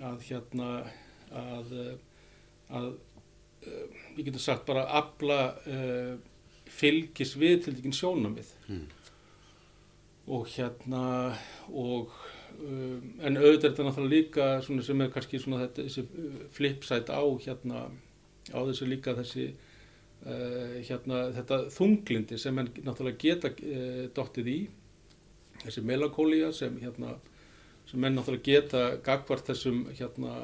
að 0.00 0.24
hérna 0.30 0.70
að 1.42 1.74
að 2.80 2.88
við 4.16 4.22
getum 4.30 4.44
sagt 4.46 4.64
bara 4.70 4.86
að 4.86 4.96
abla 5.02 5.38
fylgis 6.76 7.36
við 7.40 7.58
til 7.64 7.76
dækinn 7.76 7.96
sjónamið 7.96 8.52
mm. 8.68 8.86
og 10.36 10.48
hérna 10.54 11.04
og 11.72 12.14
en 12.56 13.36
auðvitað 13.36 13.66
er 13.66 13.70
þetta 13.70 13.86
náttúrulega 13.86 14.14
líka 14.14 14.46
sem 14.64 15.02
er 15.04 15.12
kannski 15.12 15.40
svona 15.40 15.66
þetta, 15.66 15.86
þessi 15.86 16.04
flipsætt 16.56 17.12
á 17.12 17.22
hérna 17.44 17.86
á 18.52 18.58
þessu 18.68 18.88
líka 18.88 19.14
þessi 19.16 19.46
uh, 19.50 20.76
hérna 20.86 21.22
þetta 21.36 21.60
þunglindi 21.74 22.38
sem 22.40 22.60
henn 22.60 22.70
náttúrulega 22.86 23.20
geta 23.22 23.52
uh, 23.52 24.06
dottið 24.16 24.52
í 24.52 24.58
þessi 25.64 25.84
melankólíja 25.86 26.52
sem 26.56 26.78
hérna 26.82 27.16
sem 27.90 28.02
henn 28.02 28.16
náttúrulega 28.18 28.48
geta 28.48 28.86
gagvart 29.04 29.50
þessum 29.50 29.84
hérna 29.98 30.38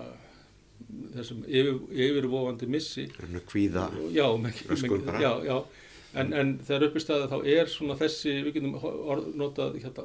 þessum 1.14 1.46
yfir, 1.46 1.78
yfirvofandi 1.94 2.68
missi 2.70 3.06
Svona 3.14 3.44
Kvíða, 3.48 3.86
já, 4.10 4.26
já, 5.22 5.34
já. 5.48 5.56
En, 6.12 6.32
en 6.36 6.56
þegar 6.60 6.88
upp 6.88 6.96
í 6.98 7.02
staða 7.02 7.28
þá 7.30 7.38
er 7.54 7.70
svona 7.72 7.96
þessi, 7.96 8.34
við 8.44 8.58
getum 8.58 8.74
notað 9.40 9.78
hérna, 9.80 10.04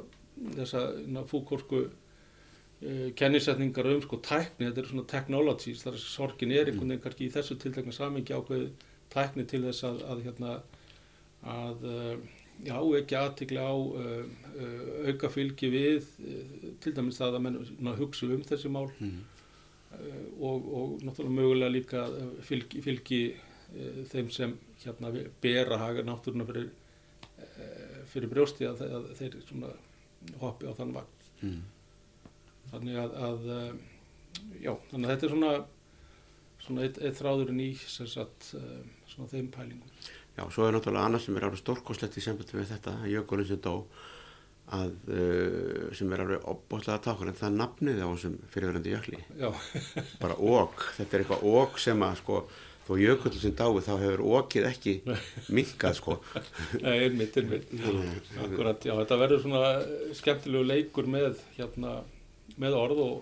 þessa 0.56 0.84
hérna, 0.94 1.24
fúkórsku 1.28 1.82
uh, 1.84 3.08
kennisetningar 3.18 3.90
um 3.92 4.02
sko 4.04 4.20
tækni, 4.24 4.70
þetta 4.70 4.82
er 4.82 4.90
svona 4.92 5.08
technologies, 5.10 5.84
þar 5.84 5.98
að 5.98 6.04
sorgin 6.06 6.54
er 6.54 6.70
einhvern 6.70 6.94
veginn 6.94 7.04
kannski 7.04 7.28
í 7.28 7.32
þessu 7.34 7.58
tiltekna 7.60 7.92
samingi 7.96 8.36
ákveð 8.36 8.68
tækni 9.12 9.44
til 9.48 9.62
þess 9.66 9.84
að, 9.88 10.04
að 10.14 10.24
hérna, 10.28 10.54
að 11.58 11.88
uh, 11.92 12.14
já, 12.64 12.78
ekki 13.02 13.18
aðtikli 13.20 13.60
á 13.60 13.74
uh, 13.76 14.22
auka 15.10 15.32
fylgi 15.34 15.72
við 15.72 16.08
til 16.82 16.94
dæmis 16.96 17.20
það 17.20 17.36
að 17.36 17.44
menn 17.44 17.98
hugsa 18.00 18.30
um 18.32 18.46
þessi 18.48 18.72
mál 18.72 18.88
Mm. 18.98 19.20
og, 20.44 20.66
og 20.78 20.90
náttúrulega 21.00 21.32
mögulega 21.32 21.70
líka 21.72 22.02
fylgi, 22.44 22.82
fylgi 22.84 23.20
þeim 24.12 24.30
sem 24.32 24.54
hérna 24.82 25.12
bera 25.42 25.78
haga 25.82 26.04
náttúruna 26.06 26.46
fyrir, 26.48 26.70
uh, 27.38 27.98
fyrir 28.12 28.30
brjósti 28.32 28.68
að, 28.68 28.84
að 28.86 29.08
þeir 29.18 29.38
hoppi 30.42 30.68
á 30.68 30.72
þann 30.78 30.94
vagn. 30.96 31.26
Mm. 31.42 31.58
Þannig 32.72 33.00
að, 33.02 33.18
að 33.28 33.50
uh, 33.54 34.46
já, 34.62 34.72
þannig 34.90 35.04
að 35.04 35.12
þetta 35.12 35.28
er 35.28 35.34
svona, 35.34 35.52
svona 36.64 36.86
eitt, 36.86 37.02
eitt 37.02 37.20
þráðurinn 37.20 37.64
í 37.64 37.72
sem 37.82 38.08
sagt, 38.10 38.52
svona 39.08 39.30
þeim 39.32 39.50
pælingum. 39.54 39.98
Já, 40.38 40.44
svo 40.54 40.68
er 40.68 40.76
náttúrulega 40.76 41.08
annað 41.08 41.24
sem 41.24 41.36
er 41.38 41.48
alveg 41.48 41.58
stórkoslegt 41.58 42.16
í 42.20 42.22
sambandi 42.22 42.54
við 42.54 42.70
þetta, 42.70 42.92
jökulinn 43.10 43.48
sem 43.48 43.60
dó, 43.64 43.72
að, 44.76 44.92
uh, 45.10 45.88
sem 45.96 46.12
er 46.14 46.22
alveg 46.22 46.44
opbóðslega 46.52 47.02
tákur, 47.08 47.30
en 47.30 47.38
það 47.38 47.48
er 47.48 47.56
nafnið 47.56 48.02
á 48.04 48.08
þessum 48.12 48.36
fyrirverandi 48.52 48.92
jökli. 48.92 49.22
Já, 49.40 49.48
Bara 50.22 50.36
ók, 50.38 50.84
þetta 50.98 51.16
er 51.16 51.24
eitthvað 51.24 51.46
ók 51.50 51.80
sem 51.82 52.04
að, 52.06 52.20
sko, 52.20 52.42
þó 52.88 52.92
jökullin 53.02 53.42
sem 53.42 53.54
dái, 53.58 53.80
þá 53.84 53.90
hefur 54.00 54.22
ókið 54.38 54.68
ekki 54.70 54.94
minkað, 55.56 55.96
sko. 55.98 56.18
Nei, 56.80 56.94
einmitt, 57.04 57.36
einmitt. 57.36 57.72
Akkurat, 58.44 58.86
já, 58.88 58.94
þetta 59.02 59.18
verður 59.20 59.42
svona 59.44 59.64
eh, 59.82 60.12
skemmtilegu 60.16 60.68
leikur 60.68 61.10
með, 61.10 61.42
hérna, 61.58 61.98
með 62.56 62.78
orð 62.78 63.02
og, 63.04 63.18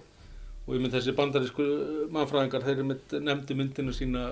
og 0.67 0.75
ég 0.77 0.85
mynd 0.85 0.95
þessi 0.95 1.17
bandarísku 1.19 1.67
mannfræðingar, 2.15 2.67
þeir 2.67 2.85
með 2.87 3.17
nefndi 3.27 3.57
myndinu 3.59 3.95
sína, 3.95 4.29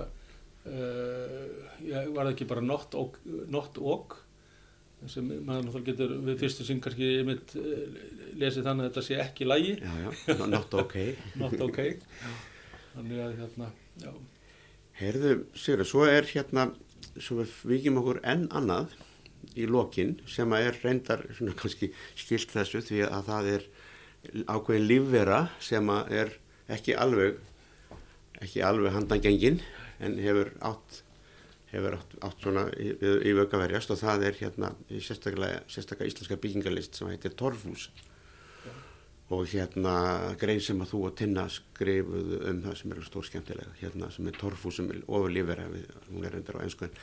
uh, 0.65 1.49
ég 1.83 2.13
var 2.15 2.29
það 2.29 2.31
ekki 2.33 2.47
bara 2.49 2.63
not 2.63 2.95
og, 2.99 3.19
not 3.51 3.79
og 3.83 4.21
sem 5.11 5.27
maður 5.45 5.67
náttúrulega 5.67 5.91
getur 5.91 6.13
við 6.25 6.39
fyrstu 6.41 6.65
sinn 6.65 6.79
kannski 6.81 7.09
einmitt 7.19 7.51
uh, 7.59 7.97
lesið 8.39 8.65
þannig 8.65 8.87
að 8.87 8.87
þetta 8.89 9.03
sé 9.05 9.19
ekki 9.21 9.47
lægi, 9.47 9.75
Já, 9.83 9.91
já, 10.31 10.45
not 10.49 10.73
ok. 10.79 10.95
not 11.41 11.59
ok. 11.67 11.81
Þannig 12.95 13.19
að, 13.21 13.35
hérna, 13.41 13.69
já, 14.01 14.11
Heyrðu, 14.95 15.31
Sigur, 15.59 15.83
svo 15.83 16.05
er 16.07 16.23
hérna, 16.29 16.69
svo 17.19 17.41
við 17.41 17.55
vikjum 17.67 17.99
okkur 17.99 18.21
enn 18.23 18.45
annað 18.55 18.93
í 19.59 19.65
lokin 19.67 20.15
sem 20.29 20.53
að 20.55 20.69
er 20.69 20.77
reyndar 20.83 21.23
svona 21.35 21.55
kannski 21.59 21.89
skilt 22.15 22.53
þessu 22.53 22.79
því 22.85 23.01
að 23.09 23.27
það 23.29 23.49
er 23.55 23.65
ákveðin 24.47 24.87
lífvera 24.89 25.41
sem 25.63 25.91
að 25.91 26.13
er 26.21 26.31
ekki 26.71 26.95
alveg, 26.97 27.41
ekki 28.41 28.63
alveg 28.65 28.95
handangengin 28.95 29.59
en 29.99 30.17
hefur 30.23 30.53
átt, 30.71 31.01
hefur 31.73 31.99
átt, 31.99 32.15
átt 32.25 32.47
svona 32.47 32.65
í, 32.79 32.89
í 32.95 33.35
vöka 33.37 33.59
verjast 33.61 33.91
og 33.91 33.99
það 33.99 34.27
er 34.29 34.39
hérna 34.39 34.71
sérstaklega, 34.95 35.61
sérstaklega 35.67 36.13
íslenska 36.13 36.39
byggingalist 36.39 36.97
sem 36.97 37.11
heitir 37.11 37.35
Torfhús 37.37 37.89
og 39.33 39.47
hérna 39.49 39.93
grein 40.37 40.61
sem 40.61 40.81
að 40.83 40.91
þú 40.91 40.99
og 41.07 41.15
Tinna 41.17 41.47
skrifuðu 41.49 42.41
um 42.51 42.59
það 42.61 42.75
sem 42.77 42.91
er 42.93 42.99
stór 43.07 43.25
skemmtilega 43.25 43.71
hérna 43.79 44.11
sem 44.13 44.27
er 44.29 44.37
torfús 44.37 44.77
sem 44.77 44.91
er 44.93 44.99
ofur 45.07 45.33
lífverða 45.33 45.81
hún 46.11 46.27
er 46.27 46.35
reyndar 46.35 46.59
á 46.61 46.65
ennsku 46.65 46.85
en 46.85 46.93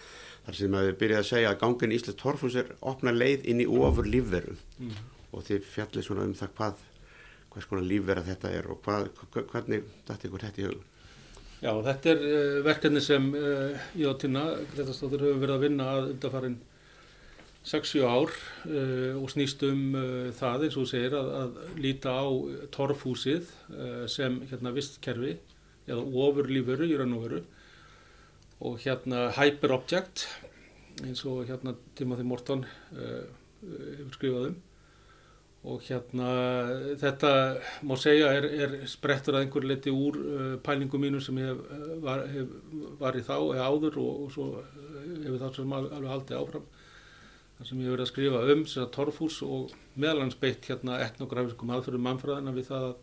þar 0.47 0.59
sem 0.61 0.77
að 0.79 0.87
við 0.87 1.01
byrjaði 1.01 1.25
að 1.25 1.31
segja 1.33 1.51
að 1.51 1.59
gangin 1.65 1.95
í 1.95 1.99
Íslands 1.99 2.21
torfús 2.23 2.59
er 2.63 2.71
opna 2.93 3.15
leið 3.17 3.51
inn 3.51 3.65
í 3.65 3.67
ofur 3.67 4.07
lífverðu 4.07 4.55
mm. 4.55 5.03
og 5.33 5.47
þið 5.49 5.69
fjallið 5.73 6.07
svona 6.07 6.29
um 6.29 6.39
það 6.39 6.57
hvað 6.61 6.89
hvað 7.53 7.67
skona 7.67 7.91
lífverða 7.91 8.29
þetta 8.31 8.55
er 8.59 8.71
og 8.71 8.81
hvað, 8.87 9.11
hvernig 9.51 9.87
dætti 10.07 10.31
ykkur 10.31 10.47
þetta 10.47 10.63
í 10.63 10.71
hug 10.71 10.89
Já, 11.63 11.71
þetta 11.87 12.11
er 12.11 12.23
uh, 12.27 12.61
verkefni 12.67 13.03
sem 13.03 13.27
uh, 13.39 13.83
ég 13.99 14.09
og 14.11 14.17
Tina 14.23 14.49
Gretastóttir 14.73 15.23
höfum 15.23 15.43
verið 15.43 15.57
að 15.59 15.67
vinna 15.67 15.91
að 15.91 16.09
undarfarin 16.15 16.57
6-7 17.63 18.03
ár 18.03 18.31
uh, 18.67 19.23
og 19.23 19.29
snýst 19.31 19.63
um 19.69 19.95
uh, 19.95 20.31
það 20.35 20.65
eins 20.67 20.79
og 20.81 20.89
segir 20.91 21.15
að, 21.15 21.29
að 21.39 21.61
líta 21.85 22.15
á 22.19 22.27
torfhúsið 22.75 23.53
uh, 23.71 24.03
sem 24.11 24.41
hérna 24.51 24.73
vistkerfi 24.75 25.37
eða 25.87 26.03
ofurlífuru 26.03 26.89
raun 26.99 27.15
og 28.63 28.83
hérna 28.83 29.29
hyperobject 29.39 30.27
eins 31.07 31.23
og 31.27 31.47
hérna 31.47 31.77
Timothy 31.99 32.27
Morton 32.27 32.67
hefur 32.93 34.13
skrifað 34.15 34.51
um. 34.51 34.61
Og 35.63 35.83
hérna 35.87 36.29
þetta 36.99 37.33
má 37.87 37.95
segja 37.99 38.31
er, 38.35 38.47
er 38.67 38.77
sprettur 38.91 39.39
að 39.39 39.47
einhver 39.47 39.67
leiti 39.67 39.91
úr 39.95 40.19
pælingum 40.63 41.03
mínu 41.03 41.23
sem 41.23 41.39
hef, 41.43 41.59
var, 42.03 42.25
hef, 42.31 42.55
var 43.03 43.19
í 43.19 43.23
þá 43.27 43.35
eða 43.39 43.67
áður 43.71 43.99
og, 44.03 44.23
og 44.27 44.33
svo 44.35 44.47
hefur 45.25 45.43
það 45.43 45.59
sem 45.59 45.77
al- 45.79 45.91
alveg 45.91 46.15
haldið 46.15 46.41
áfram 46.43 46.71
sem 47.69 47.81
ég 47.81 47.87
hef 47.87 47.95
verið 47.95 48.05
að 48.07 48.11
skrifa 48.11 48.43
um 48.53 48.67
þess 48.67 48.83
að 48.83 48.93
torfhús 48.97 49.39
og 49.47 49.73
meðalans 50.01 50.39
beitt 50.41 50.67
hérna 50.71 51.01
etnografiskum 51.05 51.73
aðferðum 51.75 52.07
mannfræðina 52.09 52.55
við 52.57 52.69
það 52.71 52.87
að, 52.89 52.95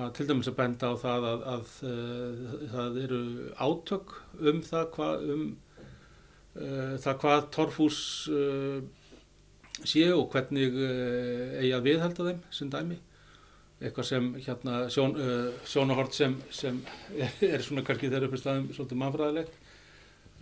að 0.00 0.12
til 0.18 0.26
dæmis 0.30 0.50
að 0.50 0.58
benda 0.60 0.90
á 0.90 0.94
það 1.00 1.28
að, 1.30 1.46
að, 1.54 1.72
uh, 1.88 2.66
það 2.74 2.98
eru 3.04 3.22
átök 3.66 4.14
um 4.52 4.60
það 4.68 4.90
hvað 4.98 5.24
um 5.34 5.46
uh, 6.58 6.94
það 7.02 7.18
hvað 7.24 7.48
torfhús 7.56 7.98
uh, 8.32 8.78
séu 9.82 10.14
og 10.20 10.30
hvernig 10.34 10.78
uh, 10.78 11.58
eigi 11.60 11.74
að 11.74 11.90
viðhalda 11.90 12.30
þeim 12.30 12.46
sem 12.54 12.72
dæmi. 12.72 13.00
Eitthvað 13.84 14.06
sem 14.06 14.26
hérna 14.38 14.74
sjón, 14.88 15.16
sjónahort 15.68 16.14
sem, 16.16 16.36
sem 16.54 16.78
er, 17.18 17.32
er 17.56 17.64
svona 17.64 17.82
kannski 17.84 18.08
þeirra 18.08 18.30
uppi 18.30 18.38
staðum 18.40 18.68
svolítið 18.72 19.00
mannfræðilegt. 19.02 19.56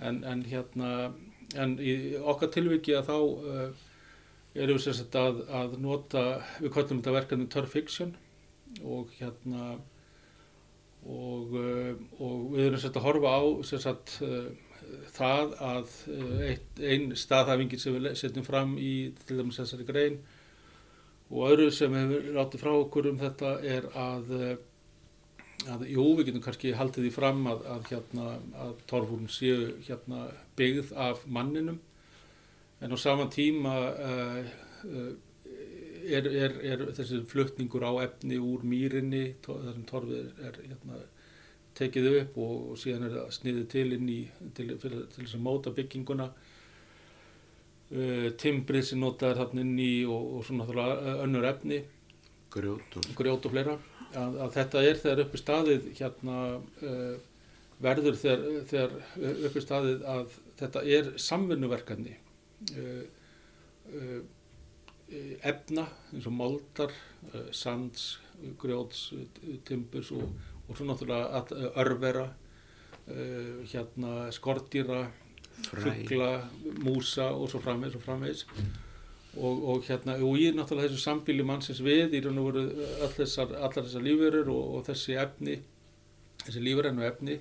En, 0.03 0.21
en 0.29 0.45
hérna 0.47 0.91
en 1.59 1.77
í 1.81 1.95
okkar 2.19 2.51
tilviki 2.55 2.95
að 2.97 3.09
þá 3.11 3.17
uh, 3.21 3.87
erum 4.55 4.79
við 4.79 4.85
sérst 4.87 5.17
að, 5.19 5.43
að 5.53 5.79
nota, 5.83 6.27
við 6.61 6.75
kallum 6.75 7.01
þetta 7.01 7.17
verkefni 7.17 7.49
Turf 7.53 7.73
Fiction 7.73 8.13
og 8.83 9.13
hérna 9.19 9.73
og, 11.03 11.57
uh, 11.57 11.95
og 12.23 12.53
við 12.55 12.69
erum 12.69 12.83
sérst 12.83 13.01
að 13.01 13.09
horfa 13.09 13.35
á 13.37 13.43
sérst 13.69 14.15
uh, 14.25 14.53
það 15.17 15.57
að 15.69 15.97
uh, 16.13 16.45
eitt, 16.51 16.83
ein 16.83 17.11
staðhæfingin 17.19 17.83
sem 17.83 17.97
við 17.97 18.13
setjum 18.21 18.47
fram 18.47 18.77
í 18.81 19.13
til 19.25 19.41
dæmis 19.41 19.61
þessari 19.61 19.89
grein 19.89 20.21
og 21.33 21.49
öðru 21.49 21.71
sem 21.73 21.95
hefur 21.97 22.29
látið 22.37 22.63
frá 22.65 22.75
okkur 22.77 23.09
um 23.13 23.21
þetta 23.21 23.57
er 23.65 23.89
að 23.97 24.37
að 25.71 25.85
jú, 25.93 26.05
við 26.19 26.29
getum 26.29 26.43
kannski 26.45 26.73
haldið 26.77 27.07
því 27.07 27.11
fram 27.15 27.43
að, 27.51 27.65
að 27.75 27.89
hérna, 27.93 28.29
að 28.65 28.73
torfúrum 28.91 29.29
séu 29.31 29.73
hérna 29.87 30.25
byggð 30.59 30.93
af 30.99 31.27
manninum. 31.27 31.79
En 32.83 32.95
á 32.95 32.99
sama 32.99 33.29
tíma 33.31 33.75
uh, 33.93 34.39
uh, 34.89 35.13
er, 36.03 36.27
er, 36.27 36.57
er 36.73 36.85
þessi 36.97 37.23
flutningur 37.31 37.87
á 37.87 37.93
efni 38.03 38.41
úr 38.43 38.65
mýrinni, 38.67 39.37
þar 39.45 39.69
sem 39.69 39.85
torfið 39.87 40.43
er, 40.49 40.59
hérna, 40.67 41.03
tekið 41.79 42.09
upp 42.17 42.41
og, 42.43 42.57
og 42.73 42.81
síðan 42.83 43.07
er 43.07 43.17
það 43.17 43.31
sniðið 43.39 43.69
til 43.73 43.87
inn 43.97 44.11
í 44.11 44.21
til, 44.57 44.69
fyrir, 44.83 45.07
til 45.15 45.23
þess 45.23 45.39
að 45.39 45.47
móta 45.47 45.75
bygginguna. 45.79 46.29
Uh, 47.93 48.29
timbrið 48.41 48.87
sem 48.89 49.03
notað 49.03 49.35
er 49.35 49.43
þarna 49.45 49.67
inn 49.67 49.75
í 49.79 49.93
og, 50.09 50.39
og 50.39 50.47
svona 50.49 50.93
önnur 51.23 51.51
efni 51.51 51.83
grjót 52.53 52.97
og 53.01 53.11
grjót 53.19 53.49
og 53.49 53.55
fleira. 53.55 53.77
Að, 54.13 54.37
að 54.45 54.51
þetta 54.59 54.83
er 54.85 54.99
þegar 55.01 55.23
uppi 55.25 55.41
staðið 55.41 55.89
hérna 55.97 56.39
uh, 56.61 57.15
verður 57.83 58.19
þegar, 58.21 58.45
þegar 58.69 58.93
uppi 59.49 59.63
staðið 59.65 60.05
að 60.15 60.37
þetta 60.61 60.85
er 60.99 61.11
samvinnuverkefni 61.27 62.15
uh, 62.77 63.03
uh, 63.97 64.21
efna 65.45 65.87
eins 66.13 66.29
og 66.29 66.33
moldar 66.33 66.93
sands, 67.53 68.15
grjóts 68.57 69.11
timburs 69.69 70.09
og, 70.17 70.31
og 70.65 70.79
svo 70.79 70.87
náttúrulega 70.89 71.43
örvera 71.83 72.31
hérna 73.69 74.31
skordýra 74.33 75.03
fræ. 75.61 75.83
fugla, 75.83 76.31
músa 76.81 77.29
og 77.33 77.51
svo 77.51 77.61
framvegis 77.61 77.99
og 77.99 78.05
framvegis 78.07 78.47
og, 79.37 79.63
og 79.65 79.85
hérna, 79.87 80.19
og 80.21 80.37
ég 80.37 80.53
er 80.53 80.59
náttúrulega 80.59 80.91
þessu 80.93 81.03
sambíli 81.07 81.45
mannsins 81.47 81.81
við 81.85 82.19
í 82.19 82.21
raun 82.25 82.41
og 82.43 82.51
veru 82.51 82.65
þessar, 83.17 83.55
allar 83.57 83.87
þessar 83.87 84.05
lífverur 84.05 84.51
og, 84.53 84.65
og 84.77 84.87
þessi 84.91 85.17
efni 85.23 85.59
þessi 86.45 86.63
lífrænu 86.67 87.07
efni 87.09 87.39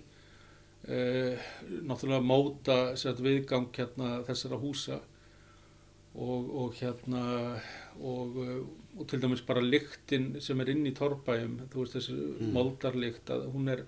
uh, 0.88 1.48
náttúrulega 1.84 2.24
móta 2.24 2.78
sett, 3.00 3.20
viðgang 3.20 3.70
hérna 3.76 4.22
þessara 4.28 4.60
húsa 4.62 5.02
og, 6.16 6.48
og 6.64 6.76
hérna 6.80 7.24
og, 8.00 8.40
og 8.98 9.08
til 9.08 9.22
dæmis 9.24 9.44
bara 9.48 9.64
lyktin 9.64 10.34
sem 10.44 10.60
er 10.64 10.72
inn 10.74 10.88
í 10.88 10.96
torrbæjum 10.96 11.60
þú 11.72 11.84
veist 11.84 11.98
þessi 12.00 12.18
Mm. 12.42 12.54
moldarlykt 12.56 13.30
hún 13.54 13.70
er 13.70 13.84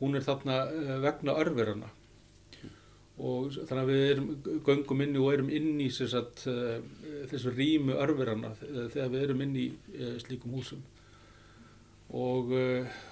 hún 0.00 0.14
er 0.14 0.22
þarna 0.22 0.60
uh, 0.68 0.98
vegna 1.02 1.34
örverana 1.40 1.88
og 3.18 3.56
þannig 3.56 3.80
að 3.82 3.90
við 3.90 4.04
erum 4.12 4.28
göngum 4.66 5.02
inni 5.02 5.22
og 5.22 5.32
erum 5.32 5.50
inn 5.54 5.80
í 5.82 5.88
sagt, 5.94 6.44
uh, 6.50 6.78
þessu 7.30 7.54
rýmu 7.56 7.96
örverana 7.98 8.52
þegar 8.60 9.10
við 9.14 9.24
erum 9.26 9.42
inn 9.46 9.56
í 9.58 9.66
uh, 9.98 10.14
slíkum 10.22 10.54
húsum. 10.58 10.84
Og, 12.08 12.54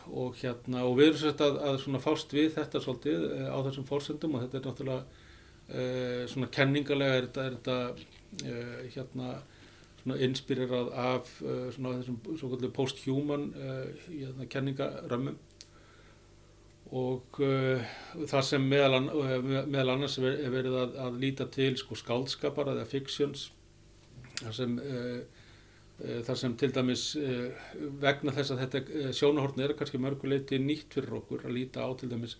og 0.08 0.38
hérna 0.40 0.86
og 0.88 0.94
við 0.96 1.10
erum 1.10 1.18
sagt, 1.20 1.42
að, 1.44 1.58
að 1.68 1.98
fást 2.00 2.30
við 2.32 2.54
þetta 2.54 2.80
svolítið 2.80 3.26
á 3.52 3.58
þessum 3.66 3.84
fórsendum 3.90 4.38
og 4.38 4.46
þetta 4.46 4.56
er 4.56 4.64
náttúrulega 4.70 6.30
svona 6.32 6.48
kenningalega 6.54 7.18
er 7.18 7.26
þetta, 7.26 7.44
er 7.44 7.58
þetta 7.58 8.94
hérna 8.94 10.16
inspirerað 10.24 10.88
af 11.02 11.28
svona 11.74 11.98
þessum 11.98 12.72
post-human 12.78 13.50
hérna, 14.06 14.48
kenningarömmum 14.54 15.36
og 16.94 17.40
uh, 17.42 17.82
það 18.28 18.44
sem 18.46 18.66
meðal, 18.70 19.00
meðal 19.66 19.94
annars 19.96 20.18
er 20.20 20.52
verið 20.52 20.76
að, 20.82 20.98
að 21.06 21.18
líta 21.22 21.48
til 21.52 21.72
sko 21.80 21.98
skáldskapar 21.98 22.70
eða 22.74 22.86
fictions. 22.88 23.50
Þar 24.36 24.52
sem, 24.52 24.72
þar 26.26 26.36
sem 26.36 26.54
til 26.60 26.68
dæmis 26.76 27.04
vegna 28.02 28.34
þess 28.36 28.52
að 28.52 28.58
þetta 28.60 29.12
sjónahortin 29.16 29.62
er 29.64 29.72
kannski 29.78 30.00
mörguleiti 30.04 30.58
nýtt 30.60 30.92
fyrir 30.92 31.14
okkur 31.22 31.46
að 31.48 31.54
líta 31.56 31.86
á 31.88 31.90
til 31.96 32.10
dæmis 32.10 32.34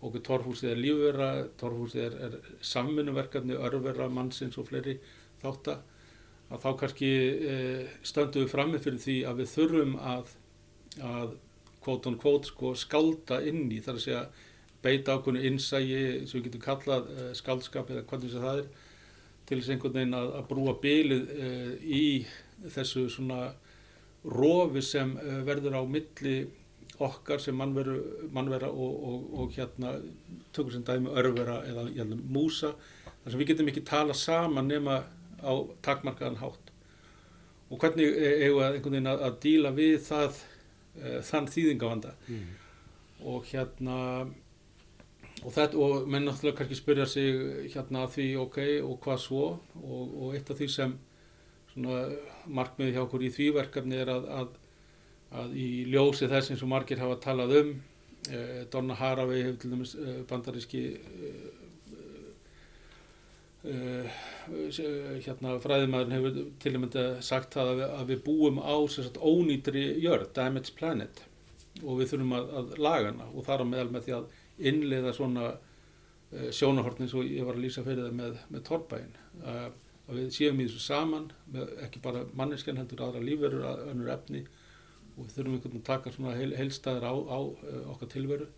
okkur 0.00 0.24
torfhúsið 0.24 0.70
er 0.72 0.80
lífverða, 0.80 1.28
torfhúsið 1.60 2.06
er, 2.06 2.16
er 2.24 2.54
samvinnverkarni, 2.64 3.58
örverða, 3.68 4.08
mannsins 4.08 4.56
og 4.56 4.70
fleiri 4.70 4.96
þáttar 5.42 5.84
að 6.52 6.64
þá 6.64 6.70
kannski 6.80 7.10
stöndum 8.06 8.44
við 8.44 8.52
frammi 8.52 8.80
fyrir 8.82 9.00
því 9.02 9.16
að 9.28 9.40
við 9.40 9.52
þurfum 9.54 9.94
að, 10.00 10.32
að 11.08 11.34
kvót 11.84 12.08
on 12.10 12.18
kvót 12.20 12.48
sko 12.50 12.72
skálda 12.78 13.40
inn 13.48 13.66
í 13.72 13.80
þar 13.84 13.98
að 13.98 14.04
segja 14.06 14.22
beita 14.82 15.16
ákveðinu 15.16 15.50
innsægi 15.50 16.00
sem 16.26 16.38
við 16.38 16.48
getum 16.48 16.64
kallað 16.64 17.10
e, 17.12 17.26
skáldskap 17.38 17.90
eða 17.92 18.06
hvernig 18.10 18.32
sem 18.32 18.42
það 18.42 18.62
er 18.62 18.70
til 19.46 19.58
þess 19.58 19.74
einhvern 19.74 19.98
veginn 19.98 20.18
að, 20.18 20.32
að 20.38 20.48
brúa 20.50 20.74
bylið 20.82 21.30
e, 21.34 21.52
í 21.82 22.04
þessu 22.72 23.06
svona 23.12 23.52
rofi 24.26 24.82
sem 24.86 25.14
e, 25.18 25.38
verður 25.46 25.78
á 25.78 25.82
milli 25.86 26.36
okkar 27.02 27.40
sem 27.42 27.56
mannveru, 27.56 27.96
mannvera 28.34 28.68
og, 28.70 28.92
og, 29.08 29.22
og 29.40 29.54
hérna 29.56 29.96
tökur 30.54 30.74
sem 30.74 30.84
dæmi 30.86 31.14
örvera 31.18 31.62
eða 31.66 31.86
hérna, 31.88 32.18
músa 32.18 32.74
þar 33.22 33.32
sem 33.32 33.40
við 33.40 33.52
getum 33.52 33.70
ekki 33.72 33.84
tala 33.86 34.14
saman 34.18 34.70
nema 34.70 35.02
á 35.42 35.52
takmarkaðan 35.82 36.38
hátt. 36.42 36.70
Og 37.72 37.80
hvernig 37.80 38.12
eigum 38.12 38.60
við 38.60 38.66
einhvern 38.68 38.94
veginn 38.94 39.10
að, 39.10 39.22
að 39.26 39.38
díla 39.42 39.72
við 39.74 39.96
það 40.06 40.42
e, 40.96 41.20
þann 41.26 41.48
þýðingavanda 41.50 42.14
mm. 42.28 42.48
og 43.32 43.46
hérna 43.50 43.98
og 45.42 45.54
þetta 45.54 45.80
og 45.82 46.10
menn 46.10 46.28
náttúrulega 46.28 46.60
kannski 46.60 46.78
spyrja 46.78 47.06
sig 47.10 47.70
hérna 47.74 48.04
því 48.10 48.26
ok 48.42 48.58
og 48.82 48.98
hvað 49.04 49.22
svo 49.24 49.46
og, 49.82 50.18
og 50.22 50.36
eitt 50.36 50.50
af 50.52 50.60
því 50.60 50.68
sem 50.70 50.98
svona 51.72 52.02
markmiði 52.46 52.96
hjá 52.96 53.04
okkur 53.06 53.24
í 53.24 53.32
þvíverkefni 53.32 54.02
er 54.02 54.12
að, 54.12 54.28
að, 54.40 54.52
að 55.42 55.56
í 55.58 55.68
ljósi 55.88 56.28
þess 56.30 56.52
eins 56.52 56.62
og 56.62 56.70
margir 56.74 57.00
hafa 57.00 57.18
talað 57.22 57.56
um 57.62 57.74
eh, 58.28 58.62
Donna 58.70 58.98
Haraway 58.98 59.46
hefur 59.46 59.58
til 59.62 59.74
dæmis 59.74 59.96
eh, 59.98 60.22
bandaríski 60.28 60.86
eh, 61.00 61.50
Uh, 63.62 64.08
hérna 65.26 65.56
fræðimæðurinn 65.62 66.16
hefur 66.16 66.38
til 66.62 66.72
og 66.76 66.84
með 66.84 66.96
sagt 67.24 67.56
það 67.56 67.72
að 67.72 67.80
við, 67.80 67.92
að 67.98 68.08
við 68.12 68.22
búum 68.26 68.62
á 68.62 68.76
sagt, 68.92 69.18
ónýtri 69.18 69.84
jörð, 70.02 70.30
damaged 70.36 70.72
planet 70.78 71.22
og 71.82 72.00
við 72.00 72.12
þurfum 72.12 72.34
að, 72.36 72.54
að 72.60 72.72
laga 72.84 73.10
hana. 73.10 73.28
Og 73.32 73.46
þar 73.46 73.64
á 73.64 73.70
meðal 73.72 73.92
með 73.92 74.06
því 74.06 74.16
að 74.16 74.40
innleiða 74.72 75.14
svona 75.16 75.46
uh, 75.52 76.48
sjónahortni 76.54 77.08
svo 77.10 77.24
ég 77.26 77.46
var 77.48 77.58
að 77.58 77.66
lýsa 77.66 77.84
fyrir 77.86 78.06
það 78.06 78.18
með, 78.18 78.40
með 78.52 78.66
torrbæin 78.68 79.14
uh, 79.42 79.68
að 80.08 80.18
við 80.18 80.32
séum 80.36 80.60
í 80.60 80.66
þessu 80.66 80.82
saman 80.86 81.30
með, 81.52 81.76
ekki 81.86 82.02
bara 82.04 82.26
manneskjan 82.38 82.80
heldur 82.80 83.06
aðra 83.06 83.22
lífverður 83.24 83.68
að 83.70 83.86
önnur 83.92 84.12
efni 84.16 84.42
og 85.12 85.26
við 85.26 85.36
þurfum 85.36 85.54
einhvern 85.56 85.72
veginn 85.72 85.84
að 85.84 85.88
taka 85.90 86.12
svona 86.14 86.34
heil, 86.38 86.52
heilstæðir 86.56 87.06
á, 87.06 87.14
á 87.14 87.38
okkar 87.92 88.12
tilveru. 88.12 88.48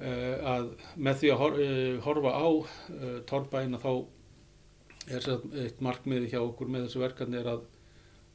Eh, 0.00 0.36
að 0.48 0.70
með 0.96 1.18
því 1.20 1.30
að 1.34 1.58
eh, 1.60 1.96
horfa 2.06 2.30
á 2.32 2.48
eh, 2.48 3.16
torrbæina 3.28 3.80
þá 3.82 3.90
er 5.08 5.28
eitt 5.64 5.80
markmiði 5.84 6.30
hjá 6.32 6.40
okkur 6.42 6.70
með 6.70 6.86
þessu 6.86 7.02
verkefni 7.02 7.40
er 7.40 7.50
að, 7.54 7.66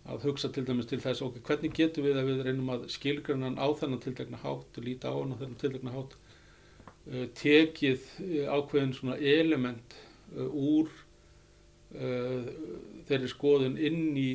að 0.10 0.28
hugsa 0.30 0.50
til 0.54 0.66
dæmis 0.68 0.90
til 0.90 1.02
þess 1.04 1.24
okkur 1.26 1.46
hvernig 1.46 1.76
getum 1.78 2.08
við 2.08 2.20
að 2.20 2.30
við 2.32 2.44
reynum 2.48 2.72
að 2.74 2.88
skilgrannan 2.96 3.60
á 3.62 3.68
þennan 3.78 4.04
tildegna 4.04 4.42
hátt 4.42 4.80
líta 4.82 5.14
á 5.14 5.16
hann 5.16 5.36
á 5.36 5.40
þennan 5.42 5.60
tildegna 5.62 5.96
hátt 5.96 6.16
tekið 7.38 8.06
ákveðin 8.50 8.96
svona 8.98 9.18
element 9.22 9.94
úr 10.34 10.90
uh, 11.94 12.48
þeirri 13.06 13.30
skoðun 13.30 13.78
inn 13.78 14.18
í 14.18 14.32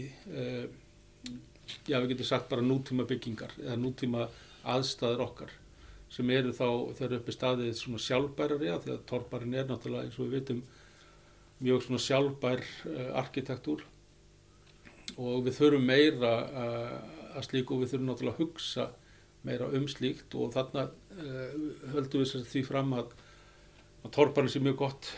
já 1.86 1.98
við 2.01 2.12
getum 2.15 2.28
sagt 2.28 2.51
bara 2.51 2.65
nútíma 2.65 3.07
byggingar 3.09 3.52
eða 3.62 3.78
nútíma 3.78 4.28
aðstæður 4.69 5.24
okkar 5.27 5.52
sem 6.11 6.31
eru 6.35 6.52
þá 6.55 6.66
þegar 6.98 7.16
uppi 7.20 7.35
staðið 7.35 7.74
svona 7.78 8.02
sjálfbærari 8.02 8.70
að 8.70 8.86
því 8.86 8.94
að 8.94 9.05
torparinn 9.11 9.57
er 9.59 9.69
náttúrulega 9.69 10.09
eins 10.09 10.19
og 10.19 10.27
við 10.27 10.36
vitum 10.39 10.62
mjög 11.61 11.85
svona 11.85 12.03
sjálfbær 12.03 12.62
uh, 12.62 13.07
arkitektúr 13.20 13.85
og 15.20 15.45
við 15.47 15.57
þurfum 15.59 15.87
meira 15.89 16.32
uh, 16.49 16.97
að 17.37 17.47
slíku 17.49 17.77
og 17.77 17.85
við 17.85 17.95
þurfum 17.95 18.11
náttúrulega 18.11 18.37
að 18.37 18.43
hugsa 18.45 18.87
meira 19.47 19.69
um 19.73 19.87
slíkt. 19.89 20.35
Og 20.37 20.53
þarna 20.55 20.87
uh, 20.91 21.55
höldum 21.95 22.24
við 22.24 22.51
því 22.51 22.65
fram 22.69 22.93
að, 22.97 23.15
að 24.05 24.12
torparinn 24.16 24.53
sé 24.53 24.62
mjög 24.65 24.82
gott 24.82 25.15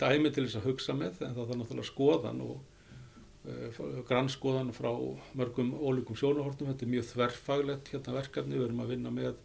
dæmi 0.00 0.32
til 0.32 0.46
þess 0.46 0.60
að 0.60 0.68
hugsa 0.70 0.96
með 0.96 1.24
en 1.24 1.34
það 1.36 1.54
er 1.54 1.62
náttúrulega 1.62 1.88
skoðan 1.88 2.44
og 2.44 2.68
grannskoðan 4.06 4.68
frá 4.76 4.92
mörgum 5.34 5.72
ólíkum 5.74 6.14
sjónahortum, 6.14 6.68
þetta 6.70 6.84
er 6.86 6.90
mjög 6.92 7.08
þverfaglegt 7.08 7.88
hérna 7.90 8.14
verkefni, 8.14 8.54
við 8.54 8.68
erum 8.68 8.82
að 8.84 8.92
vinna 8.92 9.10
með 9.10 9.40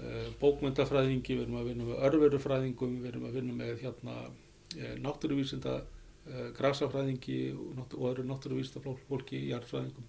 Eh, 0.00 0.28
bókmyndafræðingi, 0.40 1.34
við 1.36 1.42
erum 1.44 1.58
að 1.60 1.66
vinna 1.68 1.86
með 1.90 2.04
örverufræðingum, 2.08 2.92
við 3.02 3.08
erum 3.10 3.24
að 3.28 3.34
vinna 3.36 3.56
með 3.58 3.82
hérna, 3.82 4.14
eh, 4.22 4.39
náttúruvísinda, 5.02 5.80
eh, 6.26 6.48
grasafræðingi 6.56 7.40
og, 7.54 7.96
öðru 7.98 8.26
náttúruvísindafólki 8.28 9.38
í 9.40 9.50
jarðfræðingum. 9.50 10.08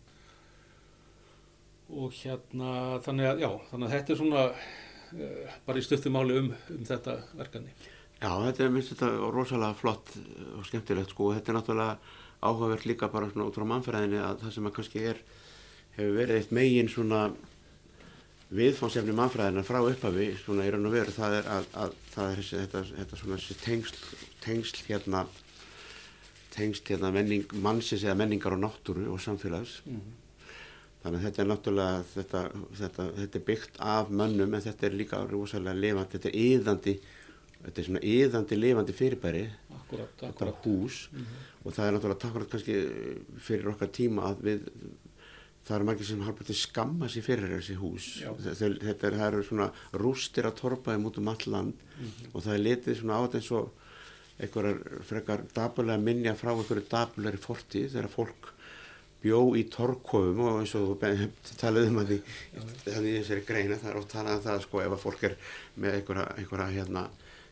Og 1.92 2.14
hérna, 2.16 3.00
þannig 3.04 3.32
að, 3.32 3.44
já, 3.44 3.50
þannig 3.72 3.88
að 3.88 3.96
þetta 3.98 4.14
er 4.14 4.20
svona 4.22 4.44
uh, 4.52 5.56
bara 5.66 5.82
í 5.82 5.84
stöttumáli 5.84 6.38
um, 6.40 6.54
um 6.72 6.86
þetta 6.88 7.18
verkefni. 7.36 7.74
Já, 8.22 8.32
þetta 8.46 8.64
er 8.64 8.72
minnst 8.72 8.94
þetta 8.94 9.32
rosalega 9.34 9.76
flott 9.76 10.14
og 10.56 10.66
skemmtilegt 10.70 11.12
sko 11.12 11.28
og 11.28 11.36
þetta 11.36 11.52
er 11.52 11.58
náttúrulega 11.58 12.20
áhugavert 12.42 12.86
líka 12.86 13.10
bara 13.12 13.30
svona 13.30 13.48
út 13.50 13.58
frá 13.58 13.66
mannfræðinni 13.68 14.22
að 14.22 14.44
það 14.46 14.54
sem 14.56 14.70
að 14.70 14.76
kannski 14.78 15.04
er, 15.12 15.22
hefur 15.98 16.16
verið 16.16 16.38
eitt 16.38 16.54
megin 16.56 16.90
svona 16.90 17.22
viðfánsefni 18.52 19.16
mannfræðina 19.16 19.64
frá 19.64 19.80
upphafi 19.80 20.32
svona 20.42 20.66
í 20.68 20.72
raun 20.74 20.90
og 20.90 20.96
veru 20.96 21.14
það 21.16 21.38
er 21.38 21.50
að, 21.56 21.68
að 21.84 21.94
það 22.12 22.32
er 22.32 22.40
þessi, 22.42 22.62
þetta, 22.64 22.82
þetta 22.98 23.20
svona 23.22 23.38
þessi 23.40 23.58
tengsl, 23.62 24.00
tengsl 24.42 24.84
hérna 24.88 25.26
tengsl 26.52 26.84
hérna 26.90 27.12
menning, 27.16 27.46
mannsins 27.64 28.04
eða 28.06 28.18
menningar 28.24 28.58
og 28.58 28.64
náttúru 28.66 29.08
og 29.14 29.22
samfélags 29.24 29.82
mm 29.86 29.96
-hmm. 29.96 30.18
þannig 31.04 31.20
að 31.20 31.26
þetta 31.26 31.42
er 31.42 31.50
náttúrulega 31.52 32.04
þetta, 32.16 32.42
þetta, 32.82 33.04
þetta 33.20 33.40
er 33.40 33.48
byggt 33.50 33.76
af 33.80 34.10
mönnum 34.10 34.54
en 34.54 34.62
þetta 34.62 34.86
er 34.86 35.00
líka 35.02 35.26
rosalega 35.32 35.82
levandi 35.84 36.18
þetta 36.18 36.30
er 36.30 36.40
yðandi 36.46 37.00
þetta 37.64 37.82
er 37.82 37.86
svona 37.86 38.04
yðandi 38.04 38.56
levandi 38.56 38.94
fyrirbæri 38.94 39.46
akkurat, 39.78 40.12
þetta 40.18 40.28
akkurat. 40.28 40.66
hús 40.66 41.10
mm 41.12 41.20
-hmm. 41.20 41.66
og 41.66 41.74
það 41.74 41.86
er 41.86 41.94
náttúrulega 41.94 42.24
takkurat 42.26 42.50
kannski 42.50 42.76
fyrir 43.38 43.68
okkar 43.68 43.88
tíma 43.88 44.22
að 44.30 44.44
við 44.48 44.60
það 45.66 45.76
eru 45.76 45.86
margir 45.86 46.06
sem 46.06 46.22
halbúið 46.26 46.50
til 46.50 46.56
skamma 46.56 47.08
sér 47.08 47.26
fyrir 47.26 47.52
þessi 47.54 47.76
hús 47.78 48.08
þetta 48.42 49.08
er, 49.08 49.18
eru 49.28 49.44
svona 49.44 49.68
rústir 49.94 50.48
að 50.50 50.58
torpaði 50.62 51.04
mútum 51.04 51.28
all 51.28 51.46
land 51.46 51.74
mm 51.74 52.06
-hmm. 52.06 52.34
og 52.34 52.44
það 52.44 52.54
er 52.54 52.66
litið 52.66 52.98
svona 53.00 53.18
á 53.18 53.22
þetta 53.26 53.38
eins 53.38 53.52
og 53.52 53.72
einhverjar 54.40 55.04
frekar 55.08 55.46
dabulega 55.56 56.02
minja 56.02 56.36
frá 56.40 56.54
einhverju 56.54 56.88
dabulegri 56.92 57.42
forti 57.42 57.86
þegar 57.92 58.10
fólk 58.14 58.52
bjó 59.22 59.42
í 59.58 59.66
torkofum 59.70 60.40
og 60.48 60.62
eins 60.62 60.74
og 60.78 60.88
þú 60.94 61.12
talaði 61.62 61.92
um 61.92 62.00
að 62.02 62.14
því 62.14 62.20
þannig 62.86 63.20
þessari 63.20 63.46
greina 63.50 63.78
það 63.82 63.92
er 63.92 64.00
oft 64.00 64.14
talað 64.16 64.40
um 64.40 64.46
það 64.48 64.64
sko 64.66 64.82
ef 64.86 64.96
að 64.96 65.04
fólk 65.04 65.28
er 65.30 65.38
með 65.76 66.00
einhverja, 66.00 66.26
einhverja 66.40 66.72
hérna 66.80 67.06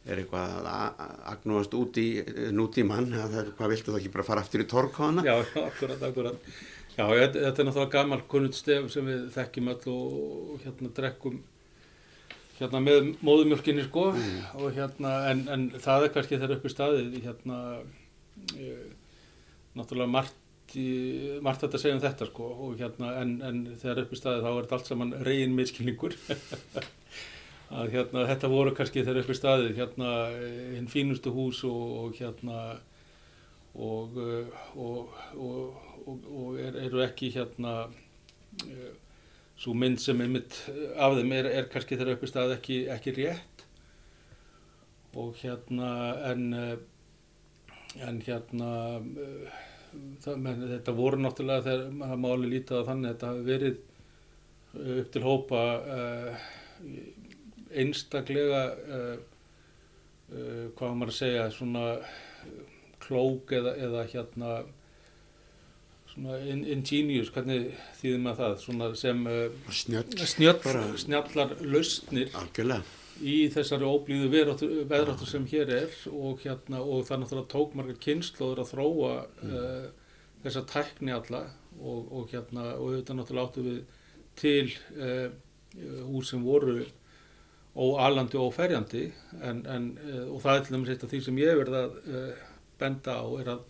er 0.09 0.21
eitthvað 0.23 0.67
að 0.71 1.05
agnúast 1.33 1.75
út 1.77 1.99
í 2.01 2.07
nútíman, 2.55 3.11
hvað 3.57 3.71
viltu 3.73 3.91
það 3.91 3.99
ekki 3.99 4.11
bara 4.13 4.25
fara 4.25 4.43
aftur 4.45 4.63
í 4.63 4.67
torkofana? 4.71 5.25
Já, 5.27 5.35
akkurat, 5.67 6.05
akkurat 6.07 6.51
Já, 6.99 7.05
þetta 7.15 7.61
er 7.61 7.67
náttúrulega 7.67 7.93
gammal 7.93 8.23
kunnult 8.27 8.57
stef 8.57 8.89
sem 8.91 9.05
við 9.07 9.27
þekkjum 9.35 9.69
öll 9.71 9.91
og 9.93 10.63
hérna 10.65 10.89
drekkum 10.95 11.37
hérna 12.59 12.83
með 12.83 13.13
móðumjölkinni 13.25 13.87
sko. 13.87 14.09
Mm. 14.15 14.43
og 14.59 14.75
hérna 14.77 15.15
en, 15.31 15.45
en 15.51 15.65
það 15.77 16.05
er 16.05 16.13
kannski 16.15 16.41
þeirra 16.41 16.59
upp 16.59 16.67
í 16.67 16.73
staðið 16.73 17.17
hérna 17.23 17.59
e, 18.55 18.75
náttúrulega 19.79 20.13
margt 20.13 20.75
í, 20.77 20.89
margt 21.45 21.65
þetta 21.65 21.81
segjum 21.81 22.03
þetta 22.03 22.29
sko. 22.29 22.51
Og 22.67 22.79
hérna 22.81 23.15
en, 23.21 23.37
en 23.45 23.61
þeirra 23.81 24.05
upp 24.05 24.15
í 24.15 24.21
staðið 24.21 24.45
þá 24.45 24.51
er 24.51 24.61
þetta 24.61 24.79
allt 24.79 24.93
saman 24.93 25.15
reygin 25.27 25.57
miskilningur 25.57 26.17
að 27.69 27.91
hérna, 27.93 28.25
þetta 28.29 28.49
voru 28.49 28.73
kannski 28.77 29.03
þeirra 29.05 29.23
uppi 29.23 29.35
staðið, 29.37 29.75
hérna, 29.77 30.13
hinn 30.73 30.89
fínustu 30.89 31.33
hús 31.33 31.61
og, 31.67 31.83
og 32.03 32.15
hérna, 32.17 32.63
og, 33.77 34.17
og, 34.75 35.19
og 36.09 36.57
er, 36.61 36.79
eru 36.87 37.03
ekki 37.05 37.29
hérna, 37.35 37.75
svo 39.59 39.75
mynd 39.75 39.99
sem 39.99 40.21
er 40.23 40.31
mitt 40.31 40.55
af 40.95 41.17
þeim 41.17 41.33
er, 41.35 41.49
er 41.59 41.71
kannski 41.71 41.97
þeirra 41.99 42.15
uppi 42.15 42.29
staðið 42.31 42.55
ekki, 42.55 42.77
ekki 42.95 43.15
rétt. 43.17 43.65
Og 45.19 45.33
hérna, 45.41 45.89
en, 46.29 46.45
en 48.05 48.21
hérna, 48.23 48.69
það, 50.23 50.39
menn, 50.45 50.65
þetta 50.75 50.95
voru 50.95 51.19
náttúrulega 51.23 51.65
þegar 51.65 51.95
maður 51.99 52.21
máli 52.23 52.51
lítið 52.53 52.83
á 52.83 52.87
þannig 52.91 53.09
að 53.09 53.13
þetta 53.15 53.31
hafi 53.31 53.47
verið 53.49 53.85
upp 54.99 55.11
til 55.13 55.23
hópa 55.25 55.61
uh, 55.81 56.47
einstaklega 57.81 58.63
uh, 58.69 59.15
uh, 60.29 60.65
hvað 60.77 60.97
maður 60.99 61.13
að 61.13 61.17
segja 61.17 61.47
svona 61.53 61.85
klók 63.01 63.55
eða, 63.57 63.73
eða 63.81 64.05
hérna 64.11 64.59
in, 66.17 66.63
ingenious, 66.75 67.31
hvernig 67.33 67.69
þýðir 67.99 68.23
maður 68.23 68.39
það 68.41 68.55
svona 68.63 68.89
sem 68.99 69.21
Snjöll, 69.81 70.05
snjöll, 70.33 70.95
snjallar 71.03 71.55
lausnir 71.61 72.33
algjörlega. 72.39 72.97
í 73.19 73.37
þessari 73.53 73.89
óblíðu 73.89 74.29
veðráttur 74.33 75.29
sem 75.29 75.47
hér 75.51 75.73
er 75.81 75.97
og 76.11 76.43
hérna 76.45 76.81
og 76.83 77.05
það 77.07 77.23
náttúrulega 77.23 77.53
tók 77.53 77.75
margar 77.77 77.99
kynnslóður 78.05 78.63
að 78.63 78.71
þróa 78.73 79.13
mm. 79.43 79.89
þessa 80.45 80.65
tækni 80.73 81.15
alla 81.15 81.43
og, 81.79 82.07
og 82.11 82.33
hérna 82.33 82.71
og 82.77 82.87
auðvitað 82.89 83.19
náttúrulega 83.21 83.49
áttu 83.49 83.67
við 83.67 83.83
til 84.39 85.35
hús 86.09 86.31
sem 86.31 86.43
voru 86.43 86.79
óalandi 87.79 88.37
og 88.39 88.49
óferjandi 88.49 89.09
en, 89.45 89.61
en, 89.69 89.89
og 90.27 90.41
það 90.43 90.55
er 90.55 90.63
til 90.65 90.75
dæmis 90.75 90.93
eitt 90.93 91.03
af 91.05 91.11
því 91.11 91.19
sem 91.25 91.41
ég 91.41 91.59
verði 91.59 91.81
að 91.83 91.99
uh, 92.09 92.47
benda 92.81 93.15
á 93.21 93.27
er 93.39 93.51
að 93.53 93.67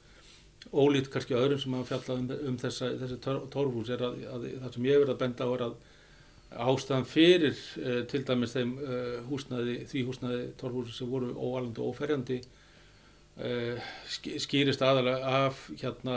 ólít 0.73 1.09
kannski 1.11 1.37
öðrum 1.37 1.61
sem 1.61 1.75
hafa 1.77 1.89
fjallað 1.93 2.19
um, 2.21 2.49
um 2.51 2.57
þessa, 2.61 2.91
þessi 3.01 3.17
torfhús 3.53 3.89
er 3.93 4.03
að, 4.05 4.19
að, 4.29 4.45
að 4.49 4.63
það 4.63 4.75
sem 4.75 4.87
ég 4.89 5.01
verði 5.01 5.15
að 5.15 5.21
benda 5.23 5.47
á 5.47 5.49
er 5.55 5.65
að 5.65 5.75
ástæðan 6.69 7.09
fyrir 7.09 7.57
uh, 7.57 7.99
til 8.09 8.23
dæmis 8.27 8.55
þeim 8.55 8.73
uh, 8.81 9.19
húsnaði, 9.29 9.75
því 9.89 10.05
húsnaði 10.07 10.41
torfhúsi 10.61 10.95
sem 10.97 11.11
voru 11.11 11.33
óalandi 11.35 11.83
og 11.83 11.93
óferjandi 11.93 12.41
skýrist 14.09 14.81
aðalega 14.83 15.29
af 15.45 15.61
hérna 15.79 16.15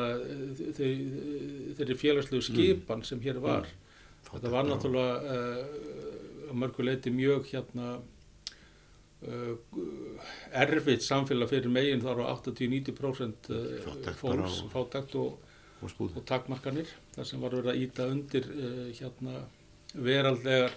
þeirri 0.74 1.94
félagslegu 1.94 2.42
skipan 2.42 3.04
sem 3.06 3.20
hér 3.22 3.38
var. 3.38 3.68
Mm. 3.68 4.24
þetta 4.26 4.50
var 4.50 4.66
náttúrulega 4.66 5.36
að 5.36 6.56
mörguleiti 6.58 7.12
mjög 7.14 7.46
hérna 7.52 7.92
erfitt 10.64 11.04
samfélag 11.06 11.50
fyrir 11.52 11.72
meginn 11.72 12.02
þar 12.02 12.24
á 12.26 12.34
80-90% 12.34 13.50
uh, 13.54 14.12
fólks 14.18 14.60
fátækt 14.72 15.16
og, 15.20 15.36
og, 15.82 16.04
og 16.08 16.22
takmarkanir. 16.28 16.90
Þar 17.14 17.28
sem 17.28 17.42
var 17.42 17.56
verið 17.58 17.72
að 17.72 17.82
íta 17.84 18.08
undir 18.10 18.48
uh, 18.50 18.88
hérna 18.98 19.44
veraldlegar 19.92 20.74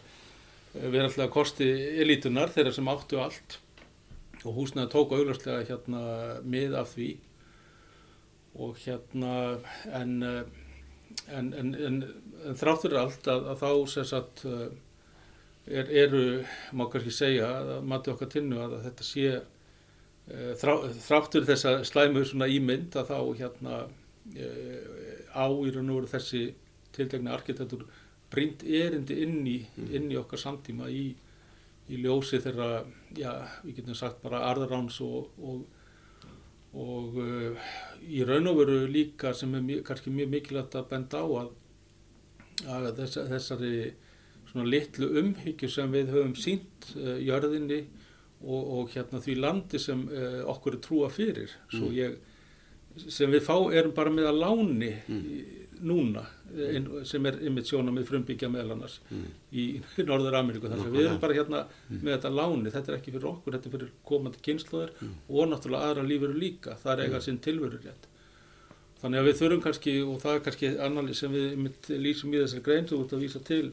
veraldlega 0.76 1.32
kosti 1.32 1.70
elitunar 2.04 2.52
þeirra 2.52 2.74
sem 2.76 2.90
áttu 2.92 3.22
allt. 3.24 3.60
Og 4.46 4.60
húsnaði 4.60 4.92
tók 4.92 5.16
auðvarslega 5.16 5.64
hérna 5.70 6.02
mið 6.44 6.76
af 6.78 6.92
því. 6.94 7.10
Og 8.62 8.78
hérna 8.84 9.32
en 9.96 10.20
en, 11.32 11.54
en, 11.54 11.74
en, 11.74 12.02
en 12.48 12.58
þráttur 12.60 12.96
allt 13.00 13.28
að, 13.32 13.48
að 13.54 13.62
þá 13.64 13.70
sem 13.92 14.08
sagt 14.10 14.44
er, 15.68 15.90
eru, 16.06 16.24
má 16.78 16.86
kannski 16.92 17.14
segja 17.14 17.50
að 17.60 17.76
mati 17.90 18.14
okkar 18.14 18.32
tinnu 18.32 18.62
að 18.62 18.78
þetta 18.86 19.08
sé 19.08 19.28
e, 19.34 20.54
þrá, 20.62 20.74
þráttur 21.08 21.48
þessa 21.50 21.78
slæmu 21.88 22.26
svona 22.26 22.50
ímynd 22.52 22.98
að 23.00 23.12
þá 23.12 23.20
hérna 23.42 23.82
e, 24.36 24.50
á 25.34 25.46
í 25.50 25.74
raun 25.74 25.92
og 25.94 26.02
veru 26.02 26.12
þessi 26.14 26.44
tildegna 26.96 27.36
arkitektur 27.36 27.86
brínt 28.32 28.64
erindi 28.64 29.22
inn 29.26 29.42
í, 29.48 29.60
mm. 29.66 29.94
inn 29.98 30.12
í 30.14 30.20
okkar 30.20 30.42
samtíma 30.42 30.90
í, 30.92 31.08
í 31.90 32.02
ljósi 32.02 32.42
þeirra, 32.44 32.86
já, 33.18 33.32
við 33.64 33.82
getum 33.82 33.98
sagt 33.98 34.22
bara 34.24 34.46
arðaráns 34.50 35.02
og, 35.06 35.32
og 35.42 35.66
og 36.76 37.20
uh, 37.24 37.68
í 38.04 38.24
raun 38.28 38.50
og 38.52 38.58
veru 38.60 38.80
líka 38.92 39.32
sem 39.34 39.54
er 39.56 39.64
mjög, 39.64 39.84
kannski 39.88 40.12
mjög 40.12 40.34
mikilvægt 40.34 40.76
að 40.76 40.90
benda 40.90 41.22
á 41.24 41.28
að, 41.40 41.52
að 42.68 42.90
þess, 42.98 43.20
þessari 43.32 43.76
svona 44.56 44.72
litlu 44.72 45.12
umhyggju 45.22 45.70
sem 45.72 45.92
við 45.92 46.14
höfum 46.16 46.36
sínt 46.40 46.90
uh, 46.96 47.18
jörðinni 47.20 47.84
og, 48.46 48.64
og 48.80 48.96
hérna 48.96 49.22
því 49.24 49.36
landi 49.42 49.82
sem 49.82 50.08
uh, 50.08 50.42
okkur 50.56 50.78
er 50.78 50.82
trúa 50.86 51.12
fyrir 51.14 51.52
mm. 51.74 51.92
ég, 51.96 52.18
sem 53.06 53.32
við 53.32 53.46
fá 53.46 53.56
erum 53.76 53.94
bara 53.96 54.14
með 54.14 54.32
að 54.32 54.42
láni 54.42 54.92
mm. 54.96 55.30
núna 55.86 56.26
ein, 56.56 56.88
sem 57.08 57.26
er 57.28 57.38
ymmið 57.50 57.70
sjóna 57.70 57.94
með 57.94 58.08
frumbyggja 58.10 58.50
meðal 58.52 58.76
annars 58.76 58.98
mm. 59.10 59.24
í 59.52 59.66
Norður 60.08 60.40
Ameríku 60.40 60.72
þar 60.72 60.84
sem 60.84 60.94
við 60.94 61.08
erum 61.08 61.22
bara 61.22 61.38
hérna 61.38 61.62
mm. 61.68 62.02
með 62.02 62.12
þetta 62.16 62.34
láni, 62.40 62.74
þetta 62.74 62.92
er 62.92 63.00
ekki 63.00 63.16
fyrir 63.16 63.30
okkur, 63.32 63.56
þetta 63.58 63.70
er 63.70 63.76
fyrir 63.76 63.94
komandi 64.08 64.44
kynnslóðir 64.46 64.94
mm. 64.96 65.16
og 65.30 65.50
náttúrulega 65.52 65.90
aðra 65.92 66.06
lífur 66.08 66.36
líka, 66.36 66.78
það 66.82 66.94
er 66.94 67.04
eiga 67.06 67.20
mm. 67.20 67.26
sinn 67.28 67.42
tilveru 67.44 67.82
rétt. 67.84 68.10
Þannig 69.02 69.22
að 69.22 69.28
við 69.28 69.40
þurfum 69.42 69.64
kannski, 69.66 69.96
og 70.08 70.22
það 70.24 70.38
er 70.38 70.44
kannski 70.46 70.70
annarlið 70.88 71.18
sem 71.20 71.36
við 71.36 71.90
lýsum 72.02 72.34
í 72.34 72.42
þessari 72.42 72.66
grein 72.66 72.88
sem 72.88 72.96
þú 72.96 73.02
ert 73.04 73.18
að 73.18 73.26
vísa 73.26 73.42
til, 73.46 73.66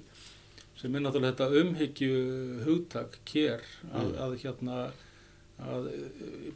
sem 0.82 0.98
er 0.98 1.04
náttúrulega 1.04 1.36
þetta 1.36 1.62
umhyggju 1.62 2.20
hugtak, 2.66 3.18
kér, 3.28 3.64
að, 3.92 4.06
mm. 4.08 4.20
að 4.26 4.36
hérna 4.42 4.78
að 5.62 5.84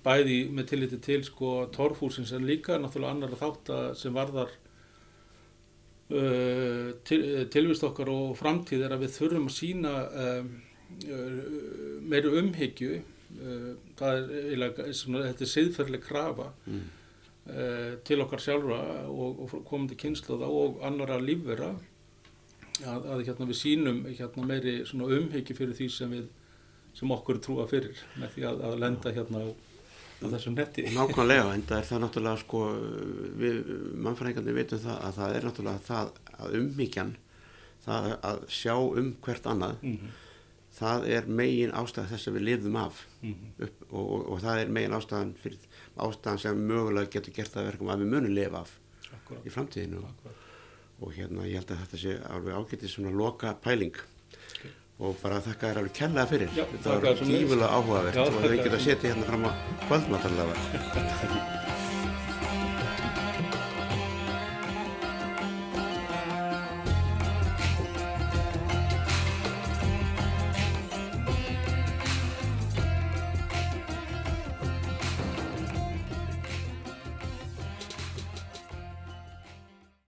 bæði 0.03 0.39
með 0.51 0.71
tilliti 0.73 0.97
til 1.05 1.21
sko 1.23 1.51
torfhúsins 1.75 2.33
en 2.35 2.47
líka 2.49 2.81
náttúrulega 2.83 3.15
annar 3.15 3.37
þátt 3.39 3.75
sem 4.01 4.15
varðar 4.17 4.51
Uh, 6.07 6.93
til, 7.03 7.19
uh, 7.19 7.41
tilvist 7.51 7.83
okkar 7.83 8.07
og 8.13 8.37
framtíð 8.39 8.85
er 8.87 8.93
að 8.95 9.01
við 9.03 9.15
þurfum 9.17 9.49
að 9.49 9.55
sína 9.57 9.95
um, 10.23 10.51
meiri 12.07 12.31
umhyggju 12.39 13.01
uh, 13.01 13.73
það 13.99 14.31
er 14.37 14.93
svona, 14.95 15.25
þetta 15.25 15.43
er 15.43 15.51
siðferðileg 15.51 16.07
krafa 16.07 16.53
mm. 16.69 16.85
Uh, 17.47 17.99
til 18.03 18.19
okkar 18.25 18.41
sjálfra 18.43 18.79
og, 19.07 19.43
og 19.45 19.67
komandi 19.69 19.95
kynsluða 19.99 20.47
og 20.51 20.81
annara 20.87 21.19
lífvera 21.23 21.69
að, 22.85 23.07
að 23.15 23.25
hérna, 23.29 23.47
við 23.47 23.61
sínum 23.61 24.03
hérna, 24.09 24.49
meiri 24.49 24.75
umhyggju 24.93 25.57
fyrir 25.57 25.77
því 25.79 25.89
sem, 25.93 26.11
við, 26.11 26.27
sem 26.95 27.11
okkur 27.11 27.41
trúa 27.41 27.67
fyrir 27.71 27.97
með 28.21 28.35
því 28.35 28.47
að, 28.51 28.61
að 28.69 28.79
lenda 28.85 29.15
hérna 29.17 29.45
á 29.45 29.47
á 30.17 30.27
þessum 30.33 30.57
netti. 30.57 30.85
Nákvæmlega, 30.95 31.49
en 31.53 31.65
það 31.69 31.79
er 31.79 31.89
það 31.91 32.03
náttúrulega 32.05 32.43
sko, 32.43 32.61
við 33.41 33.73
mannfræðingarnir 34.05 34.57
veitum 34.57 34.83
það 34.85 35.03
að 35.09 35.19
það 35.19 35.35
er 35.37 35.49
náttúrulega 35.49 35.83
það 35.87 36.13
að 36.37 36.57
ummíkjan, 36.61 37.11
það 37.87 38.09
að 38.31 38.47
sjá 38.59 38.75
um 38.77 39.11
hvert 39.27 39.51
annað, 39.53 39.77
mm 39.83 39.99
-hmm. 39.99 40.15
það 40.79 41.09
er 41.19 41.29
megin 41.43 41.77
ástæð 41.83 42.09
þess 42.15 42.29
að 42.29 42.39
við 42.39 42.47
lifðum 42.49 42.81
af 42.81 43.05
mm 43.21 43.35
-hmm. 43.35 43.67
upp, 43.67 43.85
og, 43.91 44.07
og, 44.15 44.27
og 44.33 44.41
það 44.41 44.63
er 44.63 44.73
megin 44.79 44.97
ástæðan 44.97 45.35
fyrir 45.43 45.59
ástæðan 45.97 46.39
sem 46.39 46.67
mögulega 46.67 47.13
getur 47.13 47.33
gert 47.33 47.53
það 47.53 47.71
verkum 47.71 47.89
að 47.89 48.01
við 48.01 48.13
munum 48.15 48.35
lifa 48.35 48.61
af 48.61 48.79
Akkurat. 49.13 49.47
í 49.47 49.51
framtíðinu 49.51 50.05
Akkurat. 50.05 50.46
Og 51.01 51.13
hérna 51.17 51.47
ég 51.49 51.61
held 51.61 51.73
að 51.75 51.83
þetta 51.85 52.03
sé 52.03 52.19
alveg 52.33 52.61
ágætið 52.61 52.93
svona 52.93 53.15
loka 53.17 53.55
pæling 53.65 53.99
og 54.97 55.19
bara 55.21 55.43
þakka 55.45 55.71
þér 55.71 55.81
alveg 55.83 55.97
kærlega 55.99 56.31
fyrir. 56.31 56.55
Já, 56.57 56.65
þetta 56.73 56.95
var 57.05 57.21
tífulega 57.21 57.73
áhugavert 57.77 58.23
og 58.23 58.39
við 58.47 58.57
getum 58.63 58.79
að 58.79 58.87
setja 58.87 59.13
hérna 59.13 59.29
fram 59.29 59.45
á 59.45 59.53
kvöldmáttalega 59.89 61.83